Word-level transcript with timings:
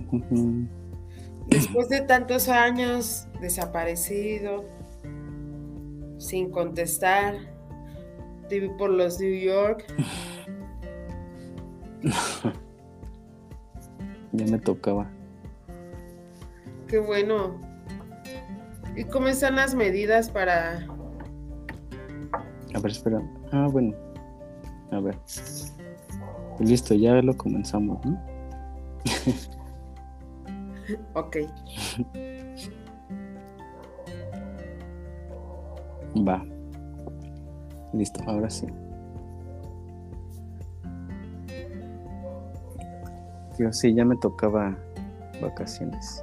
Después 1.48 1.88
de 1.88 2.00
tantos 2.00 2.48
años 2.48 3.28
desaparecido, 3.40 4.64
sin 6.18 6.50
contestar, 6.50 7.36
te 8.48 8.68
por 8.70 8.90
los 8.90 9.20
New 9.20 9.34
York. 9.34 9.84
ya 14.32 14.46
me 14.46 14.58
tocaba. 14.58 15.08
Qué 16.88 16.98
bueno. 16.98 17.60
¿Y 18.96 19.04
cómo 19.04 19.28
están 19.28 19.56
las 19.56 19.74
medidas 19.74 20.30
para...? 20.30 20.86
A 22.74 22.80
ver, 22.80 22.90
espera. 22.90 23.22
Ah, 23.52 23.68
bueno. 23.70 23.94
A 24.90 25.00
ver. 25.00 25.18
Listo, 26.60 26.94
ya 26.94 27.20
lo 27.22 27.36
comenzamos, 27.36 28.04
¿no? 28.04 28.20
ok. 31.14 31.36
Va. 36.26 36.44
Listo, 37.92 38.20
ahora 38.26 38.50
sí. 38.50 38.66
Yo 43.58 43.72
sí, 43.72 43.94
ya 43.94 44.04
me 44.04 44.16
tocaba 44.16 44.76
vacaciones. 45.40 46.22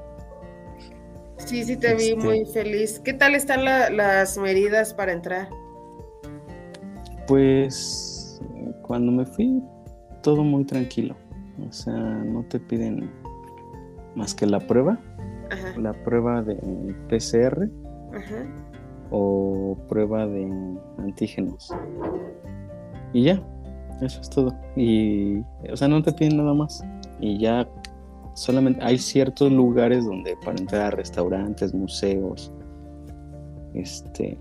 Sí, 1.38 1.64
sí, 1.64 1.75
te 1.75 1.95
vi 1.95 2.09
este 2.09 2.16
muy 2.16 2.45
feliz. 2.45 3.00
¿Qué 3.00 3.14
tal 3.14 3.36
están 3.36 3.66
las 3.66 4.38
medidas 4.38 4.94
para 4.94 5.11
entrar? 5.11 5.50
Pues 7.27 8.39
cuando 8.84 9.11
me 9.11 9.25
fui, 9.25 9.61
todo 10.22 10.44
muy 10.44 10.66
tranquilo. 10.66 11.16
O 11.67 11.72
sea, 11.72 11.94
no 11.94 12.44
te 12.44 12.59
piden 12.59 13.09
más 14.16 14.33
que 14.33 14.45
la 14.45 14.59
prueba. 14.59 15.00
La 15.78 15.94
prueba 16.03 16.42
de 16.42 16.56
PCR. 17.09 17.69
O 19.11 19.78
prueba 19.88 20.25
de 20.25 20.52
antígenos. 20.97 21.73
Y 23.14 23.23
ya, 23.23 23.42
eso 24.02 24.22
es 24.22 24.30
todo. 24.30 24.55
Y, 24.75 25.39
o 25.72 25.75
sea, 25.75 25.88
no 25.88 26.02
te 26.02 26.11
piden 26.11 26.38
nada 26.38 26.53
más. 26.53 26.83
Y 27.20 27.38
ya 27.39 27.67
solamente 28.33 28.83
hay 28.83 28.97
ciertos 28.97 29.52
lugares 29.52 30.05
donde 30.05 30.36
para 30.44 30.58
entrar 30.58 30.81
a 30.81 30.92
restaurantes, 30.92 31.73
museos, 31.73 32.52
este, 33.73 34.38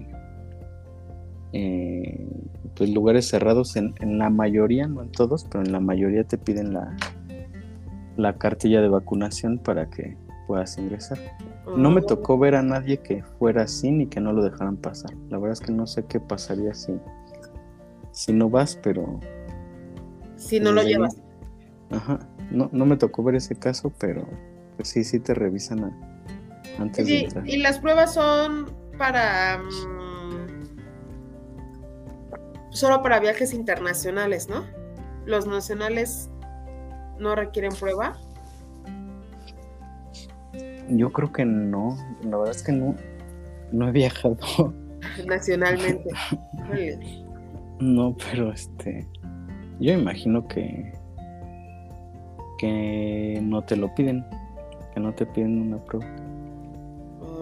eh, 1.52 2.26
pues 2.74 2.90
lugares 2.90 3.28
cerrados 3.28 3.76
en, 3.76 3.94
la 4.00 4.30
mayoría, 4.30 4.86
no 4.86 5.02
en 5.02 5.12
todos, 5.12 5.44
pero 5.44 5.64
en 5.64 5.72
la 5.72 5.80
mayoría 5.80 6.24
te 6.24 6.38
piden 6.38 6.72
la, 6.72 6.96
la 8.16 8.34
cartilla 8.38 8.80
de 8.80 8.88
vacunación 8.88 9.58
para 9.58 9.88
que 9.88 10.16
puedas 10.46 10.76
ingresar. 10.78 11.18
No 11.76 11.90
me 11.90 12.02
tocó 12.02 12.38
ver 12.38 12.54
a 12.54 12.62
nadie 12.62 12.98
que 12.98 13.22
fuera 13.38 13.62
así 13.62 13.90
ni 13.90 14.06
que 14.06 14.20
no 14.20 14.32
lo 14.32 14.42
dejaran 14.42 14.76
pasar. 14.76 15.12
La 15.30 15.38
verdad 15.38 15.52
es 15.52 15.60
que 15.60 15.72
no 15.72 15.86
sé 15.86 16.04
qué 16.04 16.20
pasaría 16.20 16.74
si, 16.74 16.92
si 18.10 18.32
no 18.32 18.50
vas, 18.50 18.78
pero... 18.82 19.20
Si 20.36 20.60
no 20.60 20.72
lo 20.72 20.82
llevas. 20.82 21.16
Ajá. 21.90 22.18
No, 22.50 22.68
no 22.72 22.84
me 22.84 22.96
tocó 22.96 23.22
ver 23.22 23.36
ese 23.36 23.54
caso, 23.54 23.92
pero 23.98 24.26
pues 24.76 24.88
sí, 24.88 25.04
sí 25.04 25.20
te 25.20 25.34
revisan 25.34 25.96
antes 26.78 27.06
de 27.06 27.20
entrar. 27.20 27.48
Y 27.48 27.58
las 27.58 27.78
pruebas 27.78 28.14
son 28.14 28.70
para... 28.98 29.58
Mm, 29.58 30.22
solo 32.70 33.02
para 33.02 33.20
viajes 33.20 33.54
internacionales, 33.54 34.48
¿no? 34.48 34.64
Los 35.24 35.46
nacionales 35.46 36.31
no 37.18 37.34
requieren 37.34 37.72
prueba. 37.78 38.16
Yo 40.88 41.12
creo 41.12 41.32
que 41.32 41.44
no. 41.44 41.96
La 42.22 42.36
verdad 42.36 42.54
es 42.54 42.62
que 42.62 42.72
no, 42.72 42.94
no 43.72 43.88
he 43.88 43.92
viajado. 43.92 44.36
Nacionalmente. 45.26 46.10
no, 47.80 48.16
pero 48.30 48.52
este. 48.52 49.06
Yo 49.80 49.92
imagino 49.92 50.46
que 50.46 50.92
que 52.62 53.40
no 53.42 53.62
te 53.62 53.74
lo 53.74 53.92
piden, 53.92 54.24
que 54.94 55.00
no 55.00 55.12
te 55.12 55.26
piden 55.26 55.62
una 55.62 55.78
prueba. 55.78 56.06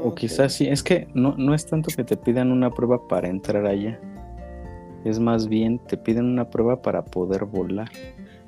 o 0.03 0.15
quizás 0.15 0.55
sí, 0.55 0.67
es 0.67 0.83
que 0.83 1.09
no, 1.13 1.35
no 1.37 1.53
es 1.53 1.67
tanto 1.67 1.91
que 1.95 2.05
te 2.05 2.17
pidan 2.17 2.51
una 2.51 2.71
prueba 2.71 3.07
para 3.07 3.29
entrar 3.29 3.67
allá, 3.67 4.01
es 5.05 5.21
más 5.21 5.47
bien 5.47 5.79
te 5.79 5.99
piden 5.99 6.25
una 6.25 6.49
prueba 6.49 6.81
para 6.81 7.05
poder 7.05 7.45
volar. 7.45 7.91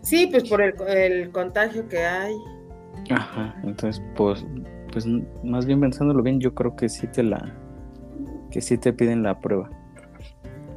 Sí, 0.02 0.28
pues 0.30 0.48
por 0.48 0.60
el, 0.62 1.30
contagio 1.30 1.88
que 1.88 2.04
hay. 2.04 2.34
Ajá, 3.10 3.54
entonces 3.64 4.02
pues, 4.16 4.44
pues 4.92 5.06
más 5.42 5.66
bien 5.66 5.80
pensándolo 5.80 6.22
bien, 6.22 6.40
yo 6.40 6.54
creo 6.54 6.76
que 6.76 6.88
sí 6.88 7.06
te 7.06 7.22
la, 7.22 7.54
que 8.50 8.60
sí 8.60 8.78
te 8.78 8.92
piden 8.92 9.22
la 9.22 9.38
prueba. 9.38 9.70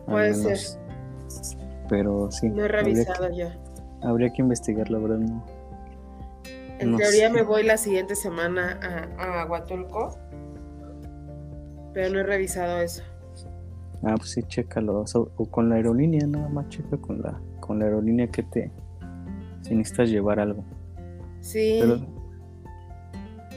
Puede 0.06 0.34
ser. 0.34 0.58
Pero 1.90 2.32
sí. 2.32 2.50
No 2.50 2.66
he 2.66 2.68
revisado 2.68 3.30
ya. 3.32 3.58
Habría 4.02 4.30
que 4.32 4.42
investigar, 4.42 4.90
la 4.90 5.00
verdad 5.00 5.18
no. 5.18 5.46
En 6.80 6.98
teoría 6.98 7.30
me 7.30 7.42
voy 7.42 7.64
la 7.64 7.78
siguiente 7.78 8.16
semana 8.16 8.80
a, 9.18 9.42
a 9.42 9.46
Huatulco, 9.46 10.18
pero 11.94 12.14
no 12.14 12.20
he 12.20 12.24
revisado 12.24 12.82
eso. 12.82 13.02
Ah, 14.04 14.16
pues 14.18 14.32
sí, 14.32 14.44
chécalo. 14.44 15.04
O, 15.14 15.46
con 15.46 15.70
la 15.70 15.76
aerolínea, 15.76 16.28
nada 16.28 16.50
más 16.50 16.70
checa 16.70 16.98
con 16.98 17.22
la, 17.22 17.40
con 17.60 17.80
la 17.80 17.86
aerolínea 17.86 18.28
que 18.28 18.44
te. 18.44 18.72
Si 19.66 19.74
necesitas 19.74 20.10
llevar 20.12 20.40
algo. 20.40 20.64
Sí. 21.42 21.80
Pero 21.80 22.00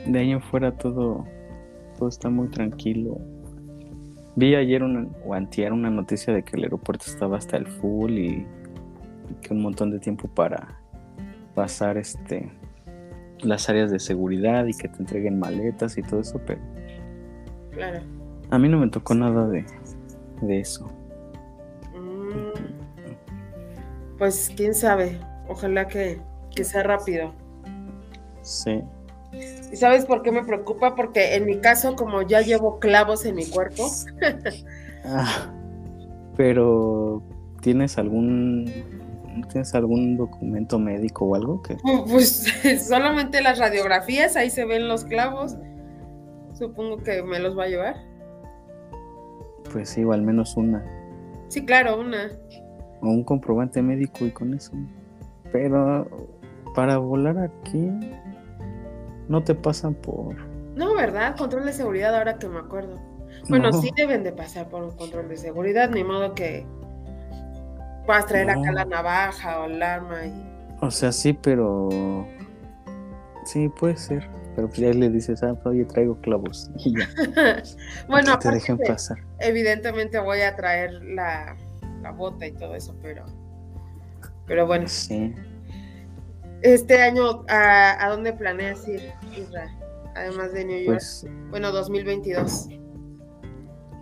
de 0.07 0.19
ahí 0.19 0.31
en 0.31 0.41
fuera 0.41 0.73
todo, 0.73 1.27
todo 1.99 2.09
está 2.09 2.31
muy 2.31 2.49
tranquilo. 2.49 3.19
Vi 4.37 4.55
ayer 4.55 4.83
una, 4.83 5.07
o 5.27 5.35
antier 5.35 5.71
una 5.73 5.91
noticia 5.91 6.33
de 6.33 6.43
que 6.43 6.57
el 6.57 6.63
aeropuerto 6.63 7.05
estaba 7.07 7.37
hasta 7.37 7.59
el 7.59 7.67
full 7.67 8.13
y, 8.13 8.27
y 8.27 9.35
que 9.43 9.53
un 9.53 9.61
montón 9.61 9.91
de 9.91 9.99
tiempo 9.99 10.29
para 10.29 10.81
pasar 11.55 11.99
este 11.99 12.51
las 13.41 13.69
áreas 13.69 13.91
de 13.91 13.99
seguridad 13.99 14.65
y 14.67 14.73
que 14.75 14.89
te 14.89 14.99
entreguen 14.99 15.39
maletas 15.39 15.99
y 15.99 16.03
todo 16.03 16.21
eso, 16.21 16.41
pero 16.47 16.61
claro. 17.71 18.01
a 18.51 18.59
mí 18.59 18.69
no 18.69 18.79
me 18.79 18.89
tocó 18.89 19.15
nada 19.15 19.47
de, 19.47 19.65
de 20.41 20.61
eso. 20.61 20.91
Mm. 21.95 22.59
Pues 24.17 24.53
quién 24.57 24.75
sabe, 24.75 25.19
ojalá 25.49 25.89
que, 25.89 26.21
que 26.55 26.65
sea 26.65 26.83
rápido. 26.83 27.33
Sí. 28.43 28.83
¿Y 29.73 29.77
sabes 29.77 30.07
por 30.07 30.23
qué 30.23 30.33
me 30.33 30.45
preocupa? 30.45 30.95
Porque 30.95 31.35
en 31.35 31.45
mi 31.45 31.59
caso, 31.59 31.97
como 31.97 32.23
ya 32.23 32.41
llevo 32.41 32.79
clavos 32.79 33.25
en 33.27 33.35
mi 33.35 33.47
cuerpo. 33.47 33.89
ah, 35.05 35.53
pero, 36.37 37.23
¿tienes 37.61 37.99
algún 37.99 38.73
tienes 39.53 39.73
algún 39.75 40.17
documento 40.17 40.79
médico 40.79 41.27
o 41.27 41.35
algo 41.35 41.63
que? 41.63 41.77
Pues 42.11 42.45
solamente 42.87 43.43
las 43.43 43.59
radiografías, 43.59 44.37
ahí 44.37 44.51
se 44.51 44.65
ven 44.65 44.89
los 44.89 45.05
clavos. 45.05 45.57
Supongo 46.55 46.99
que 46.99 47.23
me 47.23 47.39
los 47.39 47.57
va 47.57 47.65
a 47.65 47.69
llevar. 47.69 47.97
Pues 49.73 49.91
sí, 49.91 50.03
o 50.03 50.13
al 50.13 50.23
menos 50.23 50.57
una. 50.57 50.85
Sí, 51.49 51.65
claro, 51.65 52.01
una. 52.01 52.31
O 53.01 53.09
un 53.09 53.23
comprobante 53.23 53.81
médico 53.81 54.27
y 54.27 54.31
con 54.31 54.55
eso. 54.55 54.73
Pero 55.53 56.07
para 56.75 56.99
volar 56.99 57.39
aquí 57.39 57.91
no 59.29 59.43
te 59.43 59.55
pasan 59.55 59.95
por... 59.95 60.35
No, 60.77 60.95
¿verdad? 60.95 61.37
Control 61.37 61.65
de 61.65 61.73
seguridad 61.73 62.15
ahora 62.15 62.39
que 62.39 62.49
me 62.49 62.59
acuerdo. 62.59 62.99
Bueno, 63.49 63.73
sí 63.73 63.91
deben 63.97 64.23
de 64.25 64.33
pasar 64.33 64.69
por 64.69 64.83
un 64.83 64.91
control 64.93 65.29
de 65.29 65.37
seguridad, 65.37 65.91
ni 65.91 66.05
modo 66.05 66.35
que 66.35 66.67
puedas 68.07 68.27
traer 68.27 68.51
acá 68.51 68.73
la 68.73 68.85
navaja 68.85 69.61
o 69.61 69.65
el 69.67 69.83
arma. 69.83 70.27
Y... 70.27 70.77
O 70.81 70.91
sea, 70.91 71.13
sí, 71.13 71.33
pero. 71.33 72.27
Sí, 73.45 73.69
puede 73.69 73.97
ser. 73.97 74.29
Pero 74.55 74.69
pues 74.69 74.81
ya 74.81 74.91
le 74.91 75.09
dices, 75.09 75.43
ah, 75.43 75.57
oye, 75.65 75.85
traigo 75.85 76.21
clavos. 76.21 76.71
Y 76.79 76.99
ya. 76.99 77.09
bueno, 78.09 78.39
te 78.39 78.51
dejen 78.51 78.79
pasar. 78.79 79.19
Evidentemente 79.39 80.19
voy 80.19 80.41
a 80.41 80.57
traer 80.57 80.93
la, 81.03 81.57
la 82.03 82.11
bota 82.11 82.47
y 82.47 82.53
todo 82.53 82.75
eso, 82.75 82.95
pero. 83.01 83.25
Pero 84.49 84.67
bueno. 84.67 84.89
Sí. 84.89 85.35
Este 86.63 87.01
año, 87.01 87.45
¿a, 87.49 88.05
a 88.05 88.09
dónde 88.11 88.33
planeas 88.33 88.89
ir, 88.89 89.01
Israel? 89.37 89.71
Además 90.17 90.53
de 90.53 90.65
New 90.65 90.79
York. 90.79 90.97
Pues, 90.99 91.27
bueno, 91.51 91.71
2022. 91.71 92.69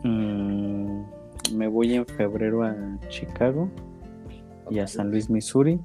Mmm, 0.04 1.02
me 1.54 1.68
voy 1.68 1.94
en 1.94 2.06
febrero 2.06 2.62
a 2.62 2.74
Chicago 3.08 3.68
y 4.70 4.78
a 4.78 4.86
San 4.86 5.10
Luis, 5.10 5.28
Missouri. 5.28 5.78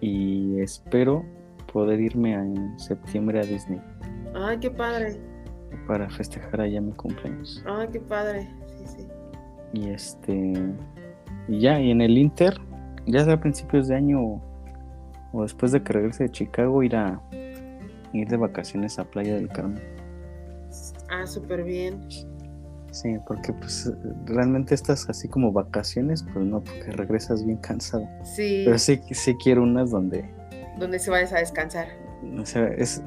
Y 0.00 0.60
espero 0.60 1.24
poder 1.72 2.00
irme 2.00 2.34
en 2.34 2.78
septiembre 2.78 3.40
a 3.40 3.42
Disney. 3.42 3.80
Ay, 4.34 4.58
qué 4.58 4.70
padre. 4.70 5.20
Para 5.86 6.08
festejar 6.10 6.60
allá 6.60 6.80
mi 6.80 6.92
cumpleaños. 6.92 7.62
Ay, 7.66 7.88
qué 7.92 8.00
padre. 8.00 8.48
Sí, 8.78 8.98
sí. 8.98 9.06
Y 9.72 9.90
este. 9.90 10.52
Y 11.48 11.60
ya, 11.60 11.80
y 11.80 11.90
en 11.90 12.00
el 12.00 12.16
Inter, 12.16 12.58
ya 13.06 13.24
sea 13.24 13.34
a 13.34 13.40
principios 13.40 13.88
de 13.88 13.96
año 13.96 14.42
o, 15.32 15.42
después 15.42 15.72
de 15.72 15.82
que 15.82 15.92
regrese 15.92 16.24
de 16.24 16.30
Chicago, 16.30 16.82
ir 16.82 16.96
a, 16.96 17.20
ir 18.12 18.28
de 18.28 18.36
vacaciones 18.36 18.98
a 18.98 19.04
Playa 19.04 19.34
del 19.34 19.48
Carmen. 19.48 19.82
Ah, 21.10 21.26
súper 21.26 21.64
bien. 21.64 22.00
Sí, 22.90 23.16
porque 23.26 23.52
pues 23.52 23.92
realmente 24.24 24.74
estas 24.74 25.08
así 25.10 25.28
como 25.28 25.50
vacaciones, 25.50 26.24
pues 26.32 26.44
no, 26.44 26.60
porque 26.60 26.92
regresas 26.92 27.44
bien 27.44 27.58
cansado. 27.58 28.06
Sí. 28.22 28.62
Pero 28.64 28.78
sí, 28.78 29.00
sí 29.10 29.34
quiero 29.42 29.64
unas 29.64 29.90
donde... 29.90 30.24
Donde 30.78 30.98
se 31.00 31.10
vayas 31.10 31.32
a 31.32 31.38
descansar. 31.38 31.88
O 32.38 32.46
sea, 32.46 32.68
es... 32.68 33.02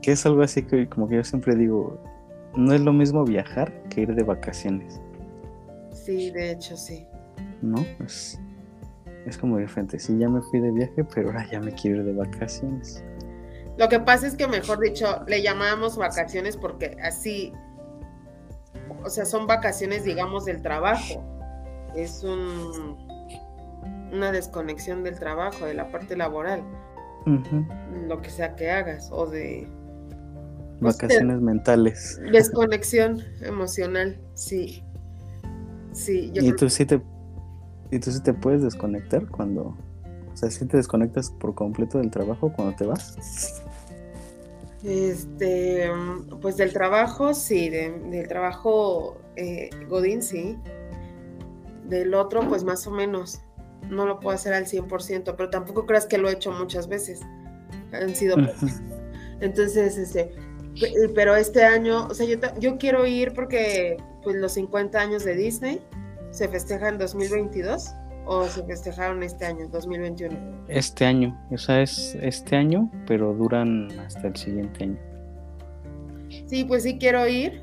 Que 0.00 0.12
es 0.12 0.24
algo 0.24 0.42
así 0.42 0.62
que 0.62 0.88
como 0.88 1.08
que 1.08 1.16
yo 1.16 1.24
siempre 1.24 1.54
digo, 1.54 2.00
no 2.56 2.72
es 2.72 2.80
lo 2.80 2.92
mismo 2.92 3.24
viajar 3.24 3.72
que 3.90 4.02
ir 4.02 4.14
de 4.14 4.22
vacaciones. 4.22 5.00
Sí, 5.92 6.30
de 6.30 6.52
hecho 6.52 6.76
sí. 6.76 7.06
¿No? 7.60 7.84
Es, 8.04 8.40
es 9.26 9.36
como 9.36 9.58
diferente. 9.58 9.98
Sí, 9.98 10.16
ya 10.18 10.28
me 10.28 10.40
fui 10.40 10.60
de 10.60 10.70
viaje, 10.70 11.04
pero 11.14 11.28
ahora 11.28 11.46
ya 11.50 11.60
me 11.60 11.72
quiero 11.72 11.98
ir 11.98 12.04
de 12.04 12.12
vacaciones. 12.12 13.04
Lo 13.76 13.88
que 13.88 14.00
pasa 14.00 14.26
es 14.26 14.36
que, 14.36 14.46
mejor 14.46 14.80
dicho, 14.80 15.22
le 15.26 15.42
llamábamos 15.42 15.96
vacaciones 15.96 16.56
porque 16.56 16.96
así, 17.02 17.52
o 19.04 19.10
sea, 19.10 19.26
son 19.26 19.46
vacaciones, 19.46 20.04
digamos, 20.04 20.44
del 20.44 20.62
trabajo. 20.62 21.22
Es 21.94 22.22
un, 22.22 22.96
una 24.12 24.32
desconexión 24.32 25.02
del 25.02 25.18
trabajo, 25.18 25.66
de 25.66 25.74
la 25.74 25.90
parte 25.90 26.16
laboral. 26.16 26.62
Lo 28.06 28.22
que 28.22 28.30
sea 28.30 28.54
que 28.54 28.70
hagas, 28.70 29.08
o 29.10 29.26
de... 29.26 29.68
Pues, 30.80 30.96
vacaciones 30.96 31.40
mentales. 31.40 32.20
Desconexión 32.30 33.20
emocional, 33.42 34.20
sí. 34.34 34.84
Sí, 35.92 36.30
¿Y 36.34 36.52
tú 36.52 36.68
sí 36.68 36.86
te 36.86 37.00
¿Y 37.90 37.98
tú 37.98 38.10
sí 38.10 38.20
te 38.22 38.34
puedes 38.34 38.62
desconectar 38.62 39.26
cuando, 39.28 39.76
o 40.32 40.36
sea, 40.36 40.50
si 40.50 40.64
te 40.66 40.76
desconectas 40.76 41.30
por 41.30 41.54
completo 41.54 41.98
del 41.98 42.10
trabajo 42.10 42.52
cuando 42.52 42.74
te 42.76 42.86
vas? 42.86 43.62
Este, 44.82 45.90
pues 46.40 46.56
del 46.56 46.72
trabajo, 46.72 47.34
sí, 47.34 47.70
del 47.70 48.28
trabajo 48.28 49.18
eh, 49.36 49.70
Godín, 49.88 50.22
sí. 50.22 50.56
Del 51.88 52.14
otro, 52.14 52.48
pues 52.48 52.64
más 52.64 52.86
o 52.86 52.90
menos. 52.90 53.40
No 53.88 54.06
lo 54.06 54.20
puedo 54.20 54.34
hacer 54.34 54.52
al 54.52 54.66
100%, 54.66 55.34
pero 55.36 55.50
tampoco 55.50 55.86
creas 55.86 56.06
que 56.06 56.18
lo 56.18 56.28
he 56.28 56.32
hecho 56.32 56.52
muchas 56.52 56.88
veces. 56.88 57.20
Han 57.92 58.14
sido... 58.14 58.36
Entonces, 59.40 59.98
este, 59.98 60.32
pero 61.14 61.36
este 61.36 61.64
año, 61.64 62.06
o 62.06 62.14
sea, 62.14 62.26
yo, 62.26 62.38
yo 62.58 62.78
quiero 62.78 63.06
ir 63.06 63.34
porque 63.34 63.96
pues 64.22 64.36
los 64.36 64.52
50 64.52 64.98
años 64.98 65.24
de 65.24 65.34
Disney 65.34 65.80
se 66.36 66.48
festeja 66.48 66.90
en 66.90 66.98
2022 66.98 67.94
o 68.26 68.44
se 68.44 68.62
festejaron 68.64 69.22
este 69.22 69.46
año, 69.46 69.68
2021? 69.68 70.36
Este 70.68 71.06
año, 71.06 71.34
o 71.50 71.56
sea, 71.56 71.80
es 71.80 72.14
este 72.20 72.56
año, 72.56 72.90
pero 73.06 73.32
duran 73.32 73.88
hasta 74.00 74.26
el 74.26 74.36
siguiente 74.36 74.84
año. 74.84 74.98
Sí, 76.46 76.64
pues 76.64 76.82
sí 76.82 76.98
quiero 76.98 77.26
ir. 77.26 77.62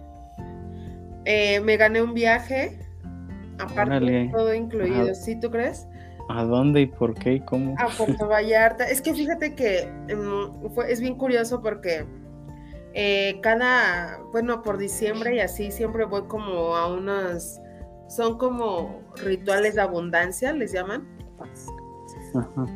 Eh, 1.25 1.59
me 1.59 1.77
gané 1.77 2.01
un 2.01 2.15
viaje, 2.15 2.79
aparte 3.59 3.99
de 3.99 4.29
todo 4.33 4.53
incluido, 4.55 5.13
¿sí 5.13 5.39
tú 5.39 5.51
crees? 5.51 5.87
¿A 6.29 6.43
dónde 6.43 6.81
y 6.81 6.85
por 6.87 7.13
qué 7.13 7.33
y 7.33 7.39
cómo? 7.41 7.75
A 7.77 7.89
Puerto 7.89 8.27
Vallarta. 8.29 8.89
es 8.89 9.01
que 9.01 9.13
fíjate 9.13 9.53
que 9.53 9.81
em, 10.07 10.49
es 10.87 10.99
bien 10.99 11.15
curioso 11.15 11.61
porque 11.61 12.05
eh, 12.95 13.39
cada, 13.43 14.19
bueno, 14.31 14.63
por 14.63 14.79
diciembre 14.79 15.35
y 15.35 15.41
así 15.41 15.69
siempre 15.71 16.05
voy 16.05 16.23
como 16.23 16.75
a 16.75 16.91
unas 16.91 17.61
son 18.07 18.37
como 18.37 19.01
rituales 19.15 19.75
de 19.75 19.81
abundancia, 19.81 20.53
les 20.53 20.71
llaman. 20.71 21.07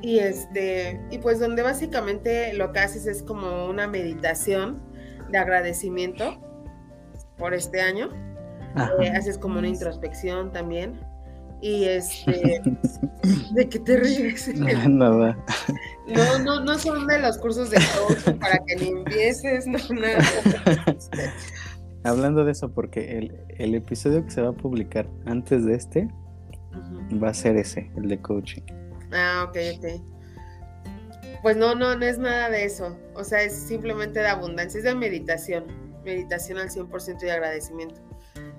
Y 0.02 0.20
este, 0.20 1.02
y 1.10 1.18
pues 1.18 1.40
donde 1.40 1.64
básicamente 1.64 2.54
lo 2.54 2.72
que 2.72 2.80
haces 2.80 3.08
es 3.08 3.24
como 3.24 3.66
una 3.66 3.88
meditación 3.88 4.82
de 5.30 5.38
agradecimiento 5.38 6.40
por 7.38 7.54
este 7.54 7.82
año. 7.82 8.10
Eh, 9.02 9.10
haces 9.10 9.38
como 9.38 9.58
una 9.58 9.68
introspección 9.68 10.52
también. 10.52 11.00
Y 11.62 11.86
este, 11.86 12.62
¿de 13.52 13.70
qué 13.70 13.80
te 13.80 13.98
ríes? 13.98 14.48
Nada. 14.56 15.38
No, 16.08 16.40
no, 16.40 16.60
no 16.62 16.78
son 16.78 17.08
de 17.08 17.20
los 17.20 17.38
cursos 17.40 17.72
de 17.72 17.78
coaching 17.78 18.40
para 18.40 18.60
que 18.60 18.76
ni 18.76 18.90
empieces, 18.90 19.66
no, 19.66 19.80
nada. 19.90 20.24
Hablando 22.08 22.46
de 22.46 22.54
eso, 22.54 22.72
porque 22.72 23.32
el, 23.58 23.76
episodio 23.76 24.24
que 24.24 24.32
se 24.32 24.42
va 24.42 24.50
a 24.50 24.54
publicar 24.54 25.10
antes 25.26 25.66
de 25.66 25.76
este 25.76 26.08
va 27.22 27.30
a 27.30 27.34
ser 27.34 27.58
ese, 27.58 27.92
el 27.98 28.08
de 28.08 28.22
coaching. 28.22 28.62
Ah, 29.12 29.46
ok, 29.48 29.58
ok. 29.78 30.02
Pues 31.42 31.58
no, 31.58 31.76
no, 31.76 31.96
no 31.96 32.06
es 32.06 32.18
nada 32.18 32.50
de 32.50 32.64
eso. 32.64 32.98
O 33.14 33.24
sea, 33.24 33.44
es 33.44 33.54
simplemente 33.54 34.20
de 34.20 34.28
abundancia, 34.28 34.78
es 34.78 34.86
de 34.86 34.96
meditación. 34.96 35.66
Meditación 36.06 36.58
al 36.60 36.70
100% 36.70 37.20
de 37.20 37.32
agradecimiento. 37.32 38.00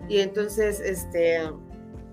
Y 0.09 0.19
entonces, 0.19 0.81
este, 0.81 1.41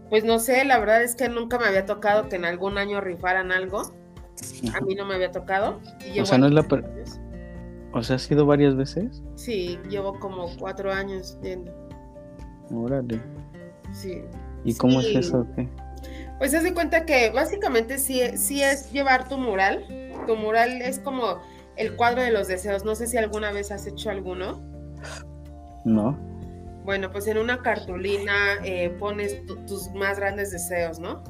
pues 0.10 0.24
no 0.24 0.40
sé, 0.40 0.64
la 0.64 0.80
verdad 0.80 1.04
es 1.04 1.16
que 1.16 1.28
nunca 1.28 1.60
me 1.60 1.66
había 1.66 1.86
tocado 1.86 2.30
que 2.30 2.38
en 2.38 2.46
algún 2.46 2.78
año 2.78 3.02
rifaran 3.02 3.52
algo. 3.52 3.82
A 4.74 4.82
mí 4.82 4.96
no 4.96 5.06
me 5.06 5.16
había 5.16 5.32
tocado. 5.32 5.82
o 6.20 6.26
sea, 6.26 6.38
no 6.38 6.48
es 6.48 6.54
la, 6.54 6.64
¿O 7.96 8.04
sea, 8.04 8.18
has 8.18 8.30
ido 8.30 8.46
varias 8.46 8.76
veces? 8.76 9.24
Sí, 9.36 9.80
llevo 9.90 10.20
como 10.20 10.54
cuatro 10.60 10.92
años 10.92 11.40
yendo. 11.42 11.74
Órale. 12.70 13.22
Sí. 13.94 14.22
¿Y 14.66 14.76
cómo 14.76 15.00
es 15.00 15.16
eso? 15.16 15.48
¿qué? 15.56 15.70
Pues 16.38 16.54
haz 16.54 16.64
de 16.64 16.74
cuenta 16.74 17.06
que 17.06 17.30
básicamente 17.30 17.98
sí, 17.98 18.22
sí 18.36 18.62
es 18.62 18.92
llevar 18.92 19.30
tu 19.30 19.38
mural. 19.38 19.86
Tu 20.28 20.36
mural 20.36 20.82
es 20.82 21.00
como 21.00 21.40
el 21.78 21.96
cuadro 21.96 22.22
de 22.22 22.32
los 22.32 22.50
deseos. 22.50 22.84
No 22.84 22.96
sé 22.96 23.08
si 23.08 23.16
alguna 23.16 23.54
vez 23.54 23.72
has 23.72 23.88
hecho 23.88 24.10
alguno. 24.10 24.62
No. 25.86 26.20
Bueno, 26.84 27.10
pues 27.14 27.28
en 27.28 27.38
una 27.38 27.62
cartulina 27.62 28.56
eh, 28.66 28.90
pones 29.00 29.42
tus 29.68 29.90
más 29.92 30.20
grandes 30.20 30.52
deseos, 30.52 31.00
¿no? 31.00 31.24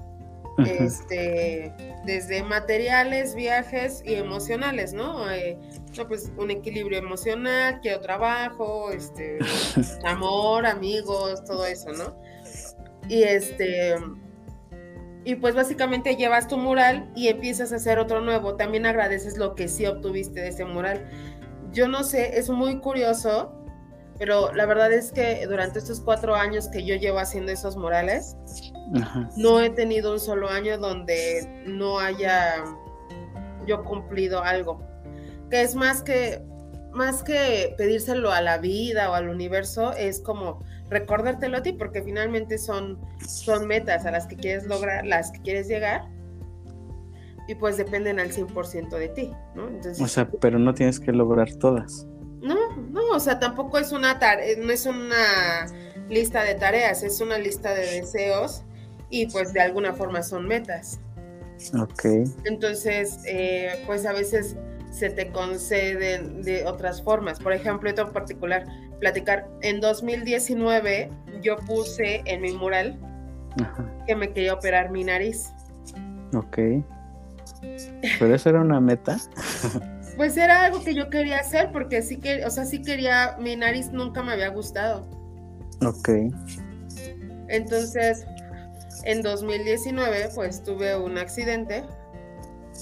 Este, 0.58 1.74
desde 2.06 2.44
materiales, 2.44 3.36
viajes 3.36 4.02
y 4.06 4.16
emocionales, 4.16 4.94
¿no? 4.94 5.30
Eh, 5.30 5.58
no, 5.98 6.08
pues 6.08 6.32
un 6.38 6.50
equilibrio 6.50 7.00
emocional, 7.00 7.80
quiero 7.82 8.00
trabajo, 8.00 8.92
este, 8.92 9.40
amor, 10.06 10.66
amigos, 10.66 11.44
todo 11.44 11.66
eso, 11.66 11.92
¿no? 11.92 12.16
Y 13.10 13.24
este, 13.24 13.96
y 15.26 15.36
pues 15.36 15.56
básicamente 15.56 16.16
llevas 16.16 16.48
tu 16.48 16.58
mural 16.58 17.12
y 17.16 17.28
empiezas 17.28 17.74
a 17.74 17.78
hacer 17.78 17.98
otro 17.98 18.22
nuevo. 18.22 18.56
También 18.56 18.86
agradeces 18.86 19.38
lo 19.38 19.56
que 19.56 19.68
sí 19.68 19.86
obtuviste 19.88 20.40
de 20.40 20.50
ese 20.50 20.66
mural. 20.66 21.10
Yo 21.72 21.88
no 21.88 22.04
sé, 22.04 22.38
es 22.38 22.50
muy 22.50 22.80
curioso, 22.80 23.52
pero 24.20 24.54
la 24.54 24.68
verdad 24.68 24.94
es 24.94 25.12
que 25.12 25.46
durante 25.48 25.80
estos 25.80 26.00
cuatro 26.00 26.36
años 26.36 26.70
que 26.70 26.86
yo 26.86 26.96
llevo 26.96 27.18
haciendo 27.18 27.52
esos 27.52 27.76
murales, 27.76 28.38
no 29.38 29.62
he 29.62 29.70
tenido 29.70 30.12
un 30.12 30.20
solo 30.20 30.50
año 30.50 30.78
donde 30.78 31.64
no 31.66 32.00
haya 32.00 32.64
yo 33.66 33.84
cumplido 33.84 34.44
algo 34.44 34.80
que 35.50 35.62
es 35.62 35.76
más 35.76 36.02
que 36.04 36.42
más 36.96 37.24
que 37.24 37.76
pedírselo 37.78 38.32
a 38.32 38.42
la 38.42 38.58
vida 38.58 39.12
o 39.12 39.16
al 39.16 39.28
universo, 39.28 39.92
es 39.92 40.22
como 40.22 40.64
recordártelo 40.90 41.58
a 41.58 41.62
ti, 41.62 41.74
porque 41.74 42.02
finalmente 42.02 42.58
son, 42.58 42.98
son 43.28 43.68
metas 43.68 44.06
a 44.06 44.12
las 44.12 44.28
que 44.28 44.38
quieres 44.38 44.66
lograr, 44.66 45.06
las 45.06 45.32
que 45.32 45.42
quieres 45.42 45.68
llegar, 45.68 46.08
y 47.50 47.56
pues 47.56 47.76
dependen 47.76 48.20
al 48.20 48.32
100% 48.32 48.98
de 48.98 49.10
ti, 49.10 49.32
¿no? 49.56 49.68
Entonces, 49.68 50.02
o 50.02 50.08
sea, 50.08 50.30
pero 50.40 50.58
no 50.58 50.74
tienes 50.74 51.02
que 51.02 51.12
lograr 51.12 51.54
todas. 51.56 52.08
No, 52.42 52.78
no, 52.78 53.10
o 53.10 53.20
sea, 53.20 53.40
tampoco 53.40 53.78
es 53.78 53.92
una 53.92 54.18
tarea, 54.18 54.56
no 54.58 54.72
es 54.72 54.86
una 54.86 55.68
lista 56.08 56.44
de 56.44 56.56
tareas, 56.56 57.04
es 57.04 57.20
una 57.20 57.38
lista 57.38 57.74
de 57.74 58.00
deseos 58.00 58.64
y 59.16 59.28
pues 59.28 59.54
de 59.54 59.62
alguna 59.62 59.94
forma 59.94 60.22
son 60.22 60.46
metas. 60.46 61.00
Ok. 61.80 62.04
Entonces, 62.44 63.20
eh, 63.26 63.82
pues 63.86 64.06
a 64.06 64.12
veces 64.12 64.58
se 64.92 65.10
te 65.10 65.32
conceden 65.32 66.42
de 66.42 66.66
otras 66.66 67.02
formas. 67.02 67.40
Por 67.40 67.54
ejemplo, 67.54 67.88
esto 67.88 68.02
en 68.02 68.12
particular, 68.12 68.66
platicar. 69.00 69.48
En 69.62 69.80
2019 69.80 71.10
yo 71.42 71.56
puse 71.60 72.24
en 72.26 72.42
mi 72.42 72.52
mural 72.52 73.00
que 74.06 74.18
me 74.18 74.34
quería 74.34 74.54
operar 74.54 74.92
mi 74.92 75.06
nariz. 75.06 75.54
Ok. 76.34 76.58
¿Pero 78.20 78.36
eso 78.36 78.50
era 78.50 78.60
una 78.60 78.82
meta? 78.82 79.18
pues 80.18 80.36
era 80.36 80.66
algo 80.66 80.84
que 80.84 80.94
yo 80.94 81.10
quería 81.10 81.40
hacer 81.40 81.72
porque 81.72 82.02
sí 82.02 82.18
que, 82.18 82.44
o 82.44 82.50
sea, 82.50 82.66
sí 82.66 82.82
quería, 82.82 83.38
mi 83.40 83.56
nariz 83.56 83.92
nunca 83.94 84.22
me 84.24 84.34
había 84.34 84.50
gustado. 84.50 85.08
Ok. 85.82 86.10
Entonces, 87.48 88.26
en 89.06 89.22
2019 89.22 90.30
pues 90.36 90.64
tuve 90.64 90.96
un 90.98 91.18
accidente 91.18 91.84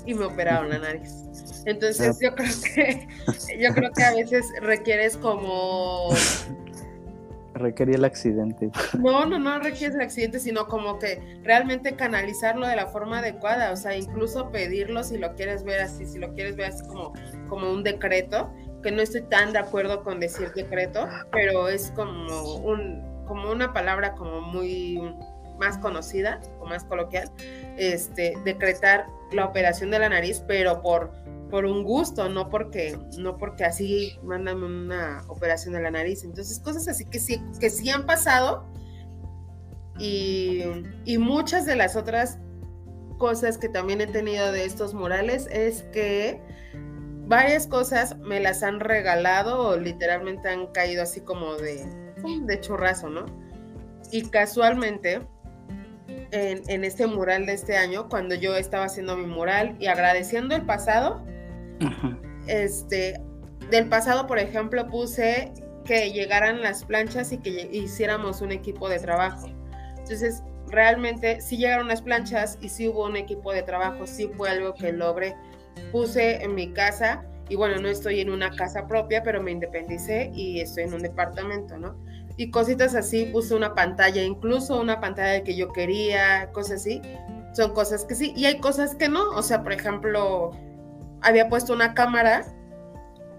y 0.06 0.14
me 0.14 0.26
operaron 0.26 0.70
la 0.70 0.80
nariz. 0.80 1.24
Entonces 1.66 2.18
yo 2.22 2.34
creo 2.36 2.52
que 2.74 3.08
yo 3.60 3.74
creo 3.74 3.92
que 3.92 4.04
a 4.04 4.14
veces 4.14 4.46
requieres 4.62 5.18
como 5.18 6.10
requería 7.54 7.96
el 7.96 8.06
accidente. 8.06 8.70
No, 9.00 9.26
no, 9.26 9.40
no 9.40 9.60
requiere 9.60 9.96
el 9.96 10.02
accidente, 10.02 10.40
sino 10.40 10.68
como 10.68 11.00
que 11.00 11.40
realmente 11.44 11.96
canalizarlo 11.96 12.68
de 12.68 12.76
la 12.76 12.88
forma 12.88 13.20
adecuada, 13.20 13.72
o 13.72 13.76
sea, 13.76 13.96
incluso 13.96 14.50
pedirlo 14.50 15.04
si 15.04 15.18
lo 15.18 15.34
quieres 15.36 15.64
ver 15.64 15.82
así, 15.82 16.06
si 16.06 16.20
lo 16.20 16.34
quieres 16.34 16.56
ver 16.56 16.72
así 16.72 16.86
como, 16.88 17.14
como 17.48 17.72
un 17.72 17.84
decreto, 17.84 18.52
que 18.82 18.92
no 18.92 19.02
estoy 19.02 19.22
tan 19.22 19.54
de 19.54 19.60
acuerdo 19.60 20.04
con 20.04 20.20
decir 20.20 20.52
decreto, 20.54 21.08
pero 21.32 21.70
es 21.70 21.92
como 21.92 22.56
un, 22.56 23.26
como 23.26 23.52
una 23.52 23.72
palabra 23.72 24.14
como 24.16 24.42
muy 24.42 25.00
más 25.64 25.78
conocida 25.78 26.42
o 26.60 26.66
más 26.66 26.84
coloquial, 26.84 27.32
este, 27.78 28.34
decretar 28.44 29.08
la 29.32 29.46
operación 29.46 29.92
de 29.92 30.00
la 30.00 30.10
nariz, 30.10 30.44
pero 30.48 30.82
por 30.82 31.12
por 31.54 31.68
un 31.68 31.84
gusto, 31.84 32.30
no 32.30 32.50
porque, 32.50 32.98
no 33.20 33.38
porque 33.38 33.64
así 33.64 34.18
mandan 34.24 34.64
una 34.64 35.24
operación 35.28 35.76
de 35.76 35.84
la 35.84 35.92
nariz. 35.92 36.24
Entonces, 36.24 36.60
cosas 36.60 36.88
así 36.88 37.06
que 37.06 37.20
sí, 37.20 37.40
que 37.60 37.70
sí 37.70 37.92
han 37.92 38.08
pasado. 38.08 38.66
Y, 40.00 40.64
y 41.06 41.20
muchas 41.20 41.68
de 41.68 41.76
las 41.76 41.96
otras 41.96 42.40
cosas 43.20 43.60
que 43.60 43.70
también 43.70 44.02
he 44.02 44.08
tenido 44.08 44.52
de 44.52 44.66
estos 44.66 44.96
murales 44.96 45.48
es 45.52 45.84
que 45.94 46.42
varias 47.28 47.68
cosas 47.68 48.18
me 48.18 48.40
las 48.40 48.64
han 48.64 48.80
regalado 48.80 49.68
o 49.68 49.78
literalmente 49.78 50.50
han 50.50 50.72
caído 50.72 51.04
así 51.04 51.22
como 51.22 51.54
de, 51.58 51.86
de 52.46 52.60
churrazo, 52.62 53.12
¿no? 53.12 53.26
Y 54.12 54.24
casualmente, 54.24 55.22
en, 56.34 56.62
en, 56.68 56.84
este 56.84 57.08
mural 57.08 57.46
de 57.46 57.54
este 57.54 57.78
año, 57.78 58.10
cuando 58.10 58.36
yo 58.36 58.56
estaba 58.56 58.86
haciendo 58.86 59.16
mi 59.16 59.26
mural 59.26 59.76
y 59.80 59.88
agradeciendo 59.88 60.56
el 60.56 60.64
pasado, 60.64 61.24
este, 62.48 63.22
del 63.70 63.88
pasado, 63.88 64.28
por 64.28 64.40
ejemplo, 64.40 64.88
puse 64.88 65.54
que 65.86 66.12
llegaran 66.12 66.62
las 66.62 66.86
planchas 66.86 67.32
y 67.32 67.38
que 67.38 67.70
hiciéramos 67.72 68.42
un 68.42 68.52
equipo 68.52 68.90
de 68.90 69.00
trabajo. 69.00 69.48
Entonces, 69.98 70.42
realmente 70.68 71.40
sí 71.42 71.58
llegaron 71.58 71.88
las 71.88 72.02
planchas 72.02 72.58
y 72.62 72.70
sí 72.70 72.88
hubo 72.88 73.06
un 73.06 73.16
equipo 73.16 73.54
de 73.54 73.64
trabajo, 73.64 74.08
sí 74.08 74.30
fue 74.36 74.50
algo 74.50 74.74
que 74.74 74.92
logré. 74.92 75.36
Puse 75.92 76.44
en 76.44 76.56
mi 76.56 76.72
casa 76.74 77.24
y 77.50 77.56
bueno, 77.56 77.80
no 77.82 77.90
estoy 77.90 78.22
en 78.22 78.30
una 78.30 78.50
casa 78.52 78.88
propia, 78.88 79.22
pero 79.24 79.42
me 79.42 79.52
independicé 79.52 80.32
y 80.34 80.62
estoy 80.62 80.84
en 80.84 80.94
un 80.94 81.02
departamento, 81.02 81.78
¿no? 81.78 81.96
Y 82.38 82.50
cositas 82.50 82.96
así, 82.96 83.26
puse 83.26 83.54
una 83.56 83.76
pantalla, 83.76 84.24
incluso 84.24 84.80
una 84.82 85.00
pantalla 85.00 85.44
que 85.44 85.56
yo 85.56 85.72
quería, 85.72 86.50
cosas 86.52 86.82
así. 86.82 87.02
Son 87.54 87.74
cosas 87.74 88.06
que 88.06 88.16
sí, 88.16 88.34
y 88.36 88.46
hay 88.46 88.60
cosas 88.60 88.96
que 88.96 89.08
no. 89.08 89.30
O 89.32 89.44
sea, 89.44 89.62
por 89.62 89.74
ejemplo, 89.74 90.52
había 91.22 91.48
puesto 91.48 91.74
una 91.74 91.94
cámara, 91.94 92.46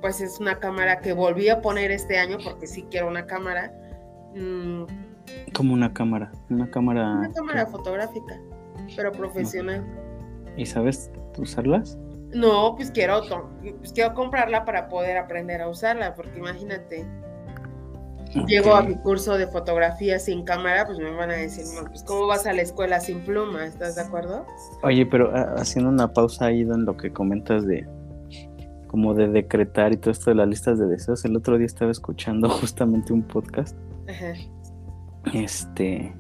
pues 0.01 0.21
es 0.21 0.39
una 0.39 0.59
cámara 0.61 1.01
que 1.01 1.13
volví 1.13 1.49
a 1.49 1.61
poner 1.61 1.91
este 1.91 2.19
año 2.19 2.39
porque 2.45 2.67
sí 2.67 2.87
quiero 2.91 3.09
una 3.09 3.27
cámara. 3.27 3.73
Mm. 4.35 4.85
Como 5.55 5.75
una 5.75 5.93
cámara, 5.93 6.31
una 6.51 6.71
cámara. 6.71 7.11
Una 7.19 7.33
cámara 7.33 7.67
fotográfica, 7.67 8.39
pero 8.95 9.11
profesional. 9.11 9.85
¿Y 10.57 10.67
sabes 10.67 11.11
usarlas? 11.39 11.99
No, 12.33 12.75
pues 12.77 12.91
quiero, 12.91 13.23
pues 13.79 13.93
quiero 13.93 14.15
comprarla 14.15 14.65
para 14.65 14.89
poder 14.89 15.17
aprender 15.17 15.63
a 15.63 15.69
usarla, 15.69 16.15
porque 16.15 16.39
imagínate, 16.39 17.07
llego 18.47 18.75
a 18.75 18.83
mi 18.83 18.97
curso 18.97 19.37
de 19.37 19.47
fotografía 19.47 20.19
sin 20.19 20.45
cámara, 20.45 20.87
pues 20.87 20.99
me 20.99 21.11
van 21.11 21.31
a 21.31 21.35
decir, 21.35 21.65
pues 21.89 22.03
¿cómo 22.03 22.27
vas 22.27 22.47
a 22.47 22.53
la 22.53 22.63
escuela 22.63 23.01
sin 23.01 23.21
pluma? 23.21 23.65
¿Estás 23.65 23.97
de 23.97 24.03
acuerdo? 24.03 24.47
Oye, 24.83 25.07
pero 25.07 25.31
ah, 25.35 25.55
haciendo 25.57 25.91
una 25.91 26.13
pausa 26.13 26.47
ahí 26.47 26.63
en 26.63 26.85
lo 26.85 26.97
que 26.97 27.13
comentas 27.13 27.67
de 27.67 27.87
como 28.89 29.13
de 29.13 29.27
decretar 29.29 29.93
y 29.93 29.97
todo 29.97 30.13
esto 30.13 30.31
de 30.31 30.37
las 30.37 30.47
listas 30.47 30.79
de 30.79 30.87
deseos, 30.87 31.25
el 31.25 31.37
otro 31.37 31.59
día 31.59 31.67
estaba 31.67 31.91
escuchando 31.91 32.49
justamente 32.61 33.13
un 33.13 33.23
podcast. 33.23 33.77
Ajá. 34.09 34.35
Este, 35.33 36.15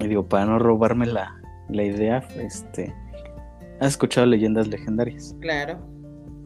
y 0.00 0.08
digo, 0.08 0.26
para 0.26 0.46
no 0.46 0.58
robarme 0.58 1.06
la, 1.06 1.40
la 1.68 1.84
idea, 1.84 2.26
este, 2.36 2.92
¿has 3.80 3.88
escuchado 3.88 4.26
leyendas 4.26 4.66
legendarias? 4.66 5.36
Claro. 5.40 5.78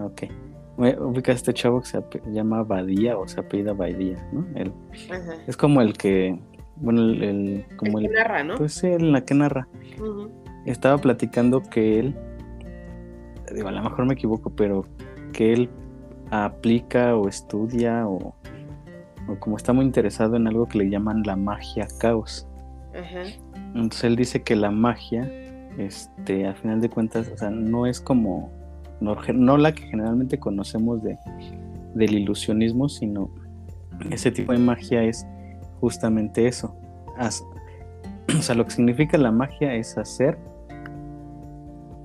Ok 0.00 0.24
ubica 0.78 1.32
este 1.32 1.52
chavo 1.52 1.80
que 1.80 1.86
se 1.86 2.02
llama 2.30 2.62
Badía 2.62 3.18
o 3.18 3.26
se 3.26 3.40
apellida 3.40 3.72
Badía, 3.72 4.16
¿no? 4.32 4.46
Es 5.46 5.56
como 5.56 5.80
el 5.80 5.94
que, 5.94 6.38
bueno, 6.76 7.02
el, 7.02 7.64
como 7.76 7.98
el, 7.98 8.06
que 8.06 8.14
narra, 8.14 8.44
¿no? 8.44 8.54
Pues 8.54 8.74
sí, 8.74 8.86
el 8.86 9.12
la 9.12 9.24
que 9.24 9.34
narra. 9.34 9.68
Estaba 10.66 10.98
platicando 10.98 11.62
que 11.62 11.98
él, 11.98 12.16
digo, 13.52 13.68
a 13.68 13.72
lo 13.72 13.82
mejor 13.82 14.06
me 14.06 14.14
equivoco, 14.14 14.50
pero 14.50 14.86
que 15.32 15.52
él 15.52 15.70
aplica 16.30 17.16
o 17.16 17.28
estudia 17.28 18.06
o, 18.06 18.34
o 19.28 19.40
como 19.40 19.56
está 19.56 19.72
muy 19.72 19.84
interesado 19.84 20.36
en 20.36 20.46
algo 20.46 20.66
que 20.66 20.78
le 20.78 20.90
llaman 20.90 21.22
la 21.24 21.36
magia 21.36 21.88
caos. 21.98 22.46
Entonces 23.74 24.04
él 24.04 24.16
dice 24.16 24.42
que 24.42 24.54
la 24.54 24.70
magia, 24.70 25.28
este, 25.76 26.46
a 26.46 26.54
final 26.54 26.80
de 26.80 26.88
cuentas, 26.88 27.28
o 27.28 27.36
sea, 27.36 27.50
no 27.50 27.86
es 27.86 28.00
como 28.00 28.57
no, 29.00 29.56
la 29.56 29.72
que 29.72 29.82
generalmente 29.84 30.38
conocemos 30.38 31.02
de, 31.02 31.18
del 31.94 32.14
ilusionismo, 32.14 32.88
sino 32.88 33.30
ese 34.10 34.30
tipo 34.30 34.52
de 34.52 34.58
magia 34.58 35.04
es 35.04 35.26
justamente 35.80 36.46
eso. 36.46 36.74
o 38.38 38.42
sea, 38.42 38.54
lo 38.54 38.64
que 38.64 38.70
significa 38.70 39.18
la 39.18 39.32
magia 39.32 39.74
es 39.74 39.96
hacer 39.98 40.38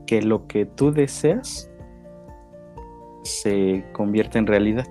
que 0.05 0.21
lo 0.21 0.47
que 0.47 0.65
tú 0.65 0.91
deseas 0.91 1.69
se 3.23 3.85
convierta 3.93 4.37
en 4.37 4.47
realidad. 4.47 4.85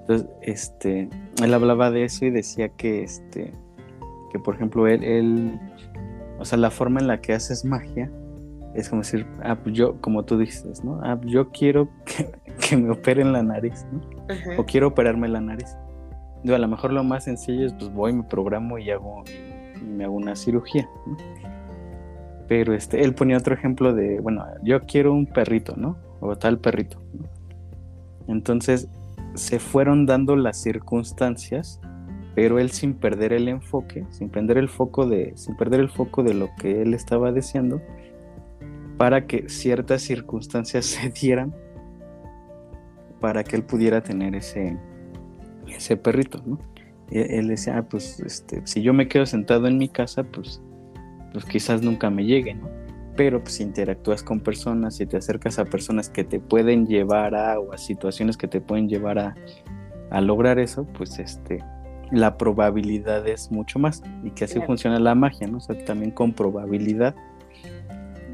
Entonces, 0.00 0.28
este, 0.42 1.08
él 1.42 1.54
hablaba 1.54 1.90
de 1.90 2.04
eso 2.04 2.26
y 2.26 2.30
decía 2.30 2.68
que, 2.68 3.02
este, 3.02 3.52
que 4.30 4.38
por 4.38 4.56
ejemplo, 4.56 4.86
él, 4.86 5.02
él, 5.02 5.60
o 6.38 6.44
sea, 6.44 6.58
la 6.58 6.70
forma 6.70 7.00
en 7.00 7.06
la 7.06 7.20
que 7.22 7.32
haces 7.32 7.64
magia 7.64 8.10
es 8.74 8.88
como 8.88 9.02
decir, 9.02 9.26
ah, 9.42 9.56
pues 9.56 9.74
yo, 9.76 10.00
como 10.00 10.24
tú 10.24 10.38
dices, 10.38 10.84
¿no? 10.84 11.00
Ah, 11.02 11.18
yo 11.24 11.50
quiero 11.50 11.88
que, 12.60 12.76
me 12.76 12.90
operen 12.90 13.32
la 13.32 13.42
nariz, 13.42 13.86
¿no? 13.92 14.00
O 14.58 14.64
quiero 14.64 14.88
operarme 14.88 15.28
la 15.28 15.40
nariz. 15.40 15.76
Digo, 16.42 16.56
a 16.56 16.58
lo 16.58 16.68
mejor 16.68 16.92
lo 16.92 17.04
más 17.04 17.24
sencillo 17.24 17.66
es, 17.66 17.72
pues 17.72 17.92
voy, 17.92 18.12
me 18.12 18.24
programo 18.24 18.78
y 18.78 18.90
hago, 18.90 19.22
me 19.82 20.04
hago 20.04 20.14
una 20.14 20.36
cirugía, 20.36 20.88
¿no? 21.06 21.16
Pero 22.48 22.74
este, 22.74 23.02
él 23.02 23.14
ponía 23.14 23.38
otro 23.38 23.54
ejemplo 23.54 23.94
de, 23.94 24.20
bueno, 24.20 24.44
yo 24.62 24.82
quiero 24.82 25.14
un 25.14 25.26
perrito, 25.26 25.74
¿no? 25.76 25.96
O 26.20 26.36
tal 26.36 26.58
perrito, 26.58 27.00
¿no? 27.14 27.24
Entonces, 28.26 28.88
se 29.34 29.58
fueron 29.58 30.06
dando 30.06 30.36
las 30.36 30.60
circunstancias, 30.60 31.80
pero 32.34 32.58
él 32.58 32.70
sin 32.70 32.94
perder 32.94 33.32
el 33.32 33.48
enfoque, 33.48 34.04
sin 34.10 34.28
perder 34.28 34.58
el 34.58 34.68
foco 34.68 35.06
de, 35.06 35.32
sin 35.36 35.56
perder 35.56 35.80
el 35.80 35.88
foco 35.88 36.22
de 36.22 36.34
lo 36.34 36.48
que 36.58 36.82
él 36.82 36.94
estaba 36.94 37.32
deseando, 37.32 37.80
para 38.96 39.26
que 39.26 39.48
ciertas 39.48 40.02
circunstancias 40.02 40.84
se 40.86 41.10
dieran 41.10 41.54
para 43.20 43.42
que 43.42 43.56
él 43.56 43.62
pudiera 43.62 44.02
tener 44.02 44.34
ese, 44.34 44.76
ese 45.66 45.96
perrito, 45.96 46.42
¿no? 46.44 46.58
Él 47.10 47.48
decía, 47.48 47.78
ah, 47.78 47.82
pues 47.82 48.20
este, 48.20 48.60
si 48.66 48.82
yo 48.82 48.92
me 48.92 49.08
quedo 49.08 49.24
sentado 49.24 49.66
en 49.66 49.78
mi 49.78 49.88
casa, 49.88 50.24
pues, 50.24 50.60
pues 51.32 51.44
quizás 51.44 51.80
nunca 51.80 52.10
me 52.10 52.24
llegue, 52.24 52.54
¿no? 52.54 52.68
Pero 53.16 53.40
pues 53.40 53.54
si 53.54 53.62
interactúas 53.62 54.22
con 54.22 54.40
personas, 54.40 54.96
si 54.96 55.06
te 55.06 55.16
acercas 55.16 55.58
a 55.58 55.64
personas 55.64 56.08
que 56.08 56.24
te 56.24 56.40
pueden 56.40 56.86
llevar 56.86 57.34
a, 57.34 57.60
o 57.60 57.72
a 57.72 57.78
situaciones 57.78 58.36
que 58.36 58.48
te 58.48 58.60
pueden 58.60 58.88
llevar 58.88 59.18
a, 59.18 59.34
a 60.10 60.20
lograr 60.20 60.58
eso, 60.58 60.86
pues 60.92 61.18
este, 61.18 61.64
la 62.10 62.36
probabilidad 62.36 63.26
es 63.28 63.50
mucho 63.50 63.78
más. 63.78 64.02
Y 64.22 64.30
que 64.30 64.44
así 64.44 64.60
funciona 64.60 64.98
la 64.98 65.14
magia, 65.14 65.46
¿no? 65.46 65.58
O 65.58 65.60
sea, 65.60 65.82
también 65.84 66.10
con 66.10 66.32
probabilidad 66.32 67.14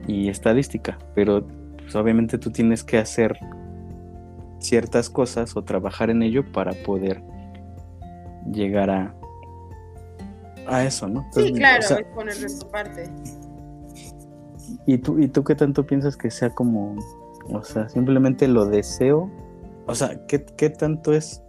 y 0.06 0.28
estadística, 0.28 0.98
pero 1.14 1.46
pues, 1.76 1.94
obviamente 1.94 2.38
tú 2.38 2.50
tienes 2.50 2.84
que 2.84 2.98
hacer 2.98 3.38
ciertas 4.58 5.08
cosas 5.08 5.56
o 5.56 5.62
trabajar 5.62 6.10
en 6.10 6.22
ello 6.22 6.50
para 6.52 6.72
poder 6.72 7.22
llegar 8.52 8.90
a 8.90 9.14
a 10.66 10.84
eso, 10.84 11.08
¿no? 11.08 11.26
sí, 11.32 11.52
claro, 11.52 11.82
es 11.82 12.04
poner 12.14 12.34
de 12.36 12.58
tu 12.58 12.70
parte. 12.70 13.10
¿Y 14.86 14.98
tú, 14.98 15.18
¿Y 15.18 15.28
tú 15.28 15.42
qué 15.44 15.54
tanto 15.54 15.84
piensas 15.84 16.16
que 16.16 16.30
sea 16.30 16.50
como, 16.50 16.96
o 17.48 17.62
sea, 17.64 17.88
simplemente 17.88 18.46
lo 18.46 18.66
deseo? 18.66 19.30
O 19.86 19.94
sea, 19.94 20.26
¿qué, 20.26 20.44
qué 20.44 20.70
tanto 20.70 21.12
es 21.12 21.42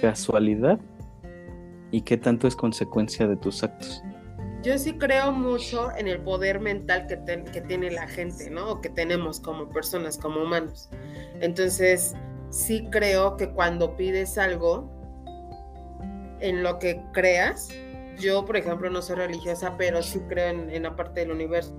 casualidad 0.00 0.78
y 1.90 2.02
qué 2.02 2.16
tanto 2.16 2.46
es 2.46 2.54
consecuencia 2.54 3.26
de 3.26 3.36
tus 3.36 3.62
actos? 3.62 4.02
Yo 4.64 4.78
sí 4.78 4.94
creo 4.94 5.30
mucho 5.30 5.94
en 5.94 6.08
el 6.08 6.20
poder 6.20 6.58
mental 6.58 7.06
que, 7.06 7.60
tiene 7.60 7.90
la 7.90 8.08
gente, 8.08 8.48
¿no? 8.48 8.72
O 8.72 8.80
que 8.80 8.88
tenemos 8.88 9.38
como 9.38 9.68
personas, 9.68 10.16
como 10.16 10.42
humanos. 10.42 10.88
Entonces, 11.40 12.14
sí 12.48 12.88
creo 12.90 13.36
que 13.36 13.50
cuando 13.50 13.94
pides 13.94 14.38
algo 14.38 14.90
en 16.40 16.62
lo 16.62 16.78
que 16.78 17.02
creas, 17.12 17.68
yo, 18.18 18.46
por 18.46 18.56
ejemplo, 18.56 18.88
no 18.88 19.02
soy 19.02 19.16
religiosa, 19.16 19.76
pero 19.76 20.02
sí 20.02 20.20
creo 20.28 20.48
en, 20.48 20.82
la 20.82 20.96
parte 20.96 21.20
del 21.20 21.32
universo. 21.32 21.78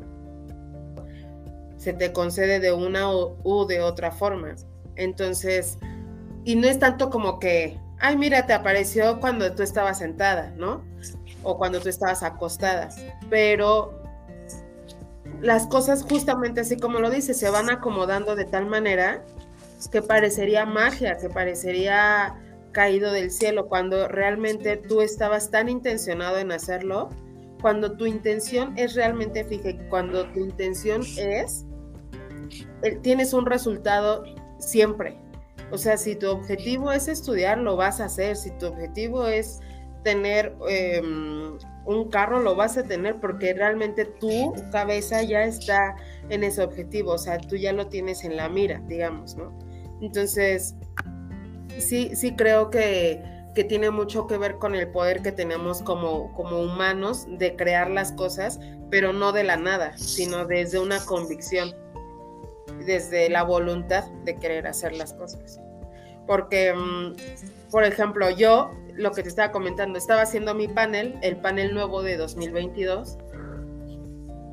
Se 1.77 1.91
te 1.93 2.13
concede 2.13 2.59
de 2.59 2.71
una 2.71 3.11
u, 3.11 3.65
de 3.67 3.81
otra 3.81 4.11
forma. 4.11 4.55
Entonces, 4.95 5.79
y 6.43 6.55
no 6.55 6.67
es 6.67 6.77
tanto 6.77 7.09
como 7.09 7.39
que 7.39 7.79
ay, 7.99 8.17
mira, 8.17 8.45
te 8.45 8.53
apareció 8.53 9.19
cuando 9.19 9.53
tú 9.53 9.63
estabas 9.63 9.99
sentada, 9.99 10.53
¿no? 10.57 10.83
O 11.43 11.57
cuando 11.57 11.79
tú 11.79 11.89
estabas 11.89 12.23
acostada. 12.23 12.89
Pero 13.29 14.01
las 15.41 15.67
cosas 15.67 16.03
justamente 16.03 16.61
así 16.61 16.77
como 16.77 16.99
lo 16.99 17.09
dice, 17.09 17.33
se 17.33 17.49
van 17.49 17.69
acomodando 17.69 18.35
de 18.35 18.45
tal 18.45 18.65
manera 18.65 19.23
que 19.91 20.01
parecería 20.01 20.65
magia, 20.65 21.17
que 21.17 21.29
parecería 21.29 22.35
caído 22.71 23.11
del 23.11 23.31
cielo, 23.31 23.67
cuando 23.67 24.07
realmente 24.07 24.77
tú 24.77 25.01
estabas 25.01 25.49
tan 25.51 25.69
intencionado 25.69 26.39
en 26.39 26.51
hacerlo, 26.51 27.09
cuando 27.61 27.95
tu 27.95 28.05
intención 28.05 28.73
es 28.77 28.95
realmente 28.95 29.45
fija, 29.45 29.69
cuando 29.89 30.25
tu 30.31 30.41
intención 30.41 31.01
es, 31.17 31.65
eh, 32.81 32.97
tienes 33.01 33.33
un 33.33 33.45
resultado 33.45 34.23
siempre. 34.59 35.17
O 35.71 35.77
sea, 35.77 35.97
si 35.97 36.15
tu 36.15 36.29
objetivo 36.29 36.91
es 36.91 37.07
estudiar, 37.07 37.57
lo 37.57 37.75
vas 37.75 37.99
a 37.99 38.05
hacer. 38.05 38.35
Si 38.35 38.51
tu 38.51 38.67
objetivo 38.67 39.27
es 39.27 39.59
tener 40.03 40.55
em, 40.69 41.57
un 41.85 42.09
carro, 42.09 42.39
lo 42.39 42.55
vas 42.55 42.77
a 42.77 42.83
tener 42.83 43.19
porque 43.19 43.53
realmente 43.53 44.05
tu 44.05 44.53
cabeza 44.71 45.23
ya 45.23 45.43
está 45.43 45.95
en 46.29 46.43
ese 46.43 46.63
objetivo. 46.63 47.13
O 47.13 47.17
sea, 47.17 47.37
tú 47.39 47.55
ya 47.55 47.73
lo 47.73 47.87
tienes 47.87 48.23
en 48.23 48.37
la 48.37 48.47
mira, 48.47 48.81
digamos, 48.87 49.35
¿no? 49.35 49.57
Entonces, 50.01 50.75
sí, 51.79 52.11
sí 52.15 52.35
creo 52.35 52.69
que, 52.69 53.23
que 53.55 53.63
tiene 53.63 53.89
mucho 53.89 54.27
que 54.27 54.37
ver 54.37 54.57
con 54.57 54.75
el 54.75 54.89
poder 54.89 55.21
que 55.21 55.31
tenemos 55.31 55.81
como, 55.81 56.31
como 56.33 56.61
humanos 56.61 57.25
de 57.39 57.55
crear 57.55 57.89
las 57.89 58.11
cosas, 58.11 58.59
pero 58.91 59.13
no 59.13 59.31
de 59.31 59.43
la 59.43 59.57
nada, 59.57 59.97
sino 59.97 60.45
desde 60.45 60.79
una 60.79 61.03
convicción, 61.05 61.73
desde 62.85 63.29
la 63.29 63.43
voluntad 63.43 64.05
de 64.23 64.37
querer 64.37 64.67
hacer 64.67 64.93
las 64.93 65.13
cosas. 65.13 65.59
Porque, 66.27 66.73
mm, 66.73 67.69
por 67.71 67.83
ejemplo, 67.83 68.29
yo, 68.29 68.71
lo 68.93 69.11
que 69.11 69.23
te 69.23 69.29
estaba 69.29 69.51
comentando, 69.51 69.97
estaba 69.97 70.21
haciendo 70.21 70.55
mi 70.55 70.67
panel, 70.67 71.17
el 71.21 71.37
panel 71.37 71.73
nuevo 71.73 72.01
de 72.01 72.17
2022, 72.17 73.17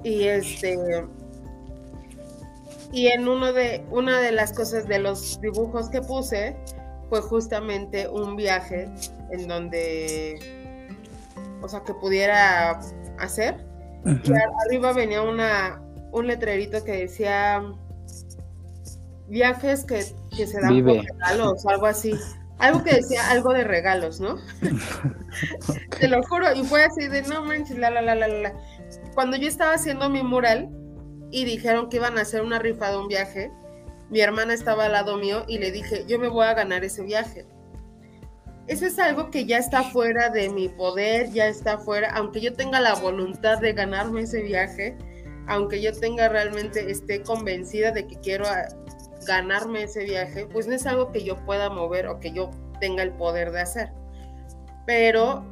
y 0.04 0.24
este 0.24 0.76
y 2.92 3.06
en 3.06 3.26
uno 3.26 3.54
de, 3.54 3.84
una 3.90 4.20
de 4.20 4.32
las 4.32 4.52
cosas 4.52 4.86
de 4.86 4.98
los 4.98 5.40
dibujos 5.40 5.88
que 5.88 6.02
puse 6.02 6.54
fue 7.08 7.22
justamente 7.22 8.06
un 8.06 8.36
viaje 8.36 8.88
en 9.30 9.48
donde, 9.48 10.38
o 11.62 11.68
sea, 11.68 11.82
que 11.84 11.94
pudiera 11.94 12.78
hacer. 13.18 13.56
Y 14.04 14.32
arriba 14.66 14.92
venía 14.92 15.22
una, 15.22 15.80
un 16.10 16.26
letrerito 16.26 16.84
que 16.84 16.92
decía 16.92 17.62
viajes 19.32 19.84
que, 19.84 20.02
se 20.02 20.60
dan 20.60 20.84
por 20.84 21.04
regalos, 21.04 21.66
algo 21.66 21.86
así. 21.86 22.14
Algo 22.58 22.84
que 22.84 22.94
decía 22.94 23.28
algo 23.30 23.52
de 23.52 23.64
regalos, 23.64 24.20
¿no? 24.20 24.36
Te 25.98 26.06
lo 26.06 26.22
juro, 26.22 26.54
y 26.54 26.62
fue 26.62 26.84
así 26.84 27.08
de 27.08 27.22
no 27.22 27.44
manches, 27.44 27.76
la, 27.76 27.90
la, 27.90 28.02
la, 28.02 28.14
la, 28.14 28.28
la. 28.28 28.54
Cuando 29.14 29.36
yo 29.36 29.48
estaba 29.48 29.74
haciendo 29.74 30.08
mi 30.08 30.22
mural, 30.22 30.70
y 31.32 31.44
dijeron 31.46 31.88
que 31.88 31.96
iban 31.96 32.18
a 32.18 32.20
hacer 32.20 32.42
una 32.42 32.60
rifa 32.60 32.90
de 32.90 32.98
un 32.98 33.08
viaje. 33.08 33.50
Mi 34.10 34.20
hermana 34.20 34.52
estaba 34.52 34.84
al 34.84 34.92
lado 34.92 35.16
mío 35.16 35.44
y 35.48 35.58
le 35.58 35.72
dije, 35.72 36.04
yo 36.06 36.18
me 36.18 36.28
voy 36.28 36.44
a 36.44 36.54
ganar 36.54 36.84
ese 36.84 37.02
viaje. 37.02 37.46
Eso 38.68 38.86
es 38.86 38.98
algo 38.98 39.30
que 39.30 39.46
ya 39.46 39.58
está 39.58 39.82
fuera 39.82 40.28
de 40.28 40.50
mi 40.50 40.68
poder, 40.68 41.30
ya 41.32 41.48
está 41.48 41.78
fuera, 41.78 42.10
aunque 42.14 42.40
yo 42.40 42.52
tenga 42.52 42.80
la 42.80 42.94
voluntad 42.94 43.58
de 43.58 43.72
ganarme 43.72 44.20
ese 44.20 44.42
viaje, 44.42 44.96
aunque 45.48 45.80
yo 45.80 45.92
tenga 45.98 46.28
realmente, 46.28 46.88
esté 46.88 47.22
convencida 47.22 47.90
de 47.90 48.06
que 48.06 48.20
quiero 48.20 48.44
ganarme 49.26 49.84
ese 49.84 50.04
viaje, 50.04 50.46
pues 50.46 50.66
no 50.66 50.74
es 50.74 50.86
algo 50.86 51.12
que 51.12 51.24
yo 51.24 51.36
pueda 51.44 51.70
mover 51.70 52.06
o 52.08 52.20
que 52.20 52.32
yo 52.32 52.50
tenga 52.80 53.02
el 53.02 53.12
poder 53.12 53.52
de 53.52 53.60
hacer. 53.60 53.92
Pero 54.86 55.44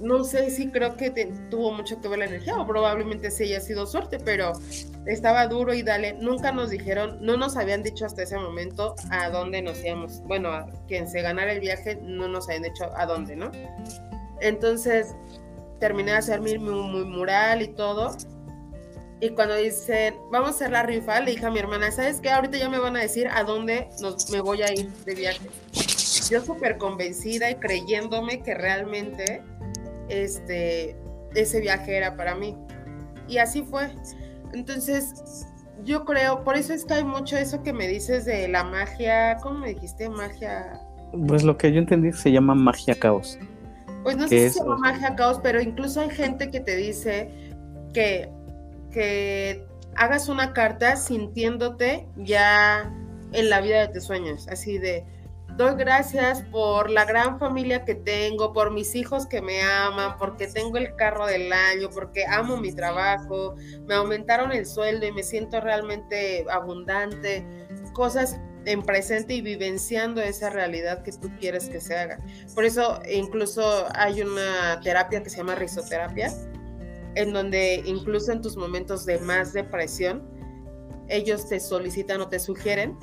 no 0.00 0.24
sé 0.24 0.50
si 0.50 0.70
creo 0.70 0.96
que 0.96 1.10
tuvo 1.50 1.72
mucho 1.72 2.00
que 2.00 2.08
ver 2.08 2.20
la 2.20 2.24
energía 2.26 2.56
o 2.56 2.66
probablemente 2.66 3.30
sí 3.30 3.44
haya 3.44 3.60
sido 3.60 3.86
suerte, 3.86 4.18
pero 4.18 4.52
estaba 5.06 5.46
duro 5.46 5.74
y 5.74 5.82
dale. 5.82 6.14
Nunca 6.14 6.52
nos 6.52 6.70
dijeron, 6.70 7.18
no 7.20 7.36
nos 7.36 7.56
habían 7.56 7.82
dicho 7.82 8.06
hasta 8.06 8.22
ese 8.22 8.38
momento 8.38 8.94
a 9.10 9.30
dónde 9.30 9.62
nos 9.62 9.82
íbamos. 9.84 10.22
Bueno, 10.22 10.50
a 10.50 10.66
quien 10.88 11.08
se 11.08 11.22
ganara 11.22 11.52
el 11.52 11.60
viaje 11.60 11.98
no 12.02 12.28
nos 12.28 12.48
habían 12.48 12.64
dicho 12.64 12.90
a 12.96 13.06
dónde, 13.06 13.36
¿no? 13.36 13.50
Entonces 14.40 15.14
terminé 15.78 16.12
de 16.12 16.18
hacer 16.18 16.40
mi, 16.40 16.58
mural 16.58 17.62
y 17.62 17.68
todo. 17.68 18.16
Y 19.20 19.30
cuando 19.30 19.54
dicen, 19.56 20.14
vamos 20.30 20.48
a 20.48 20.50
hacer 20.52 20.70
la 20.70 20.82
rifa, 20.82 21.20
le 21.20 21.32
dije 21.32 21.44
a 21.44 21.50
mi 21.50 21.58
hermana, 21.58 21.90
¿sabes 21.90 22.20
qué? 22.20 22.30
Ahorita 22.30 22.56
ya 22.56 22.70
me 22.70 22.78
van 22.78 22.96
a 22.96 23.00
decir 23.00 23.28
a 23.28 23.44
dónde 23.44 23.88
nos, 24.00 24.30
me 24.30 24.40
voy 24.40 24.62
a 24.62 24.72
ir 24.72 24.90
de 25.04 25.14
viaje. 25.14 25.46
Yo 26.30 26.40
súper 26.42 26.78
convencida 26.78 27.50
y 27.50 27.56
creyéndome 27.56 28.42
que 28.42 28.54
realmente 28.54 29.42
este, 30.08 30.96
ese 31.34 31.60
viaje 31.60 31.96
era 31.96 32.16
para 32.16 32.34
mí. 32.34 32.56
Y 33.28 33.38
así 33.38 33.62
fue. 33.62 33.90
Entonces, 34.54 35.46
yo 35.84 36.04
creo, 36.04 36.42
por 36.42 36.56
eso 36.56 36.72
es 36.72 36.84
que 36.84 36.94
hay 36.94 37.04
mucho 37.04 37.36
eso 37.36 37.62
que 37.62 37.72
me 37.72 37.86
dices 37.88 38.24
de 38.24 38.48
la 38.48 38.64
magia, 38.64 39.36
¿cómo 39.42 39.60
me 39.60 39.74
dijiste? 39.74 40.08
Magia. 40.08 40.80
Pues 41.26 41.42
lo 41.42 41.56
que 41.56 41.72
yo 41.72 41.78
entendí 41.78 42.12
se 42.12 42.32
llama 42.32 42.54
magia 42.54 42.94
caos. 42.98 43.38
Pues 44.02 44.16
no 44.16 44.26
sé 44.28 44.48
si 44.48 44.54
se 44.54 44.60
llama 44.60 44.78
magia 44.78 45.14
caos, 45.14 45.40
pero 45.42 45.60
incluso 45.60 46.00
hay 46.00 46.10
gente 46.10 46.50
que 46.50 46.60
te 46.60 46.76
dice 46.76 47.30
que, 47.92 48.30
que 48.90 49.66
hagas 49.96 50.28
una 50.28 50.52
carta 50.52 50.96
sintiéndote 50.96 52.06
ya 52.16 52.92
en 53.32 53.50
la 53.50 53.60
vida 53.60 53.86
de 53.86 53.88
tus 53.88 54.04
sueños, 54.04 54.48
así 54.48 54.78
de, 54.78 55.04
doy 55.56 55.74
gracias 55.76 56.42
por 56.50 56.90
la 56.90 57.04
gran 57.04 57.38
familia 57.38 57.84
que 57.84 57.94
tengo, 57.94 58.52
por 58.52 58.72
mis 58.72 58.94
hijos 58.94 59.26
que 59.26 59.42
me 59.42 59.62
aman, 59.62 60.16
porque 60.18 60.46
tengo 60.46 60.78
el 60.78 60.94
carro 60.96 61.26
del 61.26 61.52
año, 61.52 61.90
porque 61.90 62.24
amo 62.26 62.56
mi 62.56 62.72
trabajo, 62.72 63.56
me 63.86 63.94
aumentaron 63.94 64.52
el 64.52 64.66
sueldo 64.66 65.06
y 65.06 65.12
me 65.12 65.22
siento 65.22 65.60
realmente 65.60 66.44
abundante, 66.50 67.46
cosas 67.92 68.40
en 68.64 68.82
presente 68.82 69.34
y 69.34 69.40
vivenciando 69.40 70.20
esa 70.20 70.50
realidad 70.50 71.02
que 71.02 71.12
tú 71.12 71.30
quieres 71.38 71.68
que 71.68 71.80
se 71.80 71.96
haga. 71.96 72.18
Por 72.54 72.64
eso 72.64 73.00
incluso 73.10 73.86
hay 73.94 74.22
una 74.22 74.80
terapia 74.82 75.22
que 75.22 75.30
se 75.30 75.38
llama 75.38 75.54
risoterapia, 75.54 76.32
en 77.14 77.32
donde 77.32 77.82
incluso 77.84 78.32
en 78.32 78.40
tus 78.40 78.56
momentos 78.56 79.04
de 79.06 79.18
más 79.18 79.52
depresión, 79.52 80.22
ellos 81.08 81.48
te 81.48 81.60
solicitan 81.60 82.20
o 82.20 82.28
te 82.28 82.38
sugieren 82.38 82.96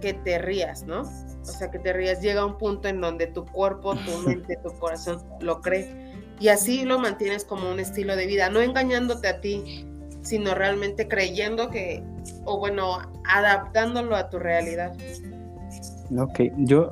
que 0.00 0.14
te 0.14 0.38
rías, 0.38 0.84
¿no? 0.84 1.02
O 1.02 1.44
sea, 1.44 1.70
que 1.70 1.78
te 1.78 1.92
rías. 1.92 2.20
Llega 2.20 2.44
un 2.44 2.58
punto 2.58 2.88
en 2.88 3.00
donde 3.00 3.26
tu 3.28 3.44
cuerpo, 3.44 3.94
tu 3.94 4.18
mente, 4.26 4.58
tu 4.62 4.70
corazón 4.78 5.22
lo 5.40 5.60
cree. 5.60 6.08
Y 6.40 6.48
así 6.48 6.84
lo 6.84 6.98
mantienes 6.98 7.44
como 7.44 7.70
un 7.70 7.80
estilo 7.80 8.14
de 8.14 8.26
vida, 8.26 8.48
no 8.48 8.60
engañándote 8.60 9.26
a 9.26 9.40
ti, 9.40 9.86
sino 10.22 10.54
realmente 10.54 11.08
creyendo 11.08 11.70
que, 11.70 12.02
o 12.44 12.58
bueno, 12.58 12.98
adaptándolo 13.28 14.14
a 14.14 14.30
tu 14.30 14.38
realidad. 14.38 14.94
Ok, 16.16 16.40
yo, 16.58 16.90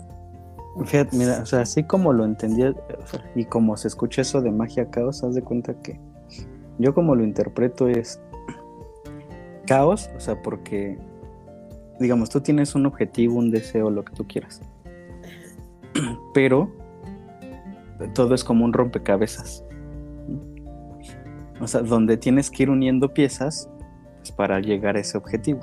fíjate, 0.84 1.16
mira, 1.16 1.40
o 1.42 1.46
sea, 1.46 1.60
así 1.60 1.84
como 1.84 2.12
lo 2.12 2.24
entendía 2.24 2.74
y 3.36 3.44
como 3.44 3.76
se 3.76 3.86
escucha 3.86 4.22
eso 4.22 4.40
de 4.40 4.50
magia 4.50 4.90
caos, 4.90 5.22
haz 5.22 5.36
de 5.36 5.42
cuenta 5.42 5.74
que 5.74 6.00
yo 6.78 6.94
como 6.94 7.14
lo 7.14 7.24
interpreto 7.24 7.88
es 7.88 8.20
caos, 9.66 10.10
o 10.16 10.20
sea, 10.20 10.40
porque 10.42 10.98
digamos, 11.98 12.30
tú 12.30 12.40
tienes 12.40 12.74
un 12.74 12.86
objetivo, 12.86 13.38
un 13.38 13.50
deseo, 13.50 13.90
lo 13.90 14.04
que 14.04 14.12
tú 14.14 14.26
quieras. 14.26 14.60
Pero 16.34 16.70
todo 18.14 18.34
es 18.34 18.44
como 18.44 18.64
un 18.64 18.72
rompecabezas. 18.72 19.64
O 21.60 21.66
sea, 21.66 21.80
donde 21.80 22.16
tienes 22.16 22.50
que 22.50 22.64
ir 22.64 22.70
uniendo 22.70 23.14
piezas 23.14 23.68
pues, 24.18 24.30
para 24.32 24.60
llegar 24.60 24.96
a 24.96 25.00
ese 25.00 25.16
objetivo. 25.16 25.60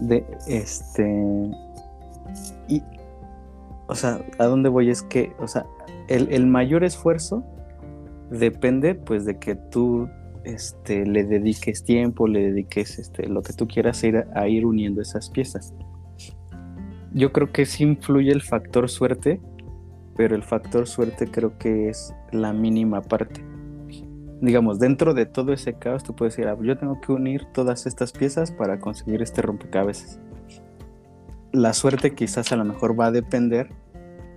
De 0.00 0.24
este. 0.46 1.50
Y. 2.68 2.82
O 3.86 3.94
sea, 3.94 4.20
a 4.38 4.44
dónde 4.44 4.68
voy 4.68 4.90
es 4.90 5.02
que, 5.02 5.32
o 5.40 5.48
sea, 5.48 5.66
el, 6.08 6.28
el 6.30 6.46
mayor 6.46 6.84
esfuerzo 6.84 7.44
depende 8.30 8.94
pues 8.94 9.24
de 9.24 9.38
que 9.38 9.56
tú 9.56 10.08
este, 10.44 11.04
le 11.04 11.24
dediques 11.24 11.84
tiempo, 11.84 12.26
le 12.26 12.46
dediques 12.46 12.98
este, 12.98 13.28
lo 13.28 13.42
que 13.42 13.52
tú 13.52 13.66
quieras 13.66 14.02
ir 14.04 14.24
a, 14.34 14.48
ir 14.48 14.64
uniendo 14.64 15.02
esas 15.02 15.30
piezas. 15.30 15.74
Yo 17.12 17.32
creo 17.32 17.52
que 17.52 17.66
sí 17.66 17.84
influye 17.84 18.30
el 18.30 18.40
factor 18.40 18.88
suerte, 18.88 19.40
pero 20.16 20.36
el 20.36 20.42
factor 20.42 20.86
suerte 20.86 21.26
creo 21.26 21.58
que 21.58 21.88
es 21.88 22.14
la 22.30 22.52
mínima 22.52 23.02
parte. 23.02 23.44
Digamos, 24.40 24.78
dentro 24.78 25.12
de 25.12 25.26
todo 25.26 25.52
ese 25.52 25.74
caos, 25.74 26.02
tú 26.02 26.14
puedes 26.14 26.36
decir, 26.36 26.48
ah, 26.48 26.56
yo 26.62 26.78
tengo 26.78 27.00
que 27.00 27.12
unir 27.12 27.44
todas 27.52 27.86
estas 27.86 28.12
piezas 28.12 28.52
para 28.52 28.78
conseguir 28.78 29.20
este 29.20 29.42
rompecabezas. 29.42 30.20
La 31.52 31.74
suerte 31.74 32.14
quizás 32.14 32.52
a 32.52 32.56
lo 32.56 32.64
mejor 32.64 32.98
va 32.98 33.06
a 33.06 33.10
depender 33.10 33.68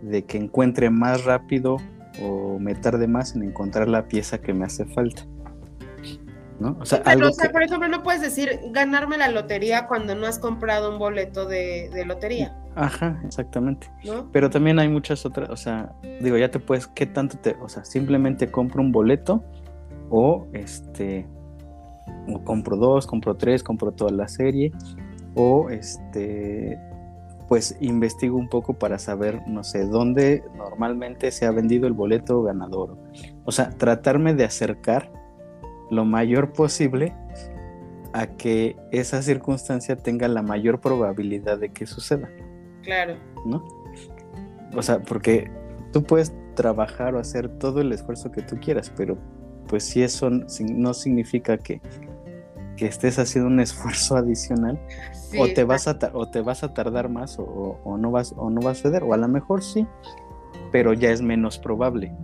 de 0.02 0.26
que 0.26 0.38
encuentre 0.38 0.90
más 0.90 1.24
rápido 1.24 1.78
o 2.22 2.60
me 2.60 2.76
tarde 2.76 3.08
más 3.08 3.36
en 3.36 3.44
encontrar 3.44 3.88
la 3.88 4.08
pieza 4.08 4.40
que 4.40 4.54
me 4.54 4.66
hace 4.66 4.86
falta. 4.86 5.24
O 6.80 6.86
sea, 6.86 7.04
pero, 7.04 7.30
o 7.30 7.32
sea 7.32 7.52
por 7.52 7.64
ejemplo, 7.64 7.88
no 7.88 8.04
puedes 8.04 8.22
decir 8.22 8.60
ganarme 8.72 9.18
la 9.18 9.30
lotería 9.30 9.88
cuando 9.88 10.16
no 10.16 10.28
has 10.28 10.40
comprado 10.40 10.92
un 10.92 11.00
boleto 11.00 11.46
de, 11.46 11.90
lotería. 12.06 12.56
Ajá, 12.76 13.22
exactamente. 13.26 13.90
Pero 14.32 14.50
también 14.50 14.80
hay 14.80 14.88
muchas 14.88 15.26
otras, 15.26 15.50
o 15.50 15.58
sea, 15.58 15.94
digo, 16.22 16.38
ya 16.38 16.50
te 16.50 16.60
puedes, 16.60 16.88
¿qué 16.88 17.06
tanto 17.06 17.38
te, 17.38 17.56
o 17.62 17.70
sea, 17.70 17.84
simplemente 17.84 18.50
compro 18.50 18.82
un 18.82 18.92
boleto 18.92 19.44
o 20.10 20.48
este, 20.54 21.28
o 22.28 22.44
compro 22.44 22.78
dos, 22.78 23.08
compro 23.08 23.36
tres, 23.36 23.64
compro 23.64 23.92
toda 23.92 24.12
la 24.12 24.28
serie 24.28 24.72
o 25.36 25.70
este, 25.70 26.80
pues 27.48 27.78
investigo 27.80 28.38
un 28.38 28.50
poco 28.50 28.74
para 28.74 29.00
saber, 29.00 29.42
no 29.48 29.64
sé, 29.64 29.86
dónde 29.86 30.44
normalmente 30.56 31.32
se 31.32 31.46
ha 31.46 31.52
vendido 31.52 31.88
el 31.88 31.94
boleto 31.94 32.42
ganador. 32.44 32.98
O 33.46 33.52
sea, 33.52 33.70
tratarme 33.70 34.34
de 34.34 34.46
acercar 34.46 35.12
lo 35.90 36.06
mayor 36.06 36.54
posible 36.54 37.14
a 38.14 38.28
que 38.28 38.76
esa 38.92 39.22
circunstancia 39.22 39.96
tenga 39.96 40.28
la 40.28 40.42
mayor 40.42 40.80
probabilidad 40.80 41.60
de 41.60 41.70
que 41.70 41.86
suceda. 41.86 42.30
Claro. 42.84 43.16
¿No? 43.46 43.64
O 44.76 44.82
sea, 44.82 45.00
porque 45.02 45.52
tú 45.92 46.04
puedes 46.04 46.34
trabajar 46.56 47.16
o 47.16 47.20
hacer 47.20 47.50
todo 47.60 47.82
el 47.82 47.92
esfuerzo 47.92 48.32
que 48.32 48.42
tú 48.42 48.58
quieras, 48.60 48.92
pero 48.96 49.18
pues 49.68 49.84
si 49.84 50.04
eso 50.04 50.30
no 50.30 50.94
significa 50.94 51.58
que, 51.58 51.82
que 52.78 52.88
estés 52.88 53.20
haciendo 53.20 53.50
un 53.50 53.60
esfuerzo 53.60 54.16
adicional, 54.18 54.80
o, 55.38 55.48
te 55.48 55.64
vas 55.64 55.88
a 55.88 55.98
o 56.14 56.30
te 56.30 56.42
vas 56.42 56.64
a 56.64 56.74
tardar 56.74 57.10
más 57.10 57.38
o, 57.40 57.98
no 57.98 58.12
vas, 58.12 58.34
o 58.38 58.50
no 58.50 58.62
va 58.62 58.72
a 58.72 58.76
suceder, 58.76 59.04
o 59.04 59.14
a 59.14 59.18
lo 59.18 59.28
mejor 59.28 59.64
sí, 59.64 59.88
pero 60.72 60.94
ya 60.94 61.12
es 61.12 61.22
menos 61.22 61.58
probable. 61.58 62.16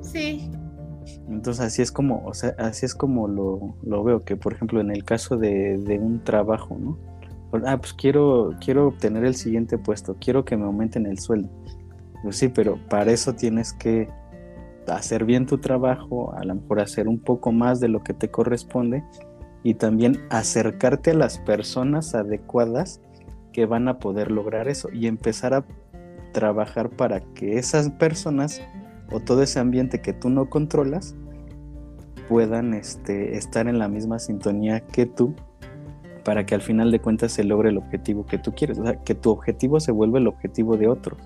Sí. 0.00 0.50
Entonces 1.28 1.64
así 1.64 1.82
es 1.82 1.92
como, 1.92 2.24
o 2.24 2.34
sea, 2.34 2.54
así 2.58 2.86
es 2.86 2.94
como 2.94 3.28
lo, 3.28 3.76
lo 3.82 4.02
veo, 4.02 4.24
que 4.24 4.36
por 4.36 4.54
ejemplo 4.54 4.80
en 4.80 4.90
el 4.90 5.04
caso 5.04 5.36
de, 5.36 5.78
de 5.78 5.98
un 5.98 6.22
trabajo, 6.24 6.76
¿no? 6.78 6.98
ah, 7.64 7.78
pues 7.78 7.94
quiero, 7.94 8.54
quiero 8.60 8.88
obtener 8.88 9.24
el 9.24 9.34
siguiente 9.34 9.78
puesto, 9.78 10.16
quiero 10.20 10.44
que 10.44 10.56
me 10.56 10.64
aumenten 10.64 11.06
el 11.06 11.18
sueldo. 11.18 11.48
Pues 12.22 12.36
sí, 12.36 12.48
pero 12.48 12.78
para 12.88 13.12
eso 13.12 13.34
tienes 13.34 13.72
que 13.72 14.08
hacer 14.88 15.24
bien 15.24 15.46
tu 15.46 15.58
trabajo, 15.58 16.34
a 16.34 16.44
lo 16.44 16.54
mejor 16.54 16.80
hacer 16.80 17.08
un 17.08 17.18
poco 17.18 17.52
más 17.52 17.80
de 17.80 17.88
lo 17.88 18.02
que 18.02 18.14
te 18.14 18.30
corresponde 18.30 19.04
y 19.66 19.74
también 19.74 20.20
acercarte 20.30 21.10
a 21.10 21.14
las 21.14 21.38
personas 21.40 22.14
adecuadas 22.14 23.00
que 23.52 23.66
van 23.66 23.88
a 23.88 23.98
poder 23.98 24.30
lograr 24.30 24.68
eso 24.68 24.88
y 24.92 25.08
empezar 25.08 25.54
a 25.54 25.64
trabajar 26.32 26.88
para 26.90 27.18
que 27.34 27.58
esas 27.58 27.90
personas 27.90 28.62
o 29.10 29.18
todo 29.18 29.42
ese 29.42 29.58
ambiente 29.58 30.00
que 30.00 30.12
tú 30.12 30.30
no 30.30 30.48
controlas 30.48 31.16
puedan 32.28 32.74
este, 32.74 33.36
estar 33.36 33.66
en 33.66 33.80
la 33.80 33.88
misma 33.88 34.20
sintonía 34.20 34.86
que 34.86 35.04
tú 35.04 35.34
para 36.24 36.46
que 36.46 36.54
al 36.54 36.62
final 36.62 36.92
de 36.92 37.00
cuentas 37.00 37.32
se 37.32 37.42
logre 37.42 37.70
el 37.70 37.78
objetivo 37.78 38.24
que 38.24 38.38
tú 38.38 38.54
quieres, 38.54 38.78
o 38.78 38.84
sea, 38.84 39.02
que 39.02 39.16
tu 39.16 39.32
objetivo 39.32 39.80
se 39.80 39.90
vuelva 39.90 40.20
el 40.20 40.28
objetivo 40.28 40.76
de 40.76 40.86
otros, 40.86 41.18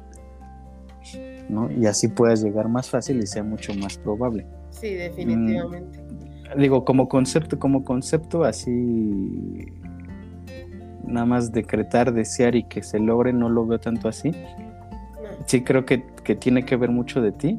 ¿no? 1.50 1.70
Y 1.70 1.84
así 1.84 2.08
puedas 2.08 2.42
llegar 2.42 2.70
más 2.70 2.88
fácil 2.88 3.22
y 3.22 3.26
sea 3.26 3.42
mucho 3.42 3.74
más 3.74 3.98
probable. 3.98 4.46
Sí, 4.70 4.94
definitivamente. 4.94 6.29
Digo, 6.56 6.84
como 6.84 7.08
concepto, 7.08 7.58
como 7.58 7.84
concepto 7.84 8.44
así, 8.44 9.66
nada 11.04 11.26
más 11.26 11.52
decretar, 11.52 12.12
desear 12.12 12.54
y 12.54 12.64
que 12.64 12.82
se 12.82 12.98
logre, 12.98 13.32
no 13.32 13.48
lo 13.48 13.66
veo 13.66 13.78
tanto 13.80 14.08
así. 14.08 14.32
Sí 15.46 15.62
creo 15.62 15.84
que, 15.84 16.04
que 16.24 16.34
tiene 16.34 16.64
que 16.64 16.76
ver 16.76 16.90
mucho 16.90 17.20
de 17.20 17.32
ti, 17.32 17.58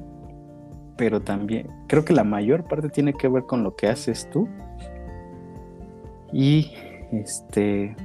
pero 0.98 1.22
también 1.22 1.68
creo 1.88 2.06
que 2.06 2.14
la 2.14 2.24
mayor 2.24 2.64
parte 2.66 2.90
tiene 2.90 3.14
que 3.14 3.28
ver 3.28 3.44
con 3.44 3.64
lo 3.64 3.76
que 3.76 3.88
haces 3.88 4.30
tú 4.30 4.48
y 6.32 6.72
este, 7.12 7.96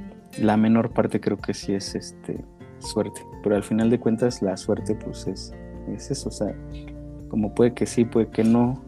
la 0.41 0.57
menor 0.57 0.91
parte 0.91 1.19
creo 1.19 1.37
que 1.37 1.53
sí 1.53 1.73
es 1.73 1.95
este, 1.95 2.43
suerte, 2.79 3.21
pero 3.43 3.55
al 3.55 3.63
final 3.63 3.89
de 3.89 3.99
cuentas 3.99 4.41
la 4.41 4.57
suerte 4.57 4.95
pues 4.95 5.27
es, 5.27 5.53
es 5.87 6.11
eso, 6.11 6.29
o 6.29 6.31
sea, 6.31 6.55
como 7.29 7.53
puede 7.53 7.73
que 7.73 7.85
sí, 7.85 8.05
puede 8.05 8.27
que 8.29 8.43
no, 8.43 8.81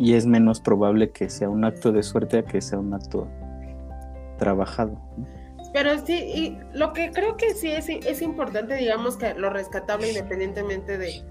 y 0.00 0.14
es 0.14 0.24
menos 0.24 0.60
probable 0.60 1.10
que 1.10 1.28
sea 1.28 1.50
un 1.50 1.62
acto 1.62 1.92
de 1.92 2.02
suerte 2.02 2.38
a 2.38 2.42
que 2.42 2.62
sea 2.62 2.78
un 2.78 2.94
acto 2.94 3.28
trabajado. 4.38 4.98
Pero 5.74 5.90
sí, 6.06 6.14
y 6.14 6.58
lo 6.72 6.94
que 6.94 7.10
creo 7.10 7.36
que 7.36 7.52
sí 7.52 7.70
es, 7.70 7.90
es 7.90 8.22
importante, 8.22 8.76
digamos 8.76 9.18
que 9.18 9.34
lo 9.34 9.50
rescatable 9.50 10.08
independientemente 10.08 10.96
de 10.96 11.22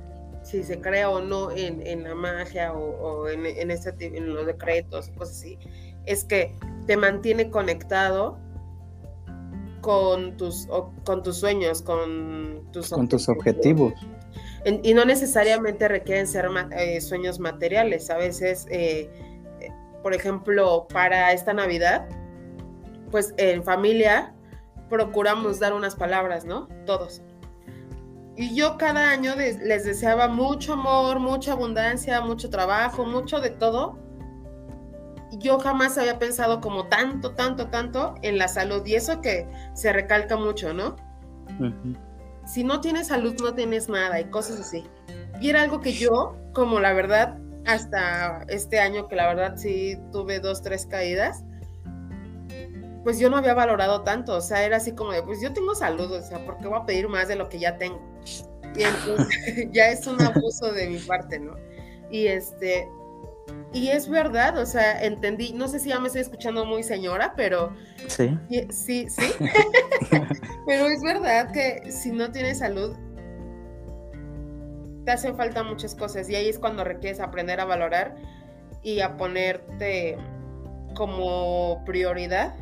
si 0.43 0.62
se 0.62 0.79
crea 0.79 1.10
o 1.10 1.19
no 1.19 1.49
en, 1.49 1.86
en 1.86 2.03
la 2.03 2.13
magia 2.13 2.71
o, 2.71 3.23
o 3.23 3.27
en, 3.27 3.47
en, 3.47 3.71
este, 3.71 4.15
en 4.15 4.36
los 4.36 4.45
decretos, 4.45 5.10
cosas 5.17 5.38
así, 5.38 5.58
es 6.05 6.23
que 6.23 6.55
te 6.86 6.95
mantiene 6.95 7.49
conectado 7.49 8.38
con 9.82 10.38
tus, 10.38 10.67
con 11.05 11.23
tus 11.23 11.38
sueños, 11.38 11.82
con 11.82 12.69
tus, 12.71 12.91
con 12.91 13.08
tus 13.08 13.27
objetivos. 13.29 13.93
Y 14.65 14.93
no 14.93 15.06
necesariamente 15.06 15.88
requieren 15.88 16.28
ser 16.28 16.48
eh, 16.72 17.02
sueños 17.02 17.39
materiales. 17.39 18.10
A 18.10 18.17
veces, 18.17 18.65
eh, 18.69 19.10
eh, 19.62 19.69
por 20.04 20.13
ejemplo, 20.13 20.88
para 20.91 21.32
esta 21.32 21.54
Navidad, 21.54 22.08
pues 23.12 23.34
en 23.38 23.63
familia 23.63 24.34
procuramos 24.89 25.60
dar 25.60 25.74
unas 25.74 25.95
palabras, 25.95 26.45
¿no? 26.45 26.67
Todos. 26.86 27.22
Y 28.36 28.56
yo 28.56 28.78
cada 28.78 29.10
año 29.10 29.36
les 29.36 29.84
deseaba 29.84 30.28
mucho 30.28 30.74
amor, 30.74 31.19
mucha 31.19 31.54
abundancia, 31.54 32.22
mucho 32.22 32.50
trabajo, 32.50 33.06
mucho 33.06 33.41
de 33.41 33.50
todo 33.50 33.98
yo 35.38 35.60
jamás 35.60 35.98
había 35.98 36.17
pensado 36.17 36.62
como 36.62 36.88
tanto, 36.88 37.32
tanto, 37.36 37.67
tanto 37.67 38.15
en 38.22 38.38
la 38.38 38.48
salud 38.48 38.86
y 38.86 38.95
eso 38.95 39.22
que 39.22 39.48
se 39.74 39.93
recalca 39.93 40.38
mucho, 40.38 40.74
¿no? 40.74 40.95
Si 42.52 42.64
no 42.64 42.82
tienes 42.82 43.08
salud 43.08 43.36
no 43.42 43.54
tienes 43.54 43.90
nada 43.90 44.20
y 44.20 44.26
cosas 44.26 44.60
así. 44.60 44.84
Y 45.40 45.50
era 45.50 45.62
algo 45.62 45.80
que 45.80 45.94
yo, 45.94 46.36
como 46.54 46.80
la 46.80 46.94
verdad, 46.94 47.38
hasta 47.66 48.44
este 48.48 48.80
año 48.80 49.08
que 49.08 49.16
la 49.16 49.28
verdad 49.28 49.56
sí 49.56 49.98
tuve 50.12 50.40
dos, 50.40 50.64
tres 50.64 50.88
caídas, 50.88 51.44
pues 53.04 53.20
yo 53.20 53.30
no 53.30 53.38
había 53.38 53.54
valorado 53.54 54.02
tanto, 54.02 54.36
o 54.36 54.42
sea, 54.42 54.64
era 54.64 54.78
así 54.78 54.94
como 54.94 55.12
de, 55.12 55.22
pues 55.22 55.42
yo 55.42 55.54
tengo 55.54 55.76
salud, 55.76 56.12
o 56.12 56.22
sea, 56.22 56.44
¿por 56.46 56.58
qué 56.58 56.68
voy 56.68 56.80
a 56.80 56.86
pedir 56.86 57.08
más 57.08 57.28
de 57.28 57.36
lo 57.36 57.50
que 57.50 57.60
ya 57.60 57.78
tengo? 57.78 58.02
Y 58.76 58.84
entonces 58.84 59.68
ya 59.72 59.90
es 59.90 60.06
un 60.08 60.22
abuso 60.22 60.72
de 60.72 60.90
mi 60.90 60.98
parte, 60.98 61.40
¿no? 61.40 61.56
Y 62.10 62.28
este, 62.28 62.90
y 63.74 63.90
es 63.90 64.10
verdad, 64.10 64.58
o 64.58 64.66
sea, 64.66 65.04
entendí, 65.04 65.54
no 65.54 65.68
sé 65.68 65.80
si 65.80 65.90
ya 65.90 66.00
me 66.00 66.08
estoy 66.08 66.22
escuchando 66.22 66.66
muy 66.66 66.84
señora, 66.84 67.34
pero 67.36 67.74
sí, 68.08 68.38
sí, 68.70 69.08
sí, 69.10 69.34
pero 70.66 70.88
es 70.88 71.02
verdad 71.04 71.52
que 71.52 71.92
si 71.92 72.12
no 72.12 72.32
tienes 72.32 72.60
salud, 72.60 72.96
te 75.06 75.12
hacen 75.12 75.36
falta 75.36 75.64
muchas 75.64 75.96
cosas. 75.96 76.30
Y 76.30 76.36
ahí 76.36 76.50
es 76.50 76.60
cuando 76.60 76.84
requieres 76.84 77.20
aprender 77.20 77.60
a 77.60 77.66
valorar 77.66 78.16
y 78.84 79.02
a 79.02 79.18
ponerte 79.18 80.18
como 80.96 81.84
prioridad 81.86 82.56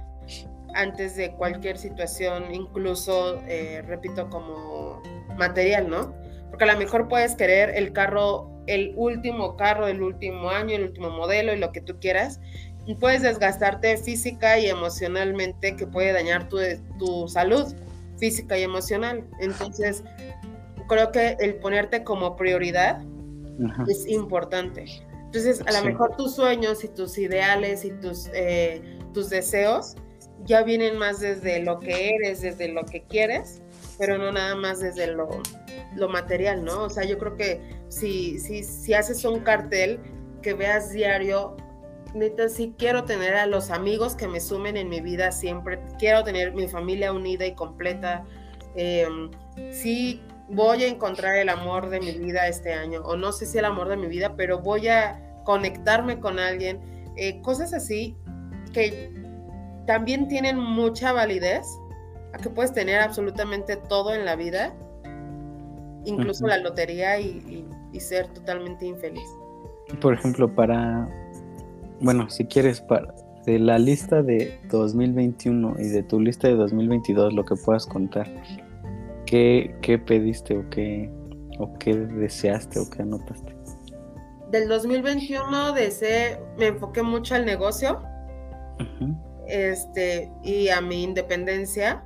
antes 0.74 1.16
de 1.16 1.32
cualquier 1.32 1.78
situación, 1.78 2.54
incluso, 2.54 3.42
eh, 3.48 3.82
repito, 3.88 4.30
como 4.30 5.02
material, 5.38 5.90
¿no? 5.90 6.14
Porque 6.50 6.66
a 6.66 6.74
lo 6.74 6.78
mejor 6.78 7.08
puedes 7.08 7.36
querer 7.36 7.72
el 7.76 7.94
carro 7.94 8.57
el 8.68 8.94
último 8.96 9.56
carro 9.58 9.88
del 9.88 10.02
último 10.02 10.50
año, 10.50 10.76
el 10.76 10.84
último 10.84 11.10
modelo 11.10 11.54
y 11.54 11.58
lo 11.58 11.72
que 11.72 11.82
tú 11.82 12.00
quieras. 12.00 12.40
Y 12.86 12.96
puedes 12.96 13.22
desgastarte 13.22 13.98
física 13.98 14.60
y 14.60 14.68
emocionalmente 14.68 15.76
que 15.76 15.88
puede 15.88 16.14
dañar 16.14 16.48
tu, 16.48 16.58
tu 17.00 17.28
salud 17.28 17.74
física 18.18 18.58
y 18.58 18.64
emocional. 18.64 19.26
Entonces, 19.40 20.04
creo 20.88 21.12
que 21.12 21.38
el 21.40 21.56
ponerte 21.56 22.04
como 22.04 22.36
prioridad 22.36 23.02
es 23.88 24.08
importante. 24.08 24.86
Entonces, 25.26 25.62
a 25.66 25.72
lo 25.72 25.86
mejor 25.86 26.16
tus 26.16 26.36
sueños 26.36 26.84
y 26.84 26.88
tus 26.88 27.18
ideales 27.18 27.84
y 27.84 27.92
tus, 27.92 28.30
eh, 28.34 28.82
tus 29.14 29.30
deseos 29.30 29.96
ya 30.46 30.64
vienen 30.64 30.98
más 30.98 31.20
desde 31.20 31.60
lo 31.60 31.80
que 31.80 32.16
eres, 32.16 32.42
desde 32.42 32.70
lo 32.70 32.86
que 32.86 33.04
quieres, 33.04 33.62
pero 33.98 34.18
no 34.18 34.32
nada 34.32 34.56
más 34.56 34.80
desde 34.80 35.08
lo, 35.08 35.30
lo 35.98 36.10
material, 36.10 36.64
¿no? 36.64 36.84
O 36.84 36.90
sea, 36.90 37.04
yo 37.04 37.18
creo 37.18 37.36
que 37.36 37.62
si, 37.90 38.40
si, 38.40 38.64
si 38.64 38.94
haces 38.94 39.26
un 39.26 39.40
cartel 39.42 40.00
que 40.42 40.54
veas 40.54 40.92
diario, 40.92 41.58
neta, 42.14 42.50
sí 42.50 42.74
quiero 42.78 43.04
tener 43.04 43.36
a 43.36 43.46
los 43.46 43.70
amigos 43.70 44.16
que 44.16 44.28
me 44.28 44.40
sumen 44.40 44.78
en 44.78 44.90
mi 44.90 45.02
vida 45.02 45.32
siempre, 45.32 45.80
quiero 46.00 46.24
tener 46.24 46.54
mi 46.54 46.68
familia 46.68 47.12
unida 47.12 47.46
y 47.46 47.54
completa, 47.54 48.26
em, 48.76 49.32
sí 49.72 50.22
voy 50.50 50.84
a 50.84 50.88
encontrar 50.88 51.36
el 51.36 51.50
amor 51.50 51.90
de 51.90 52.00
mi 52.00 52.12
vida 52.12 52.48
este 52.48 52.74
año, 52.74 53.02
o 53.02 53.18
no 53.18 53.32
sé 53.32 53.46
si 53.46 53.58
el 53.58 53.66
amor 53.66 53.90
de 53.90 53.98
mi 53.98 54.08
vida, 54.08 54.36
pero 54.36 54.60
voy 54.60 54.88
a 54.88 55.42
conectarme 55.44 56.20
con 56.20 56.40
alguien, 56.40 56.80
eh, 57.18 57.42
cosas 57.42 57.74
así 57.74 58.16
que 58.74 59.12
también 59.86 60.28
tienen 60.28 60.58
mucha 60.58 61.12
validez, 61.12 61.66
a 62.34 62.38
que 62.38 62.50
puedes 62.50 62.74
tener 62.74 63.00
absolutamente 63.00 63.78
todo 63.78 64.14
en 64.14 64.26
la 64.26 64.36
vida, 64.36 64.74
incluso 66.08 66.48
la 66.48 66.58
lotería 66.58 67.20
y, 67.20 67.66
ser 68.00 68.28
totalmente 68.28 68.86
infeliz. 68.86 69.28
Por 70.00 70.14
ejemplo, 70.14 70.54
para, 70.54 71.10
bueno, 72.00 72.30
si 72.30 72.46
quieres, 72.46 72.80
para 72.80 73.12
de 73.48 73.58
la 73.58 73.80
lista 73.80 74.22
de 74.22 74.60
2021 74.70 75.78
y 75.80 75.88
de 75.88 76.04
tu 76.04 76.20
lista 76.20 76.50
de 76.50 76.56
2022, 76.56 77.34
lo 77.34 77.46
que 77.46 77.56
puedas 77.56 77.86
contar, 77.88 78.28
¿Qué, 79.26 79.76
qué 79.82 79.98
pediste 79.98 80.58
o 80.58 80.70
qué, 80.70 81.10
o 81.58 81.74
qué 81.80 81.96
deseaste 81.96 82.80
o 82.80 82.90
qué 82.90 83.02
anotaste? 83.02 83.56
Del 84.52 84.70
2021 84.70 85.74
deseé, 85.74 86.40
me 86.58 86.68
enfoqué 86.68 87.04
mucho 87.04 87.36
al 87.36 87.46
negocio 87.46 88.02
este, 89.48 90.32
y 90.44 90.70
a 90.70 90.82
mi 90.82 91.04
independencia. 91.04 92.04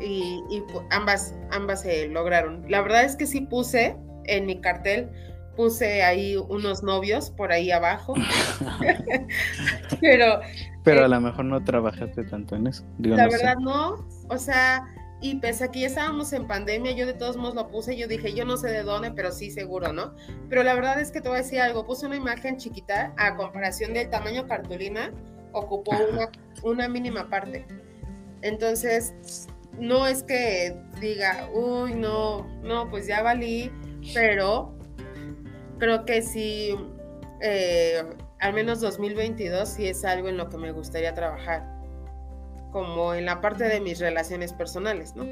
Y, 0.00 0.62
ambas, 0.90 1.34
ambas 1.50 1.82
se 1.82 2.08
lograron. 2.08 2.64
La 2.68 2.82
verdad 2.82 3.04
es 3.04 3.16
que 3.16 3.26
sí 3.26 3.42
puse 3.42 3.96
en 4.24 4.46
mi 4.46 4.60
cartel, 4.60 5.08
puse 5.56 6.02
ahí 6.02 6.36
unos 6.36 6.82
novios 6.82 7.30
por 7.30 7.52
ahí 7.52 7.70
abajo. 7.70 8.14
pero. 10.00 10.40
Pero 10.84 11.02
a 11.02 11.06
eh, 11.06 11.08
lo 11.08 11.20
mejor 11.20 11.44
no 11.44 11.62
trabajaste 11.62 12.24
tanto 12.24 12.56
en 12.56 12.68
eso. 12.68 12.84
la 12.98 13.28
verdad 13.28 13.56
no. 13.58 14.06
O 14.28 14.38
sea, 14.38 14.86
y 15.20 15.34
pese 15.36 15.64
a 15.64 15.70
que 15.70 15.80
ya 15.80 15.88
estábamos 15.88 16.32
en 16.32 16.46
pandemia, 16.46 16.92
yo 16.92 17.04
de 17.04 17.12
todos 17.12 17.36
modos 17.36 17.54
lo 17.54 17.68
puse, 17.68 17.96
yo 17.96 18.06
dije, 18.06 18.32
yo 18.34 18.44
no 18.44 18.56
sé 18.56 18.68
de 18.68 18.84
dónde, 18.84 19.10
pero 19.10 19.32
sí 19.32 19.50
seguro, 19.50 19.92
¿no? 19.92 20.14
Pero 20.48 20.62
la 20.62 20.74
verdad 20.74 21.00
es 21.00 21.10
que 21.10 21.20
te 21.20 21.28
voy 21.28 21.38
a 21.38 21.42
decir 21.42 21.60
algo, 21.60 21.86
puse 21.86 22.06
una 22.06 22.16
imagen 22.16 22.56
chiquita 22.56 23.12
a 23.16 23.34
comparación 23.34 23.94
del 23.94 24.10
tamaño 24.10 24.46
cartulina, 24.46 25.12
ocupó 25.52 25.90
una, 26.12 26.30
una 26.62 26.88
mínima 26.88 27.28
parte. 27.28 27.66
Entonces, 28.42 29.12
no 29.80 30.06
es 30.06 30.22
que 30.22 30.76
diga, 31.00 31.48
uy, 31.52 31.94
no, 31.94 32.46
no, 32.62 32.88
pues 32.90 33.06
ya 33.06 33.22
valí, 33.22 33.70
pero 34.14 34.74
creo 35.78 36.04
que 36.04 36.22
sí, 36.22 36.76
eh, 37.40 38.02
al 38.40 38.52
menos 38.52 38.80
2022 38.80 39.68
sí 39.68 39.86
es 39.86 40.04
algo 40.04 40.28
en 40.28 40.36
lo 40.36 40.48
que 40.48 40.56
me 40.56 40.72
gustaría 40.72 41.14
trabajar 41.14 41.78
como 42.72 43.14
en 43.14 43.24
la 43.24 43.40
parte 43.40 43.64
de 43.64 43.80
mis 43.80 43.98
relaciones 43.98 44.52
personales, 44.52 45.14
¿no? 45.16 45.24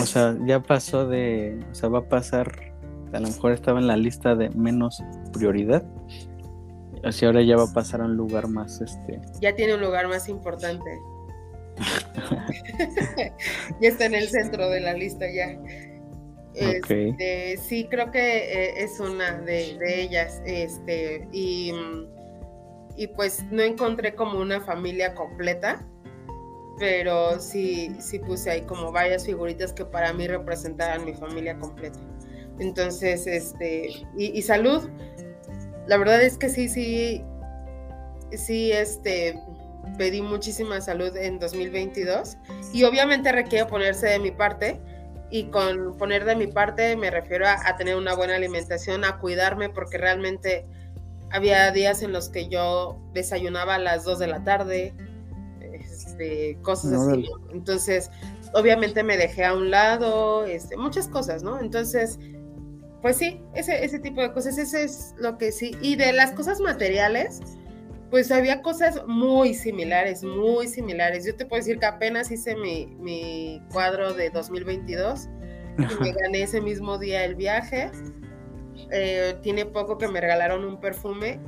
O 0.00 0.06
sea, 0.06 0.36
ya 0.44 0.60
pasó 0.60 1.06
de, 1.06 1.58
o 1.70 1.74
sea, 1.74 1.88
va 1.88 2.00
a 2.00 2.08
pasar, 2.08 2.72
a 3.12 3.20
lo 3.20 3.28
mejor 3.28 3.52
estaba 3.52 3.80
en 3.80 3.88
la 3.88 3.96
lista 3.96 4.34
de 4.34 4.50
menos 4.50 5.02
prioridad, 5.32 5.84
así 7.04 7.26
ahora 7.26 7.42
ya 7.42 7.56
va 7.56 7.64
a 7.64 7.72
pasar 7.72 8.00
a 8.00 8.04
un 8.04 8.16
lugar 8.16 8.48
más, 8.48 8.80
este... 8.80 9.20
Ya 9.40 9.54
tiene 9.54 9.74
un 9.74 9.80
lugar 9.80 10.08
más 10.08 10.28
importante. 10.28 10.98
ya 13.80 13.88
está 13.88 14.06
en 14.06 14.14
el 14.14 14.28
centro 14.28 14.70
de 14.70 14.80
la 14.80 14.94
lista 14.94 15.26
ya. 15.30 15.58
Este, 16.54 17.56
sí, 17.56 17.86
creo 17.90 18.10
que 18.10 18.20
eh, 18.20 18.82
es 18.82 19.00
una 19.00 19.40
de, 19.40 19.78
de, 19.78 20.02
ellas. 20.02 20.42
Este, 20.44 21.26
y, 21.32 21.72
y 22.96 23.06
pues 23.08 23.44
no 23.50 23.62
encontré 23.62 24.14
como 24.14 24.38
una 24.38 24.60
familia 24.60 25.14
completa 25.14 25.84
pero 26.78 27.38
sí, 27.38 27.94
sí 28.00 28.18
puse 28.18 28.50
ahí 28.50 28.62
como 28.62 28.90
varias 28.90 29.24
figuritas 29.24 29.72
que 29.72 29.84
para 29.84 30.12
mí 30.12 30.26
representaban 30.26 31.04
mi 31.04 31.14
familia 31.14 31.56
completa. 31.58 31.98
Entonces, 32.58 33.26
este, 33.26 33.88
y, 34.16 34.42
salud, 34.42 34.88
la 35.86 35.96
verdad 35.96 36.22
es 36.22 36.36
que 36.36 36.48
sí, 36.48 36.68
sí, 36.68 37.24
sí, 38.32 38.72
este, 38.72 39.38
pedí 39.98 40.22
muchísima 40.22 40.80
salud 40.80 41.16
en 41.16 41.38
2022 41.38 42.36
y 42.72 42.84
obviamente 42.84 43.32
requiere 43.32 43.66
ponerse 43.66 44.06
de 44.06 44.18
mi 44.18 44.30
parte 44.30 44.80
y 45.30 45.44
con 45.44 45.96
poner 45.96 46.24
de 46.24 46.36
mi 46.36 46.46
parte 46.46 46.96
me 46.96 47.10
refiero 47.10 47.46
a, 47.46 47.56
a, 47.66 47.76
tener 47.76 47.96
una 47.96 48.14
buena 48.14 48.36
alimentación, 48.36 49.04
a 49.04 49.18
cuidarme 49.18 49.70
porque 49.70 49.98
realmente 49.98 50.66
había 51.30 51.70
días 51.70 52.02
en 52.02 52.12
los 52.12 52.28
que 52.28 52.48
yo 52.48 52.98
desayunaba 53.14 53.76
a 53.76 53.78
las 53.78 54.04
2 54.04 54.18
de 54.18 54.26
la 54.26 54.44
tarde, 54.44 54.94
este, 55.72 56.58
cosas 56.62 56.92
así. 56.92 57.28
Entonces, 57.52 58.10
obviamente 58.54 59.02
me 59.02 59.16
dejé 59.16 59.44
a 59.44 59.54
un 59.54 59.70
lado, 59.70 60.44
este, 60.44 60.76
muchas 60.76 61.08
cosas, 61.08 61.42
¿no? 61.42 61.58
Entonces, 61.58 62.18
pues 63.00 63.16
sí, 63.16 63.40
ese, 63.54 63.84
ese 63.84 63.98
tipo 63.98 64.20
de 64.20 64.32
cosas, 64.32 64.58
ese 64.58 64.84
es 64.84 65.14
lo 65.18 65.38
que 65.38 65.52
sí. 65.52 65.76
Y 65.80 65.96
de 65.96 66.12
las 66.12 66.32
cosas 66.32 66.60
materiales, 66.60 67.40
pues 68.12 68.30
había 68.30 68.60
cosas 68.60 69.00
muy 69.06 69.54
similares, 69.54 70.22
muy 70.22 70.68
similares. 70.68 71.24
Yo 71.24 71.34
te 71.34 71.46
puedo 71.46 71.62
decir 71.62 71.78
que 71.78 71.86
apenas 71.86 72.30
hice 72.30 72.54
mi, 72.54 72.84
mi 72.98 73.62
cuadro 73.72 74.12
de 74.12 74.28
2022 74.28 75.30
y 75.78 76.02
me 76.02 76.12
gané 76.12 76.42
ese 76.42 76.60
mismo 76.60 76.98
día 76.98 77.24
el 77.24 77.36
viaje. 77.36 77.90
Eh, 78.90 79.34
tiene 79.42 79.64
poco 79.64 79.96
que 79.96 80.08
me 80.08 80.20
regalaron 80.20 80.62
un 80.66 80.78
perfume 80.78 81.40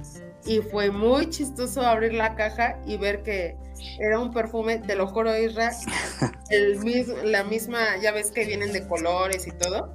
y 0.46 0.60
fue 0.60 0.90
muy 0.90 1.28
chistoso 1.28 1.82
abrir 1.82 2.14
la 2.14 2.34
caja 2.34 2.80
y 2.86 2.96
ver 2.96 3.22
que 3.22 3.58
era 4.00 4.18
un 4.18 4.32
perfume, 4.32 4.78
te 4.78 4.96
lo 4.96 5.06
juro, 5.06 5.36
Isra, 5.36 5.70
el 6.48 6.80
la 7.24 7.44
misma, 7.44 7.98
ya 8.00 8.10
ves 8.12 8.30
que 8.30 8.46
vienen 8.46 8.72
de 8.72 8.88
colores 8.88 9.46
y 9.46 9.50
todo. 9.50 9.92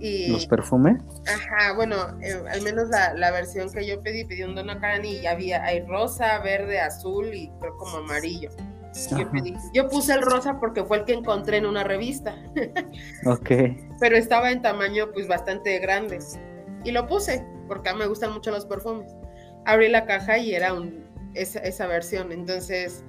Y, 0.00 0.28
¿Los 0.28 0.46
perfumes? 0.46 1.02
Ajá, 1.26 1.74
bueno, 1.74 1.96
eh, 2.22 2.42
al 2.50 2.62
menos 2.62 2.88
la, 2.88 3.30
versión 3.30 3.70
que 3.70 3.86
yo 3.86 4.00
pedí, 4.00 4.24
pedí 4.24 4.42
un 4.42 4.54
Donna 4.54 4.80
Karan 4.80 5.04
y 5.04 5.26
había, 5.26 5.62
hay 5.62 5.82
rosa, 5.82 6.38
verde, 6.40 6.80
azul 6.80 7.34
y 7.34 7.50
creo 7.60 7.76
como 7.76 7.98
amarillo. 7.98 8.50
Yo, 9.16 9.30
pedí, 9.30 9.54
yo, 9.72 9.88
puse 9.88 10.14
el 10.14 10.22
rosa 10.22 10.58
porque 10.58 10.82
fue 10.82 10.98
el 10.98 11.04
que 11.04 11.12
encontré 11.12 11.58
en 11.58 11.66
una 11.66 11.84
revista. 11.84 12.34
ok. 13.26 13.50
Pero 14.00 14.16
estaba 14.16 14.50
en 14.50 14.62
tamaño 14.62 15.12
pues 15.12 15.28
bastante 15.28 15.78
grande. 15.78 16.18
Y 16.82 16.90
lo 16.90 17.06
puse 17.06 17.46
porque 17.68 17.90
a 17.90 17.92
mí 17.92 18.00
me 18.00 18.06
gustan 18.06 18.32
mucho 18.32 18.50
los 18.50 18.66
perfumes 18.66 19.14
abrí 19.64 19.88
la 19.88 20.06
caja 20.06 20.38
y 20.38 20.54
era 20.54 20.74
un, 20.74 21.04
esa, 21.34 21.86
versión. 21.86 22.32
Entonces, 22.32 23.04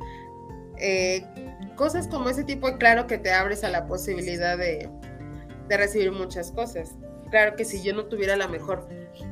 eh, 0.78 1.26
cosas 1.76 2.08
como 2.08 2.30
ese 2.30 2.44
tipo, 2.44 2.78
claro 2.78 3.08
que 3.08 3.18
te 3.18 3.32
abres 3.32 3.64
a 3.64 3.70
la 3.70 3.86
posibilidad 3.88 4.58
de, 4.58 4.90
recibir 5.78 6.12
muchas 6.12 6.52
cosas. 6.52 6.96
Claro 7.30 7.56
que 7.56 7.64
si 7.64 7.82
yo 7.82 7.94
no 7.94 8.06
tuviera 8.06 8.36
la 8.36 8.48
mejor, 8.48 8.88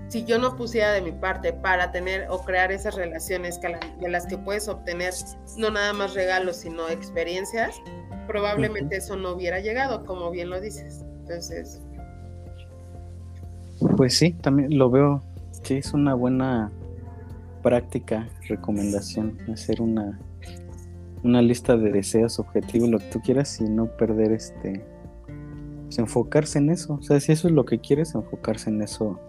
si 0.07 0.23
yo 0.23 0.39
no 0.39 0.55
pusiera 0.55 0.93
de 0.93 1.01
mi 1.01 1.11
parte 1.11 1.51
para 1.51 1.91
tener 1.91 2.27
o 2.29 2.39
crear 2.39 2.71
esas 2.71 2.95
relaciones 2.95 3.59
que 3.59 3.77
de 3.99 4.09
las 4.09 4.25
que 4.25 4.37
puedes 4.37 4.67
obtener 4.67 5.13
no 5.57 5.69
nada 5.69 5.91
más 5.93 6.13
regalos, 6.13 6.57
sino 6.57 6.87
experiencias, 6.89 7.75
probablemente 8.25 8.97
eso 8.97 9.17
no 9.17 9.31
hubiera 9.31 9.59
llegado, 9.59 10.05
como 10.05 10.31
bien 10.31 10.49
lo 10.49 10.61
dices. 10.61 11.03
Entonces... 11.21 11.81
Pues 13.97 14.17
sí, 14.17 14.31
también 14.33 14.77
lo 14.77 14.89
veo, 14.89 15.21
que 15.63 15.77
es 15.77 15.93
una 15.93 16.13
buena 16.13 16.71
práctica 17.61 18.27
recomendación, 18.47 19.37
hacer 19.51 19.81
una, 19.81 20.19
una 21.23 21.41
lista 21.41 21.75
de 21.75 21.91
deseos, 21.91 22.39
objetivos, 22.39 22.89
lo 22.89 22.99
que 22.99 23.05
tú 23.05 23.21
quieras 23.21 23.59
y 23.59 23.65
no 23.65 23.87
perder 23.87 24.31
este, 24.31 24.85
pues 25.89 25.99
enfocarse 25.99 26.59
en 26.59 26.69
eso. 26.69 26.93
O 26.93 27.01
sea, 27.01 27.19
si 27.19 27.31
eso 27.31 27.47
es 27.47 27.53
lo 27.53 27.65
que 27.65 27.79
quieres, 27.79 28.13
enfocarse 28.13 28.69
en 28.69 28.81
eso 28.81 29.19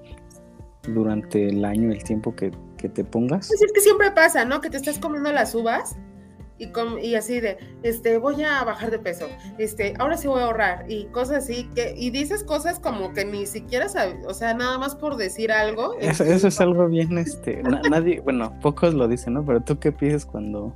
durante 0.83 1.49
el 1.49 1.64
año, 1.64 1.90
el 1.90 2.05
tiempo 2.05 2.37
que, 2.37 2.51
que 2.77 2.90
te 2.90 3.03
pongas. 3.03 3.51
Es 3.51 3.73
que 3.73 3.81
siempre 3.81 4.11
pasa, 4.11 4.44
¿no? 4.44 4.61
Que 4.61 4.68
te 4.68 4.77
estás 4.77 4.99
comiendo 4.99 5.33
las 5.33 5.55
uvas 5.55 5.96
y, 6.59 6.70
y 7.03 7.14
así 7.14 7.40
de, 7.40 7.57
este, 7.83 8.18
voy 8.18 8.42
a 8.42 8.62
bajar 8.64 8.90
de 8.90 8.99
peso, 8.99 9.27
este, 9.57 9.94
ahora 9.99 10.18
sí 10.18 10.29
voy 10.29 10.42
a 10.42 10.44
ahorrar 10.44 10.85
y 10.88 11.07
cosas 11.07 11.44
así, 11.44 11.70
que, 11.75 11.94
y 11.96 12.11
dices 12.11 12.44
cosas 12.44 12.79
como 12.79 13.14
que 13.14 13.25
ni 13.25 13.46
siquiera 13.46 13.88
sabes, 13.88 14.27
o 14.27 14.35
sea, 14.35 14.53
nada 14.53 14.77
más 14.77 14.94
por 14.94 15.16
decir 15.16 15.53
algo. 15.53 15.96
Eso, 15.99 16.23
eso 16.23 16.49
es 16.49 16.61
algo 16.61 16.87
bien, 16.87 17.16
este, 17.16 17.62
nadie, 17.62 18.20
bueno, 18.20 18.53
pocos 18.61 18.92
lo 18.92 19.09
dicen, 19.09 19.33
¿no? 19.33 19.46
Pero 19.46 19.62
tú 19.62 19.79
qué 19.79 19.90
pides 19.90 20.27
cuando, 20.27 20.75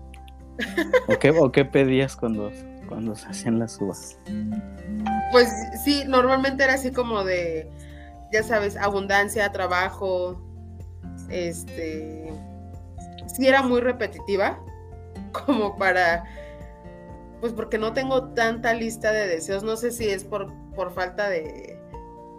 o 1.07 1.18
qué, 1.20 1.31
o 1.31 1.53
qué 1.53 1.66
pedías 1.66 2.16
cuando, 2.16 2.51
cuando 2.87 3.14
se 3.14 3.27
hacían 3.27 3.59
las 3.59 3.81
uvas. 3.81 4.18
Pues 5.33 5.49
sí, 5.85 6.05
normalmente 6.07 6.64
era 6.64 6.75
así 6.75 6.90
como 6.90 7.25
de, 7.25 7.70
ya 8.33 8.42
sabes, 8.42 8.77
abundancia, 8.77 9.51
trabajo, 9.53 10.40
este, 11.29 12.33
sí 13.35 13.47
era 13.47 13.62
muy 13.62 13.81
repetitiva 13.81 14.61
como 15.47 15.77
para, 15.77 16.25
pues 17.40 17.53
porque 17.53 17.79
no 17.79 17.92
tengo 17.92 18.29
tanta 18.31 18.75
lista 18.75 19.12
de 19.12 19.27
deseos, 19.27 19.62
no 19.62 19.77
sé 19.77 19.90
si 19.90 20.09
es 20.09 20.25
por, 20.25 20.53
por 20.75 20.92
falta 20.92 21.29
de, 21.29 21.79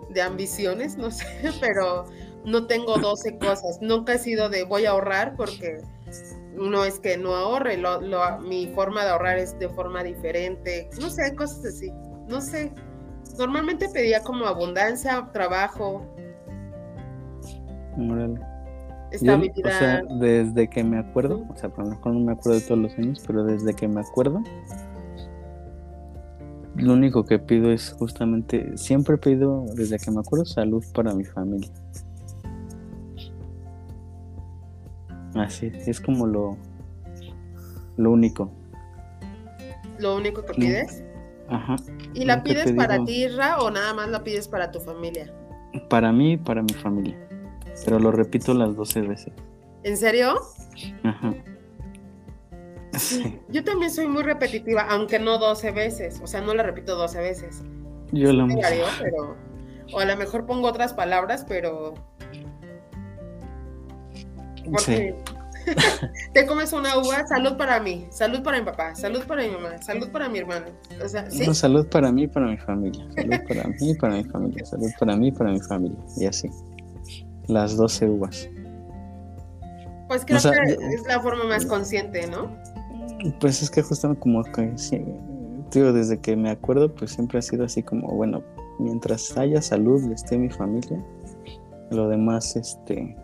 de 0.10 0.22
ambiciones, 0.22 0.98
no 0.98 1.12
sé, 1.12 1.26
pero 1.60 2.06
no 2.46 2.68
tengo 2.68 2.98
12 2.98 3.38
cosas, 3.38 3.80
nunca 3.82 4.14
he 4.14 4.20
sido 4.20 4.50
de 4.50 4.64
voy 4.64 4.86
a 4.86 4.92
ahorrar 4.92 5.36
porque 5.36 5.82
no 6.56 6.84
es 6.84 7.00
que 7.00 7.18
no 7.18 7.36
ahorre, 7.36 7.78
lo, 7.78 8.00
mi 8.42 8.68
forma 8.68 9.04
de 9.04 9.12
ahorrar 9.12 9.38
es 9.38 9.58
de 9.60 9.70
forma 9.70 10.04
diferente, 10.04 10.90
no 11.00 11.10
sé, 11.10 11.36
cosas 11.36 11.66
así, 11.66 11.92
no 12.28 12.42
sé. 12.42 12.74
Normalmente 13.38 13.90
pedía 13.90 14.22
como 14.22 14.46
abundancia, 14.46 15.30
trabajo. 15.34 16.06
o 19.14 19.70
sea, 19.70 20.02
desde 20.20 20.70
que 20.70 20.84
me 20.84 21.00
acuerdo, 21.00 21.46
o 21.50 21.56
sea, 21.56 21.72
a 21.76 21.82
lo 21.82 21.90
mejor 21.90 22.14
no 22.14 22.20
me 22.20 22.32
acuerdo 22.32 22.60
de 22.60 22.66
todos 22.66 22.80
los 22.80 22.98
años, 22.98 23.24
pero 23.26 23.44
desde 23.44 23.74
que 23.74 23.88
me 23.88 24.02
acuerdo, 24.02 24.42
lo 26.76 26.94
único 26.94 27.26
que 27.26 27.40
pido 27.40 27.72
es 27.72 27.96
justamente, 27.98 28.78
siempre 28.78 29.18
pido, 29.18 29.66
desde 29.76 29.98
que 29.98 30.12
me 30.12 30.20
acuerdo, 30.20 30.46
salud 30.46 30.84
para 30.94 31.14
mi 31.14 31.24
familia. 31.24 31.70
Así, 35.36 35.72
es 35.86 36.00
como 36.00 36.28
lo, 36.28 36.58
lo 37.98 38.12
único. 38.12 38.52
¿Lo 40.00 40.16
único 40.16 40.44
que 40.46 40.54
pides? 40.54 41.04
Ajá. 41.50 41.76
¿Y 42.14 42.26
la 42.26 42.44
pides 42.44 42.72
para 42.74 42.96
digo. 42.96 43.06
ti, 43.06 43.26
Isra, 43.26 43.60
o 43.60 43.70
nada 43.70 43.94
más 43.94 44.10
la 44.10 44.24
pides 44.24 44.48
para 44.48 44.72
tu 44.72 44.80
familia? 44.80 45.32
Para 45.90 46.12
mí 46.12 46.34
y 46.34 46.38
para 46.38 46.62
mi 46.62 46.74
familia. 46.74 47.18
Pero 47.84 48.00
lo 48.00 48.12
repito 48.12 48.54
las 48.54 48.76
12 48.76 49.02
veces. 49.02 49.34
¿En 49.84 49.98
serio? 49.98 50.36
Ajá. 51.04 51.34
Sí. 52.94 53.40
Yo 53.50 53.64
también 53.64 53.92
soy 53.92 54.08
muy 54.08 54.24
repetitiva, 54.24 54.88
aunque 54.90 55.20
no 55.20 55.38
12 55.38 55.72
veces. 55.72 56.22
O 56.24 56.28
sea, 56.28 56.42
no 56.42 56.54
la 56.54 56.64
repito 56.64 56.96
12 56.96 57.20
veces. 57.20 57.62
Yo 58.12 58.32
la 58.32 58.46
Me 58.46 58.56
varió, 58.56 58.86
pero. 59.02 59.36
O 59.94 60.00
a 60.00 60.06
lo 60.06 60.18
mejor 60.18 60.46
pongo 60.46 60.68
otras 60.68 60.94
palabras, 60.94 61.46
pero. 61.48 61.94
Porque 64.72 65.16
te 66.34 66.46
comes 66.46 66.74
una 66.74 66.98
uva, 66.98 67.26
salud 67.28 67.58
para 67.58 67.80
mí, 67.80 68.08
salud 68.10 68.44
para 68.44 68.60
mi 68.60 68.66
papá, 68.66 68.96
salud 68.96 69.24
para 69.26 69.44
mi 69.44 69.52
mamá, 69.52 69.82
salud 69.82 70.10
para 70.10 70.30
mi 70.30 70.40
hermano. 70.40 70.68
O 71.04 71.08
sea, 71.08 71.30
sí. 71.30 71.46
No, 71.46 71.54
salud 71.54 71.88
para 71.88 72.12
mí 72.12 72.24
y 72.24 72.28
para 72.28 72.48
mi 72.48 72.58
familia. 72.58 73.06
Salud 73.16 73.48
para 73.48 73.68
mí 73.68 73.92
y 73.92 73.96
para 73.96 74.16
mi 74.16 74.24
familia. 74.26 74.66
Salud 74.66 74.92
para 75.00 75.16
mí 75.16 75.28
y 75.28 75.32
para 75.32 75.52
mi 75.52 75.62
familia. 75.62 76.00
Y 76.18 76.26
así. 76.26 76.50
Las 77.48 77.78
12 77.78 78.10
uvas. 78.10 78.50
Pues 80.08 80.24
creo 80.26 80.38
o 80.38 80.42
sea, 80.42 80.52
que 80.52 80.74
es 80.74 81.04
la 81.08 81.20
forma 81.20 81.46
más 81.46 81.66
consciente, 81.66 82.28
¿no? 82.28 82.56
Pues 83.40 83.64
es 83.64 83.72
que 83.72 83.82
justamente 83.82 84.20
como 84.22 84.44
que, 84.44 84.74
digo, 85.72 85.94
desde 85.94 86.20
que 86.20 86.36
me 86.36 86.52
acuerdo, 86.52 86.94
pues 86.94 87.12
siempre 87.12 87.40
ha 87.40 87.42
sido 87.42 87.66
así 87.66 87.82
como, 87.82 88.08
bueno, 88.10 88.44
mientras 88.78 89.36
haya 89.38 89.62
salud 89.62 90.12
esté 90.12 90.38
mi 90.38 90.50
familia, 90.50 91.04
lo 91.90 92.08
demás, 92.08 92.56
este, 92.56 93.16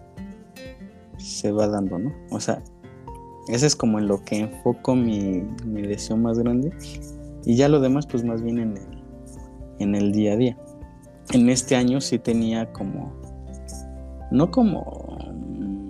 se 1.22 1.52
va 1.52 1.68
dando, 1.68 2.00
¿no? 2.00 2.14
O 2.32 2.40
sea, 2.40 2.62
ese 3.48 3.68
es 3.68 3.76
como 3.76 4.00
en 4.00 4.08
lo 4.08 4.24
que 4.24 4.40
enfoco 4.40 4.96
mi, 4.96 5.44
mi 5.66 5.82
deseo 5.82 6.18
más 6.18 6.38
grande 6.40 6.72
y 7.46 7.56
ya 7.56 7.70
lo 7.70 7.80
demás, 7.80 8.06
pues 8.06 8.24
más 8.24 8.42
bien 8.42 8.60
en 8.60 8.78
el, 8.78 8.84
en 9.80 9.96
el 9.96 10.12
día 10.12 10.34
a 10.34 10.38
día. 10.38 10.58
En 11.34 11.50
este 11.50 11.76
año 11.76 12.02
sí 12.02 12.20
tenía 12.20 12.72
como, 12.72 13.14
no 14.32 14.52
como, 14.52 15.18
mm, 15.34 15.90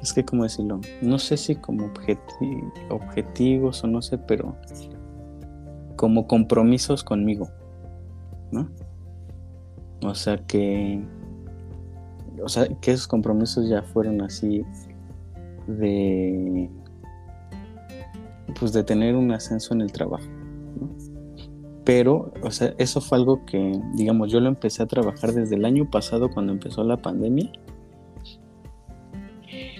es 0.00 0.12
que 0.12 0.24
cómo 0.24 0.44
decirlo, 0.44 0.80
no 1.00 1.18
sé 1.18 1.36
si 1.36 1.56
como 1.56 1.86
objeti- 1.92 2.72
objetivos 2.90 3.82
o 3.84 3.86
no 3.86 4.02
sé, 4.02 4.18
pero 4.18 4.56
como 5.96 6.26
compromisos 6.26 7.04
conmigo, 7.04 7.48
¿no? 8.50 8.68
O 10.04 10.14
sea 10.14 10.38
que, 10.38 11.00
o 12.42 12.48
sea 12.48 12.66
que 12.80 12.92
esos 12.92 13.06
compromisos 13.06 13.68
ya 13.68 13.82
fueron 13.82 14.22
así 14.22 14.64
de, 15.66 16.70
pues 18.58 18.72
de 18.72 18.84
tener 18.84 19.14
un 19.14 19.32
ascenso 19.32 19.74
en 19.74 19.80
el 19.80 19.92
trabajo. 19.92 20.24
Pero, 21.84 22.32
o 22.42 22.50
sea, 22.50 22.74
eso 22.78 23.00
fue 23.00 23.18
algo 23.18 23.44
que, 23.44 23.80
digamos, 23.94 24.30
yo 24.30 24.38
lo 24.38 24.48
empecé 24.48 24.84
a 24.84 24.86
trabajar 24.86 25.32
desde 25.32 25.56
el 25.56 25.64
año 25.64 25.90
pasado 25.90 26.30
cuando 26.30 26.52
empezó 26.52 26.84
la 26.84 26.96
pandemia 26.96 27.50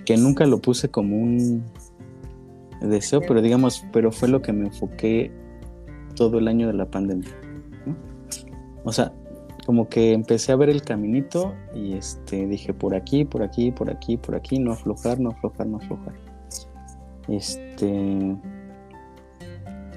que 0.05 0.17
nunca 0.17 0.47
lo 0.47 0.61
puse 0.61 0.91
como 0.91 1.17
un 1.17 1.65
deseo, 2.81 3.21
pero 3.21 3.41
digamos, 3.41 3.85
pero 3.93 4.11
fue 4.11 4.29
lo 4.29 4.43
que 4.43 4.53
me 4.53 4.67
enfoqué 4.67 5.31
todo 6.17 6.39
el 6.39 6.49
año 6.49 6.67
de 6.67 6.73
la 6.75 6.91
pandemia. 6.91 7.31
O 8.85 8.93
sea, 8.93 9.13
como 9.67 9.89
que 9.89 10.13
empecé 10.13 10.53
a 10.53 10.57
ver 10.57 10.69
el 10.71 10.83
caminito 10.83 11.55
y 11.75 11.95
este 11.95 12.47
dije 12.47 12.75
por 12.75 12.95
aquí, 12.95 13.25
por 13.25 13.43
aquí, 13.43 13.71
por 13.71 13.91
aquí, 13.91 14.17
por 14.17 14.35
aquí, 14.35 14.59
no 14.59 14.73
aflojar, 14.73 15.21
no 15.21 15.31
aflojar, 15.31 15.67
no 15.67 15.77
aflojar. 15.79 16.15
Este 17.29 18.37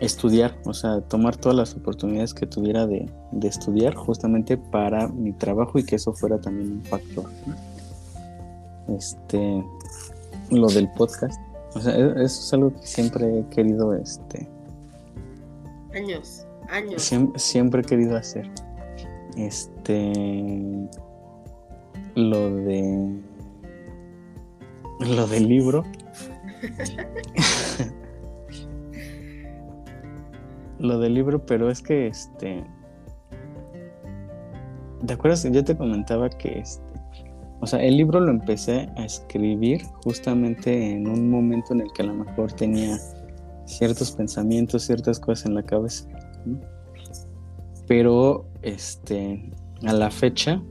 estudiar, 0.02 0.56
o 0.66 0.74
sea, 0.74 1.00
tomar 1.02 1.38
todas 1.38 1.58
las 1.58 1.74
oportunidades 1.76 2.34
que 2.34 2.46
tuviera 2.46 2.86
de, 2.86 3.10
de 3.32 3.48
estudiar 3.48 3.96
justamente 3.96 4.58
para 4.58 5.08
mi 5.08 5.32
trabajo 5.32 5.80
y 5.80 5.86
que 5.86 5.96
eso 5.96 6.14
fuera 6.14 6.38
también 6.40 6.74
un 6.74 6.84
factor. 6.84 7.26
¿no? 7.48 8.96
Este, 8.98 9.64
lo 10.52 10.68
del 10.68 10.90
podcast. 10.92 11.40
O 11.76 11.80
sea, 11.80 11.96
e- 11.96 12.12
eso 12.24 12.42
es 12.42 12.54
algo 12.54 12.74
que 12.74 12.86
siempre 12.86 13.40
he 13.40 13.46
querido, 13.48 13.94
este, 13.96 14.48
Años, 15.94 16.46
años. 16.70 17.02
siempre, 17.02 17.40
siempre 17.40 17.82
he 17.82 17.86
querido 17.86 18.18
hacer. 18.18 18.52
Este, 19.36 20.88
lo 22.16 22.56
de, 22.56 23.22
lo 25.00 25.28
del 25.28 25.48
libro. 25.48 25.84
lo 30.80 31.00
del 31.00 31.14
libro, 31.14 31.46
pero 31.46 31.70
es 31.70 31.82
que, 31.82 32.08
este, 32.08 32.64
¿te 35.06 35.14
acuerdas? 35.14 35.48
Yo 35.52 35.64
te 35.64 35.76
comentaba 35.76 36.30
que, 36.30 36.60
este, 36.60 36.84
o 37.60 37.68
sea, 37.68 37.82
el 37.82 37.98
libro 37.98 38.20
lo 38.20 38.32
empecé 38.32 38.90
a 38.96 39.06
escribir 39.06 39.84
justamente 40.04 40.92
en 40.92 41.08
un 41.08 41.30
momento 41.30 41.74
en 41.74 41.82
el 41.82 41.92
que 41.94 42.04
a 42.04 42.06
lo 42.06 42.14
mejor 42.14 42.52
tenía 42.54 42.98
ciertos 43.66 44.12
pensamientos, 44.12 44.84
ciertas 44.84 45.20
cosas 45.20 45.48
en 45.48 45.56
la 45.56 45.64
cabeza. 45.64 46.06
Pero, 47.88 48.46
este, 48.66 49.52
a 49.86 49.94
la 49.94 50.10
fecha, 50.10 50.62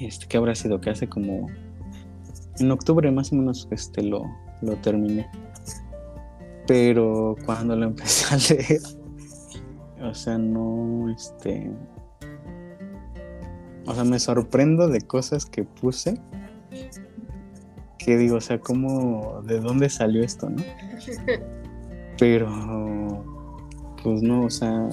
este, 0.00 0.26
que 0.26 0.36
habrá 0.36 0.54
sido? 0.54 0.80
Que 0.80 0.90
hace 0.90 1.08
como, 1.08 1.46
en 2.58 2.70
octubre 2.70 3.10
más 3.10 3.32
o 3.32 3.36
menos, 3.36 3.68
este, 3.70 4.02
lo, 4.02 4.24
lo 4.60 4.76
terminé. 4.76 5.30
Pero 6.66 7.36
cuando 7.46 7.76
lo 7.76 7.86
empecé 7.86 8.34
a 8.34 8.38
leer, 8.54 8.80
o 10.02 10.14
sea, 10.14 10.36
no, 10.36 11.08
este, 11.10 11.70
o 13.86 13.94
sea, 13.94 14.04
me 14.04 14.18
sorprendo 14.18 14.88
de 14.88 15.00
cosas 15.00 15.46
que 15.46 15.62
puse. 15.64 16.20
Que 17.98 18.16
digo, 18.16 18.36
o 18.36 18.40
sea, 18.40 18.60
¿cómo, 18.60 19.42
de 19.46 19.60
dónde 19.60 19.88
salió 19.88 20.22
esto, 20.22 20.50
no? 20.50 20.62
Pero, 22.18 23.24
pues 24.02 24.22
no, 24.22 24.44
o 24.44 24.50
sea, 24.50 24.88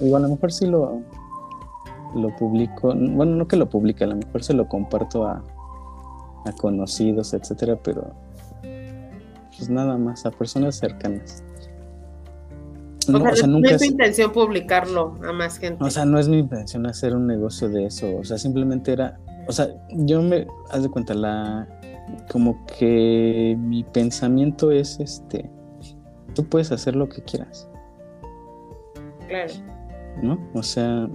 digo, 0.00 0.16
a 0.16 0.20
lo 0.20 0.28
mejor 0.28 0.52
sí 0.52 0.66
lo, 0.66 1.00
lo 2.14 2.34
publico, 2.36 2.94
bueno, 2.94 3.36
no 3.36 3.48
que 3.48 3.56
lo 3.56 3.68
publique, 3.68 4.04
a 4.04 4.08
lo 4.08 4.16
mejor 4.16 4.42
se 4.42 4.54
lo 4.54 4.68
comparto 4.68 5.26
a, 5.26 5.42
a 6.44 6.52
conocidos, 6.52 7.34
etcétera, 7.34 7.78
pero 7.82 8.12
pues 9.56 9.70
nada 9.70 9.96
más, 9.96 10.26
a 10.26 10.30
personas 10.30 10.76
cercanas. 10.76 11.42
No, 13.08 13.18
o 13.18 13.20
sea, 13.20 13.32
o 13.32 13.36
sea, 13.36 13.46
no 13.46 13.54
nunca 13.54 13.70
es 13.72 13.78
tu 13.78 13.84
intención 13.84 14.32
publicarlo 14.32 15.18
a 15.28 15.32
más 15.32 15.58
gente. 15.58 15.84
o 15.84 15.90
sea, 15.90 16.04
no 16.06 16.18
es 16.18 16.28
mi 16.28 16.38
intención 16.38 16.86
hacer 16.86 17.14
un 17.14 17.26
negocio 17.26 17.68
de 17.68 17.86
eso. 17.86 18.16
O 18.16 18.24
sea, 18.24 18.38
simplemente 18.38 18.92
era. 18.92 19.18
O 19.46 19.52
sea, 19.52 19.68
yo 19.90 20.22
me. 20.22 20.46
Haz 20.70 20.82
de 20.82 20.88
cuenta, 20.88 21.12
la. 21.12 21.68
Como 22.30 22.64
que 22.78 23.56
mi 23.58 23.84
pensamiento 23.84 24.70
es 24.70 24.98
este. 25.00 25.50
Tú 26.34 26.44
puedes 26.46 26.72
hacer 26.72 26.96
lo 26.96 27.08
que 27.08 27.22
quieras, 27.22 27.68
claro. 29.28 29.52
¿No? 30.22 30.38
O 30.54 30.62
sea. 30.62 31.08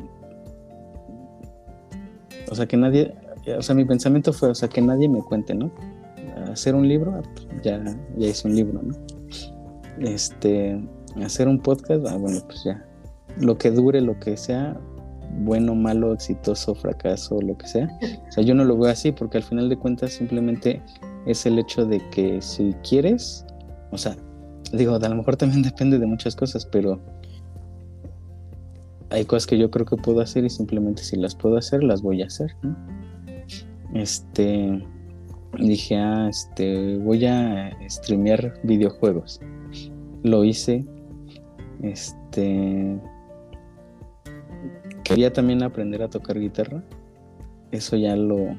O 2.52 2.56
sea, 2.56 2.66
que 2.66 2.78
nadie. 2.78 3.14
O 3.58 3.62
sea, 3.62 3.76
mi 3.76 3.86
pensamiento 3.86 4.34
fue, 4.34 4.50
o 4.50 4.56
sea, 4.56 4.70
que 4.70 4.82
nadie 4.82 5.10
me 5.10 5.22
cuente, 5.22 5.56
¿no? 5.56 5.72
Hacer 6.52 6.76
un 6.76 6.88
libro, 6.88 7.14
ah, 7.16 7.22
pues, 7.36 7.64
ya, 7.64 7.82
ya 8.18 8.28
hice 8.28 8.48
un 8.48 8.56
libro, 8.56 8.82
¿no? 8.82 8.96
Este. 10.00 10.82
Hacer 11.24 11.48
un 11.48 11.60
podcast, 11.60 12.06
ah, 12.08 12.18
bueno, 12.18 12.40
pues 12.46 12.64
ya. 12.64 12.86
Lo 13.38 13.58
que 13.58 13.72
dure, 13.72 14.02
lo 14.02 14.20
que 14.20 14.38
sea, 14.38 14.80
bueno, 15.40 15.76
malo, 15.76 16.14
exitoso, 16.14 16.76
fracaso, 16.76 17.40
lo 17.42 17.58
que 17.58 17.68
sea. 17.68 17.88
O 18.28 18.32
sea, 18.32 18.44
yo 18.44 18.54
no 18.54 18.64
lo 18.64 18.78
veo 18.78 18.92
así 18.92 19.12
porque 19.12 19.38
al 19.38 19.44
final 19.44 19.70
de 19.70 19.78
cuentas 19.78 20.14
simplemente 20.14 20.82
es 21.26 21.46
el 21.46 21.60
hecho 21.60 21.86
de 21.86 22.02
que 22.10 22.42
si 22.42 22.74
quieres, 22.88 23.46
o 23.92 23.98
sea, 23.98 24.16
digo, 24.74 24.96
a 24.96 25.10
lo 25.10 25.16
mejor 25.16 25.36
también 25.36 25.62
depende 25.64 26.00
de 26.00 26.06
muchas 26.06 26.36
cosas, 26.36 26.66
pero 26.66 27.00
hay 29.10 29.26
cosas 29.26 29.48
que 29.48 29.58
yo 29.58 29.72
creo 29.72 29.86
que 29.86 29.96
puedo 29.96 30.22
hacer 30.22 30.46
y 30.46 30.50
simplemente 30.50 31.04
si 31.04 31.16
las 31.16 31.36
puedo 31.36 31.58
hacer, 31.58 31.84
las 31.84 32.02
voy 32.02 32.22
a 32.22 32.28
hacer. 32.28 32.56
Este, 33.94 34.84
dije, 35.58 35.98
ah, 35.98 36.28
este, 36.30 36.98
voy 36.98 37.26
a 37.26 37.72
streamear 37.90 38.60
videojuegos. 38.64 39.42
Lo 40.24 40.44
hice, 40.44 40.86
este, 41.82 43.00
quería 45.04 45.34
también 45.34 45.64
aprender 45.64 46.04
a 46.04 46.10
tocar 46.10 46.40
guitarra. 46.40 46.84
Eso 47.72 47.96
ya 47.98 48.16
lo, 48.16 48.56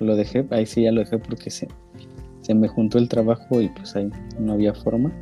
lo 0.00 0.16
dejé, 0.16 0.46
ahí 0.50 0.66
sí 0.66 0.82
ya 0.82 0.92
lo 0.92 1.00
dejé 1.00 1.18
porque 1.18 1.50
se, 1.50 1.68
se 2.40 2.54
me 2.54 2.68
juntó 2.68 2.98
el 2.98 3.08
trabajo 3.08 3.60
y 3.60 3.68
pues 3.68 3.96
ahí 3.96 4.08
no 4.38 4.52
había 4.54 4.72
forma. 4.72 5.12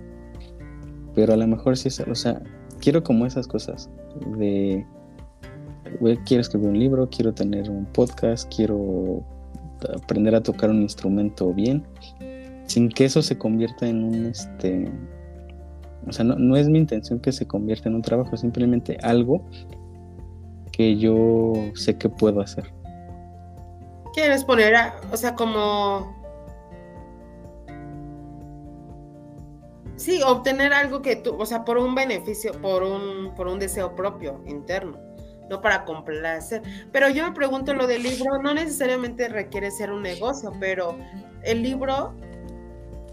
Pero 1.15 1.35
a 1.35 1.37
lo 1.37 1.47
mejor 1.49 1.77
sí, 1.77 1.89
o 2.09 2.15
sea, 2.15 2.43
quiero 2.81 3.03
como 3.03 3.27
esas 3.27 3.49
cosas 3.49 3.91
de, 4.37 4.87
quiero 6.25 6.41
escribir 6.41 6.69
un 6.69 6.79
libro, 6.79 7.09
quiero 7.09 7.33
tener 7.33 7.71
un 7.71 7.87
podcast, 7.87 8.53
quiero 8.55 9.23
aprender 9.95 10.35
a 10.35 10.43
tocar 10.43 10.71
un 10.71 10.83
instrumento 10.83 11.53
bien, 11.53 11.85
sin 12.67 12.89
que 12.89 13.05
eso 13.05 13.23
se 13.23 13.39
convierta 13.39 13.89
en 13.89 14.05
un, 14.05 14.27
este, 14.27 14.91
O 16.07 16.13
sea, 16.13 16.25
no, 16.25 16.37
no 16.37 16.57
es 16.57 16.69
mi 16.69 16.79
intención 16.79 17.21
que 17.21 17.33
se 17.33 17.47
convierta 17.47 17.89
en 17.89 17.95
un 17.95 18.03
trabajo, 18.03 18.37
simplemente 18.37 18.99
algo 19.03 19.45
que 20.73 20.97
yo 20.97 21.53
sé 21.75 21.97
que 21.97 22.09
puedo 22.09 22.41
hacer. 22.41 22.73
¿Quieres 24.15 24.45
poner, 24.45 24.75
o 25.13 25.17
sea, 25.17 25.35
como... 25.35 26.18
Sí, 29.99 30.23
obtener 30.25 30.73
algo 30.73 31.03
que 31.03 31.17
tú, 31.17 31.35
o 31.37 31.45
sea, 31.45 31.65
por 31.65 31.77
un 31.77 31.93
beneficio, 31.93 32.53
por 32.53 32.85
un, 32.85 33.35
por 33.35 33.49
un 33.49 33.59
deseo 33.59 33.97
propio, 33.97 34.41
interno, 34.47 34.97
no 35.51 35.61
para 35.61 35.85
complacer. 35.85 36.63
Pero 36.93 37.09
yo 37.11 37.27
me 37.27 37.33
pregunto 37.33 37.75
lo 37.75 37.89
del 37.89 38.05
libro, 38.05 38.41
no 38.41 38.55
necesariamente 38.55 39.29
requiere 39.29 39.73
ser 39.73 39.91
un 39.91 40.03
negocio, 40.03 40.53
pero 40.61 40.97
el 41.43 41.65
libro 41.65 42.15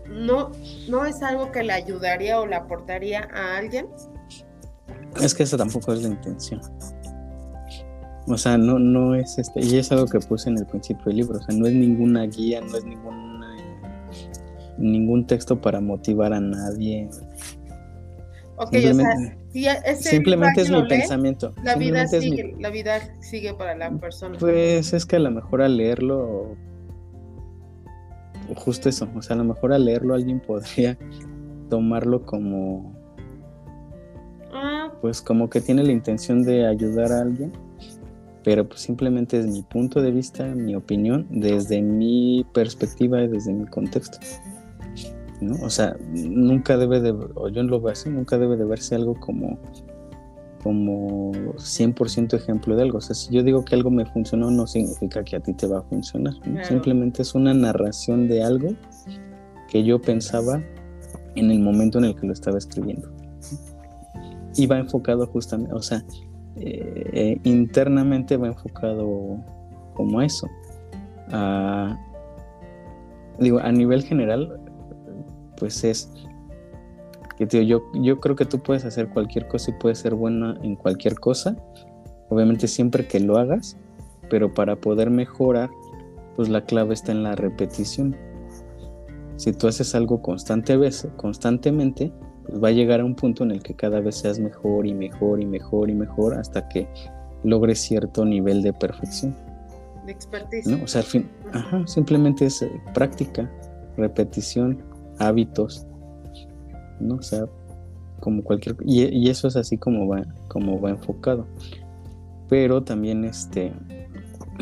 no, 0.08 0.52
no 0.88 1.06
es 1.06 1.24
algo 1.24 1.52
que 1.52 1.64
le 1.64 1.74
ayudaría 1.74 2.40
o 2.40 2.46
le 2.46 2.56
aportaría 2.56 3.28
a 3.34 3.58
alguien. 3.58 3.88
Es 5.20 5.34
que 5.34 5.42
esa 5.42 5.58
tampoco 5.58 5.92
es 5.92 6.04
la 6.04 6.10
intención. 6.10 6.62
O 8.28 8.38
sea, 8.38 8.60
no, 8.60 8.78
no 8.78 9.16
es 9.16 9.40
este, 9.40 9.64
y 9.64 9.78
es 9.78 9.92
algo 9.92 10.06
que 10.06 10.20
puse 10.20 10.50
en 10.50 10.60
el 10.60 10.68
principio 10.68 11.06
del 11.06 11.18
libro, 11.18 11.40
o 11.40 11.42
sea, 11.42 11.56
no 11.56 11.66
es 11.66 11.74
ninguna 11.74 12.24
guía, 12.26 12.62
no 12.62 12.78
es 12.78 12.84
ninguna, 12.84 13.25
ningún 14.78 15.26
texto 15.28 15.60
para 15.60 15.80
motivar 15.82 16.34
a 16.34 16.40
nadie. 16.40 17.10
Ok, 18.58 18.72
simplemente, 18.72 19.38
o 19.50 19.62
sea, 19.62 19.96
simplemente 19.96 20.62
es 20.62 20.72
mi 20.72 20.88
pensamiento. 20.88 21.54
La 21.64 21.76
vida, 21.76 22.08
sigue, 22.08 22.56
la 22.60 22.70
vida 22.70 23.00
sigue 23.20 23.54
para 23.54 23.76
la 23.76 23.92
persona. 23.92 24.38
Pues 24.40 24.94
es 24.94 25.06
que 25.06 25.18
a 25.18 25.20
lo 25.20 25.32
mejor 25.32 25.62
al 25.62 25.78
leerlo, 25.78 26.56
justo 28.56 28.88
eso, 28.88 29.10
o 29.14 29.22
sea, 29.22 29.36
a 29.36 29.38
lo 29.38 29.44
mejor 29.44 29.74
al 29.74 29.86
leerlo 29.86 30.14
alguien 30.14 30.40
podría 30.40 30.98
tomarlo 31.70 32.26
como, 32.26 32.94
ah. 34.54 34.94
pues 35.02 35.22
como 35.22 35.50
que 35.50 35.60
tiene 35.60 35.84
la 35.84 35.92
intención 35.92 36.44
de 36.44 36.66
ayudar 36.66 37.12
a 37.12 37.22
alguien 37.22 37.52
pero 38.46 38.68
pues 38.68 38.82
simplemente 38.82 39.40
es 39.40 39.48
mi 39.48 39.64
punto 39.64 40.04
de 40.04 40.12
vista, 40.12 40.46
mi 40.46 40.76
opinión, 40.76 41.26
desde 41.32 41.82
mi 41.82 42.46
perspectiva 42.54 43.24
y 43.24 43.28
desde 43.28 43.52
mi 43.52 43.66
contexto. 43.66 44.20
¿No? 45.42 45.56
O 45.64 45.70
sea, 45.70 45.96
nunca 46.12 46.78
debe 46.78 47.02
de, 47.02 47.12
o 47.12 47.50
yo 47.50 47.64
lo 47.64 47.82
veo 47.82 47.92
así, 47.92 48.10
nunca 48.10 48.38
debe 48.38 48.58
de 48.58 48.66
verse 48.66 48.96
algo 48.96 49.16
como, 49.20 49.58
como 50.64 51.32
100% 51.32 52.34
ejemplo 52.34 52.76
de 52.76 52.84
algo. 52.84 52.98
O 52.98 53.02
sea, 53.02 53.16
si 53.16 53.34
yo 53.34 53.44
digo 53.44 53.64
que 53.64 53.76
algo 53.76 53.92
me 53.92 54.06
funcionó, 54.06 54.50
no 54.52 54.66
significa 54.68 55.24
que 55.24 55.36
a 55.36 55.40
ti 55.40 55.54
te 55.54 55.68
va 55.68 55.80
a 55.80 55.84
funcionar. 55.84 56.34
Simplemente 56.64 57.22
es 57.22 57.36
una 57.36 57.54
narración 57.54 58.28
de 58.28 58.44
algo 58.44 58.70
que 59.70 59.84
yo 59.84 60.02
pensaba 60.02 60.62
en 61.36 61.52
el 61.52 61.60
momento 61.60 62.00
en 62.00 62.06
el 62.06 62.16
que 62.16 62.28
lo 62.28 62.34
estaba 62.34 62.58
escribiendo. 62.58 63.10
Y 64.56 64.68
va 64.68 64.80
enfocado 64.80 65.28
justamente, 65.28 65.74
o 65.74 65.82
sea, 65.82 66.04
eh, 66.56 67.40
internamente 67.44 68.38
va 68.38 68.48
enfocado 68.48 69.38
como 69.94 70.22
eso. 70.22 70.48
digo, 73.40 73.60
a 73.60 73.72
nivel 73.72 74.04
general, 74.04 74.60
pues 75.58 75.84
es 75.84 76.12
que 77.38 77.46
tío, 77.46 77.62
yo, 77.62 77.84
yo 77.94 78.20
creo 78.20 78.36
que 78.36 78.46
tú 78.46 78.60
puedes 78.60 78.86
hacer 78.86 79.10
cualquier 79.10 79.48
cosa 79.48 79.72
y 79.72 79.74
puedes 79.74 80.00
ser 80.00 80.16
buena 80.16 80.58
en 80.64 80.76
cualquier 80.76 81.16
cosa. 81.16 81.56
Obviamente 82.30 82.68
siempre 82.68 83.08
que 83.08 83.20
lo 83.20 83.38
hagas, 83.38 83.78
pero 84.30 84.54
para 84.54 84.78
poder 84.78 85.10
mejorar, 85.10 85.70
pues 86.36 86.50
la 86.50 86.66
clave 86.66 86.94
está 86.94 87.12
en 87.12 87.24
la 87.24 87.36
repetición. 87.36 88.16
Si 89.36 89.52
tú 89.52 89.68
haces 89.68 89.94
algo 89.96 90.22
constante, 90.22 90.78
constantemente, 91.18 92.12
pues 92.48 92.64
va 92.64 92.70
a 92.70 92.72
llegar 92.72 93.02
a 93.02 93.06
un 93.06 93.16
punto 93.16 93.44
en 93.44 93.52
el 93.52 93.62
que 93.62 93.76
cada 93.76 94.00
vez 94.00 94.16
seas 94.16 94.40
mejor 94.40 94.88
y 94.88 94.94
mejor 94.94 95.42
y 95.42 95.46
mejor 95.46 95.90
y 95.90 95.94
mejor 95.94 96.36
hasta 96.36 96.68
que 96.70 96.88
logres 97.44 97.80
cierto 97.80 98.26
nivel 98.26 98.62
de 98.62 98.72
perfección. 98.72 99.36
De 100.06 100.12
expertise. 100.12 100.68
¿no? 100.68 100.84
O 100.84 100.88
sea, 100.88 101.02
al 101.02 101.08
fin, 101.08 101.30
simplemente 101.86 102.46
es 102.46 102.62
eh, 102.62 102.72
práctica, 102.94 103.52
repetición, 103.98 104.84
hábitos, 105.20 105.86
¿no? 107.00 107.16
O 107.16 107.22
sea, 107.22 107.46
como 108.20 108.44
cualquier 108.44 108.76
y, 108.86 109.04
y, 109.06 109.30
eso 109.30 109.48
es 109.48 109.56
así 109.56 109.78
como 109.78 110.08
va, 110.08 110.24
como 110.48 110.80
va 110.80 110.92
enfocado. 110.92 111.48
Pero 112.50 112.84
también 112.84 113.26
este 113.26 113.74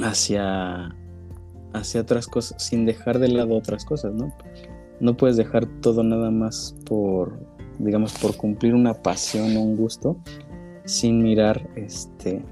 hacia 0.04 0.96
hacia 1.74 2.02
otras 2.02 2.28
cosas, 2.28 2.62
sin 2.62 2.86
dejar 2.86 3.20
de 3.20 3.30
lado 3.30 3.56
otras 3.58 3.86
cosas, 3.86 4.14
¿no? 4.14 4.34
No 5.00 5.18
puedes 5.18 5.38
dejar 5.38 5.66
todo 5.82 6.04
nada 6.04 6.30
más 6.30 6.76
por 6.86 7.38
digamos, 7.80 8.14
por 8.14 8.36
cumplir 8.36 8.76
una 8.76 8.94
pasión 8.94 9.56
o 9.58 9.62
un 9.62 9.76
gusto, 9.76 10.18
sin 10.86 11.22
mirar 11.22 11.70
este, 11.76 12.44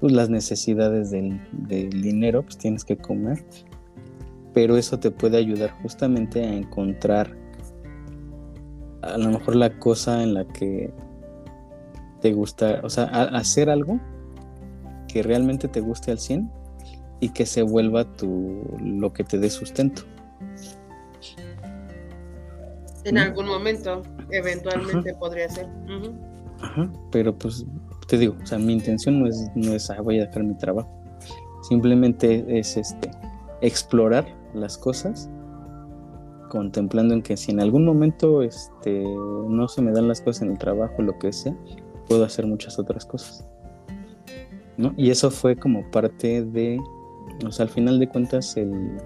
pues, 0.00 0.12
las 0.12 0.30
necesidades 0.30 1.10
del, 1.10 1.40
dinero, 1.68 2.42
pues 2.42 2.58
tienes 2.58 2.84
que 2.84 2.96
comer, 2.96 3.44
pero 4.56 4.78
eso 4.78 4.98
te 4.98 5.10
puede 5.10 5.36
ayudar 5.36 5.70
justamente 5.82 6.42
a 6.42 6.50
encontrar 6.50 7.36
a 9.02 9.18
lo 9.18 9.28
mejor 9.28 9.54
la 9.54 9.78
cosa 9.78 10.22
en 10.22 10.32
la 10.32 10.46
que 10.46 10.94
te 12.22 12.32
gusta, 12.32 12.80
o 12.82 12.88
sea, 12.88 13.04
hacer 13.04 13.68
algo 13.68 14.00
que 15.08 15.22
realmente 15.22 15.68
te 15.68 15.80
guste 15.80 16.10
al 16.10 16.18
100 16.18 16.50
y 17.20 17.28
que 17.28 17.44
se 17.44 17.60
vuelva 17.60 18.10
tu, 18.14 18.62
lo 18.82 19.12
que 19.12 19.24
te 19.24 19.38
dé 19.38 19.50
sustento. 19.50 20.04
En 23.04 23.18
algún 23.18 23.48
momento, 23.48 24.00
eventualmente 24.30 25.12
podría 25.16 25.50
ser. 25.50 25.68
Ajá, 26.62 26.90
pero 27.12 27.36
pues 27.36 27.66
te 28.08 28.16
digo, 28.16 28.34
o 28.42 28.46
sea, 28.46 28.58
mi 28.58 28.72
intención 28.72 29.20
no 29.20 29.26
es, 29.26 29.50
no 29.54 29.74
es, 29.74 29.90
ah, 29.90 30.00
voy 30.00 30.18
a 30.18 30.24
dejar 30.24 30.44
mi 30.44 30.56
trabajo. 30.56 30.90
Simplemente 31.68 32.42
es 32.58 32.78
este, 32.78 33.10
explorar 33.60 34.26
las 34.56 34.78
cosas, 34.78 35.30
contemplando 36.48 37.14
en 37.14 37.22
que 37.22 37.36
si 37.36 37.52
en 37.52 37.60
algún 37.60 37.84
momento 37.84 38.42
este, 38.42 39.04
no 39.04 39.68
se 39.68 39.82
me 39.82 39.92
dan 39.92 40.08
las 40.08 40.20
cosas 40.20 40.42
en 40.42 40.52
el 40.52 40.58
trabajo, 40.58 41.02
lo 41.02 41.18
que 41.18 41.32
sea, 41.32 41.56
puedo 42.08 42.24
hacer 42.24 42.46
muchas 42.46 42.78
otras 42.78 43.04
cosas. 43.04 43.46
¿no? 44.76 44.92
Y 44.96 45.10
eso 45.10 45.30
fue 45.30 45.56
como 45.56 45.90
parte 45.90 46.44
de, 46.44 46.78
o 47.44 47.50
sea, 47.50 47.64
al 47.64 47.70
final 47.70 47.98
de 47.98 48.08
cuentas, 48.08 48.56
el, 48.56 48.98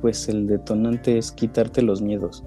pues 0.00 0.28
el 0.28 0.46
detonante 0.46 1.18
es 1.18 1.32
quitarte 1.32 1.82
los 1.82 2.02
miedos. 2.02 2.44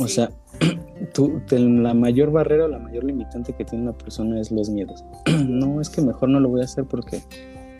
O 0.00 0.08
sea, 0.08 0.30
tú, 1.14 1.42
la 1.50 1.94
mayor 1.94 2.30
barrera 2.30 2.66
o 2.66 2.68
la 2.68 2.78
mayor 2.78 3.04
limitante 3.04 3.52
que 3.52 3.64
tiene 3.64 3.84
una 3.84 3.92
persona 3.92 4.40
es 4.40 4.50
los 4.50 4.70
miedos. 4.70 5.04
no, 5.46 5.80
es 5.80 5.90
que 5.90 6.00
mejor 6.00 6.28
no 6.28 6.40
lo 6.40 6.48
voy 6.48 6.60
a 6.60 6.64
hacer 6.64 6.84
porque 6.84 7.22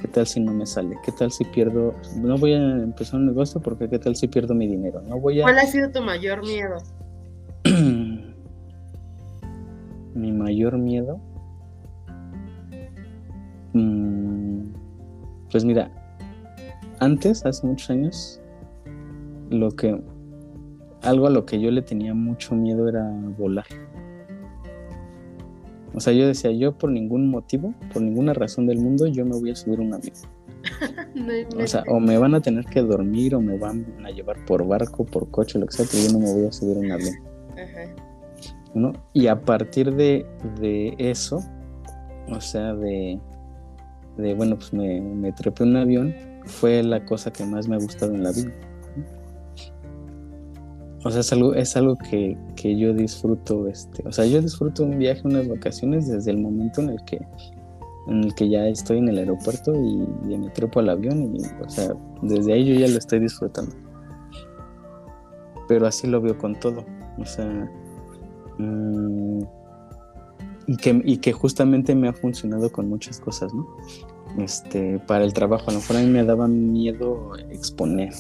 ¿qué 0.05 0.09
tal 0.09 0.26
si 0.26 0.38
no 0.38 0.52
me 0.52 0.66
sale? 0.66 0.98
¿Qué 1.02 1.12
tal 1.12 1.32
si 1.32 1.46
pierdo? 1.46 1.94
No 2.16 2.36
voy 2.36 2.52
a 2.52 2.59
empezar 2.59 3.20
un 3.20 3.24
negocio 3.24 3.62
porque 3.62 3.88
¿qué 3.88 3.98
tal 3.98 4.14
si 4.14 4.28
pierdo 4.28 4.55
mi 4.55 4.66
dinero? 4.66 5.00
No 5.00 5.18
voy 5.18 5.40
a... 5.40 5.44
¿Cuál 5.44 5.59
ha 5.59 5.64
sido 5.64 5.90
tu 5.90 6.02
mayor 6.02 6.42
miedo? 6.42 6.76
mi 10.14 10.30
mayor 10.30 10.76
miedo. 10.76 11.18
Mm, 13.72 14.74
pues 15.50 15.64
mira, 15.64 15.90
antes, 17.00 17.46
hace 17.46 17.66
muchos 17.66 17.88
años, 17.88 18.42
lo 19.48 19.70
que 19.70 19.98
algo 21.00 21.28
a 21.28 21.30
lo 21.30 21.46
que 21.46 21.59
yo 21.59 21.70
le 21.70 21.80
tenía 21.80 22.12
mucho 22.12 22.55
miedo 22.55 22.90
era 22.90 23.11
volar. 23.38 23.64
O 25.95 26.01
sea, 26.01 26.12
yo 26.12 26.26
decía, 26.26 26.51
yo 26.51 26.76
por 26.76 26.90
ningún 26.90 27.28
motivo, 27.30 27.72
por 27.92 28.03
ninguna 28.03 28.34
razón 28.34 28.66
del 28.66 28.78
mundo, 28.78 29.07
yo 29.07 29.24
me 29.24 29.38
voy 29.38 29.51
a 29.51 29.57
subir 29.57 29.80
un 29.80 29.95
avión. 29.95 30.14
o 31.59 31.66
sea, 31.66 31.84
o 31.88 32.01
me 32.01 32.18
van 32.18 32.34
a 32.34 32.40
tener 32.40 32.64
que 32.64 32.82
dormir 32.82 33.34
o 33.34 33.40
me 33.40 33.57
van 33.59 33.86
a 34.05 34.11
llevar 34.11 34.45
por 34.45 34.66
barco, 34.66 35.05
por 35.05 35.30
coche, 35.30 35.59
lo 35.59 35.66
que 35.66 35.72
sea, 35.72 35.86
pero 35.90 36.07
yo 36.07 36.12
no 36.12 36.18
me 36.18 36.32
voy 36.32 36.47
a 36.47 36.53
subir 36.53 36.78
un 36.78 36.90
avión. 36.90 37.14
¿No? 38.74 38.92
Y 39.12 39.28
a 39.28 39.40
partir 39.40 39.95
de, 39.95 40.26
de, 40.61 40.97
eso, 40.99 41.40
o 42.28 42.40
sea, 42.40 42.74
de, 42.74 43.20
de 44.16 44.34
bueno, 44.34 44.57
pues 44.57 44.72
me, 44.72 45.01
me 45.01 45.30
trepé 45.30 45.62
un 45.62 45.76
avión, 45.76 46.12
fue 46.45 46.82
la 46.82 47.05
cosa 47.05 47.32
que 47.32 47.45
más 47.45 47.68
me 47.68 47.76
ha 47.76 47.78
gustado 47.78 48.14
en 48.14 48.24
la 48.24 48.32
vida. 48.32 48.53
O 51.05 51.11
sea, 51.11 51.20
es 51.20 51.32
algo, 51.32 51.55
es 51.55 51.76
algo 51.76 51.97
que, 51.97 52.36
yo 52.78 52.94
disfruto, 52.94 53.68
este, 53.68 54.06
o 54.06 54.12
sea, 54.12 54.26
yo 54.26 54.40
disfruto 54.40 54.84
un 54.84 54.98
viaje, 54.98 55.22
unas 55.24 55.48
vacaciones 55.48 56.08
desde 56.08 56.30
el 56.30 56.38
momento 56.38 56.80
en 56.80 56.90
el 56.90 57.04
que, 57.04 57.20
en 58.08 58.24
el 58.24 58.34
que 58.34 58.48
ya 58.48 58.66
estoy 58.68 58.98
en 58.98 59.08
el 59.08 59.18
aeropuerto 59.18 59.72
y, 59.74 60.36
me 60.36 60.48
trepo 60.50 60.80
al 60.80 60.88
avión 60.88 61.36
y, 61.36 61.40
o 61.62 61.68
sea, 61.68 61.94
desde 62.22 62.52
ahí 62.52 62.64
yo 62.64 62.74
ya 62.74 62.88
lo 62.88 62.98
estoy 62.98 63.20
disfrutando. 63.20 63.74
Pero 65.68 65.86
así 65.86 66.06
lo 66.06 66.20
veo 66.20 66.36
con 66.38 66.58
todo, 66.58 66.84
o 67.18 67.24
sea, 67.24 67.70
mm, 68.58 69.40
y, 70.66 70.76
que, 70.76 71.02
y 71.04 71.16
que 71.18 71.32
justamente 71.32 71.94
me 71.94 72.08
ha 72.08 72.12
funcionado 72.12 72.70
con 72.70 72.88
muchas 72.88 73.20
cosas, 73.20 73.52
¿no? 73.52 73.66
este, 74.38 74.98
para 75.00 75.24
el 75.24 75.32
trabajo. 75.32 75.70
A 75.70 75.72
lo 75.72 75.80
mejor 75.80 75.96
a 75.96 76.00
mí 76.00 76.06
me 76.06 76.24
daba 76.24 76.48
miedo 76.48 77.32
exponer 77.50 78.12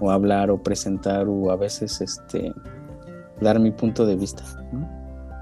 o 0.00 0.10
hablar 0.10 0.50
o 0.50 0.62
presentar 0.62 1.28
o 1.28 1.50
a 1.50 1.56
veces 1.56 2.00
este 2.00 2.52
dar 3.42 3.60
mi 3.60 3.70
punto 3.70 4.06
de 4.06 4.16
vista, 4.16 4.42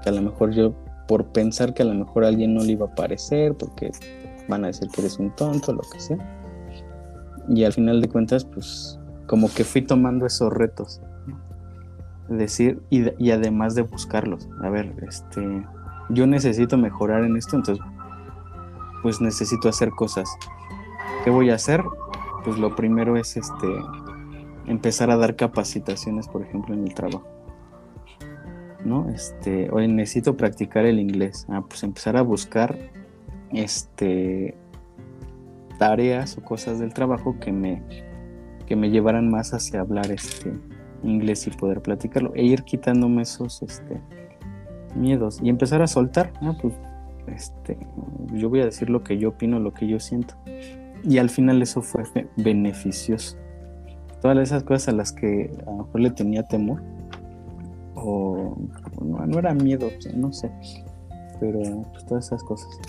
que 0.03 0.09
a 0.09 0.11
lo 0.11 0.21
mejor 0.21 0.51
yo, 0.51 0.73
por 1.07 1.27
pensar 1.27 1.73
que 1.73 1.83
a 1.83 1.85
lo 1.85 1.93
mejor 1.93 2.25
a 2.25 2.27
alguien 2.27 2.53
no 2.53 2.63
le 2.63 2.73
iba 2.73 2.87
a 2.87 2.95
parecer, 2.95 3.55
porque 3.55 3.91
van 4.47 4.63
a 4.63 4.67
decir 4.67 4.89
que 4.89 5.01
eres 5.01 5.17
un 5.19 5.35
tonto, 5.35 5.73
lo 5.73 5.81
que 5.81 5.99
sea. 5.99 6.17
Y 7.47 7.63
al 7.63 7.73
final 7.73 8.01
de 8.01 8.09
cuentas, 8.09 8.45
pues 8.45 8.99
como 9.27 9.49
que 9.53 9.63
fui 9.63 9.81
tomando 9.81 10.25
esos 10.25 10.51
retos. 10.51 11.01
Decir, 12.29 12.81
y, 12.89 13.03
y 13.23 13.31
además 13.31 13.75
de 13.75 13.81
buscarlos. 13.81 14.47
A 14.61 14.69
ver, 14.69 14.93
este, 15.07 15.65
yo 16.09 16.27
necesito 16.27 16.77
mejorar 16.77 17.23
en 17.23 17.35
esto, 17.35 17.55
entonces, 17.55 17.85
pues 19.01 19.21
necesito 19.21 19.69
hacer 19.69 19.91
cosas. 19.91 20.29
¿Qué 21.23 21.29
voy 21.29 21.49
a 21.49 21.55
hacer? 21.55 21.83
Pues 22.43 22.57
lo 22.57 22.75
primero 22.75 23.17
es 23.17 23.37
este 23.37 23.67
empezar 24.65 25.11
a 25.11 25.17
dar 25.17 25.35
capacitaciones, 25.35 26.27
por 26.27 26.41
ejemplo, 26.41 26.73
en 26.73 26.87
el 26.87 26.93
trabajo. 26.93 27.25
¿No? 28.85 29.09
Este, 29.09 29.69
hoy 29.71 29.87
necesito 29.87 30.35
practicar 30.35 30.85
el 30.85 30.99
inglés. 30.99 31.45
Ah, 31.49 31.63
pues 31.67 31.83
empezar 31.83 32.17
a 32.17 32.23
buscar 32.23 32.77
este 33.51 34.55
tareas 35.77 36.37
o 36.37 36.43
cosas 36.43 36.79
del 36.79 36.93
trabajo 36.93 37.39
que 37.39 37.51
me 37.51 37.81
que 38.67 38.75
me 38.75 38.89
llevaran 38.89 39.29
más 39.29 39.53
hacia 39.53 39.81
hablar 39.81 40.11
este 40.11 40.53
inglés 41.03 41.47
y 41.47 41.49
poder 41.49 41.81
platicarlo 41.81 42.31
e 42.35 42.43
ir 42.43 42.63
quitándome 42.63 43.23
esos 43.23 43.61
este 43.63 43.99
miedos 44.95 45.39
y 45.41 45.49
empezar 45.49 45.81
a 45.81 45.87
soltar 45.87 46.31
ah, 46.41 46.55
pues 46.61 46.75
este 47.27 47.77
yo 48.33 48.49
voy 48.49 48.61
a 48.61 48.65
decir 48.65 48.89
lo 48.89 49.03
que 49.03 49.17
yo 49.17 49.29
opino 49.29 49.59
lo 49.59 49.73
que 49.73 49.87
yo 49.87 49.99
siento 49.99 50.35
y 51.03 51.17
al 51.17 51.31
final 51.31 51.61
eso 51.63 51.81
fue 51.81 52.03
beneficioso 52.37 53.37
todas 54.21 54.37
esas 54.37 54.63
cosas 54.63 54.89
a 54.89 54.91
las 54.91 55.11
que 55.11 55.49
a 55.65 55.71
lo 55.71 55.77
mejor 55.77 56.01
le 56.01 56.11
tenía 56.11 56.43
temor 56.43 56.83
o 58.03 58.57
no, 59.01 59.25
no 59.25 59.39
era 59.39 59.53
miedo 59.53 59.89
no 60.15 60.31
sé 60.33 60.51
pero 61.39 61.59
pues, 61.91 62.05
todas 62.05 62.25
esas 62.27 62.43
cosas 62.43 62.79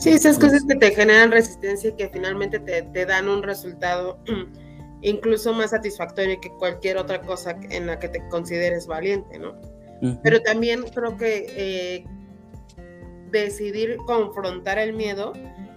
Sí, 0.00 0.08
esas 0.08 0.38
cosas 0.38 0.64
que 0.64 0.76
te 0.76 0.92
generan 0.92 1.30
resistencia 1.30 1.90
y 1.90 1.92
que 1.92 2.08
finalmente 2.08 2.58
te, 2.58 3.04
dan 3.04 3.28
un 3.28 3.42
resultado 3.42 4.18
incluso 5.02 5.52
más 5.52 5.72
satisfactorio 5.72 6.40
que 6.40 6.48
cualquier 6.52 6.96
otra 6.96 7.20
cosa 7.20 7.54
en 7.68 7.86
la 7.86 7.98
que 7.98 8.08
te 8.08 8.26
consideres 8.30 8.86
valiente, 8.86 9.38
¿no? 9.38 9.60
Pero 10.22 10.40
también 10.40 10.84
creo 10.94 11.18
que 11.18 11.44
eh, 11.54 12.04
decidir 13.30 13.98
confrontar 14.06 14.78
el 14.78 14.94
miedo 14.94 15.34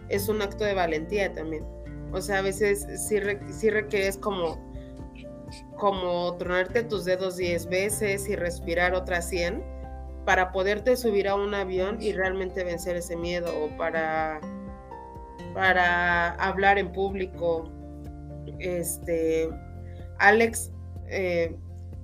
es 0.08 0.30
un 0.30 0.42
acto 0.42 0.64
de 0.64 0.74
valentía 0.74 1.34
también. 1.34 1.66
O 2.14 2.22
sea, 2.22 2.38
a 2.38 2.42
veces 2.42 2.88
sí, 2.96 3.18
sí 3.52 3.70
requieres 3.70 4.16
como, 4.16 4.73
como 5.78 6.36
tronarte 6.38 6.84
tus 6.84 7.06
dedos 7.06 7.38
10 7.38 7.68
veces 7.68 8.28
y 8.30 8.36
respirar 8.36 8.94
otras 8.94 9.30
100 9.30 9.64
para 10.26 10.52
poderte 10.52 10.96
subir 10.96 11.28
a 11.28 11.36
un 11.36 11.54
avión 11.54 12.02
y 12.02 12.14
realmente 12.14 12.64
vencer 12.64 12.96
ese 12.96 13.16
miedo 13.16 13.52
o 13.62 13.76
para, 13.78 14.40
para 15.54 16.32
hablar 16.36 16.78
en 16.78 16.92
público. 16.92 17.70
Este, 18.60 19.50
Alex 20.20 20.72
eh, 21.08 21.56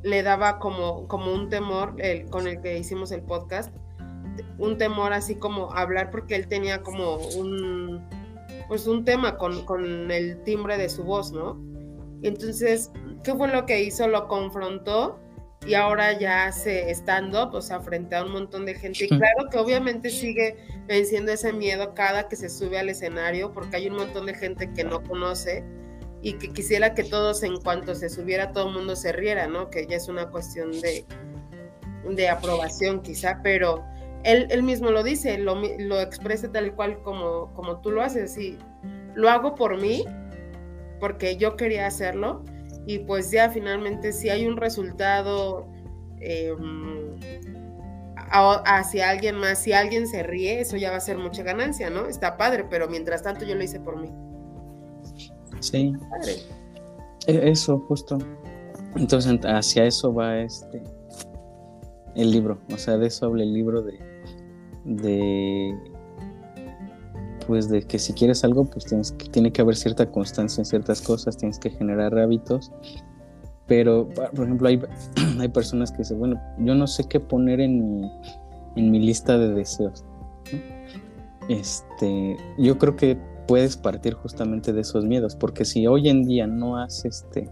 le 0.03 0.23
daba 0.23 0.59
como, 0.59 1.07
como 1.07 1.33
un 1.33 1.49
temor 1.49 1.95
el, 1.99 2.25
con 2.29 2.47
el 2.47 2.61
que 2.61 2.77
hicimos 2.77 3.11
el 3.11 3.21
podcast, 3.21 3.73
un 4.57 4.77
temor 4.77 5.13
así 5.13 5.35
como 5.35 5.71
hablar 5.73 6.11
porque 6.11 6.35
él 6.35 6.47
tenía 6.47 6.81
como 6.81 7.17
un, 7.37 8.01
pues 8.67 8.87
un 8.87 9.05
tema 9.05 9.37
con, 9.37 9.65
con 9.65 10.11
el 10.11 10.43
timbre 10.43 10.77
de 10.77 10.89
su 10.89 11.03
voz, 11.03 11.31
¿no? 11.31 11.57
Entonces, 12.21 12.91
¿qué 13.23 13.33
fue 13.35 13.47
lo 13.47 13.65
que 13.65 13.81
hizo? 13.81 14.07
Lo 14.07 14.27
confrontó 14.27 15.19
y 15.65 15.73
ahora 15.73 16.17
ya 16.17 16.45
hace 16.45 16.89
stand-up, 16.91 17.53
o 17.53 17.61
sea, 17.61 17.79
frente 17.81 18.15
a 18.15 18.23
un 18.23 18.31
montón 18.31 18.65
de 18.65 18.75
gente. 18.75 19.05
Y 19.05 19.09
claro 19.09 19.49
que 19.51 19.57
obviamente 19.57 20.09
sigue 20.09 20.57
venciendo 20.87 21.31
ese 21.31 21.51
miedo 21.51 21.93
cada 21.93 22.27
que 22.27 22.35
se 22.35 22.49
sube 22.49 22.79
al 22.79 22.89
escenario, 22.89 23.51
porque 23.51 23.77
hay 23.77 23.89
un 23.89 23.97
montón 23.97 24.25
de 24.25 24.33
gente 24.33 24.71
que 24.71 24.83
no 24.83 25.03
conoce 25.03 25.63
y 26.21 26.33
que 26.33 26.51
quisiera 26.51 26.93
que 26.93 27.03
todos 27.03 27.43
en 27.43 27.59
cuanto 27.61 27.95
se 27.95 28.09
subiera 28.09 28.51
todo 28.51 28.69
el 28.69 28.75
mundo 28.75 28.95
se 28.95 29.11
riera, 29.11 29.47
¿no? 29.47 29.69
Que 29.69 29.85
ya 29.85 29.97
es 29.97 30.07
una 30.07 30.29
cuestión 30.29 30.71
de, 30.71 31.05
de 32.09 32.29
aprobación 32.29 33.01
quizá, 33.01 33.39
pero 33.43 33.83
él, 34.23 34.47
él 34.49 34.63
mismo 34.63 34.91
lo 34.91 35.03
dice, 35.03 35.37
lo, 35.37 35.55
lo 35.55 36.01
expresa 36.01 36.51
tal 36.51 36.73
cual 36.73 37.01
como, 37.03 37.53
como 37.53 37.79
tú 37.81 37.91
lo 37.91 38.01
haces, 38.01 38.37
y 38.37 38.57
lo 39.15 39.29
hago 39.29 39.55
por 39.55 39.79
mí, 39.79 40.05
porque 40.99 41.37
yo 41.37 41.55
quería 41.55 41.87
hacerlo, 41.87 42.43
y 42.89 42.97
pues 42.97 43.29
ya 43.29 43.51
finalmente 43.51 44.11
si 44.11 44.29
hay 44.29 44.47
un 44.47 44.57
resultado 44.57 45.67
em, 46.21 47.19
hacia 48.15 49.11
alguien 49.11 49.35
más, 49.35 49.59
si 49.59 49.73
alguien 49.73 50.07
se 50.07 50.23
ríe, 50.23 50.59
eso 50.59 50.75
ya 50.75 50.89
va 50.89 50.97
a 50.97 50.99
ser 50.99 51.19
mucha 51.19 51.43
ganancia, 51.43 51.91
¿no? 51.91 52.07
Está 52.07 52.35
padre, 52.35 52.65
pero 52.67 52.87
mientras 52.89 53.21
tanto 53.21 53.45
yo 53.45 53.53
lo 53.53 53.63
hice 53.63 53.79
por 53.79 54.01
mí. 54.01 54.09
Sí. 55.59 55.93
E, 57.27 57.51
eso, 57.51 57.77
justo. 57.87 58.17
Entonces 58.95 59.39
hacia 59.45 59.85
eso 59.85 60.11
va 60.11 60.39
este 60.39 60.81
el 62.15 62.31
libro, 62.31 62.57
o 62.73 62.77
sea, 62.79 62.97
de 62.97 63.05
eso 63.05 63.27
habla 63.27 63.43
el 63.43 63.53
libro 63.53 63.83
de, 63.83 63.99
de 64.85 65.77
pues 67.49 67.67
de 67.67 67.81
que 67.81 67.97
si 67.97 68.13
quieres 68.13 68.43
algo, 68.43 68.65
pues 68.65 68.85
tienes 68.85 69.11
que, 69.11 69.27
tiene 69.27 69.51
que 69.51 69.63
haber 69.63 69.75
cierta 69.75 70.11
constancia 70.11 70.61
en 70.61 70.65
ciertas 70.65 71.01
cosas, 71.01 71.35
tienes 71.35 71.57
que 71.57 71.71
generar 71.71 72.15
hábitos. 72.19 72.71
Pero, 73.65 74.07
por 74.35 74.45
ejemplo, 74.45 74.67
hay, 74.67 74.79
hay 75.39 75.47
personas 75.47 75.91
que 75.91 75.97
dicen, 75.97 76.19
bueno, 76.19 76.39
yo 76.59 76.75
no 76.75 76.85
sé 76.85 77.05
qué 77.09 77.19
poner 77.19 77.59
en 77.59 78.01
mi, 78.01 78.11
en 78.75 78.91
mi 78.91 78.99
lista 78.99 79.39
de 79.39 79.51
deseos. 79.55 80.05
Este, 81.49 82.37
yo 82.59 82.77
creo 82.77 82.95
que 82.95 83.17
puedes 83.47 83.77
partir 83.77 84.13
justamente 84.13 84.71
de 84.71 84.81
esos 84.81 85.03
miedos, 85.03 85.35
porque 85.35 85.65
si 85.65 85.87
hoy 85.87 86.07
en 86.07 86.27
día 86.27 86.45
no 86.45 86.77
has 86.77 87.03
este, 87.03 87.49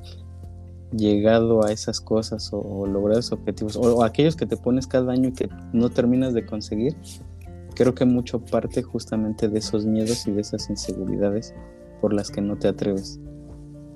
llegado 0.95 1.65
a 1.65 1.71
esas 1.71 1.99
cosas 1.99 2.51
o, 2.53 2.85
logrado 2.85 3.19
esos 3.19 3.31
objetivos, 3.31 3.75
o, 3.75 4.03
aquellos 4.03 4.35
que 4.35 4.45
te 4.45 4.57
pones 4.57 4.85
cada 4.85 5.11
año 5.11 5.29
y 5.29 5.33
que 5.33 5.49
no 5.73 5.89
terminas 5.89 6.35
de 6.35 6.45
conseguir, 6.45 6.95
creo 7.77 7.93
que 7.93 8.05
mucho 8.05 8.43
parte 8.43 8.81
justamente 8.81 9.47
de 9.47 9.59
esos 9.59 9.85
miedos 9.85 10.25
y 10.25 10.31
de 10.31 10.41
esas 10.41 10.67
inseguridades 10.67 11.53
por 12.01 12.11
las 12.11 12.31
que 12.31 12.41
no 12.41 12.57
te 12.57 12.67
atreves. 12.67 13.19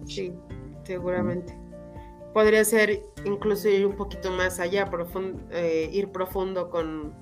Sí, 0.05 0.31
seguramente. 0.83 1.57
Podría 2.31 2.63
ser 2.63 3.03
incluso 3.25 3.69
ir 3.69 3.87
un 3.87 3.95
poquito 3.95 4.29
más 4.31 4.59
allá, 4.59 4.89
eh, 5.49 5.89
ir 5.91 6.11
profundo 6.11 6.69
con 6.69 7.13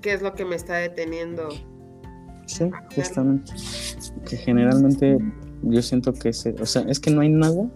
qué 0.00 0.12
es 0.12 0.22
lo 0.22 0.34
que 0.34 0.44
me 0.44 0.54
está 0.54 0.76
deteniendo. 0.76 1.48
Sí, 2.46 2.70
justamente. 2.94 3.52
Que 4.24 4.36
generalmente 4.36 5.18
yo 5.62 5.82
siento 5.82 6.12
que 6.12 6.28
es, 6.28 6.46
o 6.60 6.64
sea, 6.66 6.82
es 6.82 7.00
que 7.00 7.10
no 7.10 7.22
hay 7.22 7.28
nada. 7.28 7.68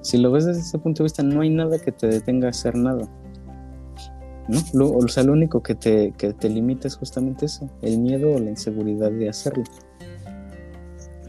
Si 0.00 0.16
lo 0.16 0.30
ves 0.30 0.46
desde 0.46 0.60
ese 0.60 0.78
punto 0.78 1.02
de 1.02 1.06
vista, 1.06 1.24
no 1.24 1.40
hay 1.40 1.50
nada 1.50 1.80
que 1.80 1.90
te 1.90 2.06
detenga 2.06 2.46
a 2.46 2.50
hacer 2.50 2.76
nada. 2.76 3.08
¿No? 4.48 4.60
Lo, 4.72 4.92
o 4.92 5.08
sea, 5.08 5.22
lo 5.22 5.32
único 5.32 5.62
que 5.62 5.74
te, 5.74 6.12
que 6.12 6.32
te 6.32 6.48
limita 6.48 6.88
es 6.88 6.96
justamente 6.96 7.46
eso, 7.46 7.68
el 7.82 7.98
miedo 7.98 8.34
o 8.34 8.38
la 8.38 8.50
inseguridad 8.50 9.10
de 9.10 9.28
hacerlo. 9.28 9.64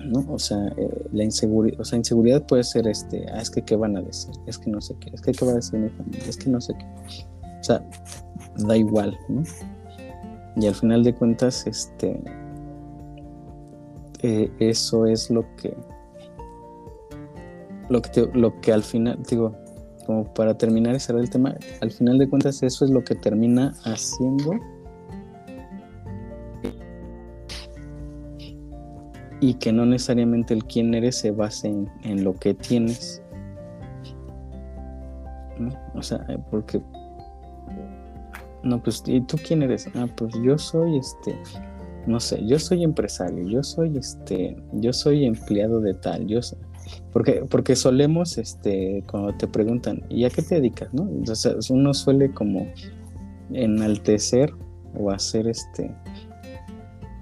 ¿no? 0.05 0.25
O 0.29 0.39
sea, 0.39 0.67
eh, 0.77 1.05
la 1.11 1.23
inseguridad, 1.23 1.79
o 1.79 1.85
sea, 1.85 1.97
inseguridad 1.97 2.45
puede 2.45 2.63
ser 2.63 2.87
este, 2.87 3.25
ah, 3.33 3.41
es 3.41 3.49
que 3.49 3.61
qué 3.61 3.75
van 3.75 3.97
a 3.97 4.01
decir, 4.01 4.33
es 4.45 4.57
que 4.57 4.69
no 4.69 4.81
sé 4.81 4.95
qué, 4.99 5.09
es 5.13 5.21
que 5.21 5.31
qué 5.31 5.45
va 5.45 5.51
a 5.51 5.55
decir 5.55 5.79
mi 5.79 5.89
familia, 5.89 6.23
es 6.27 6.37
que 6.37 6.49
no 6.49 6.61
sé 6.61 6.73
qué. 6.75 6.85
O 7.59 7.63
sea, 7.63 7.83
da 8.57 8.77
igual, 8.77 9.17
¿no? 9.27 9.43
Y 10.55 10.67
al 10.67 10.75
final 10.75 11.03
de 11.03 11.13
cuentas, 11.13 11.67
este, 11.67 12.19
eh, 14.23 14.51
eso 14.59 15.05
es 15.05 15.29
lo 15.29 15.45
que, 15.55 15.75
lo 17.89 18.01
que, 18.01 18.29
lo 18.33 18.59
que 18.61 18.73
al 18.73 18.83
final, 18.83 19.21
digo, 19.29 19.55
como 20.07 20.23
para 20.33 20.57
terminar 20.57 20.95
y 20.95 20.99
cerrar 20.99 21.21
el 21.21 21.29
tema, 21.29 21.55
al 21.81 21.91
final 21.91 22.17
de 22.17 22.27
cuentas 22.27 22.63
eso 22.63 22.85
es 22.85 22.89
lo 22.89 23.03
que 23.03 23.13
termina 23.13 23.75
haciendo 23.83 24.53
y 29.39 29.53
que 29.55 29.71
no 29.71 29.85
necesariamente 29.85 30.53
el 30.53 30.63
quién 30.65 30.93
eres 30.95 31.17
se 31.17 31.31
base 31.31 31.67
en, 32.03 32.23
lo 32.23 32.33
que 32.33 32.53
tienes. 32.53 33.21
O 35.93 36.01
sea, 36.01 36.25
eh, 36.29 36.37
porque 36.49 36.81
no, 38.63 38.81
pues, 38.81 39.03
¿y 39.05 39.21
tú 39.21 39.37
quién 39.45 39.61
eres? 39.61 39.87
Ah, 39.95 40.07
pues 40.15 40.33
yo 40.43 40.57
soy 40.57 40.97
este, 40.97 41.35
no 42.07 42.19
sé, 42.19 42.45
yo 42.45 42.57
soy 42.57 42.83
empresario, 42.83 43.47
yo 43.47 43.63
soy 43.63 43.97
este, 43.97 44.55
yo 44.73 44.93
soy 44.93 45.25
empleado 45.25 45.79
de 45.81 45.93
tal, 45.93 46.25
yo 46.25 46.41
soy, 46.41 46.57
porque, 47.17 47.43
porque 47.49 47.75
solemos, 47.75 48.37
este, 48.37 49.03
cuando 49.09 49.33
te 49.33 49.47
preguntan, 49.47 50.05
¿y 50.07 50.25
a 50.25 50.29
qué 50.29 50.43
te 50.43 50.53
dedicas? 50.53 50.93
¿no? 50.93 51.09
Entonces 51.09 51.67
uno 51.71 51.91
suele 51.95 52.31
como 52.31 52.71
enaltecer 53.51 54.53
o 54.95 55.09
hacer 55.09 55.47
este 55.47 55.91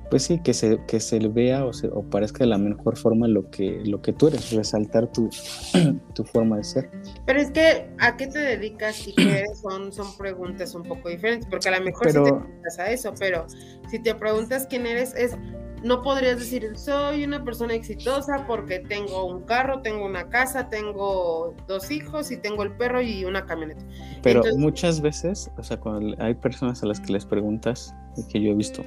pues 0.10 0.24
sí, 0.24 0.42
que 0.44 0.54
se, 0.54 0.82
que 0.86 1.00
se 1.00 1.20
vea 1.30 1.64
o, 1.66 1.72
se, 1.72 1.88
o 1.88 2.04
parezca 2.04 2.40
de 2.40 2.48
la 2.48 2.58
mejor 2.58 2.98
forma 2.98 3.30
lo 3.30 3.50
que, 3.50 3.84
lo 3.86 4.02
que 4.02 4.12
tú 4.12 4.28
eres, 4.28 4.52
resaltar 4.52 5.10
tu, 5.14 5.30
tu 6.14 6.26
forma 6.26 6.58
de 6.58 6.66
ser. 6.66 6.92
Pero 7.26 7.40
es 7.40 7.52
que, 7.52 7.90
¿a 7.98 8.18
qué 8.18 8.28
te 8.28 8.40
dedicas 8.40 9.08
y 9.08 9.14
qué 9.16 9.40
eres? 9.40 9.60
Son, 9.62 9.94
son 9.94 10.08
preguntas 10.18 10.76
un 10.76 10.84
poco 10.84 11.08
diferentes, 11.08 11.48
porque 11.50 11.70
a 11.70 11.80
lo 11.80 11.86
mejor 11.86 12.08
Pero- 12.08 12.26
sí 12.26 12.32
te 12.32 12.52
dedicas 12.52 12.80
a 12.80 12.92
eso, 12.92 13.14
pero 13.18 13.48
si 13.90 14.00
te 14.00 14.14
preguntas 14.14 14.68
quién 14.70 14.86
eres, 14.86 15.16
es 15.16 15.38
no 15.86 16.02
podrías 16.02 16.40
decir, 16.40 16.72
soy 16.76 17.24
una 17.24 17.44
persona 17.44 17.76
exitosa 17.76 18.46
porque 18.48 18.80
tengo 18.80 19.24
un 19.26 19.44
carro, 19.44 19.84
tengo 19.84 20.04
una 20.04 20.30
casa, 20.30 20.68
tengo 20.68 21.54
dos 21.68 21.92
hijos 21.92 22.32
y 22.32 22.38
tengo 22.38 22.64
el 22.64 22.72
perro 22.76 23.04
y 23.04 23.24
una 23.24 23.46
camioneta. 23.46 23.86
Pero 24.24 24.40
Entonces- 24.40 24.60
muchas 24.60 25.00
veces, 25.00 25.52
o 25.58 25.62
sea, 25.64 25.80
cuando 25.80 26.16
hay 26.24 26.34
personas 26.34 26.82
a 26.82 26.88
las 26.88 27.00
que 27.00 27.14
les 27.14 27.24
preguntas, 27.24 27.94
y 28.18 28.24
que 28.28 28.42
yo 28.42 28.50
he 28.50 28.56
visto, 28.56 28.82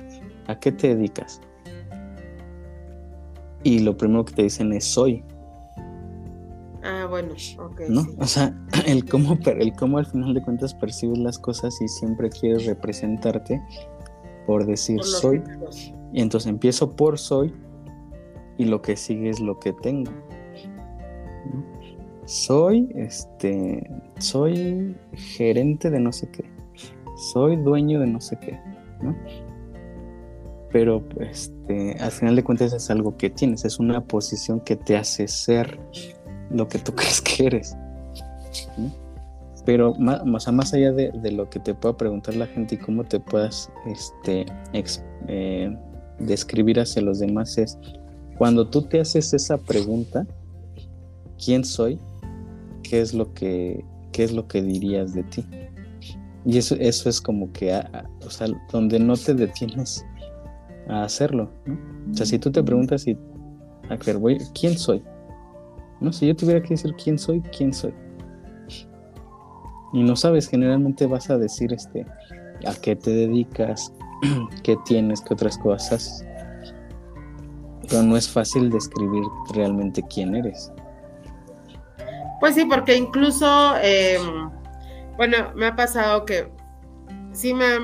¿a 0.48 0.58
qué 0.58 0.72
te 0.72 0.96
dedicas? 0.96 1.40
Y 3.62 3.78
lo 3.80 3.96
primero 3.96 4.24
que 4.24 4.34
te 4.34 4.42
dicen 4.42 4.72
es 4.72 4.84
soy, 4.84 5.22
Ah, 6.82 7.06
bueno, 7.08 7.32
ok. 7.58 7.80
¿no? 7.88 8.02
sí. 8.02 8.10
O 8.18 8.26
sea, 8.26 8.54
el 8.86 9.04
cómo, 9.04 9.38
el 9.44 9.72
cómo 9.74 9.98
al 9.98 10.06
final 10.06 10.34
de 10.34 10.42
cuentas 10.42 10.74
percibes 10.74 11.18
las 11.18 11.38
cosas 11.38 11.80
y 11.80 11.86
siempre 11.88 12.28
quieres 12.30 12.66
representarte 12.66 13.60
por 14.48 14.64
decir 14.64 14.96
Por 14.96 15.04
soy. 15.04 15.38
títulos. 15.40 15.92
Y 16.10 16.22
entonces 16.22 16.48
empiezo 16.48 16.96
por 16.96 17.18
soy 17.18 17.54
y 18.56 18.64
lo 18.64 18.80
que 18.80 18.96
sigue 18.96 19.28
es 19.28 19.40
lo 19.40 19.60
que 19.60 19.74
tengo. 19.74 20.10
¿no? 21.52 21.64
Soy, 22.24 22.88
este, 22.94 23.90
soy 24.18 24.96
gerente 25.12 25.90
de 25.90 26.00
no 26.00 26.12
sé 26.12 26.30
qué. 26.30 26.44
Soy 27.30 27.56
dueño 27.56 28.00
de 28.00 28.06
no 28.06 28.22
sé 28.22 28.38
qué, 28.38 28.58
¿no? 29.02 29.14
Pero, 30.72 31.02
este, 31.20 31.96
al 32.00 32.10
final 32.10 32.34
de 32.34 32.42
cuentas 32.42 32.72
es 32.72 32.88
algo 32.88 33.18
que 33.18 33.28
tienes, 33.28 33.66
es 33.66 33.78
una 33.78 34.02
posición 34.02 34.60
que 34.60 34.76
te 34.76 34.96
hace 34.96 35.28
ser 35.28 35.78
lo 36.50 36.68
que 36.68 36.78
tú 36.78 36.92
crees 36.96 37.20
que 37.20 37.46
eres. 37.46 37.76
¿no? 38.78 38.90
Pero 39.68 39.94
más, 39.96 40.50
más 40.50 40.72
allá 40.72 40.92
de, 40.92 41.10
de 41.10 41.30
lo 41.30 41.50
que 41.50 41.60
te 41.60 41.74
pueda 41.74 41.94
preguntar 41.94 42.34
la 42.36 42.46
gente 42.46 42.76
y 42.76 42.78
cómo 42.78 43.04
te 43.04 43.20
puedas 43.20 43.70
este, 43.84 44.46
eh, 45.26 45.76
describir 46.20 46.80
hacia 46.80 47.02
los 47.02 47.18
demás 47.18 47.58
es 47.58 47.78
cuando 48.38 48.66
tú 48.66 48.80
te 48.80 48.98
haces 48.98 49.34
esa 49.34 49.58
pregunta, 49.58 50.26
¿quién 51.44 51.66
soy? 51.66 51.98
¿Qué 52.82 53.02
es 53.02 53.12
lo 53.12 53.34
que, 53.34 53.84
qué 54.10 54.24
es 54.24 54.32
lo 54.32 54.48
que 54.48 54.62
dirías 54.62 55.12
de 55.12 55.22
ti? 55.24 55.44
Y 56.46 56.56
eso, 56.56 56.74
eso 56.76 57.10
es 57.10 57.20
como 57.20 57.52
que, 57.52 57.74
a- 57.74 58.08
o 58.24 58.30
sea, 58.30 58.46
donde 58.72 58.98
no 58.98 59.18
te 59.18 59.34
detienes 59.34 60.02
a 60.88 61.04
hacerlo, 61.04 61.50
¿no? 61.66 61.78
O 62.10 62.14
sea, 62.14 62.24
si 62.24 62.38
tú 62.38 62.50
te 62.50 62.62
preguntas 62.62 63.06
y, 63.06 63.18
a 63.90 63.96
ver, 63.96 64.16
voy, 64.16 64.38
¿quién 64.58 64.78
soy? 64.78 65.02
No, 66.00 66.10
si 66.10 66.26
yo 66.26 66.34
tuviera 66.34 66.62
que 66.62 66.70
decir 66.70 66.94
quién 66.94 67.18
soy, 67.18 67.42
¿quién 67.54 67.74
soy? 67.74 67.92
Y 69.92 70.02
no 70.02 70.16
sabes, 70.16 70.48
generalmente 70.48 71.06
vas 71.06 71.30
a 71.30 71.38
decir 71.38 71.72
este, 71.72 72.04
a 72.66 72.74
qué 72.74 72.96
te 72.96 73.10
dedicas, 73.10 73.92
qué 74.62 74.76
tienes, 74.84 75.20
qué 75.22 75.34
otras 75.34 75.56
cosas. 75.58 76.24
Pero 77.88 78.02
no 78.02 78.16
es 78.16 78.28
fácil 78.28 78.70
describir 78.70 79.22
realmente 79.54 80.02
quién 80.12 80.34
eres. 80.34 80.70
Pues 82.40 82.54
sí, 82.54 82.64
porque 82.66 82.96
incluso, 82.96 83.74
eh, 83.82 84.18
bueno, 85.16 85.52
me 85.54 85.66
ha 85.66 85.74
pasado 85.74 86.24
que 86.24 86.48
sí 87.32 87.54
me, 87.54 87.78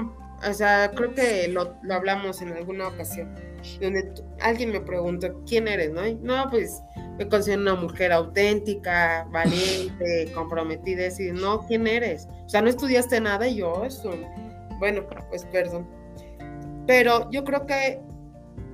o 0.49 0.53
sea, 0.53 0.91
creo 0.95 1.15
que 1.15 1.49
lo, 1.49 1.75
lo 1.83 1.95
hablamos 1.95 2.41
en 2.43 2.53
alguna 2.53 2.89
ocasión, 2.89 3.35
donde 3.81 4.13
alguien 4.41 4.71
me 4.71 4.81
preguntó, 4.81 5.43
¿quién 5.47 5.67
eres? 5.67 5.91
¿No? 5.91 6.07
Y, 6.07 6.15
no, 6.17 6.49
pues 6.51 6.83
me 7.19 7.29
considero 7.29 7.63
una 7.63 7.75
mujer 7.75 8.13
auténtica, 8.13 9.27
valiente, 9.31 10.33
comprometida, 10.35 11.05
decir, 11.05 11.35
no, 11.35 11.67
¿quién 11.67 11.87
eres? 11.87 12.27
O 12.45 12.49
sea, 12.49 12.61
no 12.61 12.69
estudiaste 12.69 13.21
nada 13.21 13.47
y 13.47 13.57
yo, 13.57 13.85
eso, 13.85 14.13
bueno, 14.79 15.03
pues 15.29 15.45
perdón. 15.47 15.89
Pero 16.87 17.31
yo 17.31 17.45
creo 17.45 17.67
que 17.67 18.01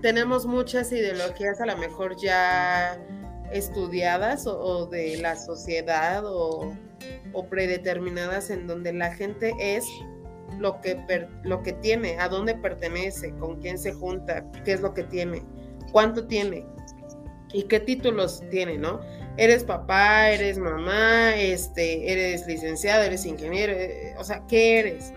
tenemos 0.00 0.46
muchas 0.46 0.90
ideologías 0.92 1.60
a 1.60 1.66
lo 1.66 1.76
mejor 1.76 2.16
ya 2.20 2.98
estudiadas 3.52 4.46
o, 4.46 4.86
de 4.86 5.18
la 5.18 5.36
sociedad 5.36 6.22
o, 6.24 6.72
predeterminadas 7.48 8.50
en 8.50 8.66
donde 8.66 8.92
la 8.92 9.14
gente 9.14 9.52
es 9.58 9.84
lo 10.58 10.80
que, 10.80 10.98
lo 11.42 11.62
que 11.62 11.72
tiene, 11.74 12.18
a 12.18 12.28
dónde 12.28 12.54
pertenece, 12.54 13.32
con 13.36 13.60
quién 13.60 13.78
se 13.78 13.92
junta, 13.92 14.44
qué 14.64 14.72
es 14.72 14.80
lo 14.80 14.92
que 14.92 15.04
tiene, 15.04 15.42
cuánto 15.92 16.26
tiene 16.26 16.66
y 17.52 17.64
qué 17.64 17.80
títulos 17.80 18.42
tiene, 18.50 18.78
¿no? 18.78 19.00
Eres 19.36 19.64
papá, 19.64 20.30
eres 20.30 20.58
mamá, 20.58 21.36
este, 21.36 22.12
eres 22.12 22.46
licenciado, 22.46 23.02
eres 23.02 23.24
ingeniero, 23.26 23.72
eh, 23.72 24.14
o 24.18 24.24
sea, 24.24 24.44
¿qué 24.46 24.80
eres? 24.80 25.12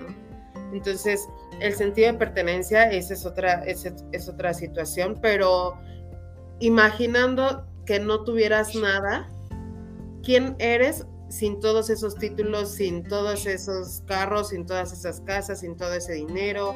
Entonces, 0.72 1.28
el 1.60 1.74
sentido 1.74 2.12
de 2.12 2.18
pertenencia, 2.18 2.90
esa 2.92 3.14
es 3.14 3.26
otra, 3.26 3.64
esa 3.66 3.94
es 4.12 4.28
otra 4.28 4.54
situación, 4.54 5.20
pero 5.22 5.78
imaginando 6.60 7.68
que 7.86 8.00
no 8.00 8.24
tuvieras 8.24 8.74
nada, 8.76 9.30
¿quién 10.24 10.56
eres 10.60 11.06
sin 11.30 11.60
todos 11.60 11.90
esos 11.90 12.16
títulos, 12.16 12.72
sin 12.72 13.04
todos 13.04 13.46
esos 13.46 14.04
carros, 14.08 14.50
sin 14.50 14.66
todas 14.66 14.94
esas 14.94 15.22
casas, 15.22 15.60
sin 15.60 15.76
todo 15.76 15.94
ese 15.94 16.14
dinero? 16.14 16.76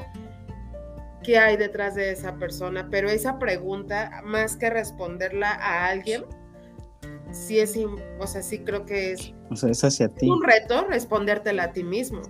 ¿Qué 1.23 1.37
hay 1.37 1.57
detrás 1.57 1.95
de 1.95 2.11
esa 2.11 2.35
persona? 2.35 2.87
Pero 2.89 3.09
esa 3.09 3.39
pregunta, 3.39 4.21
más 4.23 4.55
que 4.55 4.69
responderla 4.69 5.51
a 5.51 5.87
alguien, 5.87 6.25
sí 7.31 7.59
es, 7.59 7.77
o 8.19 8.27
sea, 8.27 8.41
sí 8.41 8.59
creo 8.59 8.85
que 8.85 9.13
es 9.13 9.33
O 9.49 9.55
sea, 9.55 9.69
es 9.69 9.83
hacia 9.83 10.09
ti. 10.09 10.29
un 10.29 10.43
reto 10.43 10.85
respondértela 10.87 11.63
a 11.63 11.71
ti 11.73 11.83
mismo. 11.83 12.21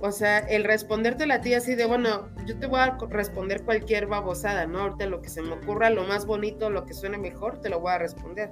O 0.00 0.12
sea, 0.12 0.38
el 0.38 0.64
respondértela 0.64 1.36
a 1.36 1.40
ti 1.40 1.54
así 1.54 1.74
de, 1.74 1.86
bueno, 1.86 2.28
yo 2.44 2.58
te 2.58 2.66
voy 2.66 2.80
a 2.80 2.98
responder 3.08 3.64
cualquier 3.64 4.06
babosada, 4.06 4.66
¿no? 4.66 4.80
Ahorita 4.80 5.06
lo 5.06 5.22
que 5.22 5.30
se 5.30 5.40
me 5.40 5.54
ocurra, 5.54 5.88
lo 5.88 6.04
más 6.04 6.26
bonito, 6.26 6.68
lo 6.68 6.84
que 6.84 6.92
suene 6.92 7.16
mejor, 7.16 7.60
te 7.62 7.70
lo 7.70 7.80
voy 7.80 7.92
a 7.92 7.98
responder. 7.98 8.50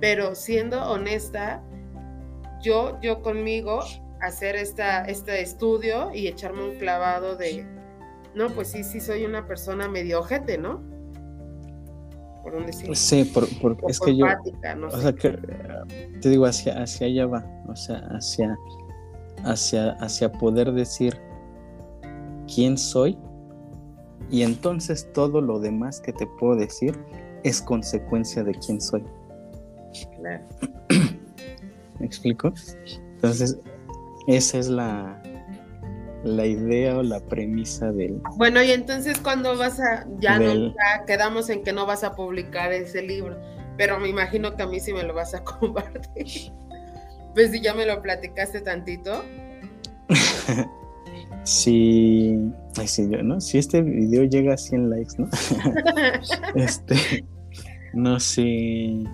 Pero 0.00 0.34
siendo 0.34 0.82
honesta, 0.90 1.62
yo, 2.60 2.98
yo 3.00 3.22
conmigo, 3.22 3.80
hacer 4.20 4.56
esta, 4.56 5.04
este 5.04 5.40
estudio 5.40 6.10
y 6.12 6.28
echarme 6.28 6.62
un 6.62 6.78
clavado 6.78 7.36
de, 7.36 7.66
no, 8.34 8.48
pues 8.50 8.68
sí, 8.68 8.84
sí 8.84 9.00
soy 9.00 9.24
una 9.24 9.46
persona 9.46 9.88
medio 9.88 10.20
ojete, 10.20 10.58
¿no? 10.58 10.82
Por 12.42 12.54
un 12.54 12.66
decir. 12.66 12.94
Sí, 12.96 13.24
por, 13.24 13.48
por- 13.60 13.76
es 13.88 13.98
que 14.00 14.16
yo, 14.16 14.26
no 14.76 14.88
o 14.88 14.90
sé. 14.90 15.00
sea, 15.00 15.12
que, 15.12 15.38
te 16.20 16.28
digo, 16.28 16.44
hacia, 16.44 16.82
hacia 16.82 17.06
allá 17.06 17.26
va, 17.26 17.44
o 17.68 17.74
sea, 17.76 17.98
hacia, 18.10 18.56
hacia, 19.44 19.92
hacia 19.92 20.30
poder 20.32 20.72
decir 20.72 21.16
quién 22.54 22.76
soy 22.76 23.16
y 24.30 24.42
entonces 24.42 25.10
todo 25.12 25.40
lo 25.40 25.58
demás 25.58 26.00
que 26.00 26.12
te 26.12 26.26
puedo 26.38 26.56
decir 26.56 26.98
es 27.44 27.62
consecuencia 27.62 28.42
de 28.44 28.52
quién 28.54 28.80
soy. 28.80 29.04
Claro. 30.16 30.44
¿Me 32.00 32.06
explico? 32.06 32.52
Entonces, 33.16 33.58
esa 34.26 34.58
es 34.58 34.68
la, 34.68 35.22
la 36.24 36.46
idea 36.46 36.98
o 36.98 37.02
la 37.02 37.20
premisa 37.20 37.92
del... 37.92 38.20
Bueno, 38.36 38.62
y 38.62 38.70
entonces 38.70 39.20
cuando 39.20 39.56
vas 39.56 39.78
a, 39.78 40.06
ya 40.18 40.38
no, 40.38 40.68
ya 40.68 41.04
quedamos 41.06 41.50
en 41.50 41.62
que 41.62 41.72
no 41.72 41.86
vas 41.86 42.02
a 42.02 42.14
publicar 42.14 42.72
ese 42.72 43.02
libro, 43.02 43.38
pero 43.76 44.00
me 44.00 44.08
imagino 44.08 44.56
que 44.56 44.62
a 44.62 44.66
mí 44.66 44.80
sí 44.80 44.92
me 44.92 45.02
lo 45.02 45.14
vas 45.14 45.34
a 45.34 45.44
compartir. 45.44 46.52
Pues 47.34 47.50
si 47.50 47.60
ya 47.60 47.74
me 47.74 47.86
lo 47.86 48.00
platicaste 48.00 48.60
tantito. 48.60 49.22
Si, 51.44 52.38
sí, 52.86 53.10
yo, 53.10 53.22
¿no? 53.22 53.38
si 53.38 53.58
este 53.58 53.82
video 53.82 54.24
llega 54.24 54.54
a 54.54 54.56
100 54.56 54.88
likes, 54.88 55.12
¿no? 55.18 55.28
Este, 56.54 57.22
no 57.92 58.18
sé. 58.18 59.04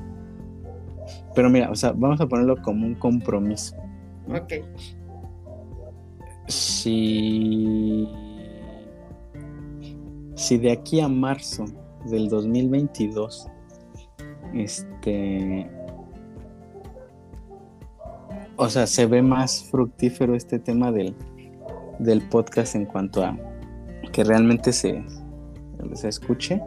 Pero 1.35 1.51
mira, 1.51 1.73
o 1.73 1.75
sea, 1.75 1.91
vamos 1.91 2.21
a 2.21 2.29
ponerlo 2.29 2.57
como 2.63 2.87
un 2.87 2.95
compromiso. 2.95 3.75
ok. 4.29 4.53
Si, 6.51 8.09
si 10.35 10.59
de 10.59 10.73
aquí 10.73 11.01
a 11.01 11.07
marzo 11.07 11.65
del 12.07 12.29
2022, 12.29 13.47
este, 14.55 15.71
o 18.57 18.69
sea, 18.69 18.89
se 18.89 19.07
ve 19.07 19.23
más 19.23 19.63
fructífero 19.71 20.35
este 20.35 20.59
tema 20.59 20.91
del, 20.91 21.15
del 22.01 22.21
podcast 22.29 22.75
en 22.75 22.85
cuanto 22.85 23.23
a 23.23 23.39
que 24.13 24.25
realmente 24.25 24.73
se, 24.73 25.05
se 25.93 26.09
escuche, 26.09 26.61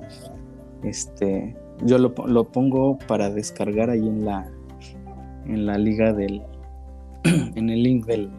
este, 0.84 1.58
yo 1.84 1.98
lo, 1.98 2.14
lo 2.26 2.46
pongo 2.46 2.98
para 3.00 3.30
descargar 3.30 3.90
ahí 3.90 4.08
en 4.08 4.24
la, 4.24 4.50
en 5.46 5.66
la 5.66 5.78
liga 5.78 6.14
del, 6.14 6.42
en 7.26 7.70
el 7.70 7.84
link 7.84 8.06
del, 8.06 8.32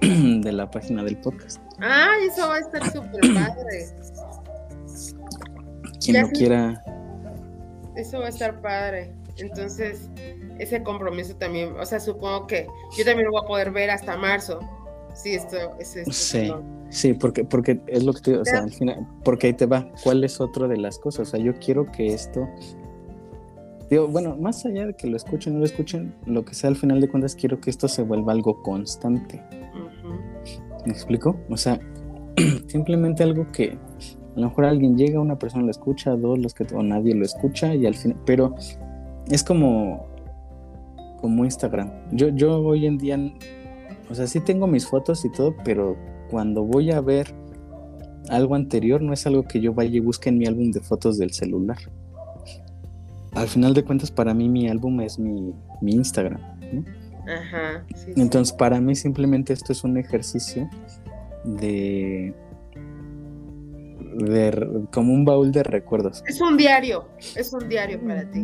de 0.42 0.52
la 0.52 0.70
página 0.70 1.02
del 1.04 1.16
podcast. 1.18 1.60
Ah, 1.80 2.12
eso 2.22 2.48
va 2.48 2.56
a 2.56 2.58
estar 2.60 2.92
súper 2.92 3.20
padre. 3.34 3.86
quien 6.04 6.22
lo 6.22 6.28
quiera. 6.30 6.84
Eso 7.96 8.20
va 8.20 8.26
a 8.26 8.28
estar 8.28 8.60
padre. 8.60 9.12
Entonces, 9.38 10.10
ese 10.58 10.82
compromiso 10.82 11.36
también, 11.36 11.74
o 11.78 11.86
sea, 11.86 12.00
supongo 12.00 12.46
que 12.46 12.66
yo 12.96 13.04
también 13.04 13.26
lo 13.26 13.32
voy 13.32 13.42
a 13.44 13.46
poder 13.46 13.70
ver 13.70 13.90
hasta 13.90 14.16
marzo. 14.16 14.60
Sí, 15.14 15.34
esto 15.34 15.56
es 15.80 15.96
Sí, 16.12 16.52
sí, 16.90 17.14
porque, 17.14 17.44
porque 17.44 17.80
es 17.86 18.04
lo 18.04 18.12
que 18.12 18.20
te 18.20 18.30
digo, 18.30 18.42
o 18.42 18.44
sea, 18.44 18.60
al 18.60 18.70
final, 18.70 19.06
porque 19.24 19.48
ahí 19.48 19.52
te 19.52 19.66
va, 19.66 19.90
¿cuál 20.04 20.22
es 20.22 20.40
otro 20.40 20.68
de 20.68 20.76
las 20.76 20.98
cosas? 20.98 21.28
O 21.28 21.30
sea, 21.32 21.40
yo 21.40 21.54
quiero 21.58 21.90
que 21.90 22.08
esto, 22.08 22.48
digo, 23.90 24.06
bueno, 24.06 24.36
más 24.36 24.64
allá 24.64 24.86
de 24.86 24.94
que 24.94 25.08
lo 25.08 25.16
escuchen 25.16 25.54
o 25.54 25.54
no 25.54 25.60
lo 25.60 25.66
escuchen, 25.66 26.14
lo 26.26 26.44
que 26.44 26.54
sea 26.54 26.70
al 26.70 26.76
final 26.76 27.00
de 27.00 27.08
cuentas, 27.08 27.34
quiero 27.34 27.60
que 27.60 27.70
esto 27.70 27.88
se 27.88 28.02
vuelva 28.02 28.32
algo 28.32 28.62
constante. 28.62 29.42
¿Me 30.86 30.92
explico? 30.92 31.36
O 31.48 31.56
sea, 31.56 31.80
simplemente 32.66 33.22
algo 33.22 33.50
que 33.52 33.78
a 34.36 34.40
lo 34.40 34.48
mejor 34.48 34.66
alguien 34.66 34.96
llega, 34.96 35.20
una 35.20 35.38
persona 35.38 35.64
lo 35.64 35.70
escucha, 35.70 36.16
dos, 36.16 36.38
los 36.38 36.54
que 36.54 36.66
o 36.74 36.82
nadie 36.82 37.14
lo 37.14 37.24
escucha 37.24 37.74
y 37.74 37.86
al 37.86 37.94
final, 37.94 38.18
pero 38.24 38.54
es 39.30 39.42
como 39.42 40.06
como 41.20 41.44
Instagram. 41.44 41.90
Yo 42.12 42.28
yo 42.28 42.60
hoy 42.60 42.86
en 42.86 42.98
día 42.98 43.18
o 44.10 44.14
sea, 44.14 44.26
sí 44.26 44.40
tengo 44.40 44.66
mis 44.66 44.86
fotos 44.86 45.24
y 45.24 45.30
todo, 45.30 45.54
pero 45.64 45.96
cuando 46.30 46.64
voy 46.64 46.90
a 46.90 47.00
ver 47.00 47.34
algo 48.30 48.54
anterior 48.54 49.02
no 49.02 49.12
es 49.12 49.26
algo 49.26 49.42
que 49.44 49.60
yo 49.60 49.74
vaya 49.74 49.96
y 49.96 50.00
busque 50.00 50.28
en 50.28 50.38
mi 50.38 50.46
álbum 50.46 50.70
de 50.70 50.80
fotos 50.80 51.18
del 51.18 51.32
celular. 51.32 51.78
Al 53.32 53.48
final 53.48 53.74
de 53.74 53.84
cuentas, 53.84 54.10
para 54.10 54.34
mí 54.34 54.48
mi 54.48 54.68
álbum 54.68 55.00
es 55.00 55.18
mi, 55.18 55.54
Instagram. 55.82 56.40
Ajá. 57.28 57.84
Entonces, 58.16 58.54
para 58.54 58.80
mí 58.80 58.94
simplemente 58.94 59.52
esto 59.52 59.72
es 59.72 59.84
un 59.84 59.98
ejercicio 59.98 60.68
de, 61.44 62.34
de 64.16 64.86
como 64.92 65.12
un 65.12 65.24
baúl 65.24 65.52
de 65.52 65.62
recuerdos. 65.62 66.24
Es 66.26 66.40
un 66.40 66.56
diario, 66.56 67.06
es 67.36 67.52
un 67.52 67.68
diario 67.68 68.00
para 68.00 68.30
ti. 68.30 68.42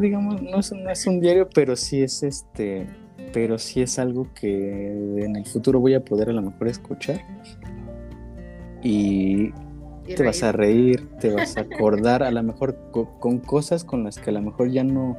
digamos, 0.00 0.42
no 0.42 0.60
es, 0.60 0.72
no 0.72 0.90
es 0.90 1.06
un 1.06 1.20
diario, 1.20 1.48
pero 1.52 1.76
sí 1.76 2.02
es 2.02 2.22
este 2.22 2.86
pero 3.32 3.58
sí 3.58 3.82
es 3.82 3.98
algo 3.98 4.28
que 4.34 5.22
en 5.22 5.36
el 5.36 5.44
futuro 5.46 5.80
voy 5.80 5.94
a 5.94 6.04
poder 6.04 6.30
a 6.30 6.32
lo 6.32 6.42
mejor 6.42 6.68
escuchar 6.68 7.20
y, 8.82 9.52
te 10.06 10.22
vas 10.22 10.42
a 10.42 10.52
reír, 10.52 11.08
te 11.20 11.30
vas 11.30 11.56
a 11.56 11.60
acordar 11.72 12.22
a 12.22 12.30
lo 12.30 12.42
mejor 12.42 12.76
con, 12.92 13.38
cosas 13.40 13.84
con 13.84 14.04
las 14.04 14.18
que 14.18 14.30
a 14.30 14.32
lo 14.32 14.42
mejor 14.42 14.70
ya 14.70 14.84
no 14.84 15.16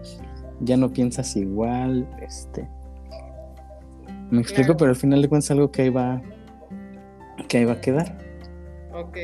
ya 0.61 0.77
no 0.77 0.91
piensas 0.91 1.35
igual, 1.35 2.07
este 2.21 2.67
me 4.29 4.41
explico, 4.41 4.75
pero 4.77 4.91
al 4.91 4.95
final 4.95 5.21
de 5.21 5.29
cuentas 5.29 5.45
es 5.45 5.51
algo 5.51 5.71
que 5.71 5.83
ahí 5.83 5.89
va 5.89 6.21
que 7.47 7.59
ahí 7.59 7.65
va 7.65 7.73
a 7.73 7.81
quedar. 7.81 8.17
Ok. 8.93 9.17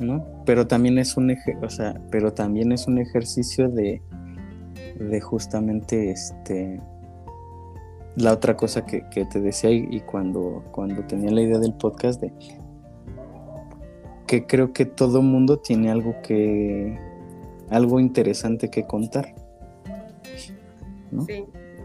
¿No? 0.00 0.42
Pero 0.44 0.66
también 0.66 0.98
es 0.98 1.16
un 1.16 1.30
eje, 1.30 1.56
o 1.62 1.70
sea, 1.70 2.00
pero 2.10 2.32
también 2.32 2.72
es 2.72 2.86
un 2.88 2.98
ejercicio 2.98 3.68
de 3.68 4.02
de 4.98 5.20
justamente 5.20 6.10
este 6.10 6.80
la 8.16 8.32
otra 8.32 8.56
cosa 8.56 8.84
que, 8.86 9.02
te 9.02 9.40
decía 9.40 9.70
y, 9.70 10.00
cuando, 10.02 10.62
cuando 10.70 11.02
tenía 11.02 11.32
la 11.32 11.42
idea 11.42 11.58
del 11.58 11.74
podcast 11.74 12.20
de 12.20 12.32
que 14.28 14.46
creo 14.46 14.72
que 14.72 14.86
todo 14.86 15.20
mundo 15.20 15.58
tiene 15.58 15.90
algo 15.90 16.14
que 16.22 16.96
algo 17.70 17.98
interesante 17.98 18.70
que 18.70 18.86
contar 18.86 19.34
sí, 21.26 21.44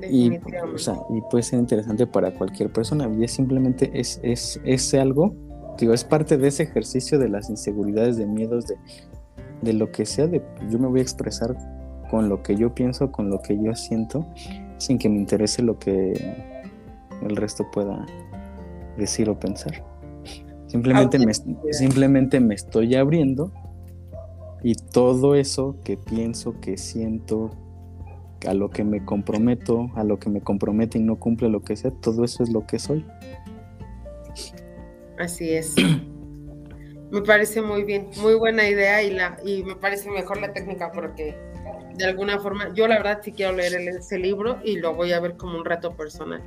y, 0.09 0.35
y 0.35 1.21
puede 1.29 1.43
ser 1.43 1.59
interesante 1.59 2.07
para 2.07 2.33
cualquier 2.33 2.71
persona 2.71 3.09
y 3.17 3.23
es 3.23 3.31
simplemente 3.31 3.91
es, 3.93 4.19
es, 4.23 4.59
es 4.63 4.93
algo 4.93 5.33
digo 5.77 5.93
es 5.93 6.03
parte 6.03 6.37
de 6.37 6.47
ese 6.47 6.63
ejercicio 6.63 7.19
de 7.19 7.29
las 7.29 7.49
inseguridades 7.49 8.17
de 8.17 8.25
miedos 8.25 8.67
de, 8.67 8.75
de 9.61 9.73
lo 9.73 9.91
que 9.91 10.05
sea 10.05 10.27
de 10.27 10.41
yo 10.69 10.79
me 10.79 10.87
voy 10.87 10.99
a 10.99 11.03
expresar 11.03 11.55
con 12.09 12.29
lo 12.29 12.43
que 12.43 12.55
yo 12.55 12.73
pienso 12.73 13.11
con 13.11 13.29
lo 13.29 13.41
que 13.41 13.57
yo 13.61 13.75
siento 13.75 14.25
sin 14.77 14.97
que 14.97 15.09
me 15.09 15.17
interese 15.17 15.61
lo 15.61 15.77
que 15.77 16.13
el 17.21 17.35
resto 17.35 17.69
pueda 17.71 18.05
decir 18.97 19.29
o 19.29 19.39
pensar. 19.39 19.83
Simplemente, 20.67 21.17
me, 21.17 21.33
simplemente 21.33 22.39
me 22.39 22.53
estoy 22.53 22.95
abriendo 22.95 23.51
y 24.61 24.75
todo 24.75 25.35
eso 25.35 25.77
que 25.83 25.97
pienso, 25.97 26.59
que 26.59 26.77
siento, 26.77 27.49
a 28.47 28.53
lo 28.53 28.69
que 28.69 28.83
me 28.83 29.03
comprometo, 29.03 29.89
a 29.95 30.03
lo 30.03 30.19
que 30.19 30.29
me 30.29 30.41
compromete 30.41 30.97
y 30.97 31.01
no 31.01 31.19
cumple 31.19 31.49
lo 31.49 31.63
que 31.63 31.75
sea, 31.75 31.91
todo 31.91 32.23
eso 32.23 32.43
es 32.43 32.49
lo 32.49 32.65
que 32.65 32.79
soy. 32.79 33.05
Así 35.17 35.53
es. 35.53 35.75
me 37.11 37.21
parece 37.21 37.61
muy 37.61 37.83
bien, 37.83 38.09
muy 38.21 38.35
buena 38.35 38.67
idea 38.67 39.03
y, 39.03 39.11
la, 39.11 39.37
y 39.43 39.63
me 39.63 39.75
parece 39.75 40.09
mejor 40.09 40.39
la 40.39 40.53
técnica 40.53 40.91
porque 40.91 41.35
de 41.95 42.05
alguna 42.05 42.39
forma, 42.39 42.73
yo 42.73 42.87
la 42.87 42.97
verdad 42.97 43.19
sí 43.21 43.33
quiero 43.33 43.53
leer 43.53 43.73
ese 43.75 44.17
libro 44.17 44.59
y 44.63 44.77
lo 44.77 44.95
voy 44.95 45.11
a 45.11 45.19
ver 45.19 45.35
como 45.35 45.57
un 45.57 45.65
reto 45.65 45.95
personal. 45.95 46.41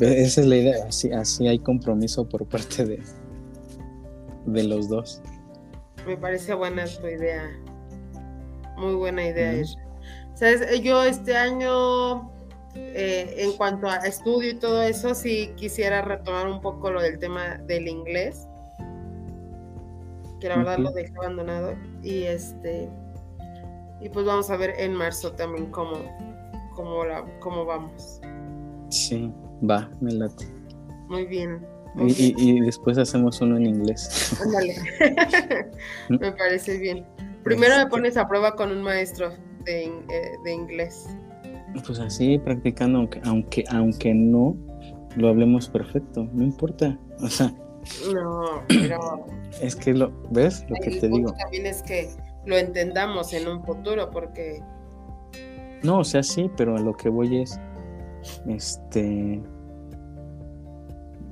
esa 0.00 0.40
es 0.40 0.46
la 0.46 0.56
idea, 0.56 0.84
así, 0.86 1.10
así 1.12 1.48
hay 1.48 1.58
compromiso 1.58 2.28
por 2.28 2.46
parte 2.46 2.84
de, 2.84 3.02
de 4.46 4.64
los 4.64 4.88
dos. 4.88 5.20
Me 6.06 6.16
parece 6.16 6.54
buena 6.54 6.84
tu 6.84 7.08
idea, 7.08 7.50
muy 8.76 8.94
buena 8.94 9.26
idea. 9.26 9.64
¿Sabes? 10.34 10.80
Yo 10.82 11.02
este 11.04 11.36
año, 11.36 12.30
eh, 12.74 13.34
en 13.38 13.52
cuanto 13.56 13.88
a 13.88 13.96
estudio 13.98 14.50
y 14.50 14.54
todo 14.54 14.82
eso, 14.82 15.14
sí 15.14 15.52
quisiera 15.56 16.02
retomar 16.02 16.48
un 16.48 16.60
poco 16.60 16.90
lo 16.90 17.00
del 17.00 17.18
tema 17.18 17.58
del 17.66 17.88
inglés 17.88 18.46
que 20.44 20.50
la 20.50 20.58
verdad 20.58 20.78
lo 20.78 20.90
dejé 20.90 21.12
abandonado. 21.16 21.74
Y 22.02 22.24
este 22.24 22.90
y 24.04 24.10
pues 24.10 24.26
vamos 24.26 24.50
a 24.50 24.56
ver 24.58 24.74
en 24.78 24.92
marzo 24.92 25.32
también 25.32 25.70
cómo, 25.70 25.96
cómo, 26.74 27.06
la, 27.06 27.24
cómo 27.40 27.64
vamos. 27.64 28.20
Sí, 28.90 29.32
va, 29.68 29.90
me 30.02 30.12
late. 30.12 30.46
Muy 31.08 31.24
bien. 31.24 31.66
y, 31.96 32.60
después 32.60 32.98
hacemos 32.98 33.40
uno 33.40 33.56
en 33.56 33.66
inglés. 33.66 34.36
Ándale. 34.42 34.76
me 36.10 36.32
parece 36.32 36.76
bien. 36.76 37.06
Primero 37.44 37.76
me 37.76 37.86
pones 37.86 38.16
a 38.16 38.26
prueba 38.26 38.56
con 38.56 38.70
un 38.70 38.82
maestro 38.82 39.30
de, 39.64 39.84
eh, 39.84 40.32
de 40.44 40.52
inglés. 40.52 41.06
Pues 41.86 41.98
así, 41.98 42.38
practicando, 42.38 42.98
aunque, 42.98 43.20
aunque, 43.24 43.64
aunque 43.70 44.14
no 44.14 44.56
lo 45.16 45.28
hablemos 45.28 45.68
perfecto, 45.68 46.28
no 46.32 46.42
importa. 46.42 46.98
O 47.20 47.28
sea, 47.28 47.54
no, 48.12 48.62
pero. 48.68 49.26
Es 49.60 49.76
que 49.76 49.94
lo. 49.94 50.10
¿Ves 50.30 50.64
lo 50.68 50.74
que 50.82 50.98
te 50.98 51.08
digo? 51.08 51.32
También 51.32 51.66
es 51.66 51.82
que 51.82 52.10
lo 52.44 52.56
entendamos 52.56 53.32
en 53.32 53.46
un 53.46 53.62
futuro, 53.64 54.10
porque. 54.10 54.60
No, 55.82 56.00
o 56.00 56.04
sea, 56.04 56.22
sí, 56.22 56.50
pero 56.56 56.76
a 56.76 56.80
lo 56.80 56.94
que 56.94 57.08
voy 57.08 57.42
es. 57.42 57.60
Este. 58.48 59.40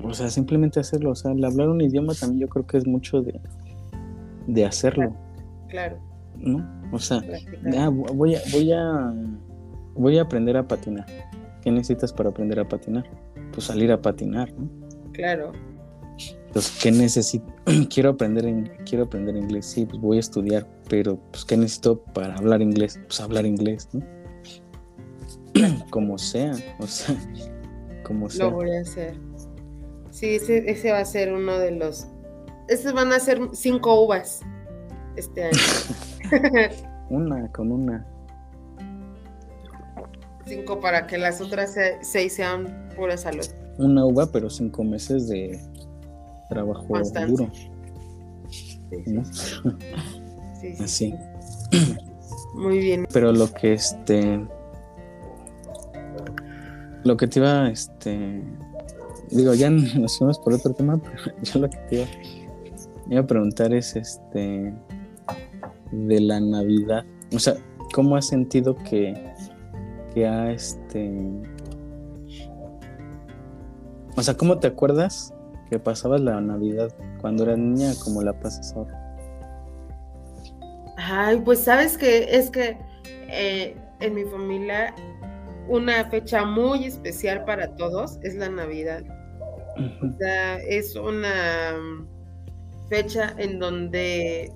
O 0.04 0.12
sea, 0.14 0.30
simplemente 0.30 0.78
hacerlo. 0.78 1.10
O 1.10 1.14
sea, 1.14 1.32
el 1.32 1.44
hablar 1.44 1.68
un 1.68 1.80
idioma 1.80 2.14
también 2.14 2.40
yo 2.40 2.48
creo 2.48 2.66
que 2.66 2.78
es 2.78 2.86
mucho 2.86 3.22
de. 3.22 3.40
De 4.46 4.64
hacerlo. 4.64 5.14
Claro. 5.72 5.98
¿No? 6.36 6.70
O 6.92 6.98
sea, 6.98 7.22
ah, 7.78 7.88
voy 7.88 8.34
a. 8.34 8.40
Voy 8.52 8.72
a. 8.72 9.14
Voy 9.94 10.18
a 10.18 10.22
aprender 10.22 10.54
a 10.58 10.68
patinar. 10.68 11.06
¿Qué 11.62 11.70
necesitas 11.70 12.12
para 12.12 12.28
aprender 12.28 12.60
a 12.60 12.68
patinar? 12.68 13.08
Pues 13.52 13.68
salir 13.68 13.90
a 13.90 14.00
patinar, 14.00 14.52
¿no? 14.52 14.68
Claro. 15.12 15.52
Entonces, 16.46 16.78
¿qué 16.82 16.92
necesito? 16.92 17.46
quiero 17.88 18.10
aprender 18.10 18.44
en, 18.44 18.70
quiero 18.84 19.04
aprender 19.04 19.34
inglés, 19.34 19.64
sí, 19.64 19.86
pues 19.86 19.98
voy 19.98 20.18
a 20.18 20.20
estudiar, 20.20 20.68
pero 20.90 21.18
pues 21.30 21.46
¿qué 21.46 21.56
necesito 21.56 22.02
para 22.02 22.34
hablar 22.34 22.60
inglés? 22.60 23.00
Pues 23.06 23.18
hablar 23.22 23.46
inglés, 23.46 23.88
¿no? 23.94 24.04
como 25.90 26.18
sea, 26.18 26.52
o 26.80 26.86
sea, 26.86 27.16
como 28.04 28.28
sea. 28.28 28.44
Lo 28.44 28.56
voy 28.56 28.76
a 28.76 28.80
hacer. 28.82 29.14
Sí, 30.10 30.34
ese, 30.34 30.70
ese 30.70 30.92
va 30.92 30.98
a 30.98 31.04
ser 31.06 31.32
uno 31.32 31.58
de 31.58 31.70
los. 31.70 32.08
Estos 32.68 32.92
van 32.92 33.10
a 33.10 33.18
ser 33.18 33.40
cinco 33.52 34.04
uvas 34.04 34.42
este 35.16 35.44
año. 35.44 35.58
una, 37.10 37.50
con 37.52 37.72
una. 37.72 38.06
Cinco 40.46 40.80
para 40.80 41.06
que 41.06 41.18
las 41.18 41.40
otras 41.40 41.76
seis 42.02 42.34
sean 42.34 42.90
pura 42.96 43.16
salud. 43.16 43.46
Una 43.78 44.04
uva, 44.04 44.26
pero 44.30 44.50
cinco 44.50 44.84
meses 44.84 45.28
de 45.28 45.60
trabajo 46.48 46.86
duro. 47.26 47.50
Sí, 50.60 50.74
Así. 50.80 51.14
Muy 52.54 52.78
bien. 52.78 53.06
Pero 53.12 53.32
lo 53.32 53.52
que 53.52 53.74
este. 53.74 54.46
Lo 57.04 57.16
que 57.16 57.26
te 57.26 57.40
iba, 57.40 57.68
este. 57.70 58.42
Digo, 59.30 59.54
ya 59.54 59.70
nos 59.70 60.18
fuimos 60.18 60.38
por 60.38 60.52
otro 60.52 60.74
tema, 60.74 60.98
pero 61.02 61.42
yo 61.42 61.60
lo 61.60 61.70
que 61.70 61.78
te 61.88 61.94
iba, 61.96 62.06
iba 63.08 63.20
a 63.20 63.26
preguntar 63.26 63.72
es 63.72 63.96
este. 63.96 64.74
De 65.92 66.20
la 66.20 66.40
Navidad. 66.40 67.04
O 67.34 67.38
sea, 67.38 67.54
¿cómo 67.94 68.16
has 68.16 68.26
sentido 68.26 68.76
que. 68.88 69.14
que 70.14 70.26
ha 70.26 70.52
este. 70.52 71.10
O 74.16 74.22
sea, 74.22 74.36
¿cómo 74.36 74.58
te 74.58 74.66
acuerdas 74.66 75.32
que 75.70 75.78
pasabas 75.78 76.20
la 76.20 76.40
Navidad 76.40 76.92
cuando 77.20 77.44
eras 77.44 77.58
niña, 77.58 77.92
¿cómo 78.04 78.20
la 78.20 78.38
pasas 78.38 78.74
ahora? 78.74 79.16
Ay, 80.98 81.40
pues 81.42 81.60
sabes 81.60 81.96
que 81.96 82.36
es 82.36 82.50
que 82.50 82.76
eh, 83.28 83.74
en 84.00 84.14
mi 84.14 84.24
familia 84.24 84.94
una 85.68 86.04
fecha 86.10 86.44
muy 86.44 86.84
especial 86.84 87.44
para 87.44 87.74
todos 87.76 88.18
es 88.22 88.34
la 88.34 88.48
Navidad. 88.50 89.02
O 90.02 90.12
sea, 90.18 90.58
es 90.58 90.94
una 90.96 91.74
fecha 92.90 93.34
en 93.38 93.58
donde 93.58 94.52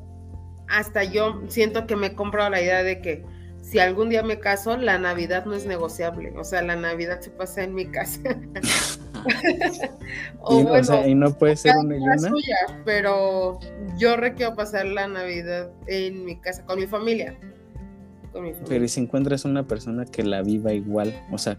hasta 0.68 1.04
yo 1.04 1.42
siento 1.48 1.86
que 1.86 1.96
me 1.96 2.08
he 2.08 2.14
comprado 2.14 2.50
la 2.50 2.60
idea 2.60 2.82
de 2.82 3.00
que 3.00 3.24
si 3.66 3.80
algún 3.80 4.10
día 4.10 4.22
me 4.22 4.38
caso, 4.38 4.76
la 4.76 4.96
Navidad 4.96 5.44
no 5.44 5.54
es 5.54 5.66
negociable. 5.66 6.32
O 6.36 6.44
sea, 6.44 6.62
la 6.62 6.76
Navidad 6.76 7.20
se 7.20 7.30
pasa 7.30 7.64
en 7.64 7.74
mi 7.74 7.86
casa. 7.86 8.20
y, 10.50 11.14
no 11.14 11.32
puede 11.36 11.56
ser 11.56 11.74
una 11.76 11.96
y 11.96 12.18
Suya, 12.20 12.56
pero 12.84 13.58
yo 13.98 14.16
requiero 14.16 14.54
pasar 14.54 14.86
la 14.86 15.08
Navidad 15.08 15.72
en 15.88 16.24
mi 16.24 16.38
casa 16.40 16.64
con 16.64 16.78
mi 16.78 16.86
familia. 16.86 17.36
Pero 18.68 18.84
¿y 18.84 18.88
si 18.88 19.00
encuentras 19.00 19.44
una 19.44 19.66
persona 19.66 20.04
que 20.04 20.22
la 20.22 20.42
viva 20.42 20.72
igual? 20.72 21.12
O 21.32 21.38
sea, 21.38 21.58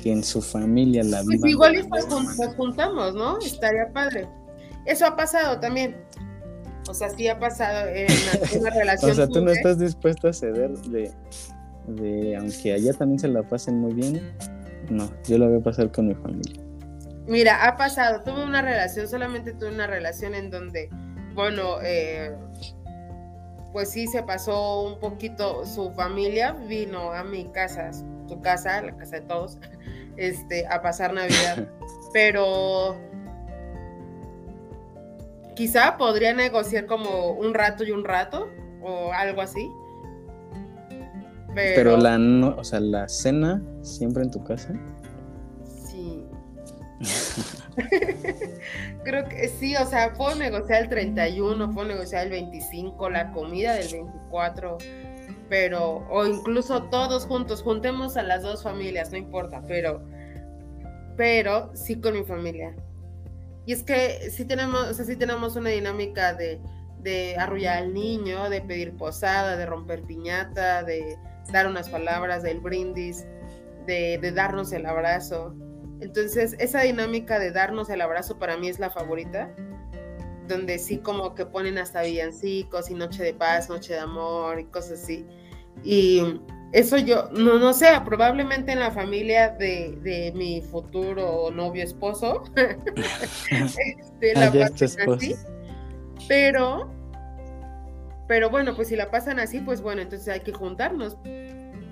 que 0.00 0.12
en 0.12 0.22
su 0.22 0.42
familia 0.42 1.02
la 1.02 1.24
pues 1.24 1.38
viva. 1.38 1.48
igual 1.48 1.74
y 1.76 1.82
pues 1.82 2.06
nos 2.06 2.54
juntamos, 2.54 3.14
¿no? 3.14 3.38
Estaría 3.38 3.92
padre. 3.92 4.28
Eso 4.84 5.06
ha 5.06 5.16
pasado 5.16 5.58
también. 5.58 5.96
O 6.88 6.94
sea, 6.94 7.10
sí 7.10 7.28
ha 7.28 7.38
pasado 7.38 7.88
en 7.88 8.06
una 8.60 8.70
relación. 8.70 9.10
o 9.12 9.14
sea, 9.14 9.26
tú 9.26 9.42
no 9.42 9.50
estás 9.50 9.78
dispuesto 9.78 10.28
a 10.28 10.32
ceder 10.32 10.70
de, 10.78 11.10
de, 11.86 12.36
aunque 12.36 12.72
allá 12.72 12.92
también 12.92 13.18
se 13.18 13.28
la 13.28 13.42
pasen 13.42 13.78
muy 13.78 13.94
bien. 13.94 14.34
No, 14.90 15.10
yo 15.26 15.38
lo 15.38 15.48
voy 15.48 15.60
a 15.60 15.62
pasar 15.62 15.90
con 15.90 16.08
mi 16.08 16.14
familia. 16.14 16.62
Mira, 17.26 17.66
ha 17.66 17.76
pasado. 17.76 18.22
Tuve 18.22 18.44
una 18.44 18.62
relación, 18.62 19.08
solamente 19.08 19.52
tuve 19.52 19.70
una 19.70 19.86
relación 19.86 20.34
en 20.34 20.50
donde, 20.50 20.90
bueno, 21.34 21.78
eh, 21.82 22.34
pues 23.72 23.90
sí 23.90 24.06
se 24.06 24.22
pasó 24.22 24.82
un 24.82 25.00
poquito. 25.00 25.64
Su 25.64 25.90
familia 25.92 26.52
vino 26.52 27.12
a 27.12 27.24
mi 27.24 27.46
casa, 27.46 27.92
su 27.92 28.40
casa, 28.42 28.82
la 28.82 28.96
casa 28.96 29.16
de 29.16 29.22
todos, 29.22 29.58
este, 30.16 30.66
a 30.66 30.82
pasar 30.82 31.14
Navidad. 31.14 31.66
Pero 32.12 32.96
quizá 35.54 35.96
podría 35.96 36.34
negociar 36.34 36.86
como 36.86 37.32
un 37.32 37.54
rato 37.54 37.84
y 37.84 37.90
un 37.90 38.04
rato 38.04 38.48
o 38.82 39.12
algo 39.12 39.40
así. 39.40 39.70
Pero, 41.54 41.96
la 41.96 42.18
no, 42.18 42.56
o 42.56 42.64
sea, 42.64 42.80
la 42.80 43.08
cena 43.08 43.62
siempre 43.82 44.24
en 44.24 44.30
tu 44.30 44.42
casa. 44.42 44.74
Sí. 45.64 46.24
Creo 49.04 49.28
que 49.28 49.48
sí, 49.48 49.76
o 49.76 49.86
sea, 49.86 50.12
puedo 50.14 50.34
negociar 50.36 50.82
el 50.82 50.88
31, 50.88 51.70
puedo 51.70 51.88
negociar 51.88 52.24
el 52.24 52.30
25, 52.30 53.10
la 53.10 53.32
comida 53.32 53.74
del 53.74 53.92
24, 53.92 54.78
pero, 55.48 56.06
o 56.10 56.26
incluso 56.26 56.84
todos 56.84 57.26
juntos, 57.26 57.62
juntemos 57.62 58.16
a 58.16 58.22
las 58.22 58.42
dos 58.42 58.62
familias, 58.62 59.10
no 59.10 59.18
importa, 59.18 59.62
pero, 59.66 60.02
pero 61.16 61.70
sí 61.74 62.00
con 62.00 62.14
mi 62.14 62.24
familia. 62.24 62.74
Y 63.66 63.72
es 63.72 63.82
que 63.82 64.30
sí 64.30 64.44
tenemos, 64.44 64.88
o 64.88 64.94
sea, 64.94 65.18
tenemos 65.18 65.56
una 65.56 65.70
dinámica 65.70 66.34
de, 66.34 66.60
de 67.00 67.36
arrullar 67.36 67.78
al 67.78 67.94
niño, 67.94 68.50
de 68.50 68.60
pedir 68.60 68.96
posada, 68.96 69.56
de 69.56 69.66
romper 69.66 70.02
piñata, 70.02 70.82
de 70.82 71.18
dar 71.52 71.66
unas 71.66 71.88
palabras, 71.88 72.42
del 72.42 72.60
brindis, 72.60 73.26
de, 73.86 74.18
de, 74.20 74.32
darnos 74.32 74.72
el 74.72 74.86
abrazo. 74.86 75.54
Entonces, 76.00 76.56
esa 76.58 76.82
dinámica 76.82 77.38
de 77.38 77.52
darnos 77.52 77.88
el 77.90 78.00
abrazo 78.00 78.38
para 78.38 78.56
mí 78.56 78.68
es 78.68 78.78
la 78.78 78.90
favorita, 78.90 79.54
donde 80.48 80.78
sí 80.78 80.98
como 80.98 81.34
que 81.34 81.46
ponen 81.46 81.78
hasta 81.78 82.02
villancicos 82.02 82.90
y 82.90 82.94
noche 82.94 83.22
de 83.22 83.34
paz, 83.34 83.68
noche 83.68 83.94
de 83.94 84.00
amor 84.00 84.60
y 84.60 84.64
cosas 84.64 85.02
así. 85.02 85.26
Y 85.82 86.40
eso 86.72 86.98
yo, 86.98 87.28
no, 87.32 87.58
no 87.58 87.72
sé, 87.72 87.86
probablemente 88.04 88.72
en 88.72 88.80
la 88.80 88.90
familia 88.90 89.50
de, 89.50 89.98
de 90.02 90.32
mi 90.34 90.60
futuro 90.60 91.50
novio 91.50 91.84
esposo, 91.84 92.42
la 94.34 94.46
así, 94.46 95.34
pero, 96.28 96.90
pero 98.26 98.50
bueno, 98.50 98.74
pues 98.74 98.88
si 98.88 98.96
la 98.96 99.10
pasan 99.10 99.38
así, 99.38 99.60
pues 99.60 99.80
bueno, 99.80 100.02
entonces 100.02 100.28
hay 100.28 100.40
que 100.40 100.52
juntarnos. 100.52 101.16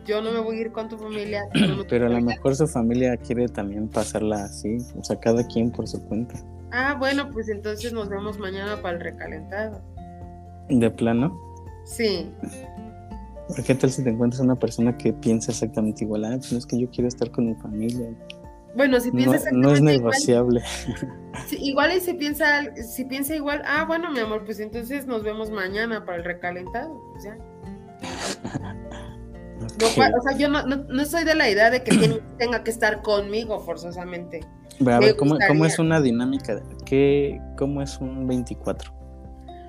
Yo 0.04 0.20
no 0.20 0.32
me 0.32 0.40
voy 0.40 0.56
a 0.56 0.60
ir 0.62 0.72
con 0.72 0.88
tu 0.88 0.98
familia. 0.98 1.44
pero 1.88 2.06
a 2.06 2.08
lo 2.08 2.20
mejor 2.20 2.56
su 2.56 2.66
familia 2.66 3.16
quiere 3.16 3.46
también 3.48 3.88
pasarla 3.88 4.44
así, 4.44 4.78
o 4.98 5.04
sea, 5.04 5.18
cada 5.20 5.46
quien 5.46 5.70
por 5.70 5.86
su 5.86 6.02
cuenta. 6.08 6.34
Ah, 6.72 6.96
bueno, 6.98 7.30
pues 7.30 7.48
entonces 7.48 7.92
nos 7.92 8.08
vemos 8.08 8.38
mañana 8.38 8.80
para 8.80 8.96
el 8.96 9.02
recalentado. 9.02 9.80
¿De 10.68 10.90
plano? 10.90 11.38
Sí. 11.84 12.32
¿Qué 13.66 13.74
tal 13.74 13.90
si 13.90 14.02
te 14.02 14.10
encuentras 14.10 14.40
una 14.40 14.56
persona 14.56 14.96
que 14.96 15.12
piensa 15.12 15.52
exactamente 15.52 16.04
igual? 16.04 16.24
Ah, 16.24 16.36
pues 16.36 16.52
no 16.52 16.58
es 16.58 16.66
que 16.66 16.78
yo 16.78 16.88
quiero 16.90 17.08
estar 17.08 17.30
con 17.30 17.46
mi 17.46 17.54
familia. 17.56 18.08
Bueno, 18.74 18.98
si 19.00 19.10
piensa 19.10 19.50
no, 19.50 19.58
no 19.58 19.72
es 19.74 19.82
negociable. 19.82 20.62
Igual, 21.58 21.96
y 21.96 22.00
si 22.00 22.14
piensa, 22.14 22.74
si 22.76 23.04
piensa 23.04 23.34
igual, 23.34 23.62
ah, 23.66 23.84
bueno, 23.86 24.10
mi 24.10 24.20
amor, 24.20 24.44
pues 24.44 24.60
entonces 24.60 25.06
nos 25.06 25.22
vemos 25.22 25.50
mañana 25.50 26.04
para 26.04 26.18
el 26.18 26.24
recalentado. 26.24 26.98
Pues 27.12 27.24
ya. 27.24 27.36
o 30.18 30.22
sea, 30.22 30.36
yo 30.38 30.48
no, 30.48 30.64
no, 30.64 31.04
soy 31.04 31.24
de 31.24 31.34
la 31.34 31.50
idea 31.50 31.70
de 31.70 31.82
que 31.82 32.20
tenga 32.38 32.64
que 32.64 32.70
estar 32.70 33.02
conmigo 33.02 33.60
forzosamente. 33.60 34.40
a 34.86 34.98
ver, 34.98 35.16
¿cómo, 35.16 35.36
¿cómo, 35.48 35.66
es 35.66 35.78
una 35.78 36.00
dinámica? 36.00 36.62
¿Qué, 36.86 37.40
¿Cómo 37.58 37.82
es 37.82 37.98
un 37.98 38.26
24? 38.26 38.92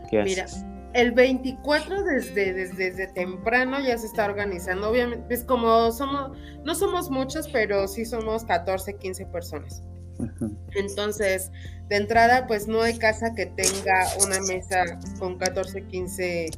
¿Qué 0.09 0.23
Mira, 0.23 0.45
el 0.93 1.11
24 1.11 2.03
desde, 2.03 2.53
desde, 2.53 3.07
temprano 3.07 3.79
ya 3.79 3.97
se 3.97 4.05
está 4.07 4.25
organizando. 4.25 4.89
Obviamente, 4.89 5.33
es 5.33 5.43
como 5.43 5.91
somos, 5.91 6.37
no 6.63 6.75
somos 6.75 7.09
muchos, 7.09 7.47
pero 7.49 7.87
sí 7.87 8.05
somos 8.05 8.45
14, 8.45 8.97
15 8.97 9.25
personas. 9.27 9.83
Entonces, 10.75 11.51
de 11.89 11.95
entrada, 11.95 12.45
pues 12.47 12.67
no 12.67 12.81
hay 12.81 12.97
casa 12.97 13.33
que 13.35 13.47
tenga 13.47 14.07
una 14.23 14.39
mesa 14.41 14.83
con 15.19 15.37
14, 15.37 15.87
15 15.87 16.51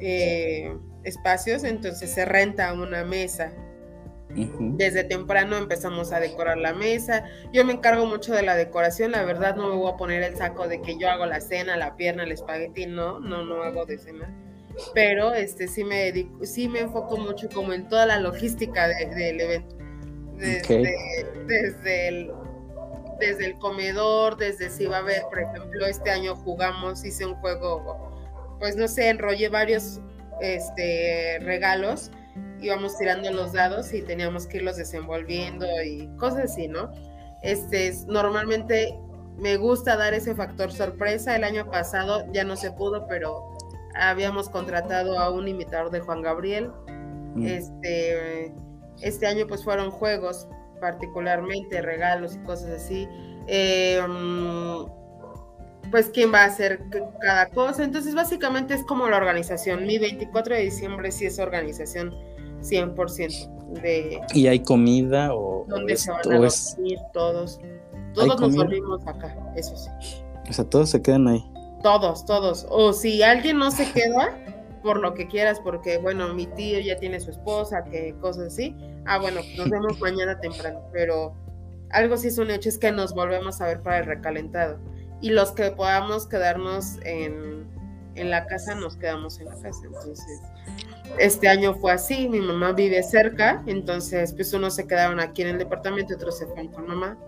eh, 0.00 0.76
espacios, 1.02 1.64
entonces 1.64 2.10
se 2.10 2.24
renta 2.24 2.72
una 2.72 3.04
mesa 3.04 3.52
desde 4.36 5.04
temprano 5.04 5.56
empezamos 5.56 6.12
a 6.12 6.20
decorar 6.20 6.58
la 6.58 6.74
mesa. 6.74 7.24
Yo 7.52 7.64
me 7.64 7.72
encargo 7.72 8.06
mucho 8.06 8.34
de 8.34 8.42
la 8.42 8.54
decoración. 8.54 9.12
La 9.12 9.24
verdad 9.24 9.56
no 9.56 9.68
me 9.68 9.76
voy 9.76 9.90
a 9.90 9.96
poner 9.96 10.22
el 10.22 10.36
saco 10.36 10.68
de 10.68 10.82
que 10.82 10.98
yo 10.98 11.08
hago 11.08 11.24
la 11.26 11.40
cena, 11.40 11.76
la 11.76 11.96
pierna, 11.96 12.24
el 12.24 12.32
espagueti. 12.32 12.86
No, 12.86 13.18
no, 13.18 13.44
no 13.44 13.62
hago 13.62 13.86
de 13.86 13.98
cena. 13.98 14.30
Pero 14.92 15.32
este 15.32 15.68
sí 15.68 15.84
me 15.84 15.96
dedico, 15.96 16.44
sí 16.44 16.68
me 16.68 16.80
enfoco 16.80 17.16
mucho 17.16 17.48
como 17.48 17.72
en 17.72 17.88
toda 17.88 18.04
la 18.04 18.18
logística 18.18 18.88
del 18.88 19.40
evento. 19.40 19.74
Desde, 20.36 20.84
desde, 21.46 22.08
el, 22.08 22.30
desde 23.18 23.46
el 23.46 23.54
comedor, 23.54 24.36
desde 24.36 24.68
si 24.68 24.84
va 24.84 24.98
a 24.98 25.00
haber, 25.00 25.22
por 25.30 25.40
ejemplo, 25.40 25.86
este 25.86 26.10
año 26.10 26.36
jugamos, 26.36 27.06
hice 27.06 27.24
un 27.24 27.36
juego, 27.36 28.58
pues 28.58 28.76
no 28.76 28.86
sé, 28.86 29.08
enrollé 29.08 29.48
varios 29.48 29.98
este, 30.42 31.38
regalos 31.40 32.10
íbamos 32.66 32.96
tirando 32.98 33.30
los 33.30 33.52
dados 33.52 33.92
y 33.92 34.02
teníamos 34.02 34.46
que 34.46 34.58
irlos 34.58 34.76
desenvolviendo 34.76 35.66
y 35.84 36.08
cosas 36.18 36.50
así, 36.50 36.68
¿no? 36.68 36.90
Este, 37.42 37.92
normalmente 38.06 38.98
me 39.38 39.56
gusta 39.56 39.96
dar 39.96 40.14
ese 40.14 40.34
factor 40.34 40.72
sorpresa. 40.72 41.36
El 41.36 41.44
año 41.44 41.70
pasado 41.70 42.24
ya 42.32 42.44
no 42.44 42.56
se 42.56 42.70
pudo, 42.72 43.06
pero 43.06 43.56
habíamos 43.94 44.48
contratado 44.48 45.18
a 45.18 45.30
un 45.30 45.48
imitador 45.48 45.90
de 45.90 46.00
Juan 46.00 46.22
Gabriel. 46.22 46.70
Mm. 47.34 47.46
Este, 47.46 48.52
este 49.02 49.26
año 49.26 49.46
pues 49.46 49.62
fueron 49.62 49.90
juegos 49.90 50.48
particularmente, 50.80 51.82
regalos 51.82 52.34
y 52.34 52.38
cosas 52.38 52.70
así. 52.70 53.08
Eh, 53.46 54.00
mm, 54.06 54.86
pues 55.90 56.10
quién 56.12 56.32
va 56.32 56.42
a 56.42 56.46
hacer 56.46 56.80
cada 57.20 57.46
cosa. 57.50 57.84
Entonces 57.84 58.14
básicamente 58.14 58.74
es 58.74 58.82
como 58.84 59.08
la 59.08 59.16
organización. 59.18 59.86
Mi 59.86 59.98
24 59.98 60.54
de 60.54 60.62
diciembre 60.62 61.12
sí 61.12 61.26
es 61.26 61.38
organización 61.38 62.14
100% 62.70 63.80
de... 63.82 64.20
¿Y 64.34 64.46
hay 64.46 64.60
comida 64.60 65.34
o...? 65.34 65.64
Donde 65.68 65.96
se 65.96 66.10
van 66.10 66.20
a 66.20 66.36
dormir 66.36 66.98
todos. 67.12 67.60
Todos 68.14 68.40
nos 68.40 68.54
dormimos 68.54 69.06
acá, 69.06 69.36
eso 69.56 69.76
sí. 69.76 69.90
O 70.48 70.52
sea, 70.52 70.64
todos 70.64 70.90
se 70.90 71.02
quedan 71.02 71.28
ahí. 71.28 71.44
Todos, 71.82 72.24
todos. 72.24 72.66
O 72.70 72.92
si 72.92 73.22
alguien 73.22 73.58
no 73.58 73.70
se 73.70 73.90
queda, 73.92 74.36
por 74.82 75.00
lo 75.00 75.14
que 75.14 75.26
quieras, 75.26 75.60
porque, 75.60 75.98
bueno, 75.98 76.32
mi 76.32 76.46
tío 76.46 76.78
ya 76.80 76.96
tiene 76.96 77.20
su 77.20 77.30
esposa, 77.30 77.84
que 77.84 78.14
cosas 78.20 78.52
así. 78.52 78.74
Ah, 79.04 79.18
bueno, 79.18 79.40
nos 79.56 79.68
vemos 79.68 80.00
mañana 80.00 80.38
temprano, 80.40 80.80
pero 80.92 81.34
algo 81.90 82.16
sí 82.16 82.28
es 82.28 82.38
un 82.38 82.50
hecho, 82.50 82.68
es 82.68 82.78
que 82.78 82.92
nos 82.92 83.14
volvemos 83.14 83.60
a 83.60 83.66
ver 83.66 83.82
para 83.82 83.98
el 83.98 84.06
recalentado. 84.06 84.78
Y 85.20 85.30
los 85.30 85.52
que 85.52 85.70
podamos 85.70 86.26
quedarnos 86.26 86.98
en, 87.04 87.66
en 88.14 88.30
la 88.30 88.46
casa, 88.46 88.74
nos 88.74 88.96
quedamos 88.96 89.40
en 89.40 89.46
la 89.46 89.56
casa. 89.56 89.80
Entonces, 89.84 90.40
este 91.18 91.48
año 91.48 91.74
fue 91.74 91.92
así, 91.92 92.28
mi 92.28 92.40
mamá 92.40 92.72
vive 92.72 93.02
cerca, 93.02 93.62
entonces 93.66 94.32
pues 94.32 94.52
unos 94.52 94.74
se 94.74 94.86
quedaron 94.86 95.20
aquí 95.20 95.42
en 95.42 95.48
el 95.48 95.58
departamento, 95.58 96.14
otros 96.14 96.38
se 96.38 96.46
fueron 96.46 96.68
con 96.68 96.86
mamá. 96.86 97.18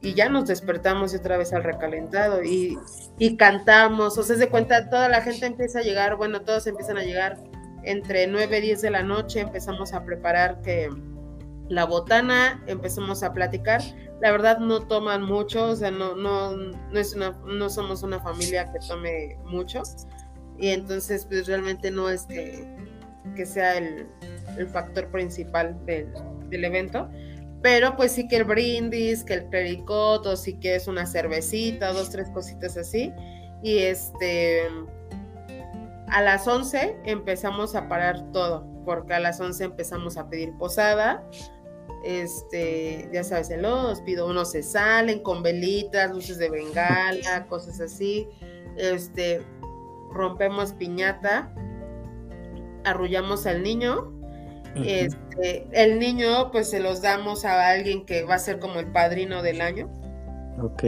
y 0.00 0.14
ya 0.14 0.28
nos 0.28 0.46
despertamos 0.46 1.14
otra 1.14 1.36
vez 1.36 1.52
al 1.52 1.62
recalentado 1.62 2.42
y, 2.42 2.76
y 3.18 3.36
cantamos, 3.36 4.18
o 4.18 4.22
sea, 4.22 4.36
se 4.36 4.48
cuenta, 4.48 4.90
toda 4.90 5.08
la 5.08 5.20
gente 5.22 5.46
empieza 5.46 5.80
a 5.80 5.82
llegar, 5.82 6.16
bueno, 6.16 6.42
todos 6.42 6.66
empiezan 6.66 6.98
a 6.98 7.02
llegar 7.02 7.38
entre 7.84 8.26
9 8.26 8.58
y 8.58 8.60
10 8.60 8.82
de 8.82 8.90
la 8.90 9.02
noche, 9.02 9.40
empezamos 9.40 9.92
a 9.92 10.04
preparar 10.04 10.60
que 10.62 10.88
la 11.68 11.84
botana, 11.84 12.62
empezamos 12.66 13.22
a 13.22 13.32
platicar. 13.32 13.80
La 14.20 14.30
verdad 14.30 14.58
no 14.58 14.86
toman 14.86 15.22
mucho, 15.22 15.70
o 15.70 15.76
sea, 15.76 15.90
no, 15.90 16.14
no, 16.14 16.54
no, 16.56 16.98
es 16.98 17.14
una, 17.14 17.30
no 17.46 17.68
somos 17.70 18.02
una 18.02 18.20
familia 18.20 18.70
que 18.72 18.78
tome 18.86 19.38
mucho. 19.44 19.82
Y 20.58 20.68
entonces, 20.68 21.26
pues 21.26 21.46
realmente 21.46 21.90
no 21.90 22.08
es 22.08 22.24
que, 22.24 22.66
que 23.34 23.46
sea 23.46 23.78
el, 23.78 24.06
el, 24.56 24.68
factor 24.68 25.10
principal 25.10 25.76
del, 25.86 26.08
del, 26.48 26.64
evento. 26.64 27.08
Pero 27.62 27.96
pues 27.96 28.12
sí 28.12 28.28
que 28.28 28.36
el 28.36 28.44
brindis, 28.44 29.24
que 29.24 29.34
el 29.34 29.46
clericoto, 29.46 30.36
sí 30.36 30.54
que 30.54 30.76
es 30.76 30.88
una 30.88 31.06
cervecita, 31.06 31.92
dos, 31.92 32.10
tres 32.10 32.28
cositas 32.30 32.76
así. 32.76 33.12
Y 33.62 33.78
este, 33.78 34.68
a 36.08 36.20
las 36.20 36.46
11 36.46 36.96
empezamos 37.04 37.74
a 37.74 37.88
parar 37.88 38.30
todo, 38.32 38.66
porque 38.84 39.14
a 39.14 39.20
las 39.20 39.40
11 39.40 39.64
empezamos 39.64 40.16
a 40.16 40.28
pedir 40.28 40.52
posada, 40.58 41.24
este, 42.04 43.08
ya 43.12 43.24
sabes, 43.24 43.50
el 43.50 43.64
pido 44.04 44.26
unos 44.26 44.50
se 44.50 44.62
salen 44.62 45.20
con 45.20 45.42
velitas, 45.42 46.10
luces 46.10 46.38
de 46.38 46.50
bengala, 46.50 47.46
cosas 47.48 47.80
así, 47.80 48.28
este, 48.76 49.42
rompemos 50.12 50.72
piñata, 50.72 51.50
arrullamos 52.84 53.46
al 53.46 53.62
niño, 53.62 54.12
este, 54.74 55.66
el 55.72 55.98
niño 55.98 56.50
pues 56.50 56.70
se 56.70 56.80
los 56.80 57.02
damos 57.02 57.44
a 57.44 57.68
alguien 57.68 58.06
que 58.06 58.24
va 58.24 58.36
a 58.36 58.38
ser 58.38 58.58
como 58.58 58.80
el 58.80 58.86
padrino 58.86 59.42
del 59.42 59.60
año. 59.60 59.88
Ok. 60.60 60.84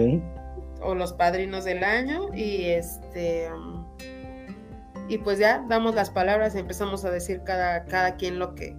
O 0.80 0.94
los 0.94 1.12
padrinos 1.12 1.64
del 1.64 1.84
año 1.84 2.34
y 2.34 2.66
este... 2.66 3.50
y 5.08 5.18
pues 5.18 5.38
ya 5.38 5.64
damos 5.68 5.94
las 5.94 6.10
palabras 6.10 6.54
y 6.54 6.58
empezamos 6.58 7.04
a 7.04 7.10
decir 7.10 7.42
cada, 7.44 7.84
cada 7.84 8.16
quien 8.16 8.38
lo 8.38 8.54
que, 8.54 8.74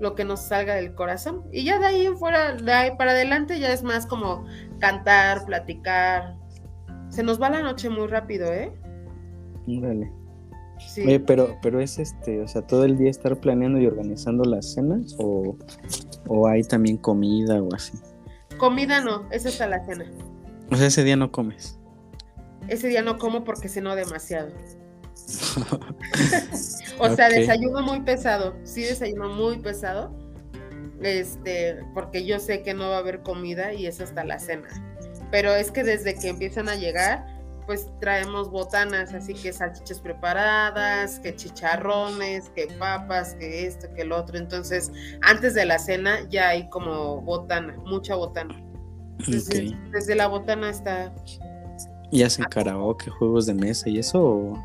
lo 0.00 0.14
que 0.14 0.24
nos 0.24 0.40
salga 0.40 0.74
del 0.74 0.94
corazón. 0.94 1.44
Y 1.52 1.64
ya 1.64 1.78
de 1.78 1.86
ahí 1.86 2.08
fuera, 2.18 2.54
de 2.54 2.72
ahí 2.72 2.96
para 2.96 3.10
adelante 3.12 3.58
ya 3.58 3.72
es 3.72 3.82
más 3.82 4.06
como 4.06 4.46
cantar, 4.78 5.44
platicar. 5.44 6.34
Se 7.08 7.22
nos 7.22 7.40
va 7.40 7.50
la 7.50 7.62
noche 7.62 7.88
muy 7.88 8.06
rápido, 8.06 8.52
¿eh? 8.52 8.72
Dale. 9.66 10.12
Sí. 10.78 11.18
pero, 11.26 11.56
pero 11.62 11.80
es 11.80 11.98
este, 11.98 12.42
o 12.42 12.48
sea, 12.48 12.62
todo 12.62 12.84
el 12.84 12.98
día 12.98 13.10
estar 13.10 13.40
planeando 13.40 13.80
y 13.80 13.86
organizando 13.86 14.44
las 14.44 14.74
cenas 14.74 15.16
o, 15.18 15.56
o 16.28 16.46
hay 16.46 16.62
también 16.62 16.98
comida 16.98 17.62
o 17.62 17.74
así. 17.74 17.98
Comida 18.58 19.00
no, 19.00 19.26
es 19.30 19.46
hasta 19.46 19.66
la 19.66 19.84
cena. 19.84 20.04
O 20.70 20.76
sea, 20.76 20.86
ese 20.86 21.04
día 21.04 21.16
no 21.16 21.32
comes. 21.32 21.78
Ese 22.68 22.88
día 22.88 23.02
no 23.02 23.18
como 23.18 23.44
porque 23.44 23.68
ceno 23.68 23.94
demasiado. 23.94 24.50
o 26.98 27.14
sea, 27.14 27.28
desayuno 27.28 27.82
muy 27.82 28.00
pesado, 28.00 28.54
sí 28.64 28.82
desayuno 28.82 29.30
muy 29.30 29.58
pesado, 29.58 30.14
este, 31.02 31.78
porque 31.94 32.24
yo 32.24 32.38
sé 32.38 32.62
que 32.62 32.74
no 32.74 32.90
va 32.90 32.96
a 32.96 32.98
haber 33.00 33.22
comida 33.22 33.72
y 33.72 33.86
es 33.86 34.00
hasta 34.00 34.24
la 34.24 34.38
cena. 34.38 34.68
Pero 35.30 35.54
es 35.54 35.70
que 35.70 35.82
desde 35.82 36.14
que 36.14 36.28
empiezan 36.28 36.68
a 36.68 36.76
llegar, 36.76 37.26
pues 37.66 37.88
traemos 38.00 38.50
botanas, 38.50 39.12
así 39.12 39.34
que 39.34 39.52
salchichas 39.52 40.00
preparadas, 40.00 41.18
que 41.18 41.34
chicharrones, 41.34 42.48
que 42.50 42.68
papas, 42.78 43.34
que 43.34 43.66
esto, 43.66 43.92
que 43.94 44.02
el 44.02 44.12
otro. 44.12 44.38
Entonces, 44.38 44.92
antes 45.22 45.54
de 45.54 45.66
la 45.66 45.78
cena 45.78 46.20
ya 46.30 46.50
hay 46.50 46.68
como 46.70 47.20
botana, 47.22 47.76
mucha 47.84 48.14
botana. 48.14 48.62
Desde 49.26 50.14
la 50.14 50.28
botana 50.28 50.70
está... 50.70 51.12
¿Y 52.12 52.22
hacen 52.22 52.44
karaoke, 52.44 53.10
juegos 53.10 53.46
de 53.46 53.54
mesa 53.54 53.88
y 53.88 53.98
eso? 53.98 54.22
O... 54.22 54.64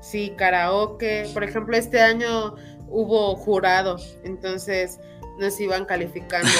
Sí, 0.00 0.34
karaoke. 0.36 1.30
Por 1.32 1.44
ejemplo, 1.44 1.76
este 1.76 2.00
año 2.00 2.54
hubo 2.88 3.34
jurado, 3.36 3.96
entonces 4.24 5.00
nos 5.38 5.58
iban 5.58 5.84
calificando. 5.86 6.50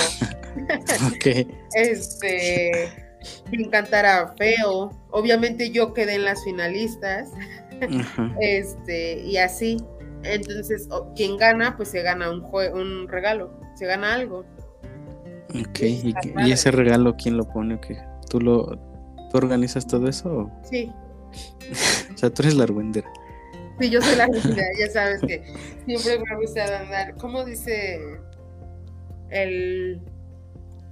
ok. 1.15 1.47
Este, 1.75 3.02
sin 3.51 3.71
cantar 3.71 4.07
a 4.07 4.35
feo. 4.37 4.91
Obviamente 5.11 5.71
yo 5.71 5.93
quedé 5.93 6.17
en 6.17 6.25
las 6.25 6.43
finalistas. 6.45 7.31
Este, 8.41 9.21
y 9.23 9.37
así. 9.39 9.77
Entonces, 10.23 10.89
quien 11.17 11.37
gana, 11.37 11.77
pues 11.77 11.89
se 11.89 12.03
gana 12.03 12.31
un, 12.31 12.45
un 12.45 13.09
regalo, 13.09 13.53
se 13.75 13.87
gana 13.87 14.15
algo. 14.15 14.45
Ok, 15.51 15.81
¿Y, 15.81 16.15
ese 16.53 16.71
regalo 16.71 17.17
quién 17.17 17.37
lo 17.37 17.45
pone? 17.45 17.79
¿Tú 18.31 18.41
lo 18.41 18.79
tú 19.31 19.37
organizas 19.37 19.87
todo 19.87 20.09
eso? 20.09 20.51
Sí. 20.63 20.93
o 22.15 22.19
sea, 22.19 22.31
tú 22.31 22.43
eres 22.43 22.55
la 22.55 22.65
argüendera. 22.65 23.11
Sí, 23.81 23.91
yo 23.91 24.01
soy 24.01 24.17
la 24.17 24.27
gente, 24.33 24.63
ya 24.79 24.91
sabes 24.91 25.21
que 25.23 25.43
siempre 25.87 26.19
me 26.19 26.41
gusta 26.41 26.81
andar. 26.81 27.17
¿Cómo 27.17 27.45
dice 27.45 28.01
el, 29.31 30.01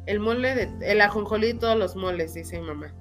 el 0.07 0.21
mole 0.21 0.55
de 0.55 0.91
el 0.91 1.01
ajonjolí 1.01 1.55
todos 1.55 1.77
los 1.77 1.97
moles, 1.97 2.35
dice 2.35 2.61
mi 2.61 2.67
mamá? 2.67 2.95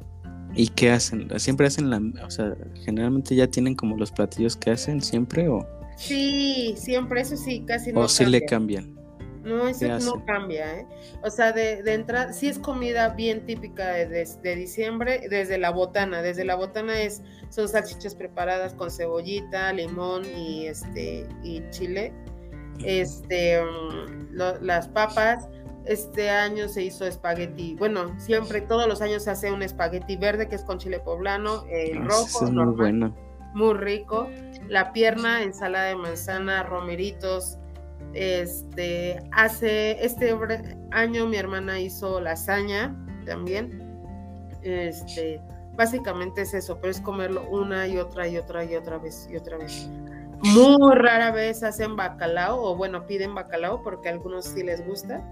¿Y 0.56 0.68
qué 0.70 0.92
hacen? 0.92 1.28
¿Siempre 1.40 1.68
hacen 1.68 1.90
la, 1.90 2.02
o 2.26 2.30
sea, 2.32 2.56
generalmente 2.84 3.36
ya 3.36 3.48
tienen 3.48 3.76
como 3.76 3.96
los 3.98 4.12
platillos 4.12 4.56
que 4.56 4.72
hacen 4.72 5.02
siempre 5.02 5.48
o? 5.48 5.68
Sí, 5.96 6.74
siempre, 6.78 7.22
eso 7.22 7.36
sí, 7.36 7.64
casi 7.68 7.92
no. 7.92 8.02
O 8.02 8.08
sí 8.08 8.26
le 8.26 8.46
cambian. 8.46 9.00
No, 9.44 9.68
eso 9.68 9.88
no 10.00 10.26
cambia, 10.26 10.80
¿eh? 10.80 10.86
O 11.24 11.30
sea, 11.30 11.52
de, 11.52 11.82
de 11.82 11.94
entrada, 11.94 12.34
sí 12.34 12.48
es 12.48 12.60
comida 12.60 13.10
bien 13.10 13.46
típica 13.46 13.88
de, 13.94 14.06
de, 14.06 14.56
diciembre, 14.56 15.28
desde 15.30 15.58
la 15.58 15.72
botana. 15.72 16.22
Desde 16.22 16.44
la 16.44 16.56
botana 16.56 17.02
es, 17.02 17.22
son 17.50 17.70
salchichas 17.70 18.16
preparadas 18.16 18.74
con 18.74 18.92
cebollita, 18.92 19.72
limón 19.72 20.24
y 20.26 20.68
este 20.68 21.26
y 21.44 21.64
chile. 21.70 22.14
Este, 22.84 23.62
mm, 23.62 24.36
las 24.62 24.88
papas. 24.90 25.48
Este 25.90 26.30
año 26.30 26.68
se 26.70 26.84
hizo 26.84 27.04
espagueti. 27.08 27.74
Bueno, 27.74 28.14
siempre, 28.20 28.62
todos 28.62 28.88
los 28.88 29.02
años 29.02 29.24
se 29.24 29.32
hace 29.32 29.52
un 29.52 29.64
espagueti 29.64 30.18
verde 30.18 30.48
que 30.48 30.54
es 30.54 30.64
con 30.64 30.78
chile 30.78 31.00
poblano, 31.00 31.64
el 31.68 31.98
ah, 31.98 32.06
rojo, 32.06 32.46
es 32.46 32.52
muy 32.52 32.76
bueno. 32.76 33.16
Muy 33.56 33.74
rico. 33.74 34.30
La 34.68 34.94
pierna, 34.94 35.42
ensalada 35.42 35.86
de 35.86 35.96
manzana, 35.96 36.62
romeritos, 36.62 37.58
este, 38.14 39.20
hace, 39.32 40.06
este 40.06 40.38
año 40.92 41.26
mi 41.26 41.38
hermana 41.38 41.80
hizo 41.80 42.22
lasaña 42.22 42.96
también. 43.26 43.82
Este, 44.62 45.42
básicamente 45.74 46.44
es 46.44 46.54
eso, 46.54 46.78
pero 46.80 46.92
es 46.92 47.02
comerlo 47.02 47.50
una 47.50 47.88
y 47.88 47.98
otra 47.98 48.28
y 48.28 48.38
otra 48.38 48.64
y 48.64 48.76
otra 48.76 49.00
vez 49.00 49.28
y 49.28 49.38
otra 49.38 49.58
vez. 49.58 49.90
Muy 50.44 50.96
rara 50.96 51.32
vez 51.32 51.64
hacen 51.64 51.96
bacalao, 51.96 52.62
o 52.62 52.76
bueno, 52.76 53.08
piden 53.08 53.34
bacalao 53.34 53.82
porque 53.82 54.10
a 54.10 54.12
algunos 54.12 54.46
sí 54.46 54.62
les 54.62 54.86
gusta. 54.86 55.26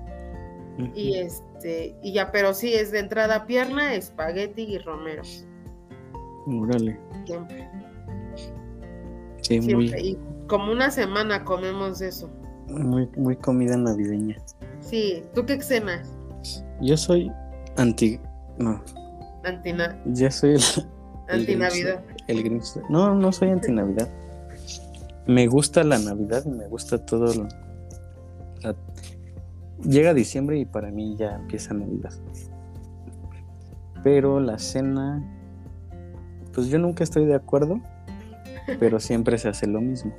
Y 0.94 1.16
este, 1.16 1.96
y 2.04 2.14
ya, 2.14 2.32
pero 2.32 2.54
sí 2.54 2.74
es 2.74 2.92
de 2.92 3.00
entrada 3.00 3.46
pierna, 3.46 3.96
espagueti 3.96 4.64
y 4.64 4.78
romeros. 4.78 5.46
Órale. 6.46 7.00
Siempre. 7.26 7.70
Sí, 9.42 9.60
Muy... 9.62 9.86
Y 9.96 10.18
como 10.48 10.72
una 10.72 10.92
semana 10.92 11.44
comemos 11.44 12.02
eso. 12.02 12.30
Muy, 12.68 13.08
muy 13.16 13.36
comida 13.38 13.76
navideña. 13.78 14.38
Sí, 14.82 15.24
¿tú 15.34 15.46
qué 15.46 15.62
cenas? 15.62 16.14
Yo 16.82 16.96
soy 16.96 17.32
anti. 17.78 18.20
No. 18.58 18.82
Antina. 19.44 20.00
Ya 20.06 20.30
soy 20.30 20.56
el. 20.56 20.62
Antinavidad. 21.30 22.04
El 22.28 22.44
Grinch. 22.44 22.78
No, 22.90 23.14
no 23.14 23.32
soy 23.32 23.50
antinavidad. 23.50 24.10
Me 25.26 25.48
gusta 25.48 25.84
la 25.84 26.00
Navidad 26.00 26.44
y 26.46 26.50
me 26.50 26.68
gusta 26.68 26.98
todo. 27.06 27.34
Lo, 27.34 27.48
llega 29.84 30.14
diciembre 30.14 30.60
y 30.60 30.66
para 30.66 30.92
mí 30.92 31.16
ya 31.18 31.36
empieza 31.36 31.74
Navidad. 31.74 32.14
Pero 34.04 34.40
la 34.40 34.58
cena. 34.60 35.24
Pues 36.54 36.70
yo 36.70 36.80
nunca 36.80 37.04
estoy 37.04 37.26
de 37.26 37.36
acuerdo. 37.36 37.80
pero 38.80 39.00
siempre 39.02 39.38
se 39.38 39.50
hace 39.50 39.68
lo 39.68 39.82
mismo. 39.82 40.14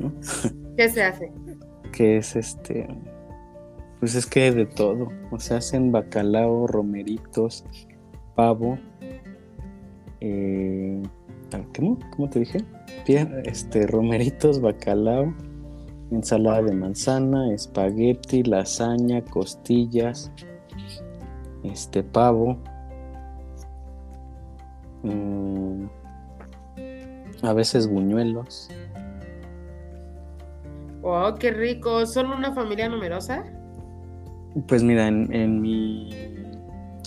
¿Qué 0.76 0.88
se 0.88 1.02
hace? 1.02 1.32
que 1.90 2.16
es 2.16 2.36
este, 2.36 2.88
pues 3.98 4.14
es 4.14 4.26
que 4.26 4.52
de 4.52 4.66
todo, 4.66 5.08
o 5.30 5.38
sea, 5.38 5.58
hacen 5.58 5.92
bacalao, 5.92 6.66
romeritos, 6.66 7.64
pavo, 8.34 8.78
eh, 10.20 11.02
¿cómo? 11.76 11.98
¿Cómo 12.10 12.30
te 12.30 12.40
dije? 12.40 12.58
Este, 13.44 13.86
romeritos, 13.86 14.60
bacalao, 14.60 15.34
ensalada 16.10 16.62
de 16.62 16.74
manzana, 16.74 17.52
espagueti, 17.52 18.42
lasaña, 18.42 19.22
costillas, 19.22 20.30
este 21.62 22.02
pavo, 22.02 22.56
mm, 25.02 25.84
a 27.42 27.52
veces 27.52 27.88
buñuelos. 27.88 28.68
¡Oh, 31.02 31.34
qué 31.38 31.50
rico! 31.50 32.04
¿Son 32.06 32.30
una 32.30 32.52
familia 32.52 32.88
numerosa? 32.88 33.44
Pues 34.66 34.82
mira, 34.82 35.08
en, 35.08 35.60
mi 35.60 36.10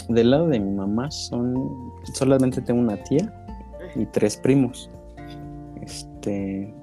del 0.09 0.31
lado 0.31 0.47
de 0.47 0.59
mi 0.59 0.71
mamá 0.71 1.11
son 1.11 1.69
solamente 2.13 2.61
tengo 2.61 2.79
una 2.79 2.97
tía 3.03 3.31
y 3.95 4.05
tres 4.07 4.37
primos. 4.37 4.89
Este 5.81 6.73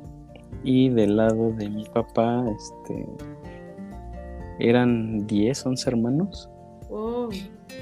y 0.62 0.88
del 0.90 1.16
lado 1.16 1.52
de 1.52 1.68
mi 1.68 1.84
papá, 1.84 2.44
este 2.50 3.06
eran 4.58 5.26
10, 5.26 5.66
11 5.66 5.90
hermanos. 5.90 6.50
Oh. 6.90 7.28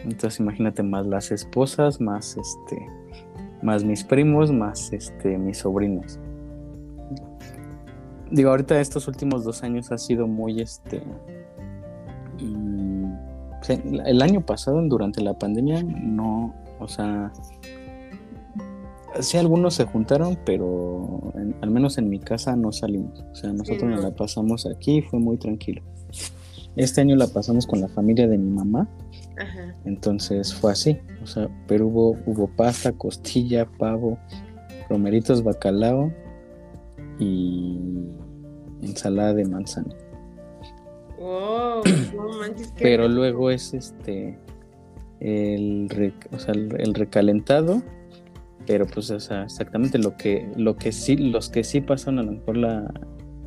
Entonces 0.05 0.41
imagínate 0.41 0.83
más 0.83 1.07
las 1.07 1.31
esposas, 1.31 2.01
más 2.01 2.37
este 2.37 2.87
más 3.63 3.83
mis 3.83 4.05
primos, 4.05 4.53
más 4.53 4.93
este 4.93 5.39
mis 5.39 5.59
sobrinos. 5.59 6.19
Digo, 8.31 8.51
ahorita 8.51 8.81
estos 8.81 9.09
últimos 9.09 9.45
dos 9.45 9.63
años 9.63 9.91
ha 9.91 9.99
sido 9.99 10.27
muy 10.27 10.61
este 10.61 11.03
mm, 12.41 13.13
el 14.05 14.23
año 14.23 14.41
pasado 14.43 14.81
durante 14.83 15.21
la 15.21 15.35
pandemia 15.35 15.83
no, 15.83 16.55
o 16.79 16.87
sea, 16.87 17.33
sí 19.21 19.37
algunos 19.37 19.75
se 19.75 19.85
juntaron, 19.85 20.39
pero 20.45 21.33
al 21.61 21.71
menos 21.71 21.99
en 21.99 22.09
mi 22.09 22.19
casa 22.19 22.57
no 22.57 22.73
salimos. 22.73 23.25
O 23.33 23.35
sea, 23.35 23.53
nosotros 23.53 23.91
nos 23.91 24.03
la 24.03 24.15
pasamos 24.15 24.67
aquí, 24.67 25.03
fue 25.03 25.19
muy 25.19 25.37
tranquilo. 25.37 25.83
Este 26.77 27.01
año 27.01 27.17
la 27.17 27.27
pasamos 27.27 27.67
con 27.67 27.81
la 27.81 27.89
familia 27.89 28.29
de 28.29 28.39
mi 28.39 28.51
mamá. 28.51 28.89
Entonces 29.85 30.55
fue 30.55 30.73
así. 30.73 30.99
O 31.23 31.27
sea, 31.27 31.49
pero 31.67 31.87
hubo, 31.87 32.17
hubo 32.27 32.49
pasta, 32.49 32.93
costilla, 32.93 33.67
pavo, 33.79 34.19
romeritos, 34.89 35.43
bacalao 35.43 36.13
y 37.19 37.79
ensalada 38.83 39.35
de 39.35 39.45
manzana. 39.45 39.95
pero 42.79 43.09
luego 43.09 43.51
es 43.51 43.75
este 43.75 44.39
el, 45.21 46.15
o 46.33 46.39
sea, 46.39 46.55
el, 46.55 46.95
recalentado 46.95 47.83
pero 48.69 48.87
pues 48.87 49.11
o 49.11 49.19
sea 49.19 49.45
exactamente 49.45 49.99
lo 49.99 50.17
que 50.17 50.53
lo 50.57 50.77
que 50.77 50.93
sí 50.93 51.17
los 51.17 51.49
que 51.49 51.65
sí 51.65 51.81
pasan 51.81 52.21
a 52.21 52.23
lo 52.23 52.33
mejor 52.33 52.57
la 52.59 52.93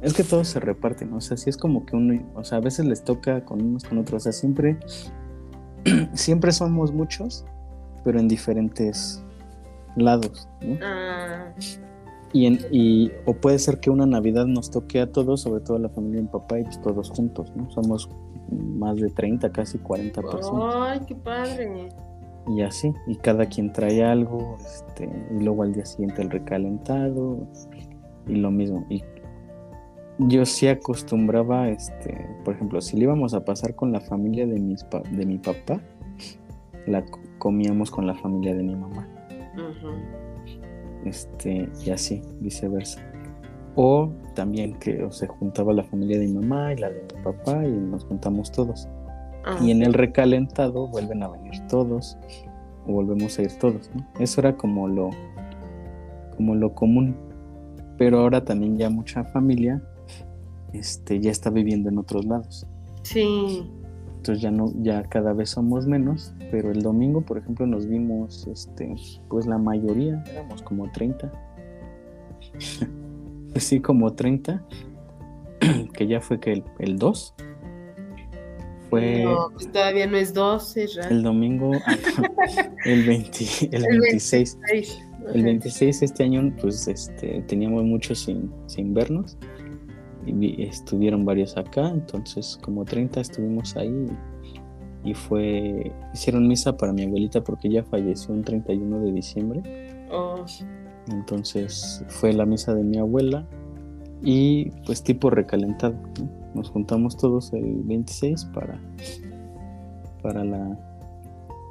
es 0.01 0.13
que 0.13 0.23
todos 0.23 0.47
se 0.47 0.59
reparten, 0.59 1.13
o 1.13 1.21
sea, 1.21 1.37
sí 1.37 1.49
es 1.49 1.57
como 1.57 1.85
que 1.85 1.95
uno, 1.95 2.19
o 2.33 2.43
sea, 2.43 2.57
a 2.57 2.61
veces 2.61 2.85
les 2.85 3.03
toca 3.03 3.45
con 3.45 3.61
unos 3.61 3.83
con 3.83 3.99
otros, 3.99 4.23
o 4.23 4.23
sea, 4.23 4.31
siempre, 4.31 4.79
siempre 6.13 6.51
somos 6.51 6.91
muchos, 6.91 7.45
pero 8.03 8.19
en 8.19 8.27
diferentes 8.27 9.23
lados, 9.95 10.49
¿no? 10.61 10.79
Ah. 10.81 11.53
Y, 12.33 12.47
en, 12.47 12.59
y, 12.71 13.11
o 13.25 13.35
puede 13.35 13.59
ser 13.59 13.79
que 13.79 13.91
una 13.91 14.07
Navidad 14.07 14.47
nos 14.47 14.71
toque 14.71 15.01
a 15.01 15.11
todos, 15.11 15.41
sobre 15.41 15.61
todo 15.61 15.77
a 15.77 15.79
la 15.81 15.89
familia 15.89 16.17
de 16.17 16.23
mi 16.23 16.29
papá, 16.29 16.59
y 16.59 16.63
pues 16.63 16.81
todos 16.81 17.11
juntos, 17.11 17.51
¿no? 17.55 17.69
Somos 17.69 18.09
más 18.49 18.95
de 18.95 19.09
30, 19.09 19.51
casi 19.51 19.77
40 19.77 20.21
personas. 20.21 20.75
¡Ay, 20.77 21.01
qué 21.05 21.15
padre! 21.15 21.89
Y 22.47 22.61
así, 22.61 22.93
y 23.07 23.15
cada 23.15 23.45
quien 23.45 23.71
trae 23.71 24.03
algo, 24.03 24.57
este, 24.59 25.09
y 25.31 25.43
luego 25.43 25.63
al 25.63 25.73
día 25.73 25.85
siguiente 25.85 26.21
el 26.21 26.29
recalentado, 26.29 27.47
y 28.27 28.35
lo 28.35 28.51
mismo. 28.51 28.85
Y 28.89 29.03
yo 30.19 30.45
sí 30.45 30.67
acostumbraba, 30.67 31.69
este, 31.69 32.27
por 32.43 32.55
ejemplo, 32.55 32.81
si 32.81 32.97
le 32.97 33.03
íbamos 33.03 33.33
a 33.33 33.45
pasar 33.45 33.75
con 33.75 33.91
la 33.91 34.01
familia 34.01 34.45
de, 34.45 34.59
mis 34.59 34.85
de 35.11 35.25
mi 35.25 35.37
papá, 35.37 35.81
la 36.87 37.03
comíamos 37.37 37.91
con 37.91 38.07
la 38.07 38.15
familia 38.15 38.55
de 38.55 38.63
mi 38.63 38.75
mamá. 38.75 39.07
Este, 41.05 41.69
y 41.85 41.89
así, 41.89 42.21
viceversa. 42.39 43.01
O 43.75 44.11
también 44.35 44.73
que 44.79 45.07
se 45.11 45.27
juntaba 45.27 45.73
la 45.73 45.83
familia 45.83 46.19
de 46.19 46.27
mi 46.27 46.33
mamá 46.33 46.73
y 46.73 46.77
la 46.77 46.89
de 46.89 47.01
mi 47.01 47.23
papá 47.23 47.65
y 47.65 47.71
nos 47.71 48.03
juntamos 48.05 48.51
todos. 48.51 48.87
Ah, 49.45 49.57
y 49.61 49.71
en 49.71 49.81
el 49.81 49.93
recalentado 49.93 50.87
vuelven 50.87 51.23
a 51.23 51.29
venir 51.29 51.65
todos 51.67 52.17
o 52.85 52.93
volvemos 52.93 53.37
a 53.39 53.43
ir 53.43 53.51
todos, 53.59 53.89
Eso 54.19 54.41
era 54.41 54.55
como 54.55 54.87
lo 54.87 55.09
como 56.35 56.55
lo 56.55 56.73
común. 56.73 57.15
Pero 57.97 58.19
ahora 58.19 58.43
también 58.43 58.77
ya 58.77 58.89
mucha 58.89 59.23
familia 59.23 59.81
este, 60.73 61.19
ya 61.19 61.31
está 61.31 61.49
viviendo 61.49 61.89
en 61.89 61.97
otros 61.97 62.25
lados. 62.25 62.65
Sí. 63.03 63.69
Entonces 64.17 64.41
ya 64.41 64.51
no, 64.51 64.71
ya 64.81 65.03
cada 65.03 65.33
vez 65.33 65.49
somos 65.49 65.87
menos, 65.87 66.33
pero 66.51 66.71
el 66.71 66.81
domingo, 66.81 67.21
por 67.21 67.39
ejemplo, 67.39 67.65
nos 67.65 67.87
vimos, 67.87 68.47
este, 68.47 68.93
pues 69.29 69.47
la 69.47 69.57
mayoría, 69.57 70.23
éramos 70.31 70.61
como 70.61 70.91
30. 70.91 71.31
sí, 73.55 73.79
como 73.79 74.13
30, 74.13 74.63
que 75.93 76.07
ya 76.07 76.21
fue 76.21 76.39
que 76.39 76.63
el, 76.79 76.97
2. 76.99 77.35
Fue... 78.91 79.23
No, 79.23 79.49
pues 79.53 79.71
todavía 79.71 80.05
no 80.05 80.17
es 80.17 80.33
12, 80.33 80.85
El 81.09 81.23
domingo, 81.23 81.71
el, 82.85 83.05
20, 83.05 83.69
el, 83.71 83.99
26. 84.01 84.59
El 85.33 85.43
26 85.43 86.01
este 86.03 86.23
año, 86.23 86.53
pues 86.61 86.87
este, 86.87 87.41
teníamos 87.47 87.83
mucho 87.83 88.13
sin, 88.13 88.51
sin 88.67 88.93
vernos 88.93 89.37
y 90.25 90.63
estuvieron 90.63 91.25
varios 91.25 91.57
acá, 91.57 91.87
entonces 91.89 92.59
como 92.61 92.85
30 92.85 93.21
estuvimos 93.21 93.75
ahí 93.75 94.07
y 95.03 95.13
fue, 95.13 95.91
hicieron 96.13 96.47
misa 96.47 96.77
para 96.77 96.93
mi 96.93 97.03
abuelita 97.03 97.41
porque 97.43 97.69
ella 97.69 97.83
falleció 97.83 98.33
un 98.33 98.43
31 98.43 98.99
de 98.99 99.11
diciembre. 99.11 99.61
Oh. 100.11 100.45
Entonces 101.07 102.03
fue 102.09 102.33
la 102.33 102.45
misa 102.45 102.75
de 102.75 102.83
mi 102.83 102.97
abuela 102.97 103.47
y 104.21 104.69
pues 104.85 105.01
tipo 105.01 105.29
recalentado. 105.29 105.95
Nos 106.53 106.69
juntamos 106.69 107.17
todos 107.17 107.53
el 107.53 107.83
26 107.83 108.45
para, 108.53 108.79
para, 110.21 110.43
la, 110.43 110.77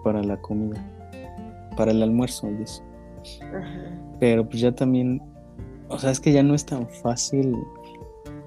para 0.03 0.23
la 0.23 0.37
comida, 0.41 0.83
para 1.77 1.91
el 1.91 2.03
almuerzo 2.03 2.51
y 2.51 2.63
eso. 2.63 2.83
Pero 4.19 4.49
pues 4.49 4.61
ya 4.61 4.73
también, 4.73 5.23
o 5.89 5.99
sea, 5.99 6.11
es 6.11 6.21
que 6.21 6.33
ya 6.33 6.43
no 6.43 6.55
es 6.55 6.65
tan 6.65 6.89
fácil 6.89 7.57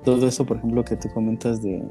todo 0.04 0.28
eso, 0.28 0.46
por 0.46 0.58
ejemplo, 0.58 0.84
que 0.84 0.96
te 0.96 1.12
comentas 1.12 1.62
de, 1.62 1.84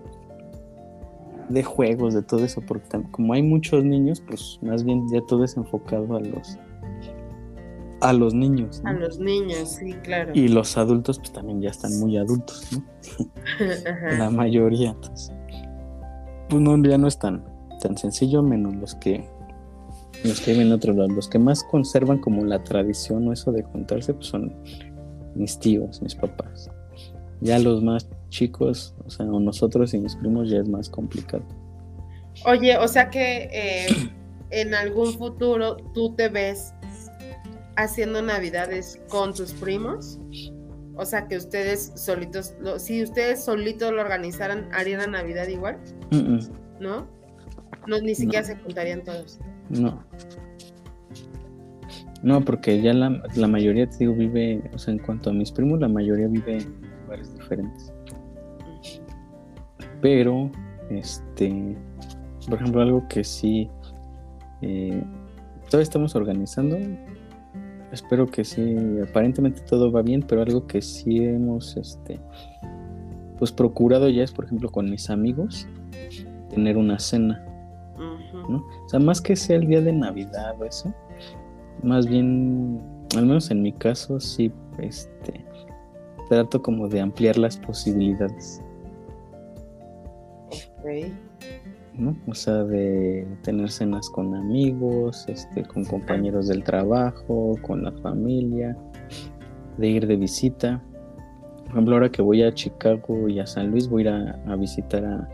de 1.48 1.62
juegos, 1.62 2.14
de 2.14 2.22
todo 2.22 2.44
eso, 2.44 2.60
porque 2.60 2.86
como 3.10 3.32
hay 3.32 3.42
muchos 3.42 3.84
niños, 3.84 4.20
pues 4.20 4.58
más 4.62 4.84
bien 4.84 5.06
ya 5.10 5.20
todo 5.22 5.44
es 5.44 5.56
enfocado 5.56 6.16
a 6.16 6.20
los 6.20 6.58
a 8.02 8.12
los 8.12 8.34
niños. 8.34 8.82
A 8.84 8.92
los 8.92 9.18
niños, 9.18 9.76
sí, 9.78 9.94
claro. 10.02 10.32
Y 10.34 10.48
los 10.48 10.76
adultos, 10.76 11.18
pues 11.18 11.32
también 11.32 11.60
ya 11.62 11.70
están 11.70 11.98
muy 12.00 12.16
adultos, 12.16 12.68
¿no? 12.72 12.84
La 14.18 14.28
mayoría, 14.28 14.90
entonces. 14.90 15.32
Pues 16.48 16.60
no, 16.60 16.76
ya 16.82 16.98
no 16.98 17.06
es 17.06 17.18
tan, 17.18 17.44
tan 17.80 17.96
sencillo, 17.96 18.42
menos 18.42 18.74
los 18.76 18.94
que 18.96 19.24
los 20.24 20.40
que 20.40 20.52
viven 20.52 20.68
en 20.68 20.72
otro 20.72 20.92
lado. 20.92 21.08
Los 21.08 21.28
que 21.28 21.38
más 21.38 21.64
conservan 21.64 22.18
como 22.18 22.44
la 22.44 22.62
tradición 22.62 23.26
o 23.28 23.32
eso 23.32 23.52
de 23.52 23.62
juntarse, 23.62 24.14
pues 24.14 24.26
son 24.26 24.54
mis 25.34 25.58
tíos, 25.58 26.02
mis 26.02 26.14
papás. 26.14 26.70
Ya 27.40 27.58
los 27.58 27.82
más 27.82 28.08
chicos, 28.28 28.94
o 29.04 29.10
sea, 29.10 29.26
nosotros 29.26 29.94
y 29.94 29.98
mis 29.98 30.16
primos 30.16 30.48
ya 30.48 30.58
es 30.58 30.68
más 30.68 30.88
complicado. 30.88 31.44
Oye, 32.46 32.76
o 32.78 32.88
sea 32.88 33.10
que 33.10 33.48
eh, 33.52 33.86
en 34.50 34.74
algún 34.74 35.12
futuro 35.14 35.76
tú 35.94 36.14
te 36.14 36.28
ves 36.28 36.74
haciendo 37.76 38.22
navidades 38.22 39.00
con 39.08 39.34
tus 39.34 39.52
primos. 39.52 40.18
O 40.94 41.06
sea 41.06 41.26
que 41.26 41.36
ustedes 41.36 41.92
solitos, 41.96 42.54
si 42.78 43.02
ustedes 43.02 43.44
solitos 43.44 43.92
lo 43.92 44.02
organizaran, 44.02 44.68
¿harían 44.72 45.00
la 45.00 45.06
Navidad 45.06 45.48
igual? 45.48 45.78
¿No? 46.80 47.08
No, 47.86 48.00
ni 48.00 48.14
siquiera 48.14 48.44
se 48.44 48.56
juntarían 48.56 49.02
todos. 49.02 49.40
No. 49.70 50.04
No, 52.22 52.44
porque 52.44 52.80
ya 52.80 52.92
la, 52.92 53.22
la 53.34 53.48
mayoría, 53.48 53.88
te 53.88 53.98
digo, 53.98 54.14
vive, 54.14 54.62
o 54.72 54.78
sea, 54.78 54.92
en 54.92 55.00
cuanto 55.00 55.30
a 55.30 55.32
mis 55.32 55.50
primos, 55.50 55.80
la 55.80 55.88
mayoría 55.88 56.28
vive 56.28 56.64
diferentes. 57.34 57.92
Pero, 60.00 60.50
este, 60.90 61.76
por 62.48 62.58
ejemplo, 62.58 62.82
algo 62.82 63.08
que 63.08 63.24
sí, 63.24 63.68
eh, 64.60 65.02
todavía 65.68 65.82
estamos 65.82 66.14
organizando, 66.14 66.78
espero 67.92 68.26
que 68.26 68.44
sí, 68.44 68.76
aparentemente 69.02 69.60
todo 69.62 69.92
va 69.92 70.02
bien, 70.02 70.24
pero 70.26 70.42
algo 70.42 70.66
que 70.66 70.80
sí 70.82 71.24
hemos, 71.24 71.76
este, 71.76 72.18
pues 73.38 73.52
procurado 73.52 74.08
ya 74.08 74.24
es, 74.24 74.32
por 74.32 74.46
ejemplo, 74.46 74.70
con 74.70 74.90
mis 74.90 75.10
amigos, 75.10 75.68
tener 76.50 76.76
una 76.76 76.98
cena, 76.98 77.44
¿no? 78.48 78.58
O 78.58 78.88
sea, 78.88 78.98
más 78.98 79.20
que 79.20 79.36
sea 79.36 79.56
el 79.56 79.66
día 79.66 79.80
de 79.80 79.92
Navidad 79.92 80.60
o 80.60 80.64
eso, 80.64 80.92
más 81.82 82.06
bien, 82.06 82.80
al 83.16 83.26
menos 83.26 83.50
en 83.50 83.62
mi 83.62 83.72
caso, 83.72 84.18
sí, 84.20 84.50
este, 84.78 85.44
trato 86.28 86.62
como 86.62 86.88
de 86.88 87.00
ampliar 87.00 87.36
las 87.36 87.58
posibilidades. 87.58 88.62
¿No? 91.94 92.16
O 92.26 92.34
sea, 92.34 92.64
de 92.64 93.26
tener 93.42 93.70
cenas 93.70 94.08
con 94.08 94.34
amigos, 94.34 95.26
este, 95.28 95.62
con 95.64 95.84
compañeros 95.84 96.48
del 96.48 96.64
trabajo, 96.64 97.58
con 97.60 97.82
la 97.84 97.92
familia, 97.92 98.76
de 99.76 99.88
ir 99.88 100.06
de 100.06 100.16
visita. 100.16 100.82
Por 101.64 101.72
ejemplo, 101.72 101.94
ahora 101.94 102.10
que 102.10 102.22
voy 102.22 102.42
a 102.42 102.52
Chicago 102.52 103.28
y 103.28 103.40
a 103.40 103.46
San 103.46 103.70
Luis, 103.70 103.88
voy 103.88 104.06
a 104.06 104.18
ir 104.18 104.34
a, 104.46 104.56
visitar 104.56 105.04
a, 105.04 105.28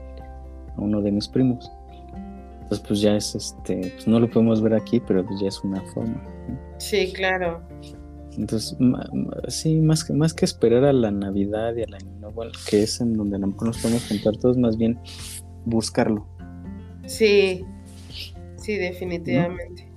uno 0.77 1.01
de 1.01 1.13
mis 1.13 1.29
primos. 1.29 1.71
Entonces, 2.63 2.87
pues 2.87 3.01
ya 3.01 3.17
es 3.17 3.35
este, 3.35 3.93
pues 3.95 4.09
no 4.09 4.19
lo 4.21 4.29
podemos 4.29 4.61
ver 4.61 4.75
aquí, 4.75 5.01
pero 5.01 5.25
pues 5.25 5.41
ya 5.41 5.49
es 5.49 5.63
una 5.63 5.81
forma. 5.93 6.21
Sí, 6.79 7.13
claro. 7.13 7.63
Entonces, 8.37 8.77
sí, 9.49 9.81
más 9.81 10.05
que, 10.05 10.13
más 10.13 10.33
que 10.33 10.45
esperar 10.45 10.85
a 10.85 10.93
la 10.93 11.11
Navidad 11.11 11.75
y 11.75 11.83
al 11.83 11.95
Año 11.95 12.13
Nuevo, 12.21 12.43
que 12.69 12.85
es 12.85 13.01
en 13.01 13.15
donde 13.15 13.37
a 13.37 13.39
lo 13.41 13.49
mejor 13.49 13.69
nos 13.69 13.79
podemos 13.79 14.07
juntar 14.09 14.37
todos, 14.37 14.57
más 14.57 14.77
bien 14.77 14.99
buscarlo. 15.65 16.27
Sí, 17.09 17.65
sí, 18.57 18.77
definitivamente. 18.77 19.89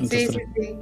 sí, 0.00 0.26
sí, 0.26 0.38
sí. 0.54 0.78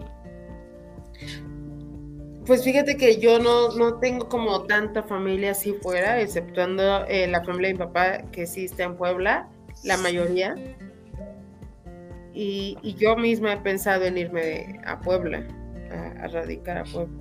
Pues 2.47 2.64
fíjate 2.64 2.97
que 2.97 3.18
yo 3.18 3.39
no, 3.39 3.70
no 3.76 4.01
tengo 4.01 4.28
como 4.28 4.64
tanta 4.64 5.05
familia 5.05 5.52
así 5.52 5.74
fuera, 5.74 6.20
exceptuando 6.20 7.06
eh, 7.06 7.28
la 7.28 7.44
familia 7.44 7.68
de 7.68 7.74
mi 7.74 7.78
papá 7.78 8.22
que 8.32 8.47
sí 8.47 8.64
está 8.64 8.82
en 8.82 8.97
Puebla 8.97 9.48
la 9.84 9.97
mayoría. 9.98 10.56
Y, 12.34 12.76
yo 12.98 13.16
misma 13.16 13.52
he 13.52 13.56
pensado 13.59 14.05
en 14.05 14.16
irme 14.16 14.80
a 14.84 15.01
Puebla, 15.01 15.47
a, 16.20 16.26
radicar 16.28 16.78
a 16.78 16.84
Puebla. 16.84 17.14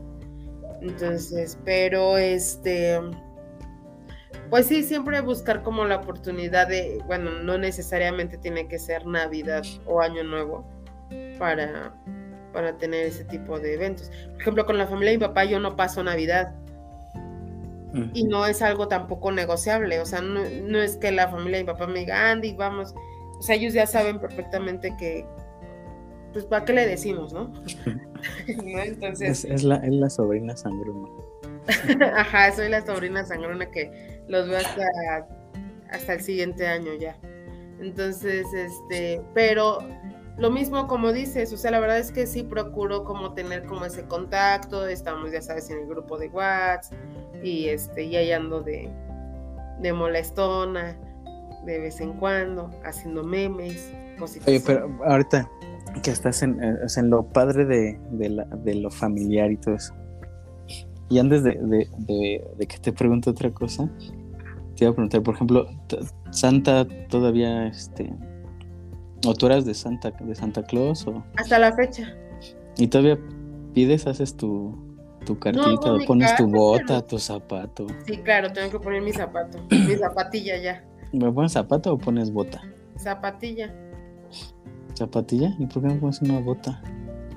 Entonces, 0.81 1.59
pero 1.65 2.17
este, 2.17 2.99
pues 4.51 4.67
sí, 4.67 4.83
siempre 4.83 5.21
buscar 5.21 5.63
como 5.63 5.85
la 5.85 5.95
oportunidad 5.95 6.67
de, 6.67 7.01
bueno, 7.07 7.31
no 7.41 7.57
necesariamente 7.57 8.37
tiene 8.37 8.67
que 8.67 8.77
ser 8.79 9.07
Navidad 9.07 9.63
o 9.85 10.01
Año 10.01 10.25
Nuevo 10.25 10.65
para, 11.39 11.95
para 12.51 12.77
tener 12.77 13.05
ese 13.05 13.23
tipo 13.23 13.57
de 13.59 13.75
eventos. 13.75 14.11
Por 14.33 14.41
ejemplo, 14.41 14.65
con 14.65 14.77
la 14.77 14.87
familia 14.87 15.11
de 15.11 15.19
mi 15.19 15.25
papá 15.25 15.45
yo 15.45 15.57
no 15.61 15.77
paso 15.77 16.03
Navidad 16.03 16.53
y 18.13 18.25
no 18.25 18.45
es 18.45 18.61
algo 18.61 18.89
tampoco 18.89 19.31
negociable, 19.31 19.99
o 20.01 20.05
sea, 20.05 20.21
no, 20.21 20.41
es 20.81 20.97
que 20.97 21.11
la 21.11 21.29
familia 21.29 21.57
de 21.57 21.63
mi 21.63 21.71
papá 21.71 21.87
me 21.87 21.99
diga, 21.99 22.31
Andy, 22.31 22.53
vamos, 22.53 22.93
o 23.39 23.41
sea, 23.41 23.55
ellos 23.55 23.73
ya 23.73 23.87
saben 23.87 24.19
perfectamente 24.19 24.95
que, 24.97 25.25
pues, 26.33 26.43
¿para 26.45 26.65
qué 26.65 26.73
le 26.73 26.87
decimos, 26.87 27.31
no? 27.31 27.51
Entonces... 28.47 29.45
Es, 29.45 29.63
la, 29.63 29.77
es 29.77 29.93
la 29.93 30.09
sobrina 30.09 30.57
sangrona. 30.57 31.07
Ajá, 32.15 32.51
soy 32.51 32.69
la 32.69 32.85
sobrina 32.85 33.25
sangrona 33.25 33.69
que 33.69 34.20
los 34.31 34.47
veo 34.47 34.57
hasta, 34.57 35.27
hasta 35.91 36.13
el 36.13 36.21
siguiente 36.21 36.65
año 36.65 36.93
ya. 36.99 37.15
Entonces, 37.79 38.45
este, 38.53 39.21
pero 39.33 39.79
lo 40.37 40.49
mismo 40.49 40.87
como 40.87 41.11
dices, 41.11 41.51
o 41.53 41.57
sea, 41.57 41.71
la 41.71 41.79
verdad 41.79 41.99
es 41.99 42.11
que 42.11 42.25
sí 42.25 42.43
procuro 42.43 43.03
como 43.03 43.33
tener 43.33 43.65
como 43.65 43.85
ese 43.85 44.03
contacto, 44.03 44.87
estamos 44.87 45.31
ya 45.31 45.41
sabes 45.41 45.69
en 45.69 45.79
el 45.79 45.87
grupo 45.87 46.17
de 46.17 46.29
WhatsApp 46.29 46.97
y 47.43 47.67
este, 47.67 48.03
y 48.03 48.15
ahí 48.15 48.31
ando 48.31 48.61
de, 48.61 48.89
de 49.81 49.93
molestona 49.93 50.97
de 51.65 51.79
vez 51.79 51.99
en 52.01 52.13
cuando, 52.13 52.71
haciendo 52.83 53.23
memes, 53.23 53.91
cositas. 54.17 54.47
Oye, 54.47 54.61
pero 54.65 54.89
ahorita 55.05 55.47
que 56.01 56.11
estás 56.11 56.41
en, 56.41 56.63
eh, 56.63 56.77
en 56.95 57.09
lo 57.09 57.23
padre 57.23 57.65
de, 57.65 57.99
de, 58.11 58.75
lo 58.75 58.89
familiar 58.89 59.51
y 59.51 59.57
todo 59.57 59.75
eso. 59.75 59.93
Y 61.09 61.19
antes 61.19 61.43
de, 61.43 61.59
de, 61.59 62.67
que 62.67 62.77
te 62.79 62.93
pregunte 62.93 63.29
otra 63.29 63.51
cosa, 63.51 63.89
te 64.81 64.85
iba 64.85 64.93
a 64.93 64.95
preguntar, 64.95 65.21
por 65.21 65.35
ejemplo, 65.35 65.67
Santa 66.31 66.87
todavía 67.07 67.67
este, 67.67 68.11
¿O 69.27 69.35
tú 69.35 69.45
eras 69.45 69.63
de 69.63 69.75
Santa, 69.75 70.09
de 70.09 70.33
Santa 70.33 70.63
Claus? 70.63 71.05
O... 71.05 71.23
Hasta 71.37 71.59
la 71.59 71.71
fecha. 71.73 72.15
¿Y 72.79 72.87
todavía 72.87 73.19
pides, 73.75 74.07
haces 74.07 74.35
tu, 74.35 74.75
tu 75.23 75.37
cartita, 75.37 75.93
o 75.93 75.99
pones 76.07 76.35
tu 76.35 76.47
bota, 76.47 77.05
tu 77.05 77.19
zapato? 77.19 77.85
Sí, 78.07 78.17
claro, 78.17 78.51
tengo 78.51 78.71
que 78.71 78.79
poner 78.79 79.03
mi 79.03 79.11
zapato, 79.11 79.59
mi 79.69 79.95
zapatilla 79.95 80.57
ya. 80.57 80.83
¿Me 81.13 81.31
pones 81.31 81.51
zapato 81.51 81.93
o 81.93 81.97
pones 81.99 82.31
bota? 82.31 82.59
Zapatilla. 82.97 83.71
¿Zapatilla? 84.97 85.55
¿Y 85.59 85.67
por 85.67 85.83
qué 85.83 85.89
no 85.89 85.99
pones 85.99 86.19
una 86.23 86.39
bota? 86.39 86.81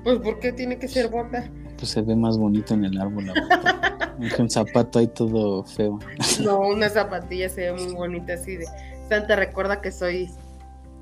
Pues 0.03 0.17
porque 0.23 0.51
tiene 0.51 0.79
que 0.79 0.87
ser 0.87 1.11
bota. 1.11 1.47
Pues 1.77 1.89
se 1.89 2.01
ve 2.01 2.15
más 2.15 2.39
bonito 2.39 2.73
en 2.73 2.85
el 2.85 2.99
árbol 2.99 3.27
la 3.27 3.33
bota. 3.39 3.91
un 4.39 4.49
zapato 4.49 4.99
ahí 4.99 5.07
todo 5.07 5.63
feo. 5.63 5.99
No, 6.43 6.59
una 6.59 6.89
zapatilla 6.89 7.49
se 7.49 7.71
ve 7.71 7.73
muy 7.73 7.93
bonita 7.93 8.33
así 8.33 8.57
de... 8.57 8.65
Santa 9.09 9.35
recuerda 9.35 9.81
que 9.81 9.91
soy 9.91 10.29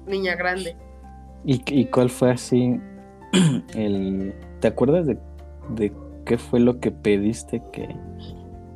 niña 0.05 0.35
grande. 0.35 0.75
¿Y, 1.45 1.85
cuál 1.85 2.09
fue 2.09 2.31
así 2.31 2.79
el... 3.75 4.33
¿Te 4.59 4.67
acuerdas 4.67 5.07
de, 5.07 5.93
qué 6.25 6.37
fue 6.37 6.59
lo 6.59 6.79
que 6.79 6.91
pediste 6.91 7.61
que... 7.71 7.83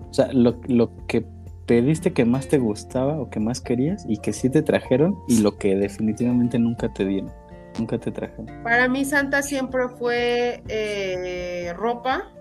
O 0.10 0.14
sea, 0.14 0.32
lo, 0.34 0.60
que 1.08 1.26
pediste 1.66 2.14
que 2.14 2.26
más 2.26 2.48
te 2.48 2.58
gustaba 2.58 3.20
o 3.20 3.30
que 3.30 3.40
más 3.40 3.62
querías 3.62 4.06
y 4.08 4.18
que 4.18 4.34
sí 4.34 4.50
te 4.50 4.62
trajeron 4.62 5.18
y 5.28 5.40
lo 5.40 5.58
que 5.58 5.76
definitivamente 5.76 6.58
nunca 6.58 6.92
te 6.94 7.06
dieron, 7.06 7.32
nunca 7.78 7.98
te 7.98 8.12
trajeron. 8.12 8.48
Para 8.64 8.88
mí 8.88 9.06
Santa 9.06 9.42
siempre 9.42 9.90
fue 9.90 10.64
eh, 10.70 11.74
ropa, 11.76 12.32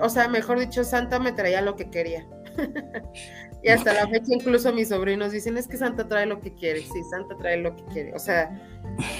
o 0.00 0.08
sea, 0.08 0.28
mejor 0.28 0.58
dicho, 0.58 0.84
Santa 0.84 1.18
me 1.18 1.32
traía 1.32 1.60
lo 1.60 1.76
que 1.76 1.90
quería. 1.90 2.26
Y 3.64 3.70
hasta 3.70 3.94
la 3.94 4.06
fecha 4.06 4.34
incluso 4.34 4.74
mis 4.74 4.90
sobrinos 4.90 5.32
dicen, 5.32 5.56
es 5.56 5.66
que 5.66 5.78
Santa 5.78 6.06
trae 6.06 6.26
lo 6.26 6.38
que 6.38 6.52
quiere, 6.52 6.82
sí, 6.82 7.02
Santa 7.10 7.34
trae 7.38 7.56
lo 7.56 7.74
que 7.74 7.82
quiere. 7.84 8.12
O 8.14 8.18
sea, 8.18 8.54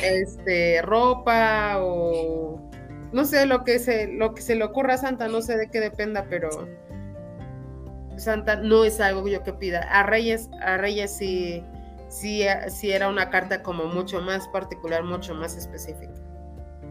este, 0.02 0.82
ropa 0.82 1.76
o 1.78 2.70
no 3.10 3.24
sé 3.24 3.46
lo 3.46 3.64
que 3.64 3.78
se, 3.78 4.08
lo 4.08 4.34
que 4.34 4.42
se 4.42 4.54
le 4.54 4.64
ocurra 4.64 4.94
a 4.94 4.98
Santa, 4.98 5.28
no 5.28 5.40
sé 5.40 5.56
de 5.56 5.70
qué 5.70 5.80
dependa, 5.80 6.26
pero 6.28 6.50
Santa 8.16 8.56
no 8.56 8.84
es 8.84 9.00
algo 9.00 9.26
yo 9.26 9.42
que 9.42 9.54
pida. 9.54 9.80
A 9.80 10.02
Reyes, 10.02 10.50
a 10.60 10.76
Reyes 10.76 11.16
sí, 11.16 11.64
sí, 12.10 12.42
sí 12.68 12.92
era 12.92 13.08
una 13.08 13.30
carta 13.30 13.62
como 13.62 13.86
mucho 13.86 14.20
más 14.20 14.46
particular, 14.48 15.04
mucho 15.04 15.34
más 15.34 15.56
específica. 15.56 16.12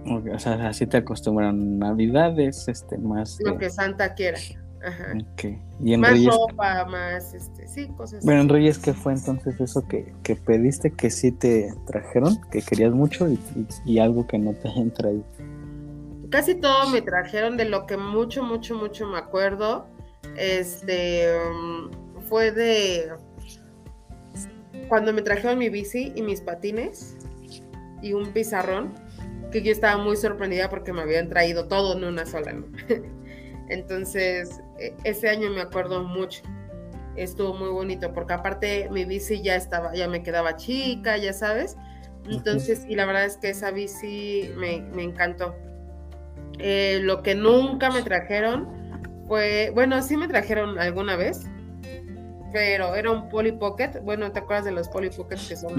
O 0.05 0.39
sea, 0.39 0.67
así 0.67 0.85
te 0.85 0.97
acostumbran 0.97 1.79
Navidades, 1.79 2.67
este, 2.67 2.97
más. 2.97 3.37
Lo 3.39 3.57
que 3.57 3.69
Santa 3.69 4.13
quiera. 4.13 4.37
Ajá. 4.85 5.13
¿Y 5.81 5.93
en 5.93 6.01
más 6.01 6.25
ropa, 6.25 6.85
más, 6.85 7.33
este, 7.33 7.67
sí, 7.67 7.87
cosas 7.95 8.23
Bueno, 8.25 8.41
en 8.41 8.49
Reyes, 8.49 8.77
¿qué 8.77 8.93
fue 8.93 9.13
entonces 9.13 9.59
eso 9.61 9.87
que, 9.87 10.13
pediste 10.35 10.91
que 10.91 11.09
sí 11.09 11.31
te 11.31 11.73
trajeron, 11.87 12.41
que 12.51 12.61
querías 12.61 12.91
mucho 12.91 13.27
y, 13.85 13.99
algo 13.99 14.27
que 14.27 14.37
no 14.37 14.53
te 14.53 14.67
hayan 14.69 14.91
traído? 14.91 15.23
Casi 16.29 16.55
todo 16.55 16.89
me 16.89 17.01
trajeron 17.01 17.55
de 17.57 17.65
lo 17.65 17.85
que 17.85 17.95
mucho, 17.95 18.43
mucho, 18.43 18.75
mucho 18.75 19.07
me 19.07 19.17
acuerdo. 19.17 19.87
Este, 20.35 21.27
um, 21.37 21.89
fue 22.23 22.51
de 22.51 23.11
cuando 24.89 25.13
me 25.13 25.21
trajeron 25.21 25.59
mi 25.59 25.69
bici 25.69 26.11
y 26.15 26.21
mis 26.21 26.41
patines 26.41 27.15
y 28.01 28.13
un 28.13 28.33
pizarrón, 28.33 28.93
que 29.53 29.61
yo 29.61 29.71
estaba 29.71 30.01
muy 30.01 30.17
sorprendida 30.17 30.67
porque 30.67 30.91
me 30.91 31.03
habían 31.03 31.29
traído 31.29 31.67
todo 31.67 31.95
en 31.95 32.03
una 32.03 32.25
sola. 32.25 32.51
¿no? 32.53 32.65
Entonces, 33.69 34.61
e, 34.79 34.95
ese 35.03 35.29
año 35.29 35.51
me 35.51 35.61
acuerdo 35.61 36.03
mucho. 36.03 36.41
Estuvo 37.15 37.53
muy 37.53 37.69
bonito 37.69 38.11
porque 38.11 38.33
aparte 38.33 38.89
mi 38.89 39.05
bici 39.05 39.43
ya 39.43 39.55
estaba, 39.55 39.93
ya 39.93 40.07
me 40.07 40.23
quedaba 40.23 40.55
chica, 40.55 41.15
ya 41.17 41.31
sabes. 41.31 41.77
Entonces, 42.27 42.85
y 42.89 42.95
la 42.95 43.05
verdad 43.05 43.25
es 43.25 43.37
que 43.37 43.51
esa 43.51 43.69
bici 43.69 44.51
me, 44.57 44.77
encantó. 45.01 45.55
Eh, 46.57 46.99
lo 47.03 47.21
que 47.21 47.35
nunca 47.35 47.91
me 47.91 48.01
trajeron 48.01 48.67
fue, 49.27 49.71
bueno, 49.75 50.01
sí 50.01 50.17
me 50.17 50.27
trajeron 50.27 50.79
alguna 50.79 51.15
vez, 51.15 51.45
pero 52.51 52.95
era 52.95 53.11
un 53.11 53.29
Polly 53.29 53.51
Pocket. 53.51 53.99
Bueno, 54.01 54.31
¿te 54.31 54.39
acuerdas 54.39 54.65
de 54.65 54.71
los 54.71 54.89
Polly 54.89 55.11
Pockets 55.11 55.49
que 55.49 55.55
son? 55.55 55.75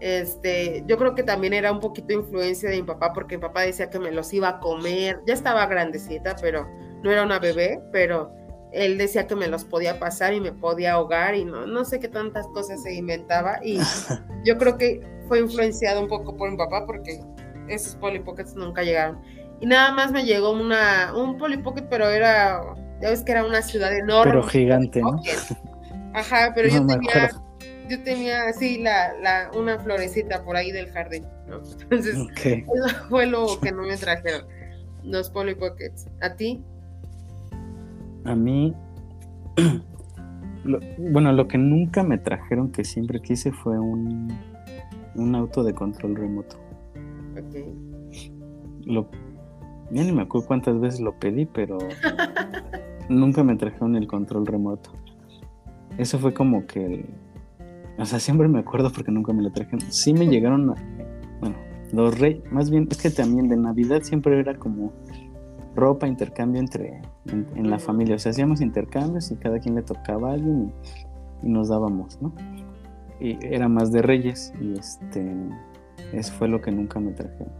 Este, 0.00 0.84
yo 0.86 0.98
creo 0.98 1.14
que 1.14 1.22
también 1.22 1.54
era 1.54 1.72
un 1.72 1.80
poquito 1.80 2.12
influencia 2.12 2.68
de 2.68 2.76
mi 2.76 2.82
papá, 2.82 3.12
porque 3.12 3.36
mi 3.36 3.42
papá 3.42 3.62
decía 3.62 3.88
que 3.88 3.98
me 3.98 4.12
los 4.12 4.32
iba 4.32 4.48
a 4.48 4.60
comer. 4.60 5.20
Ya 5.26 5.34
estaba 5.34 5.66
grandecita, 5.66 6.36
pero 6.40 6.68
no 7.02 7.10
era 7.10 7.22
una 7.22 7.38
bebé, 7.38 7.80
pero 7.92 8.32
él 8.72 8.98
decía 8.98 9.26
que 9.26 9.34
me 9.34 9.48
los 9.48 9.64
podía 9.64 9.98
pasar 9.98 10.34
y 10.34 10.40
me 10.40 10.52
podía 10.52 10.94
ahogar 10.94 11.34
y 11.34 11.44
no, 11.44 11.66
no 11.66 11.84
sé 11.84 11.98
qué 11.98 12.08
tantas 12.08 12.46
cosas 12.48 12.82
se 12.82 12.94
inventaba. 12.94 13.58
Y 13.64 13.78
yo 14.44 14.58
creo 14.58 14.76
que 14.76 15.00
fue 15.28 15.40
influenciado 15.40 16.00
un 16.00 16.08
poco 16.08 16.36
por 16.36 16.50
mi 16.50 16.56
papá, 16.56 16.84
porque 16.86 17.20
esos 17.68 17.96
Polly 17.96 18.20
Pockets 18.20 18.54
nunca 18.54 18.82
llegaron. 18.82 19.20
Y 19.60 19.66
nada 19.66 19.92
más 19.92 20.12
me 20.12 20.24
llegó 20.24 20.50
una, 20.50 21.14
un 21.16 21.38
Polly 21.38 21.56
Pocket, 21.58 21.86
pero 21.88 22.10
era, 22.10 22.60
ya 23.00 23.10
ves 23.10 23.22
que 23.22 23.32
era 23.32 23.44
una 23.44 23.62
ciudad 23.62 23.96
enorme. 23.96 24.32
Pero 24.32 24.42
gigante, 24.44 25.00
¿no? 25.00 25.20
Ajá, 26.12 26.52
pero 26.54 26.68
yo 26.72 26.86
tenía 26.86 27.30
yo 27.88 28.02
tenía 28.02 28.48
así 28.48 28.78
la, 28.78 29.12
la, 29.20 29.50
una 29.56 29.78
florecita 29.78 30.44
por 30.44 30.56
ahí 30.56 30.72
del 30.72 30.90
jardín, 30.90 31.24
¿no? 31.48 31.60
Entonces, 31.82 32.16
eso 32.42 33.06
fue 33.08 33.26
lo 33.26 33.60
que 33.60 33.72
no 33.72 33.82
me 33.82 33.96
trajeron, 33.96 34.46
los 35.02 35.30
Polly 35.30 35.54
Pockets. 35.54 36.08
¿A 36.20 36.34
ti? 36.34 36.62
A 38.24 38.34
mí, 38.34 38.74
bueno, 40.98 41.32
lo 41.32 41.48
que 41.48 41.58
nunca 41.58 42.02
me 42.02 42.18
trajeron, 42.18 42.70
que 42.72 42.84
siempre 42.84 43.20
quise, 43.20 43.52
fue 43.52 43.78
un, 43.78 44.36
un 45.14 45.34
auto 45.34 45.62
de 45.62 45.74
control 45.74 46.16
remoto. 46.16 46.56
Ok. 47.32 47.56
Lo, 48.84 49.08
ya 49.90 50.04
ni 50.04 50.12
me 50.12 50.22
acuerdo 50.22 50.46
cuántas 50.46 50.80
veces 50.80 51.00
lo 51.00 51.18
pedí, 51.18 51.46
pero 51.46 51.78
nunca 53.08 53.44
me 53.44 53.56
trajeron 53.56 53.96
el 53.96 54.06
control 54.06 54.46
remoto. 54.46 54.90
Eso 55.98 56.18
fue 56.18 56.34
como 56.34 56.66
que 56.66 56.84
el, 56.84 57.06
O 57.98 58.04
sea, 58.04 58.18
siempre 58.20 58.48
me 58.48 58.58
acuerdo 58.58 58.90
porque 58.92 59.10
nunca 59.10 59.32
me 59.32 59.42
lo 59.42 59.50
trajeron. 59.50 59.80
Sí 59.90 60.12
me 60.12 60.26
llegaron, 60.26 60.70
a, 60.70 60.74
bueno, 61.40 61.56
los 61.92 62.18
reyes, 62.18 62.42
más 62.52 62.70
bien 62.70 62.88
es 62.90 63.00
que 63.00 63.10
también 63.10 63.48
de 63.48 63.56
Navidad 63.56 64.02
siempre 64.02 64.38
era 64.38 64.58
como 64.58 64.92
ropa, 65.74 66.06
intercambio 66.06 66.60
entre 66.60 67.00
en, 67.26 67.70
la 67.70 67.78
familia. 67.78 68.16
O 68.16 68.18
sea, 68.18 68.30
hacíamos 68.30 68.60
intercambios 68.60 69.30
y 69.30 69.36
cada 69.36 69.58
quien 69.58 69.74
le 69.76 69.82
tocaba 69.82 70.30
a 70.30 70.34
alguien 70.34 70.72
y, 71.42 71.48
nos 71.48 71.68
dábamos, 71.68 72.20
¿no? 72.20 72.32
Y 73.20 73.38
era 73.42 73.68
más 73.68 73.92
de 73.92 74.02
reyes 74.02 74.52
y 74.60 74.78
este, 74.78 75.34
eso 76.12 76.32
fue 76.34 76.48
lo 76.48 76.60
que 76.60 76.72
nunca 76.72 76.98
me 76.98 77.12
trajeron. 77.12 77.52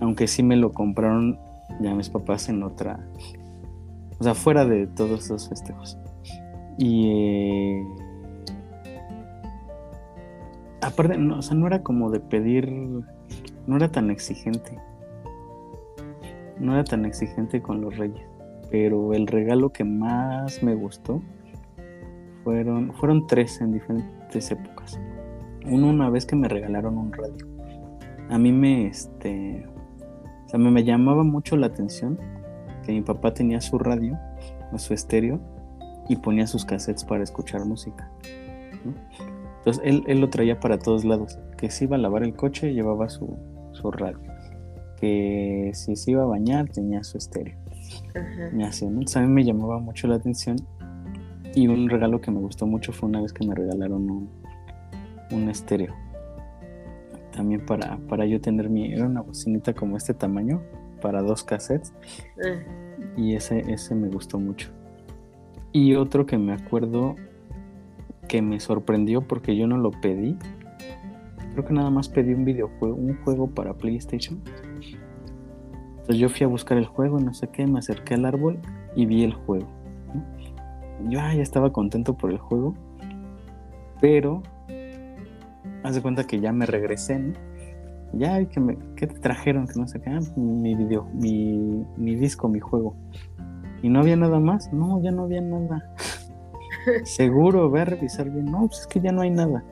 Aunque 0.00 0.26
sí 0.26 0.42
me 0.42 0.56
lo 0.56 0.72
compraron 0.72 1.38
ya 1.80 1.94
mis 1.94 2.10
papás 2.10 2.48
en 2.48 2.62
otra, 2.62 3.06
o 4.18 4.24
sea, 4.24 4.34
fuera 4.34 4.64
de 4.64 4.86
todos 4.86 5.24
esos 5.24 5.48
festejos. 5.48 5.98
Y 6.78 7.08
eh, 7.08 7.82
aparte, 10.86 11.18
no, 11.18 11.38
o 11.38 11.42
sea, 11.42 11.56
no 11.56 11.66
era 11.66 11.82
como 11.82 12.10
de 12.10 12.20
pedir, 12.20 12.70
no 13.66 13.76
era 13.76 13.90
tan 13.90 14.10
exigente. 14.10 14.78
No 16.58 16.72
era 16.74 16.84
tan 16.84 17.04
exigente 17.04 17.60
con 17.60 17.80
los 17.80 17.96
reyes. 17.96 18.26
Pero 18.70 19.12
el 19.12 19.26
regalo 19.26 19.70
que 19.70 19.84
más 19.84 20.62
me 20.62 20.74
gustó 20.74 21.22
fueron, 22.44 22.92
fueron 22.94 23.26
tres 23.26 23.60
en 23.60 23.72
diferentes 23.72 24.50
épocas. 24.50 24.98
Uno 25.66 25.88
una 25.88 26.10
vez 26.10 26.26
que 26.26 26.36
me 26.36 26.48
regalaron 26.48 26.96
un 26.96 27.12
radio. 27.12 27.46
A 28.30 28.38
mí 28.38 28.52
me, 28.52 28.86
este, 28.86 29.66
o 30.46 30.48
sea, 30.48 30.58
me, 30.58 30.70
me 30.70 30.84
llamaba 30.84 31.22
mucho 31.24 31.56
la 31.56 31.66
atención 31.66 32.18
que 32.84 32.92
mi 32.92 33.02
papá 33.02 33.34
tenía 33.34 33.60
su 33.60 33.78
radio, 33.78 34.16
o 34.72 34.78
su 34.78 34.94
estéreo, 34.94 35.40
y 36.08 36.16
ponía 36.16 36.46
sus 36.46 36.64
cassettes 36.64 37.04
para 37.04 37.24
escuchar 37.24 37.64
música. 37.64 38.10
Entonces 39.66 39.82
él, 40.06 40.20
lo 40.20 40.30
traía 40.30 40.60
para 40.60 40.78
todos 40.78 41.04
lados. 41.04 41.40
Que 41.56 41.70
si 41.70 41.84
iba 41.84 41.96
a 41.96 41.98
lavar 41.98 42.22
el 42.22 42.34
coche, 42.34 42.72
llevaba 42.72 43.08
su, 43.08 43.36
su 43.72 43.90
radio. 43.90 44.20
Que 45.00 45.72
si 45.74 45.96
se 45.96 46.12
iba 46.12 46.22
a 46.22 46.26
bañar, 46.26 46.68
tenía 46.68 47.02
su 47.02 47.18
estéreo. 47.18 47.58
Entonces 48.52 49.16
a 49.16 49.20
mí 49.22 49.26
me 49.26 49.44
llamaba 49.44 49.80
mucho 49.80 50.06
la 50.06 50.14
atención. 50.14 50.56
Y 51.52 51.66
un 51.66 51.88
regalo 51.88 52.20
que 52.20 52.30
me 52.30 52.38
gustó 52.38 52.64
mucho 52.66 52.92
fue 52.92 53.08
una 53.08 53.20
vez 53.20 53.32
que 53.32 53.44
me 53.44 53.56
regalaron 53.56 54.08
un, 54.08 54.30
un 55.32 55.50
estéreo. 55.50 55.92
También 57.32 57.66
para, 57.66 57.98
para 58.08 58.24
yo 58.24 58.40
tener 58.40 58.70
mi. 58.70 58.92
Era 58.92 59.06
una 59.06 59.22
bocinita 59.22 59.74
como 59.74 59.96
este 59.96 60.14
tamaño, 60.14 60.62
para 61.02 61.22
dos 61.22 61.42
cassettes. 61.42 61.92
Ah. 62.40 62.62
Y 63.16 63.34
ese, 63.34 63.64
ese 63.72 63.96
me 63.96 64.08
gustó 64.10 64.38
mucho. 64.38 64.70
Y 65.72 65.96
otro 65.96 66.24
que 66.24 66.38
me 66.38 66.52
acuerdo 66.52 67.16
que 68.28 68.42
me 68.42 68.60
sorprendió 68.60 69.22
porque 69.22 69.56
yo 69.56 69.66
no 69.66 69.78
lo 69.78 69.90
pedí. 69.90 70.36
Creo 71.52 71.64
que 71.64 71.72
nada 71.72 71.90
más 71.90 72.08
pedí 72.08 72.34
un 72.34 72.44
videojuego, 72.44 72.94
un 72.94 73.16
juego 73.24 73.48
para 73.48 73.74
PlayStation. 73.74 74.40
Entonces 75.90 76.18
yo 76.18 76.28
fui 76.28 76.44
a 76.44 76.48
buscar 76.48 76.78
el 76.78 76.86
juego, 76.86 77.18
no 77.18 77.34
sé 77.34 77.48
qué, 77.48 77.66
me 77.66 77.78
acerqué 77.78 78.14
al 78.14 78.26
árbol 78.26 78.58
y 78.94 79.06
vi 79.06 79.24
el 79.24 79.34
juego. 79.34 79.66
Yo 81.04 81.18
ya 81.18 81.32
estaba 81.34 81.72
contento 81.72 82.16
por 82.16 82.30
el 82.30 82.38
juego, 82.38 82.74
pero 84.00 84.42
haz 85.82 85.94
de 85.94 86.02
cuenta 86.02 86.24
que 86.24 86.40
ya 86.40 86.52
me 86.52 86.66
regresé, 86.66 87.18
¿no? 87.18 87.32
Ya, 88.12 88.42
que 88.44 88.60
me, 88.60 88.78
¿qué 88.94 89.06
te 89.06 89.18
trajeron? 89.18 89.66
Que 89.66 89.78
no 89.78 89.88
sé 89.88 90.00
qué, 90.00 90.10
ah, 90.10 90.20
mi 90.36 90.74
video, 90.74 91.08
mi, 91.12 91.84
mi 91.96 92.14
disco, 92.14 92.48
mi 92.48 92.60
juego. 92.60 92.94
¿Y 93.82 93.88
no 93.88 94.00
había 94.00 94.16
nada 94.16 94.40
más? 94.40 94.72
No, 94.72 95.02
ya 95.02 95.10
no 95.10 95.24
había 95.24 95.40
nada. 95.40 95.92
Seguro, 97.04 97.68
voy 97.70 97.80
a 97.80 97.84
revisar 97.84 98.30
bien. 98.30 98.46
No, 98.46 98.66
pues 98.66 98.80
es 98.80 98.86
que 98.86 99.00
ya 99.00 99.12
no 99.12 99.22
hay 99.22 99.30
nada. 99.30 99.64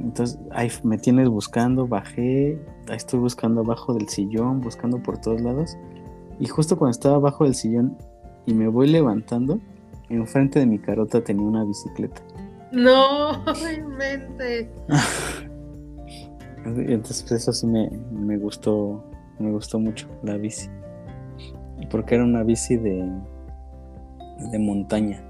Entonces, 0.00 0.38
ahí 0.50 0.70
me 0.82 0.98
tienes 0.98 1.28
buscando, 1.28 1.86
bajé, 1.86 2.58
ahí 2.88 2.96
estoy 2.96 3.20
buscando 3.20 3.60
abajo 3.60 3.94
del 3.94 4.08
sillón, 4.08 4.60
buscando 4.60 5.02
por 5.02 5.18
todos 5.18 5.40
lados. 5.40 5.76
Y 6.40 6.46
justo 6.46 6.76
cuando 6.76 6.92
estaba 6.92 7.16
abajo 7.16 7.44
del 7.44 7.54
sillón 7.54 7.96
y 8.46 8.54
me 8.54 8.68
voy 8.68 8.88
levantando, 8.88 9.60
enfrente 10.08 10.58
de 10.58 10.66
mi 10.66 10.78
carota 10.78 11.22
tenía 11.22 11.46
una 11.46 11.64
bicicleta. 11.64 12.20
No, 12.72 13.44
mente. 13.96 14.70
Entonces, 16.64 17.22
pues, 17.28 17.42
eso 17.42 17.52
sí 17.52 17.66
me, 17.66 17.90
me 18.10 18.38
gustó, 18.38 19.04
me 19.38 19.50
gustó 19.50 19.78
mucho, 19.78 20.08
la 20.22 20.36
bici 20.36 20.68
porque 21.92 22.14
era 22.14 22.24
una 22.24 22.42
bici 22.42 22.76
de, 22.76 23.06
de 24.50 24.58
montaña. 24.58 25.22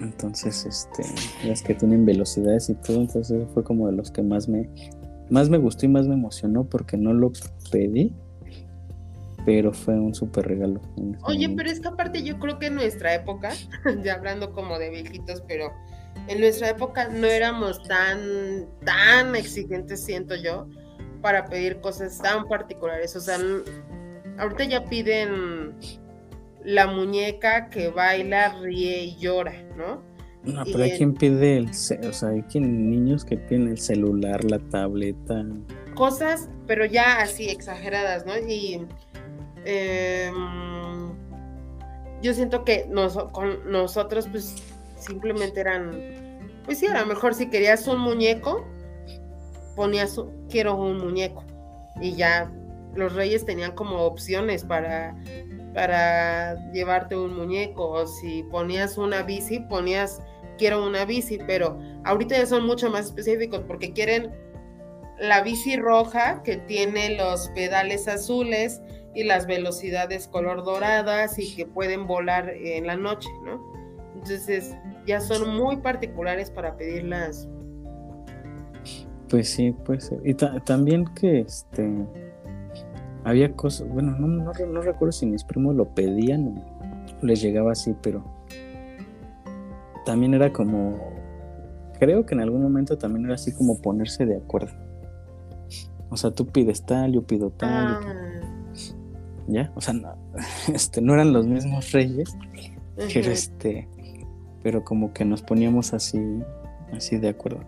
Entonces, 0.00 0.66
este, 0.66 1.02
las 1.46 1.62
que 1.62 1.74
tienen 1.74 2.04
velocidades 2.04 2.68
y 2.68 2.74
todo, 2.74 3.00
entonces 3.00 3.46
fue 3.54 3.64
como 3.64 3.86
de 3.86 3.94
los 3.94 4.10
que 4.10 4.22
más 4.22 4.48
me, 4.48 4.68
más 5.30 5.48
me 5.48 5.58
gustó 5.58 5.86
y 5.86 5.88
más 5.88 6.06
me 6.06 6.14
emocionó 6.14 6.64
porque 6.64 6.96
no 6.96 7.14
lo 7.14 7.32
pedí, 7.70 8.14
pero 9.44 9.72
fue 9.72 9.94
un 9.94 10.14
súper 10.14 10.48
regalo. 10.48 10.80
Oye, 11.22 11.48
pero 11.56 11.70
es 11.70 11.80
que 11.80 11.88
aparte 11.88 12.22
yo 12.22 12.38
creo 12.38 12.58
que 12.58 12.66
en 12.66 12.74
nuestra 12.74 13.14
época, 13.14 13.52
ya 14.04 14.14
hablando 14.14 14.52
como 14.52 14.78
de 14.78 14.90
viejitos, 14.90 15.42
pero 15.48 15.72
en 16.28 16.40
nuestra 16.40 16.70
época 16.70 17.08
no 17.08 17.26
éramos 17.26 17.82
tan, 17.84 18.66
tan 18.84 19.34
exigentes, 19.34 20.04
siento 20.04 20.34
yo, 20.34 20.68
para 21.22 21.46
pedir 21.46 21.80
cosas 21.80 22.18
tan 22.18 22.46
particulares. 22.48 23.16
O 23.16 23.20
sea, 23.20 23.38
ahorita 24.38 24.64
ya 24.64 24.84
piden 24.84 25.74
la 26.66 26.88
muñeca 26.88 27.70
que 27.70 27.90
baila, 27.90 28.58
ríe 28.60 29.04
y 29.04 29.16
llora, 29.16 29.54
¿no? 29.76 30.02
No, 30.42 30.64
pero 30.64 30.82
hay 30.82 30.96
quien 30.96 31.14
pide 31.14 31.58
el, 31.58 31.70
o 31.70 32.12
sea, 32.12 32.28
hay 32.30 32.42
quien, 32.42 32.90
niños 32.90 33.24
que 33.24 33.36
piden 33.36 33.68
el 33.68 33.78
celular, 33.78 34.44
la 34.44 34.58
tableta. 34.58 35.44
Cosas, 35.94 36.48
pero 36.66 36.84
ya 36.84 37.20
así 37.20 37.48
exageradas, 37.48 38.26
¿no? 38.26 38.36
Y 38.36 38.84
em, 39.64 41.12
yo 42.20 42.34
siento 42.34 42.64
que 42.64 42.88
con 43.32 43.70
nosotros, 43.70 44.28
pues, 44.28 44.56
simplemente 44.98 45.60
eran, 45.60 45.92
pues 46.64 46.78
sí, 46.78 46.86
a 46.86 47.00
lo 47.00 47.06
mejor 47.06 47.34
si 47.34 47.48
querías 47.48 47.86
un 47.86 48.00
muñeco, 48.00 48.66
ponías, 49.76 50.20
quiero 50.48 50.74
un 50.74 50.98
muñeco, 50.98 51.44
y 52.00 52.12
ya 52.12 52.52
los 52.96 53.14
reyes 53.14 53.44
tenían 53.44 53.72
como 53.72 54.02
opciones 54.02 54.64
para, 54.64 55.14
para 55.76 56.56
llevarte 56.72 57.14
un 57.14 57.36
muñeco, 57.36 57.86
o 57.86 58.06
si 58.06 58.44
ponías 58.44 58.96
una 58.96 59.22
bici, 59.22 59.60
ponías 59.60 60.22
quiero 60.56 60.82
una 60.82 61.04
bici, 61.04 61.38
pero 61.46 61.78
ahorita 62.04 62.34
ya 62.34 62.46
son 62.46 62.66
mucho 62.66 62.88
más 62.90 63.04
específicos 63.04 63.60
porque 63.66 63.92
quieren 63.92 64.32
la 65.20 65.42
bici 65.42 65.76
roja 65.76 66.42
que 66.42 66.56
tiene 66.56 67.18
los 67.18 67.50
pedales 67.50 68.08
azules 68.08 68.80
y 69.14 69.24
las 69.24 69.46
velocidades 69.46 70.28
color 70.28 70.64
doradas 70.64 71.38
y 71.38 71.54
que 71.54 71.66
pueden 71.66 72.06
volar 72.06 72.48
en 72.48 72.86
la 72.86 72.96
noche, 72.96 73.28
¿no? 73.44 73.62
Entonces 74.14 74.74
ya 75.06 75.20
son 75.20 75.58
muy 75.58 75.76
particulares 75.76 76.50
para 76.50 76.74
pedirlas. 76.78 77.46
Pues 79.28 79.50
sí, 79.50 79.74
pues 79.84 80.10
y 80.24 80.32
también 80.32 81.04
que 81.14 81.40
este 81.40 82.06
había 83.26 83.52
cosas, 83.54 83.88
bueno, 83.88 84.16
no, 84.16 84.28
no, 84.28 84.80
recuerdo 84.82 85.10
si 85.10 85.26
mis 85.26 85.42
primos 85.42 85.74
lo 85.74 85.92
pedían 85.96 86.46
o 86.46 87.26
les 87.26 87.42
llegaba 87.42 87.72
así, 87.72 87.92
pero 88.00 88.24
también 90.04 90.32
era 90.32 90.52
como, 90.52 90.96
creo 91.98 92.24
que 92.24 92.34
en 92.34 92.40
algún 92.40 92.62
momento 92.62 92.96
también 92.96 93.24
era 93.24 93.34
así 93.34 93.52
como 93.52 93.82
ponerse 93.82 94.26
de 94.26 94.36
acuerdo. 94.36 94.70
O 96.08 96.16
sea, 96.16 96.30
tú 96.30 96.46
pides 96.46 96.86
tal, 96.86 97.12
yo 97.12 97.22
pido 97.22 97.50
tal. 97.50 97.68
Ah. 97.70 98.00
¿Ya? 99.48 99.72
O 99.74 99.80
sea, 99.80 99.94
no, 99.94 100.14
este, 100.72 101.00
no 101.00 101.14
eran 101.14 101.32
los 101.32 101.48
mismos 101.48 101.90
reyes, 101.90 102.32
pero 103.12 103.32
este, 103.32 103.88
pero 104.62 104.84
como 104.84 105.12
que 105.12 105.24
nos 105.24 105.42
poníamos 105.42 105.94
así, 105.94 106.20
así 106.92 107.18
de 107.18 107.30
acuerdo. 107.30 107.64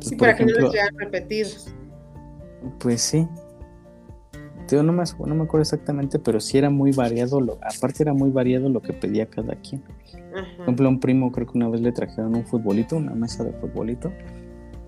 sí, 0.00 0.16
para 0.16 0.34
que 0.34 0.46
no 0.46 0.52
los 0.58 0.72
llegan 0.72 0.98
repetidos. 0.98 1.72
Pues 2.80 3.00
sí, 3.02 3.28
no 4.82 4.92
me, 4.92 5.02
no 5.26 5.34
me 5.34 5.42
acuerdo 5.42 5.62
exactamente, 5.62 6.18
pero 6.18 6.40
sí 6.40 6.58
era 6.58 6.70
muy 6.70 6.92
variado, 6.92 7.40
lo, 7.40 7.58
aparte 7.62 8.02
era 8.02 8.14
muy 8.14 8.30
variado 8.30 8.68
lo 8.68 8.80
que 8.80 8.92
pedía 8.92 9.26
cada 9.26 9.54
quien. 9.56 9.82
Por 9.82 10.62
ejemplo, 10.62 10.86
a 10.86 10.90
un 10.90 11.00
primo 11.00 11.32
creo 11.32 11.46
que 11.46 11.58
una 11.58 11.68
vez 11.68 11.80
le 11.80 11.92
trajeron 11.92 12.36
un 12.36 12.44
futbolito, 12.44 12.96
una 12.96 13.14
mesa 13.14 13.44
de 13.44 13.52
futbolito, 13.52 14.10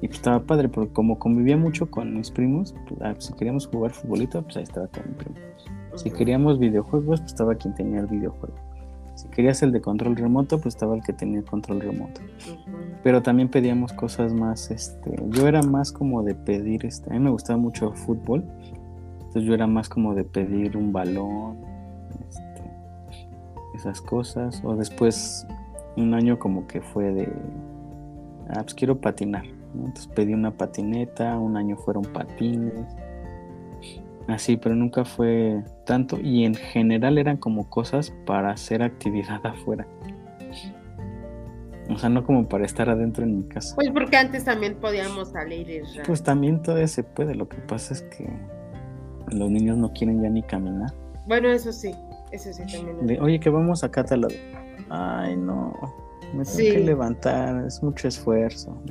y 0.00 0.08
pues 0.08 0.18
estaba 0.18 0.40
padre, 0.40 0.68
porque 0.68 0.92
como 0.92 1.18
convivía 1.18 1.56
mucho 1.56 1.90
con 1.90 2.14
mis 2.14 2.30
primos, 2.30 2.74
pues, 2.88 3.00
ah, 3.02 3.14
si 3.18 3.32
queríamos 3.34 3.68
jugar 3.68 3.92
futbolito, 3.92 4.42
pues 4.42 4.56
ahí 4.56 4.64
estaba 4.64 4.88
con 4.88 5.04
mi 5.06 5.14
primo. 5.14 5.36
Si 5.94 6.10
queríamos 6.10 6.58
videojuegos, 6.58 7.20
pues 7.20 7.32
estaba 7.32 7.54
quien 7.54 7.74
tenía 7.74 8.00
el 8.00 8.06
videojuego. 8.06 8.54
Si 9.14 9.28
querías 9.28 9.62
el 9.62 9.72
de 9.72 9.80
control 9.80 10.16
remoto, 10.16 10.58
pues 10.58 10.74
estaba 10.74 10.96
el 10.96 11.02
que 11.02 11.12
tenía 11.12 11.38
el 11.38 11.44
control 11.44 11.80
remoto. 11.80 12.20
Pero 13.04 13.22
también 13.22 13.48
pedíamos 13.48 13.92
cosas 13.92 14.32
más, 14.32 14.70
este, 14.70 15.14
yo 15.28 15.46
era 15.46 15.62
más 15.62 15.92
como 15.92 16.22
de 16.22 16.34
pedir, 16.34 16.86
este, 16.86 17.10
a 17.10 17.12
mí 17.12 17.20
me 17.20 17.30
gustaba 17.30 17.58
mucho 17.58 17.90
el 17.90 17.96
fútbol, 17.96 18.44
entonces 19.32 19.48
yo 19.48 19.54
era 19.54 19.66
más 19.66 19.88
como 19.88 20.14
de 20.14 20.24
pedir 20.24 20.76
un 20.76 20.92
balón, 20.92 21.56
este, 22.28 22.70
esas 23.74 24.02
cosas. 24.02 24.60
O 24.62 24.76
después 24.76 25.46
un 25.96 26.12
año 26.12 26.38
como 26.38 26.66
que 26.66 26.82
fue 26.82 27.14
de, 27.14 27.32
ah, 28.50 28.60
pues 28.60 28.74
quiero 28.74 29.00
patinar. 29.00 29.46
Entonces 29.74 30.06
pedí 30.08 30.34
una 30.34 30.50
patineta, 30.50 31.38
un 31.38 31.56
año 31.56 31.78
fueron 31.78 32.02
patines, 32.02 32.74
así, 34.28 34.58
pero 34.58 34.74
nunca 34.74 35.06
fue 35.06 35.64
tanto 35.86 36.20
y 36.20 36.44
en 36.44 36.54
general 36.54 37.16
eran 37.16 37.38
como 37.38 37.70
cosas 37.70 38.12
para 38.26 38.50
hacer 38.50 38.82
actividad 38.82 39.40
afuera. 39.46 39.86
O 41.88 41.96
sea, 41.96 42.10
no 42.10 42.22
como 42.22 42.50
para 42.50 42.66
estar 42.66 42.90
adentro 42.90 43.24
en 43.24 43.38
mi 43.38 43.44
casa. 43.44 43.74
Pues 43.76 43.88
porque 43.92 44.18
antes 44.18 44.44
también 44.44 44.74
podíamos 44.74 45.30
salir. 45.30 45.84
Pues 46.06 46.22
también 46.22 46.60
todavía 46.60 46.86
se 46.86 47.02
puede, 47.02 47.34
lo 47.34 47.48
que 47.48 47.56
pasa 47.56 47.94
es 47.94 48.02
que 48.02 48.28
los 49.32 49.50
niños 49.50 49.76
no 49.78 49.92
quieren 49.92 50.22
ya 50.22 50.28
ni 50.28 50.42
caminar. 50.42 50.92
Bueno, 51.26 51.50
eso 51.50 51.72
sí, 51.72 51.94
eso 52.30 52.52
sí 52.52 52.62
también. 52.66 53.20
Oye, 53.22 53.38
que 53.38 53.50
vamos 53.50 53.84
acá 53.84 54.04
a 54.08 54.16
lado. 54.16 54.34
Ay, 54.90 55.36
no, 55.36 55.72
me 56.34 56.44
tengo 56.44 56.56
que 56.56 56.80
levantar, 56.80 57.64
es 57.66 57.82
mucho 57.82 58.08
esfuerzo. 58.08 58.82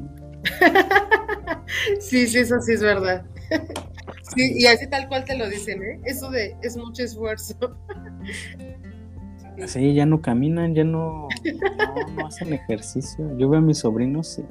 sí, 1.99 2.27
sí, 2.27 2.39
eso 2.39 2.59
sí 2.61 2.73
es 2.73 2.81
verdad. 2.81 3.23
sí, 4.35 4.53
y 4.57 4.65
así 4.65 4.88
tal 4.88 5.07
cual 5.07 5.26
te 5.26 5.38
lo 5.38 5.49
dicen, 5.49 5.84
¿eh? 5.84 5.99
Eso 6.05 6.30
de 6.30 6.55
es 6.61 6.77
mucho 6.77 7.03
esfuerzo. 7.03 7.55
Sí, 9.68 9.93
ya 9.93 10.05
no 10.05 10.22
caminan, 10.22 10.73
ya 10.73 10.84
no, 10.84 11.27
no, 12.15 12.26
hacen 12.26 12.53
ejercicio. 12.53 13.38
Yo 13.38 13.49
veo 13.49 13.59
a 13.59 13.61
mis 13.61 13.80
sobrinos, 13.80 14.41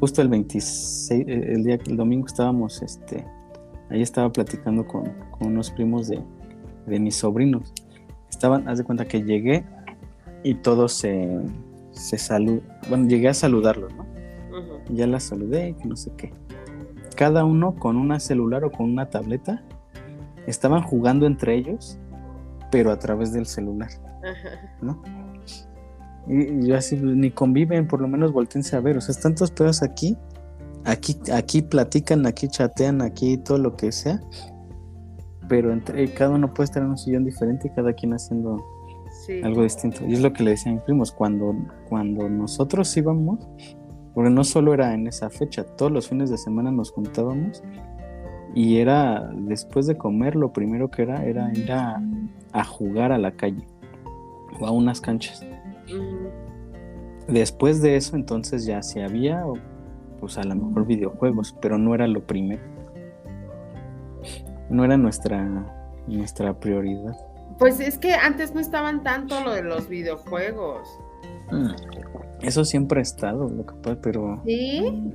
justo 0.00 0.22
el 0.22 0.28
26, 0.28 1.24
el 1.28 1.62
día 1.62 1.78
el 1.86 1.96
domingo 1.96 2.26
estábamos, 2.26 2.82
este, 2.82 3.24
ahí 3.90 4.02
estaba 4.02 4.30
platicando 4.30 4.86
con, 4.86 5.12
unos 5.40 5.70
primos 5.70 6.08
de, 6.08 6.22
mis 6.86 7.16
sobrinos. 7.16 7.72
Estaban, 8.28 8.68
haz 8.68 8.78
de 8.78 8.84
cuenta 8.84 9.04
que 9.04 9.22
llegué 9.22 9.64
y 10.42 10.54
todos 10.54 10.92
se, 10.92 11.40
se 11.92 12.18
saludan, 12.18 12.62
bueno, 12.88 13.08
llegué 13.08 13.28
a 13.28 13.34
saludarlos, 13.34 13.94
¿no? 13.94 14.06
Ya 14.88 15.06
las 15.06 15.24
saludé 15.24 15.76
y 15.82 15.88
no 15.88 15.96
sé 15.96 16.12
qué. 16.16 16.32
Cada 17.16 17.44
uno 17.44 17.74
con 17.76 17.96
una 17.96 18.18
celular 18.18 18.64
o 18.64 18.72
con 18.72 18.90
una 18.90 19.10
tableta 19.10 19.62
estaban 20.46 20.82
jugando 20.82 21.26
entre 21.26 21.54
ellos, 21.54 21.98
pero 22.70 22.90
a 22.90 22.98
través 22.98 23.32
del 23.32 23.46
celular. 23.46 23.90
¿no? 24.80 25.02
Y, 26.26 26.66
yo 26.66 26.76
así, 26.76 26.96
pues, 26.96 27.16
ni 27.16 27.30
conviven, 27.30 27.86
por 27.86 28.00
lo 28.00 28.08
menos 28.08 28.32
voltense 28.32 28.76
a 28.76 28.80
ver, 28.80 28.96
o 28.96 29.00
sea, 29.00 29.12
están 29.12 29.34
todos 29.34 29.50
pedos 29.50 29.82
aquí, 29.82 30.16
aquí, 30.84 31.16
aquí 31.32 31.62
platican, 31.62 32.26
aquí 32.26 32.48
chatean, 32.48 33.02
aquí 33.02 33.36
todo 33.38 33.58
lo 33.58 33.76
que 33.76 33.92
sea, 33.92 34.20
pero 35.48 35.72
entre 35.72 36.12
cada 36.12 36.34
uno 36.34 36.52
puede 36.52 36.66
estar 36.66 36.82
en 36.82 36.90
un 36.90 36.98
sillón 36.98 37.24
diferente 37.24 37.68
y 37.68 37.70
cada 37.70 37.92
quien 37.92 38.12
haciendo 38.12 38.64
algo 39.42 39.62
distinto. 39.62 40.06
Y 40.06 40.14
es 40.14 40.20
lo 40.20 40.32
que 40.32 40.42
le 40.42 40.50
decía 40.50 40.72
a 40.72 40.74
mis 40.76 40.84
primos, 40.84 41.12
cuando, 41.12 41.54
cuando 41.88 42.28
nosotros 42.28 42.96
íbamos, 42.96 43.46
porque 44.14 44.30
no 44.30 44.44
solo 44.44 44.74
era 44.74 44.94
en 44.94 45.06
esa 45.06 45.30
fecha, 45.30 45.64
todos 45.64 45.92
los 45.92 46.08
fines 46.08 46.30
de 46.30 46.38
semana 46.38 46.70
nos 46.70 46.90
juntábamos 46.90 47.62
y 48.54 48.78
era 48.78 49.30
después 49.34 49.86
de 49.86 49.96
comer 49.96 50.34
lo 50.34 50.52
primero 50.52 50.90
que 50.90 51.02
era 51.02 51.24
era 51.24 51.52
ir 51.52 51.70
a 51.72 52.64
jugar 52.64 53.12
a 53.12 53.18
la 53.18 53.30
calle 53.32 53.64
o 54.58 54.66
a 54.66 54.70
unas 54.70 55.00
canchas. 55.00 55.44
Después 57.28 57.80
de 57.80 57.96
eso, 57.96 58.16
entonces 58.16 58.64
ya 58.64 58.82
si 58.82 59.00
había, 59.00 59.44
pues 60.20 60.38
a 60.38 60.44
lo 60.44 60.54
mejor 60.54 60.86
videojuegos, 60.86 61.56
pero 61.60 61.78
no 61.78 61.94
era 61.94 62.06
lo 62.06 62.24
primero. 62.26 62.62
No 64.68 64.84
era 64.84 64.96
nuestra, 64.96 65.66
nuestra 66.06 66.58
prioridad. 66.60 67.16
Pues 67.58 67.80
es 67.80 67.98
que 67.98 68.14
antes 68.14 68.54
no 68.54 68.60
estaban 68.60 69.02
tanto 69.02 69.40
lo 69.42 69.52
de 69.52 69.62
los 69.62 69.88
videojuegos. 69.88 70.88
Mm, 71.50 71.70
eso 72.42 72.64
siempre 72.64 73.00
ha 73.00 73.02
estado, 73.02 73.48
lo 73.48 73.66
que 73.66 73.74
pasa, 73.74 73.98
pero. 74.00 74.40
¿Sí? 74.46 75.12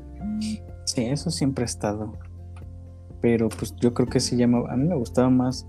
Sí, 0.86 1.06
eso 1.06 1.32
siempre 1.32 1.64
ha 1.64 1.66
estado. 1.66 2.14
Pero 3.22 3.50
pues 3.50 3.76
yo 3.78 3.94
creo 3.94 4.08
que 4.08 4.20
sí 4.20 4.36
llama. 4.36 4.64
A 4.70 4.76
mí 4.76 4.88
me 4.88 4.96
gustaba 4.96 5.30
más 5.30 5.66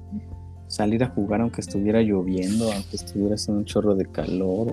salir 0.66 1.04
a 1.04 1.08
jugar 1.08 1.40
aunque 1.40 1.60
estuviera 1.60 2.00
lloviendo, 2.02 2.70
aunque 2.72 2.96
estuviera 2.96 3.36
haciendo 3.36 3.60
un 3.60 3.64
chorro 3.64 3.94
de 3.94 4.06
calor. 4.06 4.72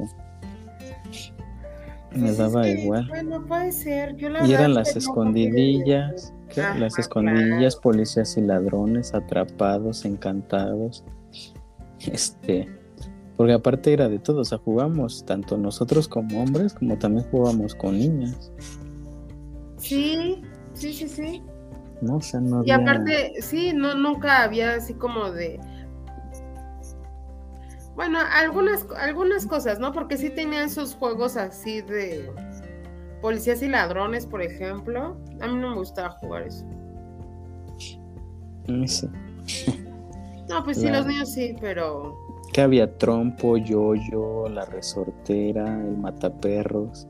Me 2.15 2.27
pues 2.27 2.37
daba 2.37 2.67
igual. 2.67 3.07
Bueno, 3.07 3.43
puede 3.45 3.71
ser. 3.71 4.15
y 4.19 4.53
eran 4.53 4.73
las 4.73 4.95
escondidillas, 4.95 6.33
las 6.55 6.99
escondidillas, 6.99 7.75
policías 7.75 8.37
y 8.37 8.41
ladrones, 8.41 9.13
atrapados, 9.13 10.05
encantados. 10.05 11.03
Este, 12.11 12.69
porque 13.37 13.53
aparte 13.53 13.93
era 13.93 14.09
de 14.09 14.19
todo, 14.19 14.41
o 14.41 14.45
sea, 14.45 14.57
jugamos 14.59 15.25
tanto 15.25 15.57
nosotros 15.57 16.07
como 16.07 16.43
hombres, 16.43 16.73
como 16.73 16.97
también 16.97 17.25
jugamos 17.31 17.73
con 17.73 17.97
niñas. 17.97 18.51
Sí, 19.77 20.41
sí, 20.73 20.93
sí, 20.93 21.07
sí. 21.07 21.41
No, 22.01 22.17
o 22.17 22.21
sea, 22.21 22.41
no 22.41 22.63
Y 22.65 22.71
aparte, 22.71 23.33
sí, 23.41 23.71
no, 23.73 23.95
nunca 23.95 24.43
había 24.43 24.75
así 24.75 24.93
como 24.93 25.31
de, 25.31 25.59
bueno, 27.95 28.19
algunas, 28.31 28.87
algunas 28.97 29.45
cosas, 29.45 29.79
¿no? 29.79 29.91
Porque 29.91 30.17
sí 30.17 30.29
tenían 30.29 30.69
sus 30.69 30.95
juegos 30.95 31.37
así 31.37 31.81
de 31.81 32.31
policías 33.21 33.61
y 33.61 33.69
ladrones, 33.69 34.25
por 34.25 34.41
ejemplo. 34.41 35.17
A 35.39 35.47
mí 35.47 35.55
no 35.55 35.69
me 35.71 35.75
gustaba 35.75 36.09
jugar 36.11 36.43
eso. 36.43 36.65
Sí. 37.77 37.99
No, 40.49 40.63
pues 40.63 40.77
sí, 40.77 40.89
los 40.89 41.05
niños 41.05 41.33
sí, 41.33 41.55
pero. 41.59 42.17
Que 42.51 42.61
había 42.61 42.97
trompo, 42.97 43.57
yoyo, 43.57 44.47
la 44.49 44.65
resortera, 44.65 45.65
el 45.65 45.97
mataperros. 45.97 47.07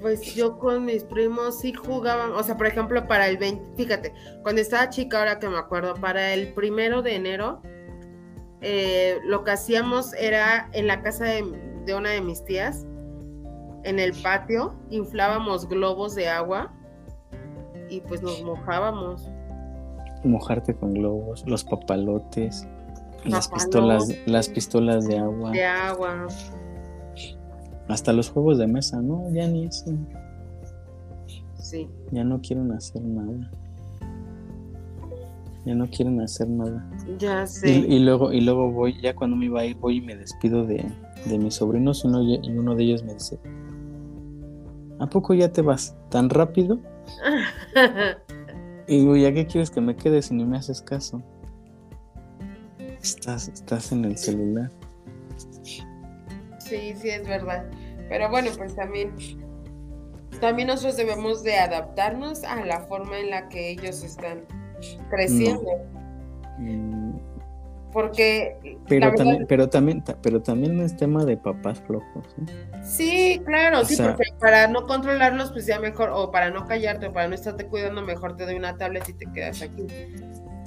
Pues 0.00 0.34
yo 0.34 0.58
con 0.58 0.84
mis 0.84 1.04
primos 1.04 1.60
sí 1.60 1.72
jugaban, 1.72 2.32
o 2.32 2.42
sea, 2.42 2.56
por 2.56 2.66
ejemplo, 2.66 3.06
para 3.06 3.28
el 3.28 3.38
20, 3.38 3.76
fíjate, 3.76 4.12
cuando 4.42 4.60
estaba 4.60 4.88
chica, 4.88 5.18
ahora 5.18 5.38
que 5.38 5.48
me 5.48 5.58
acuerdo, 5.58 5.94
para 5.94 6.32
el 6.32 6.52
primero 6.52 7.02
de 7.02 7.16
enero, 7.16 7.60
eh, 8.60 9.18
lo 9.24 9.44
que 9.44 9.52
hacíamos 9.52 10.12
era 10.14 10.68
en 10.72 10.86
la 10.86 11.02
casa 11.02 11.24
de, 11.24 11.94
una 11.94 12.10
de 12.10 12.20
mis 12.20 12.44
tías, 12.44 12.86
en 13.84 13.98
el 13.98 14.12
patio, 14.22 14.74
inflábamos 14.90 15.68
globos 15.68 16.14
de 16.14 16.28
agua 16.28 16.72
y 17.88 18.00
pues 18.00 18.22
nos 18.22 18.42
mojábamos. 18.42 19.28
Mojarte 20.24 20.74
con 20.74 20.94
globos, 20.94 21.44
los 21.46 21.64
papalotes, 21.64 22.66
las 23.24 23.48
pistolas, 23.48 24.08
las 24.26 24.48
pistolas 24.48 25.06
de 25.06 25.18
agua. 25.18 25.50
De 25.52 25.64
agua. 25.64 26.26
Hasta 27.88 28.12
los 28.12 28.30
juegos 28.30 28.58
de 28.58 28.66
mesa, 28.66 29.00
¿no? 29.00 29.30
Ya 29.32 29.46
ni 29.46 29.66
eso. 29.66 29.92
Sí. 31.58 31.88
Ya 32.10 32.24
no 32.24 32.40
quieren 32.40 32.72
hacer 32.72 33.02
nada 33.02 33.50
ya 35.66 35.74
no 35.74 35.90
quieren 35.90 36.20
hacer 36.20 36.48
nada. 36.48 36.88
Ya 37.18 37.44
sé. 37.44 37.68
Y, 37.70 37.98
luego, 37.98 38.32
y 38.32 38.40
luego 38.40 38.70
voy, 38.70 39.00
ya 39.00 39.16
cuando 39.16 39.36
me 39.36 39.46
iba 39.46 39.60
a 39.60 39.64
ir, 39.64 39.76
voy 39.76 39.96
y 39.96 40.00
me 40.00 40.14
despido 40.14 40.64
de, 40.64 40.86
mis 41.26 41.54
sobrinos 41.54 42.04
uno, 42.04 42.22
y 42.22 42.38
uno 42.50 42.76
de 42.76 42.84
ellos 42.84 43.02
me 43.02 43.14
dice, 43.14 43.40
¿a 45.00 45.08
poco 45.08 45.34
ya 45.34 45.52
te 45.52 45.62
vas 45.62 45.96
tan 46.08 46.30
rápido? 46.30 46.78
y 48.86 48.98
digo, 48.98 49.16
¿ya 49.16 49.34
qué 49.34 49.46
quieres 49.46 49.70
que 49.70 49.80
me 49.80 49.96
quede 49.96 50.22
si 50.22 50.34
ni 50.34 50.44
me 50.44 50.56
haces 50.56 50.80
caso? 50.80 51.20
Estás, 53.02 53.48
estás 53.48 53.90
en 53.90 54.04
el 54.04 54.16
celular. 54.16 54.70
Sí, 56.60 56.94
sí, 56.94 57.08
es 57.08 57.26
verdad. 57.26 57.68
Pero 58.08 58.30
bueno, 58.30 58.50
pues 58.56 58.76
también, 58.76 59.12
también 60.40 60.68
nosotros 60.68 60.96
debemos 60.96 61.42
de 61.42 61.56
adaptarnos 61.56 62.44
a 62.44 62.64
la 62.64 62.82
forma 62.82 63.18
en 63.18 63.30
la 63.30 63.48
que 63.48 63.70
ellos 63.70 64.04
están 64.04 64.44
creciendo. 65.10 65.70
Porque. 67.92 68.76
Pero, 68.88 69.14
también, 69.14 69.46
pero, 69.48 69.68
también, 69.70 70.04
pero 70.22 70.42
también 70.42 70.80
es 70.80 70.96
tema 70.96 71.24
de 71.24 71.38
papás 71.38 71.80
flojos. 71.80 72.26
Sí, 72.82 73.40
claro, 73.46 73.86
sí, 73.86 73.96
porque 73.96 74.24
para 74.38 74.68
no 74.68 74.86
controlarlos, 74.86 75.50
pues 75.50 75.64
ya 75.64 75.80
mejor, 75.80 76.10
o 76.12 76.30
para 76.30 76.50
no 76.50 76.66
callarte, 76.66 77.06
o 77.06 77.12
para 77.14 77.26
no 77.28 77.34
estarte 77.34 77.66
cuidando, 77.66 78.02
mejor 78.02 78.36
te 78.36 78.44
doy 78.44 78.56
una 78.56 78.76
tablet 78.76 79.08
y 79.08 79.14
te 79.14 79.24
quedas 79.32 79.62
aquí. 79.62 79.86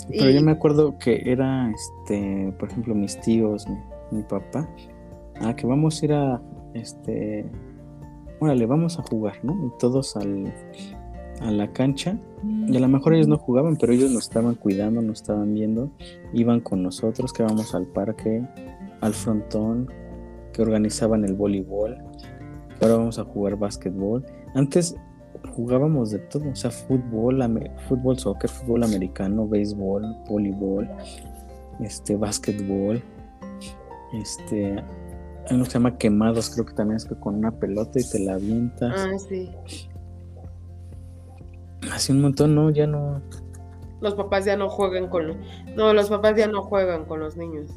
Pero 0.09 0.31
yo 0.31 0.41
me 0.41 0.53
acuerdo 0.53 0.97
que 0.97 1.21
era, 1.23 1.71
este, 1.71 2.51
por 2.57 2.71
ejemplo, 2.71 2.95
mis 2.95 3.19
tíos, 3.21 3.67
mi, 4.09 4.23
papá, 4.23 4.67
ah, 5.41 5.55
que 5.55 5.67
vamos 5.67 6.01
a 6.01 6.05
ir 6.05 6.13
a, 6.13 6.41
este, 6.73 7.45
órale, 8.39 8.65
vamos 8.65 8.97
a 8.97 9.03
jugar, 9.03 9.35
¿no? 9.43 9.53
Y 9.67 9.77
todos 9.77 10.17
al, 10.17 10.51
a 11.41 11.51
la 11.51 11.71
cancha 11.71 12.17
y 12.67 12.77
a 12.77 12.79
lo 12.79 12.87
mejor 12.87 13.13
ellos 13.13 13.27
no 13.27 13.37
jugaban, 13.37 13.75
pero 13.75 13.93
ellos 13.93 14.11
nos 14.11 14.23
estaban 14.23 14.55
cuidando, 14.55 15.01
nos 15.01 15.21
estaban 15.21 15.53
viendo, 15.53 15.91
iban 16.33 16.61
con 16.61 16.83
nosotros, 16.83 17.33
que 17.33 17.43
íbamos 17.43 17.75
al 17.75 17.85
parque, 17.87 18.45
al 19.01 19.13
frontón, 19.13 19.89
que 20.53 20.61
organizaban 20.61 21.25
el 21.25 21.33
voleibol, 21.33 21.97
ahora 22.81 22.95
vamos 22.95 23.19
a 23.19 23.23
jugar 23.23 23.57
básquetbol. 23.57 24.25
Antes 24.53 24.95
jugábamos 25.53 26.11
de 26.11 26.19
todo, 26.19 26.49
o 26.49 26.55
sea, 26.55 26.71
fútbol, 26.71 27.41
fútbol, 27.87 28.17
soccer, 28.17 28.49
fútbol 28.49 28.83
americano, 28.83 29.47
béisbol, 29.47 30.03
voleibol, 30.27 30.89
este, 31.81 32.15
básquetbol, 32.15 33.01
este, 34.13 34.83
uno 35.51 35.63
que 35.63 35.69
se 35.69 35.73
llama 35.73 35.97
quemados, 35.97 36.49
creo 36.51 36.65
que 36.65 36.73
también 36.73 36.97
es 36.97 37.05
que 37.05 37.15
con 37.15 37.35
una 37.35 37.51
pelota 37.51 37.99
y 37.99 38.03
te 38.03 38.19
la 38.19 38.33
avientas. 38.33 38.93
Ah, 38.95 39.17
sí. 39.17 39.51
Hace 41.91 42.11
un 42.11 42.21
montón, 42.21 42.55
no, 42.55 42.69
ya 42.69 42.87
no. 42.87 43.21
Los 44.01 44.15
papás 44.15 44.45
ya 44.45 44.55
no 44.55 44.69
juegan 44.69 45.07
con 45.07 45.27
los... 45.27 45.37
No, 45.75 45.93
los 45.93 46.09
papás 46.09 46.35
ya 46.37 46.47
no 46.47 46.61
juegan 46.63 47.05
con 47.05 47.19
los 47.19 47.35
niños. 47.35 47.71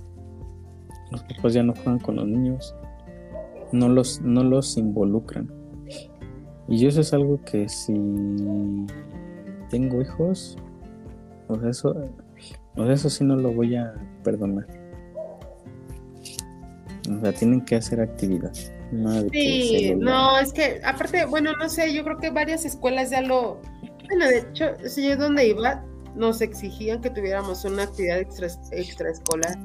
Los 1.10 1.22
papás 1.24 1.52
ya 1.52 1.62
no 1.62 1.74
juegan 1.74 1.98
con 1.98 2.16
los 2.16 2.26
niños. 2.26 2.74
No 3.72 3.88
los, 3.88 4.20
no 4.20 4.42
los 4.44 4.76
involucran. 4.76 5.50
Y 6.68 6.86
eso 6.86 7.00
es 7.00 7.12
algo 7.12 7.40
que 7.44 7.68
si 7.68 7.92
tengo 9.68 10.00
hijos, 10.00 10.56
o 11.48 11.58
sea, 11.58 11.70
eso, 11.70 11.96
o 12.76 12.84
sea, 12.84 12.92
eso 12.92 13.10
sí 13.10 13.24
no 13.24 13.36
lo 13.36 13.52
voy 13.52 13.76
a 13.76 13.92
perdonar. 14.22 14.66
O 17.10 17.20
sea, 17.20 17.32
tienen 17.32 17.64
que 17.64 17.76
hacer 17.76 18.00
actividad. 18.00 18.52
sí, 19.32 19.94
no, 19.96 20.38
es 20.38 20.52
que 20.52 20.80
aparte, 20.84 21.24
bueno, 21.26 21.52
no 21.58 21.68
sé, 21.68 21.92
yo 21.92 22.04
creo 22.04 22.18
que 22.18 22.30
varias 22.30 22.64
escuelas 22.64 23.10
ya 23.10 23.20
lo... 23.22 23.60
Bueno, 24.12 24.28
de 24.28 24.40
hecho, 24.40 24.66
si 24.84 25.08
yo 25.08 25.16
donde 25.16 25.46
iba, 25.46 25.82
nos 26.14 26.42
exigían 26.42 27.00
que 27.00 27.08
tuviéramos 27.08 27.64
una 27.64 27.84
actividad 27.84 28.18
extra, 28.18 28.48
extraescolar. 28.70 29.58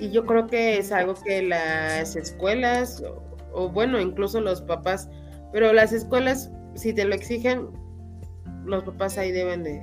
Y 0.00 0.10
yo 0.10 0.26
creo 0.26 0.48
que 0.48 0.78
es 0.78 0.90
algo 0.90 1.14
que 1.14 1.40
las 1.42 2.16
escuelas, 2.16 3.00
o, 3.52 3.68
bueno, 3.68 4.00
incluso 4.00 4.40
los 4.40 4.60
papás, 4.60 5.08
pero 5.52 5.72
las 5.72 5.92
escuelas, 5.92 6.50
si 6.74 6.92
te 6.92 7.04
lo 7.04 7.14
exigen, 7.14 7.68
los 8.64 8.82
papás 8.82 9.18
ahí 9.18 9.30
deben 9.30 9.62
de... 9.62 9.80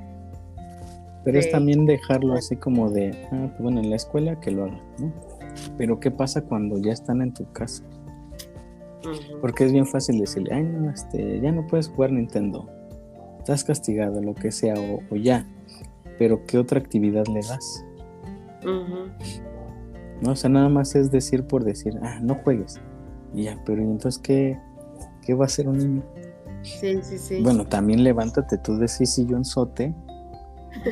Pero 1.23 1.39
es 1.39 1.49
también 1.49 1.85
dejarlo 1.85 2.33
así 2.33 2.57
como 2.57 2.89
de, 2.89 3.11
ah, 3.31 3.47
pues 3.51 3.61
bueno, 3.61 3.79
en 3.79 3.89
la 3.89 3.95
escuela 3.95 4.37
que 4.41 4.51
lo 4.51 4.65
hagan, 4.65 4.81
¿no? 4.99 5.13
Pero 5.77 5.97
¿qué 5.97 6.11
pasa 6.11 6.41
cuando 6.41 6.77
ya 6.77 6.91
están 6.91 7.21
en 7.21 7.33
tu 7.33 7.49
casa? 7.53 7.85
Porque 9.39 9.63
es 9.63 9.71
bien 9.71 9.87
fácil 9.87 10.19
decirle, 10.19 10.53
ay, 10.53 10.63
no, 10.63 10.91
este, 10.91 11.39
ya 11.39 11.53
no 11.53 11.65
puedes 11.67 11.87
jugar 11.87 12.11
Nintendo 12.11 12.80
estás 13.41 13.63
castigado, 13.63 14.21
lo 14.21 14.35
que 14.35 14.51
sea, 14.51 14.75
o, 14.75 15.15
ya, 15.15 15.47
pero 16.19 16.45
¿qué 16.45 16.59
otra 16.59 16.79
actividad 16.79 17.25
le 17.25 17.41
das? 17.41 17.83
No, 20.21 20.31
o 20.31 20.35
sea, 20.35 20.49
nada 20.51 20.69
más 20.69 20.95
es 20.95 21.09
decir 21.09 21.45
por 21.45 21.63
decir, 21.63 21.97
ah, 22.03 22.19
no 22.21 22.35
juegues. 22.35 22.79
Y 23.33 23.43
ya, 23.43 23.59
pero 23.65 23.81
entonces 23.81 24.21
qué, 24.21 24.59
qué 25.25 25.33
va 25.33 25.45
a 25.45 25.47
hacer 25.47 25.67
un 25.67 25.77
niño? 25.79 26.03
Sí, 26.61 26.99
sí, 27.01 27.17
sí. 27.17 27.41
Bueno, 27.41 27.65
también 27.65 28.03
levántate 28.03 28.59
tú 28.59 28.77
de 28.77 28.85
ese 28.85 29.05
sote 29.43 29.95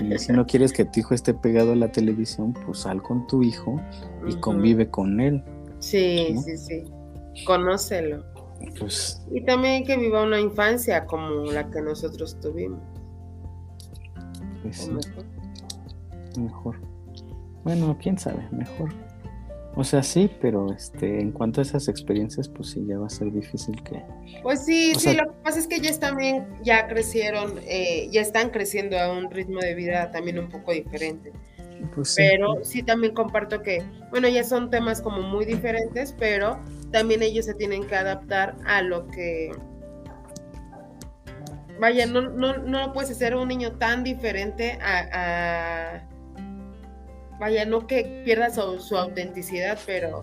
y 0.02 0.18
si 0.18 0.32
no 0.32 0.48
quieres 0.48 0.74
que 0.74 0.86
tu 0.86 1.02
hijo 1.02 1.14
esté 1.14 1.36
pegado 1.36 1.74
a 1.74 1.76
la 1.76 1.92
televisión, 1.92 2.56
pues 2.66 2.80
sal 2.80 3.04
con 3.04 3.28
tu 3.28 3.44
hijo 3.44 3.80
y 4.28 4.36
convive 4.38 4.90
con 4.90 5.20
él. 5.20 5.44
Sí, 5.78 6.36
sí, 6.44 6.58
sí. 6.58 6.84
Conócelo. 7.46 8.24
Pues, 8.78 9.22
y 9.32 9.42
también 9.46 9.86
que 9.86 9.98
viva 9.98 10.24
una 10.24 10.40
infancia 10.40 11.06
como 11.06 11.52
la 11.52 11.70
que 11.70 11.82
nosotros 11.82 12.40
tuvimos. 12.40 12.82
Pues 14.64 14.90
mejor. 16.38 16.76
Bueno, 17.64 17.98
quién 18.02 18.18
sabe, 18.18 18.48
mejor. 18.52 18.90
O 19.76 19.84
sea, 19.84 20.04
sí, 20.04 20.30
pero 20.42 20.74
este, 20.74 21.22
en 21.22 21.32
cuanto 21.32 21.62
a 21.62 21.64
esas 21.64 21.88
experiencias, 21.88 22.50
pues 22.50 22.72
sí, 22.72 22.86
ya 22.88 22.98
va 22.98 23.06
a 23.06 23.10
ser 23.10 23.32
difícil 23.32 23.82
que. 23.84 24.02
Pues 24.42 24.66
sí, 24.66 24.94
sí, 24.96 25.16
lo 25.16 25.26
que 25.26 25.38
pasa 25.44 25.60
es 25.60 25.68
que 25.68 25.76
ellos 25.76 26.00
también 26.00 26.48
ya 26.64 26.88
crecieron, 26.88 27.60
eh, 27.66 28.10
ya 28.12 28.22
están 28.22 28.50
creciendo 28.50 29.00
a 29.00 29.12
un 29.12 29.30
ritmo 29.30 29.60
de 29.60 29.76
vida 29.76 30.12
también 30.12 30.40
un 30.40 30.50
poco 30.50 30.74
diferente. 30.74 31.32
Pues 31.96 32.16
pero 32.18 32.64
sí 32.64 32.84
también 32.84 33.14
comparto 33.14 33.62
que, 33.62 33.84
bueno, 34.10 34.28
ya 34.28 34.44
son 34.44 34.70
temas 34.70 35.02
como 35.02 35.22
muy 35.22 35.46
diferentes, 35.46 36.14
pero 36.18 36.60
también 36.92 37.22
ellos 37.22 37.46
se 37.46 37.54
tienen 37.54 37.86
que 37.88 37.96
adaptar 37.96 38.56
a 38.66 38.82
lo 38.82 39.08
que... 39.08 39.52
Vaya, 41.80 42.06
no, 42.06 42.22
no, 42.22 42.58
no 42.58 42.92
puedes 42.92 43.18
ser 43.18 43.36
un 43.36 43.48
niño 43.48 43.78
tan 43.78 44.04
diferente 44.04 44.78
a, 44.82 46.06
Vaya, 47.40 47.66
no 47.66 47.88
que 47.88 48.22
pierda 48.26 48.50
su, 48.50 48.98
autenticidad, 48.98 49.80
pero 49.86 50.22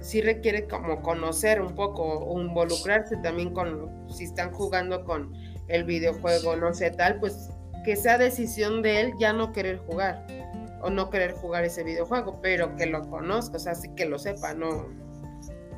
sí 0.00 0.20
requiere 0.20 0.68
como 0.68 1.00
conocer 1.00 1.62
un 1.62 1.74
poco 1.74 2.38
involucrarse 2.38 3.16
también 3.16 3.54
con, 3.54 3.90
si 4.10 4.24
están 4.24 4.52
jugando 4.52 5.04
con 5.04 5.32
el 5.68 5.84
videojuego, 5.84 6.54
no 6.56 6.74
sé, 6.74 6.90
tal, 6.90 7.18
pues 7.18 7.48
que 7.82 7.96
sea 7.96 8.18
decisión 8.18 8.82
de 8.82 9.00
él 9.00 9.12
ya 9.18 9.32
no 9.32 9.52
querer 9.52 9.78
jugar 9.78 10.26
o 10.82 10.90
no 10.90 11.08
querer 11.08 11.32
jugar 11.32 11.64
ese 11.64 11.82
videojuego, 11.82 12.40
pero 12.42 12.76
que 12.76 12.84
lo 12.84 13.08
conozca, 13.08 13.56
o 13.56 13.60
sea, 13.60 13.72
que 13.96 14.04
lo 14.04 14.18
sepa, 14.18 14.52
no, 14.52 14.86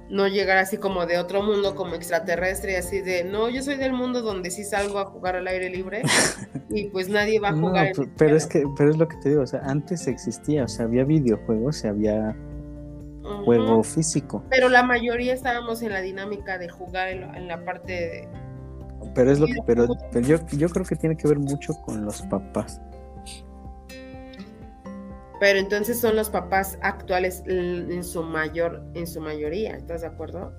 no 0.09 0.29
llegar 0.29 0.59
así 0.59 0.77
como 0.77 1.07
de 1.07 1.19
otro 1.19 1.43
mundo, 1.43 1.75
como 1.75 1.95
extraterrestre, 1.95 2.77
así 2.77 3.01
de, 3.01 3.25
no, 3.25 3.49
yo 3.49 3.63
soy 3.63 3.77
del 3.77 3.93
mundo 3.93 4.23
donde 4.23 4.51
sí 4.51 4.65
salgo 4.65 4.99
a 4.99 5.07
jugar 5.07 5.37
al 5.37 5.47
aire 5.49 5.71
libre 5.71 6.03
y 6.71 6.85
pues 6.89 7.09
nadie 7.09 7.41
va 7.41 7.49
a 7.49 7.53
jugar. 7.57 7.93
pero, 8.17 8.37
es 8.37 8.47
que, 8.47 8.65
pero 8.77 8.91
es 8.91 8.97
lo 8.97 9.09
que 9.09 9.17
te 9.17 9.31
digo, 9.31 9.43
o 9.43 9.47
sea, 9.47 9.61
antes 9.65 10.07
existía, 10.07 10.65
o 10.65 10.69
sea, 10.69 10.85
había 10.85 11.05
videojuegos 11.05 11.85
y 11.85 11.89
había 11.89 12.37
juego 13.45 13.83
físico. 13.83 14.45
Pero 14.51 14.69
la 14.69 14.83
mayoría 14.83 15.35
estábamos 15.35 15.83
en 15.83 15.91
la 15.91 16.01
dinámica 16.01 16.59
de 16.59 16.69
jugar 16.69 17.09
en, 17.09 17.49
la 17.49 17.65
parte 17.65 17.93
de... 17.93 18.29
Pero 19.15 19.33
es 19.33 19.41
lo 19.41 19.47
que, 19.47 19.55
pero, 19.67 19.87
pero 20.13 20.27
yo, 20.27 20.39
yo 20.57 20.69
creo 20.69 20.85
que 20.85 20.97
tiene 20.97 21.17
que 21.17 21.27
ver 21.27 21.39
mucho 21.39 21.75
con 21.85 22.05
los 22.05 22.23
papás. 22.23 22.81
Pero 25.39 25.59
entonces 25.59 26.01
son 26.01 26.17
los 26.17 26.31
papás 26.31 26.79
actuales 26.81 27.43
en 27.47 28.03
su 28.03 28.23
mayor, 28.23 28.83
en 28.95 29.07
su 29.07 29.21
mayoría, 29.21 29.77
¿estás 29.77 30.01
de 30.01 30.07
acuerdo? 30.07 30.53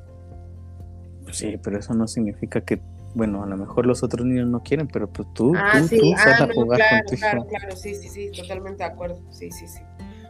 Sí, 1.31 1.59
pero 1.61 1.79
eso 1.79 1.93
no 1.93 2.07
significa 2.07 2.61
que, 2.61 2.79
bueno, 3.15 3.43
a 3.43 3.47
lo 3.47 3.57
mejor 3.57 3.85
los 3.85 4.03
otros 4.03 4.25
niños 4.25 4.47
no 4.47 4.61
quieren, 4.61 4.87
pero 4.87 5.11
pues 5.11 5.27
tú, 5.33 5.53
ah, 5.57 5.79
tú, 5.79 5.87
sí. 5.87 6.13
ah, 6.17 6.23
claro, 6.23 6.53
claro, 7.07 7.47
claro, 7.47 7.75
sí, 7.75 7.95
sí, 7.95 8.07
sí, 8.09 8.31
totalmente 8.31 8.83
de 8.83 8.89
acuerdo, 8.89 9.21
sí, 9.31 9.51
sí, 9.51 9.67
sí. 9.67 9.81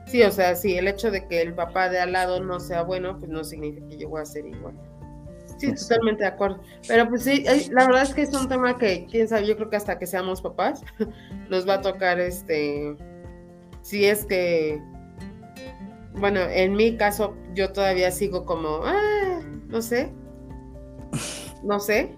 Sí, 0.08 0.24
o 0.24 0.32
sea, 0.32 0.56
sí, 0.56 0.78
el 0.78 0.88
hecho 0.88 1.12
de 1.12 1.28
que 1.28 1.42
el 1.42 1.54
papá 1.54 1.90
de 1.90 2.00
al 2.00 2.14
lado 2.14 2.42
no 2.42 2.62
sea 2.62 2.84
bueno, 2.84 3.20
pues 3.20 3.30
no 3.30 3.44
significa 3.44 3.86
que 3.90 3.98
yo 3.98 4.10
voy 4.10 4.22
a 4.22 4.26
ser 4.26 4.46
igual. 4.46 4.74
Sí, 5.58 5.74
totalmente 5.74 6.24
de 6.24 6.30
acuerdo. 6.30 6.62
Pero 6.88 7.10
pues 7.10 7.24
sí, 7.24 7.44
la 7.72 7.86
verdad 7.86 8.04
es 8.04 8.14
que 8.14 8.22
es 8.22 8.34
un 8.34 8.48
tema 8.48 8.78
que, 8.78 9.06
quién 9.10 9.28
sabe, 9.28 9.46
yo 9.46 9.58
creo 9.58 9.70
que 9.70 9.76
hasta 9.76 10.00
que 10.00 10.06
seamos 10.06 10.42
papás 10.42 10.82
nos 11.50 11.68
va 11.68 11.76
a 11.76 11.82
tocar 11.82 12.20
este 12.20 12.96
si 13.88 14.04
es 14.04 14.26
que, 14.26 14.82
bueno, 16.16 16.42
en 16.42 16.74
mi 16.74 16.98
caso 16.98 17.34
yo 17.54 17.72
todavía 17.72 18.12
sigo 18.12 18.46
como, 18.46 18.82
ah, 18.84 19.40
no 19.70 19.82
sé, 19.82 20.12
no 21.64 21.80
sé, 21.80 22.14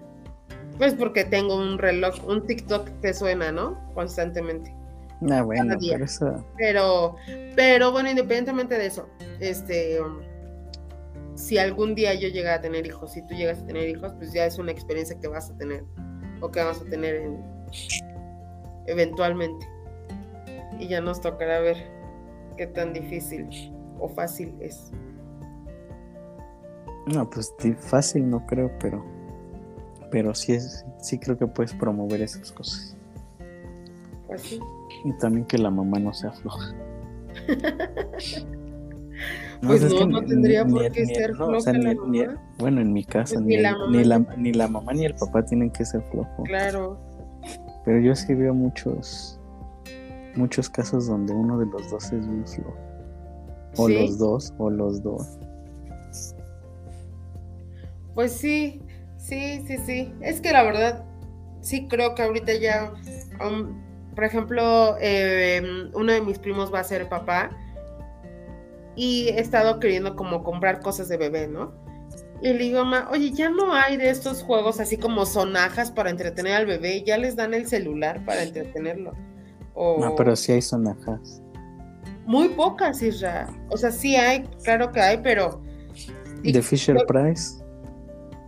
pues 0.79 0.95
porque 0.95 1.25
tengo 1.25 1.55
un 1.55 1.77
reloj, 1.77 2.15
un 2.27 2.47
TikTok 2.47 2.89
que 3.01 3.13
suena, 3.13 3.51
¿no? 3.51 3.79
Constantemente. 3.93 4.75
Ah, 5.29 5.43
bueno, 5.43 5.77
pero, 5.79 6.05
eso... 6.05 6.43
pero, 6.57 7.17
pero 7.55 7.91
bueno, 7.91 8.09
independientemente 8.09 8.75
de 8.75 8.87
eso, 8.87 9.07
este, 9.39 9.99
si 11.35 11.59
algún 11.59 11.93
día 11.93 12.15
yo 12.15 12.29
llegara 12.29 12.55
a 12.55 12.61
tener 12.61 12.87
hijos, 12.87 13.13
si 13.13 13.21
tú 13.27 13.35
llegas 13.35 13.59
a 13.59 13.67
tener 13.67 13.87
hijos, 13.89 14.11
pues 14.17 14.33
ya 14.33 14.43
es 14.45 14.57
una 14.57 14.71
experiencia 14.71 15.19
que 15.19 15.27
vas 15.27 15.51
a 15.51 15.57
tener 15.59 15.83
o 16.41 16.49
que 16.49 16.61
vamos 16.61 16.81
a 16.81 16.85
tener 16.85 17.29
eventualmente 18.87 19.67
y 20.77 20.87
ya 20.87 21.01
nos 21.01 21.21
tocará 21.21 21.59
ver 21.59 21.77
qué 22.57 22.67
tan 22.67 22.93
difícil 22.93 23.49
o 23.99 24.09
fácil 24.09 24.53
es. 24.59 24.91
No, 27.07 27.29
pues 27.29 27.53
fácil 27.79 28.29
no 28.29 28.45
creo, 28.45 28.71
pero 28.79 29.03
pero 30.11 30.33
sí 30.33 30.53
es 30.53 30.85
sí 30.99 31.19
creo 31.19 31.37
que 31.37 31.47
puedes 31.47 31.73
promover 31.73 32.21
esas 32.21 32.51
cosas. 32.51 32.95
Pues 34.27 34.41
sí. 34.41 34.59
Y 35.05 35.13
también 35.13 35.45
que 35.45 35.57
la 35.57 35.71
mamá 35.71 35.99
no 35.99 36.13
sea 36.13 36.31
floja. 36.31 36.75
pues 39.65 39.93
no, 39.93 40.07
no 40.07 40.25
tendría 40.25 40.65
por 40.65 40.91
qué 40.91 41.05
ser 41.05 41.35
floja 41.35 41.73
la 41.73 41.95
mamá. 41.95 42.41
bueno, 42.57 42.81
en 42.81 42.93
mi 42.93 43.03
casa 43.03 43.35
pues 43.35 43.45
ni, 43.45 43.57
la 43.57 43.75
ni, 43.89 44.03
la, 44.03 44.19
ni 44.37 44.53
la 44.53 44.67
mamá 44.67 44.93
ni 44.93 45.05
el 45.05 45.15
papá 45.15 45.45
tienen 45.45 45.71
que 45.71 45.85
ser 45.85 46.01
flojos. 46.11 46.45
Claro. 46.45 46.99
Pero 47.85 48.01
yo 48.01 48.15
sí 48.15 48.33
veo 48.33 48.53
muchos 48.53 49.38
muchos 50.35 50.69
casos 50.69 51.07
donde 51.07 51.33
uno 51.33 51.57
de 51.57 51.65
los 51.65 51.89
dos 51.89 52.05
es 52.11 52.25
muy 52.25 52.45
flojo. 52.45 52.77
O 53.77 53.87
los 53.87 54.17
dos, 54.17 54.53
o 54.57 54.69
los 54.69 55.03
dos. 55.03 55.37
Pues 58.15 58.31
sí, 58.33 58.81
sí, 59.17 59.63
sí, 59.67 59.77
sí. 59.85 60.13
Es 60.21 60.41
que 60.41 60.51
la 60.51 60.63
verdad, 60.63 61.05
sí 61.61 61.87
creo 61.87 62.15
que 62.15 62.23
ahorita 62.23 62.53
ya, 62.55 62.91
um, 63.45 63.79
por 64.15 64.23
ejemplo, 64.23 64.97
em, 64.99 65.91
uno 65.93 66.11
de 66.11 66.21
mis 66.21 66.39
primos 66.39 66.73
va 66.73 66.79
a 66.79 66.83
ser 66.83 67.07
papá 67.07 67.51
y 68.95 69.29
he 69.29 69.39
estado 69.39 69.79
queriendo 69.79 70.15
como 70.15 70.43
comprar 70.43 70.81
cosas 70.81 71.07
de 71.07 71.17
bebé, 71.17 71.47
¿no? 71.47 71.71
Y 72.41 72.53
le 72.53 72.57
digo, 72.57 72.85
ma, 72.85 73.07
oye, 73.11 73.31
ya 73.31 73.49
no 73.49 73.73
hay 73.73 73.97
de 73.97 74.09
estos 74.09 74.43
juegos 74.43 74.79
así 74.79 74.97
como 74.97 75.25
sonajas 75.25 75.91
para 75.91 76.09
entretener 76.09 76.53
al 76.53 76.65
bebé, 76.65 77.03
ya 77.03 77.17
les 77.17 77.35
dan 77.35 77.53
el 77.53 77.67
celular 77.67 78.23
para 78.25 78.43
entretenerlo. 78.43 79.13
No, 79.99 80.15
pero 80.15 80.35
sí 80.35 80.51
hay 80.51 80.61
sonajas. 80.61 81.41
Muy 82.25 82.49
pocas, 82.49 83.01
Isra. 83.01 83.47
O 83.69 83.77
sea, 83.77 83.91
sí 83.91 84.15
hay, 84.15 84.43
claro 84.63 84.91
que 84.91 84.99
hay, 84.99 85.17
pero 85.17 85.61
¿De 86.43 86.61
Fisher 86.61 86.97
Price? 87.07 87.63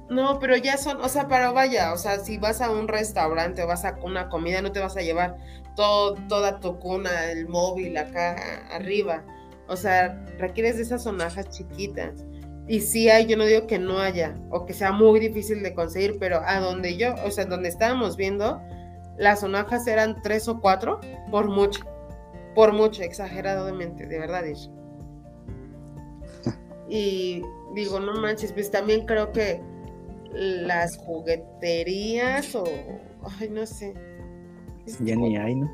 No, 0.10 0.40
pero 0.40 0.58
ya 0.58 0.78
son, 0.78 1.00
o 1.02 1.08
sea, 1.08 1.28
para 1.28 1.52
vaya, 1.52 1.94
o 1.94 1.98
sea, 1.98 2.20
si 2.20 2.38
vas 2.38 2.62
a 2.62 2.70
un 2.70 2.88
restaurante 2.88 3.64
o 3.64 3.68
vas 3.68 3.86
a 3.86 3.98
una 4.04 4.28
comida, 4.28 4.62
no 4.62 4.72
te 4.72 4.80
vas 4.80 4.98
a 4.98 5.02
llevar 5.02 5.38
todo, 5.76 6.16
toda 6.28 6.60
tu 6.60 6.80
cuna, 6.80 7.32
el 7.32 7.48
móvil 7.48 7.96
acá 7.98 8.36
arriba. 8.72 9.24
O 9.68 9.78
sea, 9.78 10.26
requieres 10.38 10.76
de 10.76 10.84
esas 10.84 11.04
sonajas 11.04 11.50
chiquitas. 11.50 12.26
Y 12.68 12.82
sí 12.82 13.10
hay, 13.10 13.26
yo 13.26 13.38
no 13.38 13.46
digo 13.46 13.68
que 13.68 13.80
no 13.80 14.00
haya, 14.00 14.38
o 14.50 14.66
que 14.66 14.74
sea 14.74 14.92
muy 14.92 15.20
difícil 15.20 15.64
de 15.64 15.74
conseguir, 15.74 16.18
pero 16.20 16.42
a 16.46 16.60
donde 16.60 16.98
yo, 16.98 17.16
o 17.26 17.32
sea, 17.32 17.46
donde 17.46 17.70
estábamos 17.70 18.18
viendo, 18.18 18.62
las 19.22 19.42
sonajas 19.42 19.86
eran 19.86 20.20
tres 20.24 20.48
o 20.48 20.60
cuatro, 20.60 21.00
por 21.30 21.48
mucho, 21.48 21.86
por 22.56 22.74
mucho, 22.74 23.04
exageradamente, 23.04 24.08
de 24.08 24.20
verdad. 24.20 24.44
Y 26.90 27.42
digo, 27.74 28.02
no 28.02 28.16
manches, 28.16 28.52
pues 28.52 28.70
también 28.70 29.06
creo 29.06 29.32
que 29.32 29.62
las 30.34 30.98
jugueterías 30.98 32.54
o, 32.56 32.64
ay, 33.40 33.48
no 33.50 33.66
sé. 33.66 33.94
Ya 35.00 35.16
ni 35.16 35.38
hay, 35.38 35.56
¿no? 35.56 35.72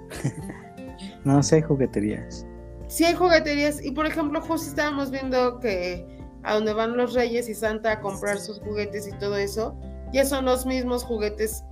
no, 1.24 1.42
sí 1.42 1.56
hay 1.56 1.62
jugueterías. 1.62 2.46
Sí 2.88 3.06
hay 3.06 3.16
jugueterías 3.16 3.84
y 3.84 3.92
por 3.92 4.06
ejemplo 4.06 4.42
justo 4.42 4.70
estábamos 4.70 5.10
viendo 5.10 5.60
que 5.60 6.06
a 6.44 6.54
donde 6.54 6.74
van 6.74 6.98
los 6.98 7.14
reyes 7.14 7.50
y 7.50 7.56
Santa 7.56 7.94
a 7.94 8.02
comprar 8.02 8.38
sus 8.38 8.60
juguetes 8.60 9.08
y 9.08 9.12
todo 9.14 9.38
eso, 9.38 9.76
ya 10.14 10.26
son 10.26 10.46
los 10.46 10.66
mismos 10.66 11.04
juguetes 11.04 11.64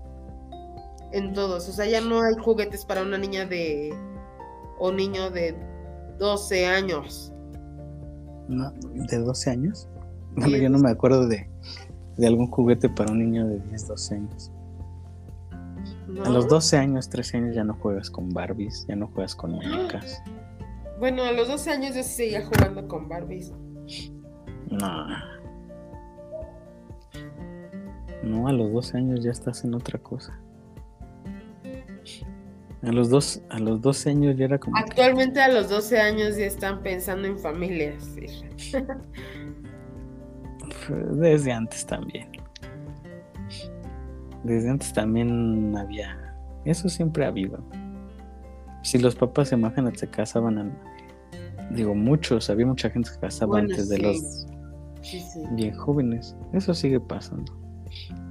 en 1.15 1.33
todos. 1.33 1.67
O 1.69 1.71
sea, 1.71 1.85
ya 1.85 2.01
no 2.01 2.21
hay 2.21 2.35
juguetes 2.35 2.85
para 2.85 3.01
una 3.01 3.17
niña 3.17 3.45
de 3.45 3.95
o 4.77 4.91
niño 4.91 5.31
de 5.31 5.55
12 6.19 6.65
años. 6.67 7.31
No, 8.49 8.71
¿De 8.93 9.17
12 9.17 9.49
años? 9.49 9.87
Bueno, 10.35 10.57
yo 10.57 10.69
no 10.69 10.77
me 10.77 10.91
acuerdo 10.91 11.27
de, 11.27 11.49
algún 12.25 12.47
juguete 12.47 12.89
para 12.89 13.11
un 13.11 13.19
niño 13.19 13.47
de 13.47 13.59
10, 13.59 13.87
12 13.87 14.15
años. 14.15 14.51
A 16.25 16.29
los 16.29 16.47
12 16.49 16.77
años, 16.77 17.09
13 17.09 17.37
años 17.37 17.55
ya 17.55 17.63
no 17.63 17.75
juegas 17.75 18.09
con 18.09 18.29
Barbies, 18.29 18.85
ya 18.87 18.95
no 18.95 19.07
juegas 19.07 19.35
con 19.35 19.51
muñecas. 19.51 20.21
Bueno, 20.99 21.23
a 21.23 21.31
los 21.31 21.47
12 21.47 21.71
años 21.71 21.95
yo 21.95 22.03
seguía 22.03 22.45
jugando 22.45 22.87
con 22.87 23.07
Barbies. 23.07 23.53
No. 24.69 25.07
No, 28.23 28.47
a 28.47 28.51
los 28.51 28.73
12 28.73 28.97
años 28.97 29.23
ya 29.23 29.31
estás 29.31 29.63
en 29.63 29.73
otra 29.73 29.99
cosa. 29.99 30.37
A 32.83 32.91
los, 32.91 33.09
dos, 33.09 33.41
a 33.49 33.59
los 33.59 33.81
12 33.81 34.09
años 34.11 34.37
ya 34.37 34.45
era 34.45 34.59
como... 34.59 34.77
Actualmente 34.77 35.41
a 35.41 35.47
los 35.47 35.69
12 35.69 35.99
años 35.99 36.37
ya 36.37 36.45
están 36.45 36.81
pensando 36.83 37.27
en 37.27 37.39
familias. 37.39 38.15
Desde 41.13 41.51
antes 41.51 41.85
también. 41.85 42.29
Desde 44.43 44.69
antes 44.69 44.93
también 44.93 45.75
había... 45.75 46.35
Eso 46.65 46.89
siempre 46.89 47.25
ha 47.25 47.29
habido. 47.29 47.63
Si 48.83 48.99
los 48.99 49.15
papás 49.15 49.49
se 49.49 49.55
imaginan 49.55 49.95
se 49.95 50.07
casaban, 50.07 50.77
digo 51.71 51.95
muchos, 51.95 52.49
había 52.51 52.67
mucha 52.67 52.89
gente 52.89 53.09
que 53.11 53.19
casaba 53.19 53.59
antes 53.59 53.89
de 53.89 53.97
los 53.97 54.47
bien 55.51 55.75
jóvenes. 55.75 56.35
Eso 56.53 56.73
sigue 56.73 56.99
pasando. 56.99 57.51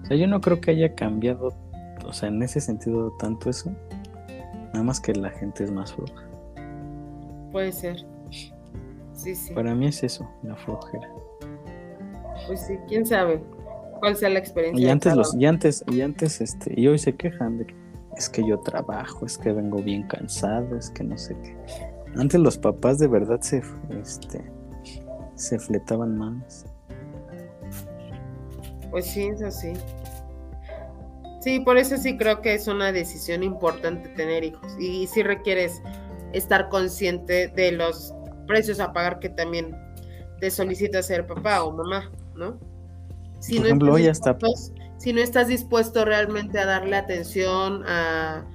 O 0.03 0.07
sea, 0.07 0.17
yo 0.17 0.27
no 0.27 0.41
creo 0.41 0.61
que 0.61 0.71
haya 0.71 0.95
cambiado, 0.95 1.55
o 2.05 2.13
sea, 2.13 2.29
en 2.29 2.43
ese 2.43 2.61
sentido 2.61 3.13
tanto 3.19 3.51
eso. 3.51 3.75
Nada 4.75 4.85
más 4.85 5.01
que 5.01 5.15
la 5.15 5.31
gente 5.31 5.65
es 5.65 5.71
más 5.71 5.95
floja. 5.95 6.29
Puede 7.53 7.73
ser. 7.73 8.05
Sí, 9.15 9.35
sí. 9.35 9.55
Para 9.55 9.75
mí 9.75 9.87
es 9.87 10.03
eso, 10.03 10.29
la 10.43 10.57
flojera. 10.57 11.09
Pues 12.47 12.67
sí, 12.67 12.77
quién 12.89 13.07
sabe 13.07 13.41
cuál 14.01 14.17
sea 14.17 14.29
la 14.31 14.41
experiencia. 14.41 14.85
Y 14.85 14.91
antes 14.91 15.15
los, 15.15 15.35
y 15.35 15.47
antes, 15.47 15.85
y 15.87 16.01
antes, 16.01 16.41
este, 16.41 16.79
y 16.79 16.89
hoy 16.89 16.99
se 16.99 17.15
quejan 17.15 17.59
de 17.59 17.67
que 17.67 17.75
es 18.17 18.29
que 18.29 18.45
yo 18.45 18.59
trabajo, 18.59 19.25
es 19.25 19.39
que 19.39 19.53
vengo 19.53 19.79
bien 19.81 20.07
cansado, 20.09 20.77
es 20.77 20.91
que 20.91 21.05
no 21.05 21.17
sé 21.17 21.37
qué. 21.43 21.57
Antes 22.17 22.41
los 22.41 22.59
papás 22.59 22.99
de 22.99 23.07
verdad 23.07 23.41
se, 23.41 23.63
este, 24.03 24.43
se 25.37 25.59
fletaban 25.59 26.19
más. 26.19 26.67
Pues 28.91 29.07
sí, 29.07 29.27
eso 29.27 29.51
sí. 29.53 29.73
Sí, 31.45 31.61
por 31.61 31.77
eso 31.77 31.99
sí 31.99 32.17
creo 32.17 32.41
que 32.41 32.55
es 32.55 32.69
una 32.69 32.91
decisión 32.91 33.43
importante 33.43 34.09
tener 34.09 34.45
hijos 34.45 34.75
y 34.81 35.07
sí 35.07 35.23
requieres 35.23 35.83
estar 36.33 36.71
consciente 36.71 37.49
de 37.49 37.71
los 37.71 38.15
precios 38.47 38.81
a 38.81 38.95
pagar 38.95 39.19
que 39.19 39.29
también 39.29 39.77
te 40.41 40.51
solicita 40.51 41.03
ser 41.03 41.27
papá 41.27 41.63
o 41.63 41.71
mamá, 41.71 42.11
¿no? 42.35 42.59
Si 43.41 43.59
por 43.59 43.67
ejemplo, 43.67 43.93
hoy 43.93 44.07
hasta... 44.07 44.39
Si 44.97 45.13
no 45.13 45.21
estás 45.21 45.49
dispuesto 45.49 46.07
realmente 46.07 46.59
a 46.59 46.65
darle 46.65 46.97
atención, 46.97 47.85
a, 47.87 48.47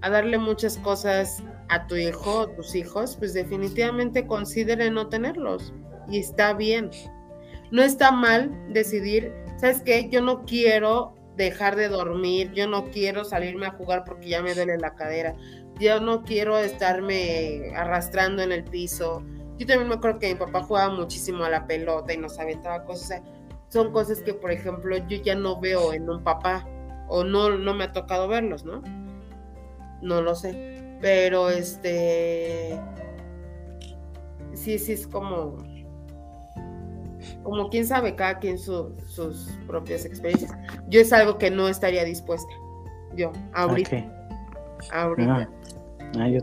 a 0.00 0.08
darle 0.08 0.38
muchas 0.38 0.78
cosas 0.78 1.42
a 1.68 1.86
tu 1.86 1.96
hijo 1.96 2.40
o 2.40 2.48
tus 2.48 2.74
hijos, 2.74 3.14
pues 3.18 3.34
definitivamente 3.34 4.26
considere 4.26 4.90
no 4.90 5.08
tenerlos. 5.08 5.74
Y 6.08 6.20
está 6.20 6.54
bien. 6.54 6.90
No 7.70 7.82
está 7.82 8.10
mal 8.10 8.50
decidir, 8.72 9.34
¿sabes 9.58 9.82
qué? 9.82 10.08
Yo 10.08 10.22
no 10.22 10.46
quiero 10.46 11.13
dejar 11.36 11.76
de 11.76 11.88
dormir, 11.88 12.52
yo 12.52 12.66
no 12.66 12.84
quiero 12.90 13.24
salirme 13.24 13.66
a 13.66 13.72
jugar 13.72 14.04
porque 14.04 14.28
ya 14.28 14.42
me 14.42 14.54
duele 14.54 14.78
la 14.78 14.94
cadera, 14.94 15.34
yo 15.78 16.00
no 16.00 16.22
quiero 16.22 16.58
estarme 16.58 17.72
arrastrando 17.74 18.42
en 18.42 18.52
el 18.52 18.64
piso. 18.64 19.22
Yo 19.58 19.66
también 19.66 19.88
me 19.88 19.94
acuerdo 19.94 20.18
que 20.18 20.28
mi 20.28 20.34
papá 20.34 20.62
jugaba 20.62 20.94
muchísimo 20.94 21.44
a 21.44 21.50
la 21.50 21.66
pelota 21.66 22.12
y 22.12 22.16
nos 22.16 22.38
aventaba 22.38 22.84
cosas. 22.84 23.22
son 23.68 23.92
cosas 23.92 24.20
que, 24.22 24.34
por 24.34 24.52
ejemplo, 24.52 24.96
yo 25.08 25.16
ya 25.18 25.34
no 25.34 25.60
veo 25.60 25.92
en 25.92 26.08
un 26.08 26.22
papá 26.22 26.66
o 27.08 27.24
no, 27.24 27.50
no 27.50 27.74
me 27.74 27.84
ha 27.84 27.92
tocado 27.92 28.28
verlos, 28.28 28.64
¿no? 28.64 28.82
No 30.02 30.22
lo 30.22 30.34
sé. 30.34 30.96
Pero 31.00 31.50
este... 31.50 32.80
Sí, 34.52 34.78
sí, 34.78 34.92
es 34.92 35.06
como 35.06 35.56
como 37.42 37.68
quién 37.68 37.86
sabe, 37.86 38.14
cada 38.14 38.38
quien 38.38 38.58
sus 38.58 39.58
propias 39.66 40.04
experiencias. 40.04 40.52
Yo 40.88 41.00
es 41.00 41.12
algo 41.12 41.38
que 41.38 41.50
no 41.50 41.68
estaría 41.68 42.04
dispuesta. 42.04 42.52
Yo, 43.16 43.32
ahorita. 43.52 44.04
Ahorita. 44.92 45.48
Ah, 46.00 46.10
ah, 46.18 46.28
yo... 46.28 46.40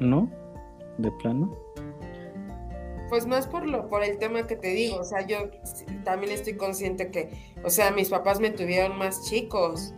¿No? 0.00 0.30
¿De 0.98 1.10
plano? 1.12 1.54
Pues 3.08 3.26
más 3.26 3.46
por 3.46 3.66
lo, 3.66 3.88
por 3.88 4.02
el 4.02 4.18
tema 4.18 4.46
que 4.46 4.56
te 4.56 4.68
digo, 4.68 4.98
o 4.98 5.04
sea, 5.04 5.24
yo 5.26 5.50
también 6.04 6.32
estoy 6.32 6.56
consciente 6.56 7.10
que, 7.10 7.54
o 7.64 7.70
sea, 7.70 7.92
mis 7.92 8.08
papás 8.08 8.40
me 8.40 8.50
tuvieron 8.50 8.98
más 8.98 9.24
chicos 9.28 9.94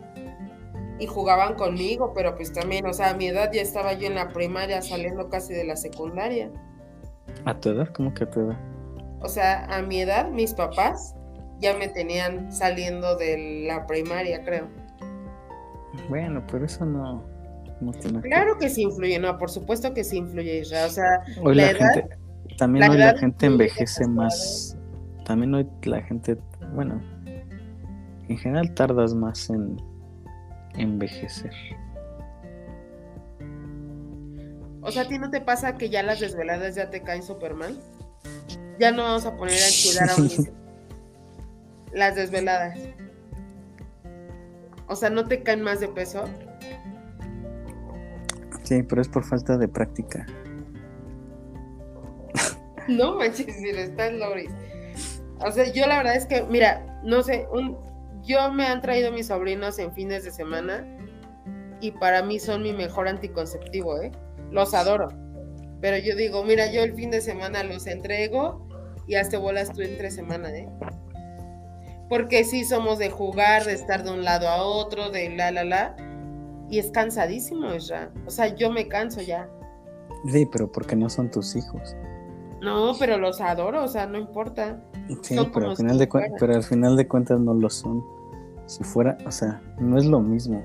y 0.99 1.07
jugaban 1.07 1.55
conmigo, 1.55 2.13
pero 2.13 2.35
pues 2.35 2.53
también, 2.53 2.85
o 2.85 2.93
sea, 2.93 3.11
a 3.11 3.13
mi 3.15 3.27
edad 3.27 3.51
ya 3.51 3.61
estaba 3.61 3.93
yo 3.93 4.07
en 4.07 4.15
la 4.15 4.29
primaria 4.29 4.81
saliendo 4.81 5.29
casi 5.29 5.53
de 5.53 5.63
la 5.63 5.75
secundaria. 5.75 6.51
¿A 7.45 7.59
tu 7.59 7.69
edad? 7.69 7.87
¿Cómo 7.93 8.13
que 8.13 8.23
a 8.23 8.29
tu 8.29 8.41
edad? 8.41 8.57
O 9.21 9.27
sea, 9.27 9.65
a 9.65 9.81
mi 9.81 10.01
edad, 10.01 10.29
mis 10.29 10.53
papás 10.53 11.15
ya 11.59 11.77
me 11.77 11.87
tenían 11.89 12.51
saliendo 12.51 13.15
de 13.17 13.65
la 13.67 13.85
primaria, 13.85 14.43
creo. 14.43 14.67
Bueno, 16.09 16.43
pero 16.49 16.65
eso 16.65 16.85
no, 16.85 17.23
tiene 18.01 18.21
Claro 18.21 18.57
que... 18.57 18.69
sí 18.69 18.83
influye, 18.83 19.19
no, 19.19 19.37
por 19.37 19.49
supuesto 19.49 19.93
que 19.93 20.03
sí 20.03 20.17
influye, 20.17 20.61
o 20.61 20.89
sea, 20.89 21.23
hoy 21.43 21.55
la, 21.55 21.67
gente, 21.67 22.17
también 22.57 22.89
hoy 22.89 22.97
la 22.97 23.17
gente 23.17 23.45
envejece 23.45 24.07
más, 24.07 24.77
también 25.25 25.53
hoy 25.53 25.67
la 25.83 26.01
gente, 26.01 26.37
bueno, 26.73 27.01
en 28.27 28.37
general 28.37 28.73
tardas 28.73 29.13
más 29.13 29.49
en 29.49 29.77
envejecer. 30.75 31.51
O 34.81 34.91
sea, 34.91 35.03
¿a 35.03 35.07
ti 35.07 35.19
no 35.19 35.29
te 35.29 35.41
pasa 35.41 35.77
que 35.77 35.89
ya 35.89 36.03
las 36.03 36.19
desveladas 36.19 36.75
ya 36.75 36.89
te 36.89 37.01
caen 37.03 37.23
súper 37.23 37.53
mal? 37.53 37.79
Ya 38.79 38.91
no 38.91 39.03
vamos 39.03 39.25
a 39.25 39.35
poner 39.35 39.55
a 39.55 39.67
cuidar 39.83 40.09
a 40.09 40.15
un 40.15 40.27
niño. 40.27 40.51
Las 41.93 42.15
desveladas. 42.15 42.79
O 44.87 44.95
sea, 44.95 45.09
¿no 45.09 45.25
te 45.25 45.43
caen 45.43 45.61
más 45.61 45.79
de 45.79 45.87
peso? 45.89 46.23
Sí, 48.63 48.83
pero 48.83 49.01
es 49.01 49.07
por 49.07 49.23
falta 49.23 49.57
de 49.57 49.67
práctica. 49.67 50.25
No 52.87 53.15
manches, 53.15 53.55
si 53.55 53.69
estás 53.69 54.13
Loris. 54.13 54.51
O 55.39 55.51
sea, 55.51 55.71
yo 55.71 55.85
la 55.85 55.97
verdad 55.97 56.15
es 56.15 56.25
que, 56.25 56.43
mira, 56.43 56.99
no 57.03 57.21
sé, 57.21 57.47
un, 57.51 57.77
yo 58.23 58.51
me 58.51 58.65
han 58.65 58.81
traído 58.81 59.11
mis 59.11 59.27
sobrinos 59.27 59.77
en 59.79 59.93
fines 59.93 60.23
de 60.23 60.31
semana 60.31 60.85
y 61.81 61.91
para 61.91 62.23
mí 62.23 62.39
son 62.39 62.63
mi 62.63 62.73
mejor 62.73 63.07
anticonceptivo, 63.07 64.01
¿eh? 64.01 64.11
Los 64.51 64.73
adoro. 64.73 65.09
Pero 65.81 65.97
yo 65.97 66.15
digo, 66.15 66.43
mira, 66.43 66.71
yo 66.71 66.83
el 66.83 66.93
fin 66.93 67.11
de 67.11 67.21
semana 67.21 67.63
los 67.63 67.87
entrego 67.87 68.67
y 69.07 69.15
hazte 69.15 69.37
bolas 69.37 69.71
tú 69.71 69.81
entre 69.81 70.11
semana, 70.11 70.49
¿eh? 70.49 70.67
Porque 72.09 72.43
sí 72.43 72.65
somos 72.65 72.97
de 72.97 73.09
jugar, 73.09 73.65
de 73.65 73.73
estar 73.73 74.03
de 74.03 74.11
un 74.11 74.23
lado 74.23 74.49
a 74.49 74.63
otro, 74.63 75.09
de 75.11 75.29
la, 75.29 75.51
la, 75.51 75.63
la. 75.63 75.95
Y 76.69 76.79
es 76.79 76.91
cansadísimo, 76.91 77.73
ya. 77.75 78.11
O 78.25 78.31
sea, 78.31 78.55
yo 78.55 78.71
me 78.71 78.87
canso 78.87 79.21
ya. 79.21 79.47
Sí, 80.27 80.45
pero 80.51 80.71
porque 80.71 80.95
no 80.95 81.09
son 81.09 81.31
tus 81.31 81.55
hijos. 81.55 81.95
No, 82.61 82.93
pero 82.99 83.17
los 83.17 83.39
adoro, 83.39 83.83
o 83.83 83.87
sea, 83.87 84.05
no 84.05 84.17
importa. 84.17 84.81
Sí, 85.21 85.37
pero 85.53 85.69
al, 85.69 85.77
final 85.77 85.97
de 85.97 86.07
pero 86.39 86.53
al 86.53 86.63
final 86.63 86.97
de 86.97 87.07
cuentas 87.07 87.39
no 87.39 87.53
lo 87.53 87.69
son. 87.69 88.03
Si 88.65 88.83
fuera, 88.83 89.17
o 89.25 89.31
sea, 89.31 89.61
no 89.79 89.97
es 89.97 90.05
lo 90.05 90.19
mismo. 90.19 90.61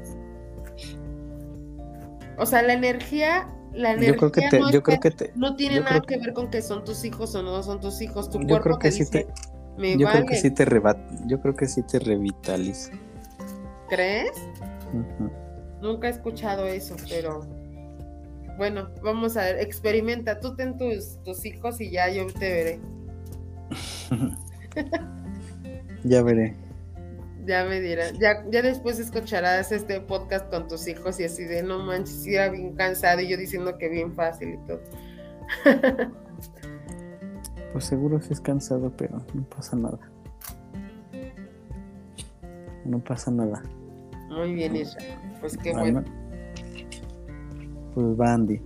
O 2.36 2.46
sea, 2.46 2.62
la 2.62 2.74
energía, 2.74 3.48
la 3.74 3.92
energía 3.92 4.12
yo 4.12 4.16
creo 4.16 4.32
que 4.32 4.48
te, 4.48 4.60
no, 4.60 4.70
yo 4.70 4.82
creo 4.82 5.00
que 5.00 5.10
te, 5.10 5.32
no 5.34 5.56
tiene 5.56 5.80
nada 5.80 6.00
que... 6.00 6.18
ver 6.18 6.32
con 6.32 6.50
que 6.50 6.62
son 6.62 6.84
tus 6.84 7.04
hijos 7.04 7.34
o 7.34 7.42
no 7.42 7.62
son 7.62 7.80
tus 7.80 8.00
hijos. 8.00 8.30
Tu 8.30 8.40
yo 8.46 8.60
creo 8.60 8.78
que 8.78 8.92
sí 8.92 9.04
te, 9.08 9.26
yo 9.78 10.08
creo 10.08 10.26
que 10.26 10.36
sí 10.36 10.50
te 10.50 10.64
rebat, 10.64 10.98
yo 11.26 11.40
creo 11.40 11.54
que 11.54 11.66
sí 11.66 11.82
te 11.82 11.98
revitaliza. 11.98 12.92
¿Crees? 13.88 14.32
Nunca 15.80 16.08
he 16.08 16.10
escuchado 16.10 16.66
eso, 16.66 16.96
pero 17.08 17.40
bueno, 18.56 18.88
vamos 19.02 19.36
a 19.36 19.42
ver, 19.42 19.58
experimenta, 19.58 20.38
tú 20.40 20.54
ten 20.54 20.76
tus, 20.76 21.22
tus 21.24 21.44
hijos 21.44 21.80
y 21.80 21.90
ya 21.90 22.08
yo 22.10 22.26
te 22.26 22.52
veré. 22.52 22.80
ya 26.04 26.22
veré. 26.22 26.63
Ya 27.46 27.64
me 27.64 27.80
dirás, 27.80 28.18
ya, 28.18 28.44
ya 28.50 28.62
después 28.62 28.98
escucharás 28.98 29.70
este 29.70 30.00
podcast 30.00 30.48
con 30.50 30.66
tus 30.66 30.88
hijos 30.88 31.20
y 31.20 31.24
así 31.24 31.44
de 31.44 31.62
no 31.62 31.78
manches, 31.80 32.26
era 32.26 32.48
bien 32.48 32.74
cansado 32.74 33.20
y 33.20 33.28
yo 33.28 33.36
diciendo 33.36 33.76
que 33.76 33.88
bien 33.88 34.14
fácil 34.14 34.54
y 34.54 34.58
todo. 34.66 34.80
pues 37.72 37.84
seguro 37.84 38.20
si 38.22 38.32
es 38.32 38.40
cansado, 38.40 38.92
pero 38.96 39.18
no 39.34 39.42
pasa 39.44 39.76
nada. 39.76 39.98
No 42.84 42.98
pasa 42.98 43.30
nada. 43.30 43.62
Muy 44.28 44.54
bien, 44.54 44.76
Israel. 44.76 45.18
Pues 45.40 45.56
qué 45.56 45.72
bueno. 45.72 46.04
Pues 47.94 48.16
Bandy. 48.16 48.60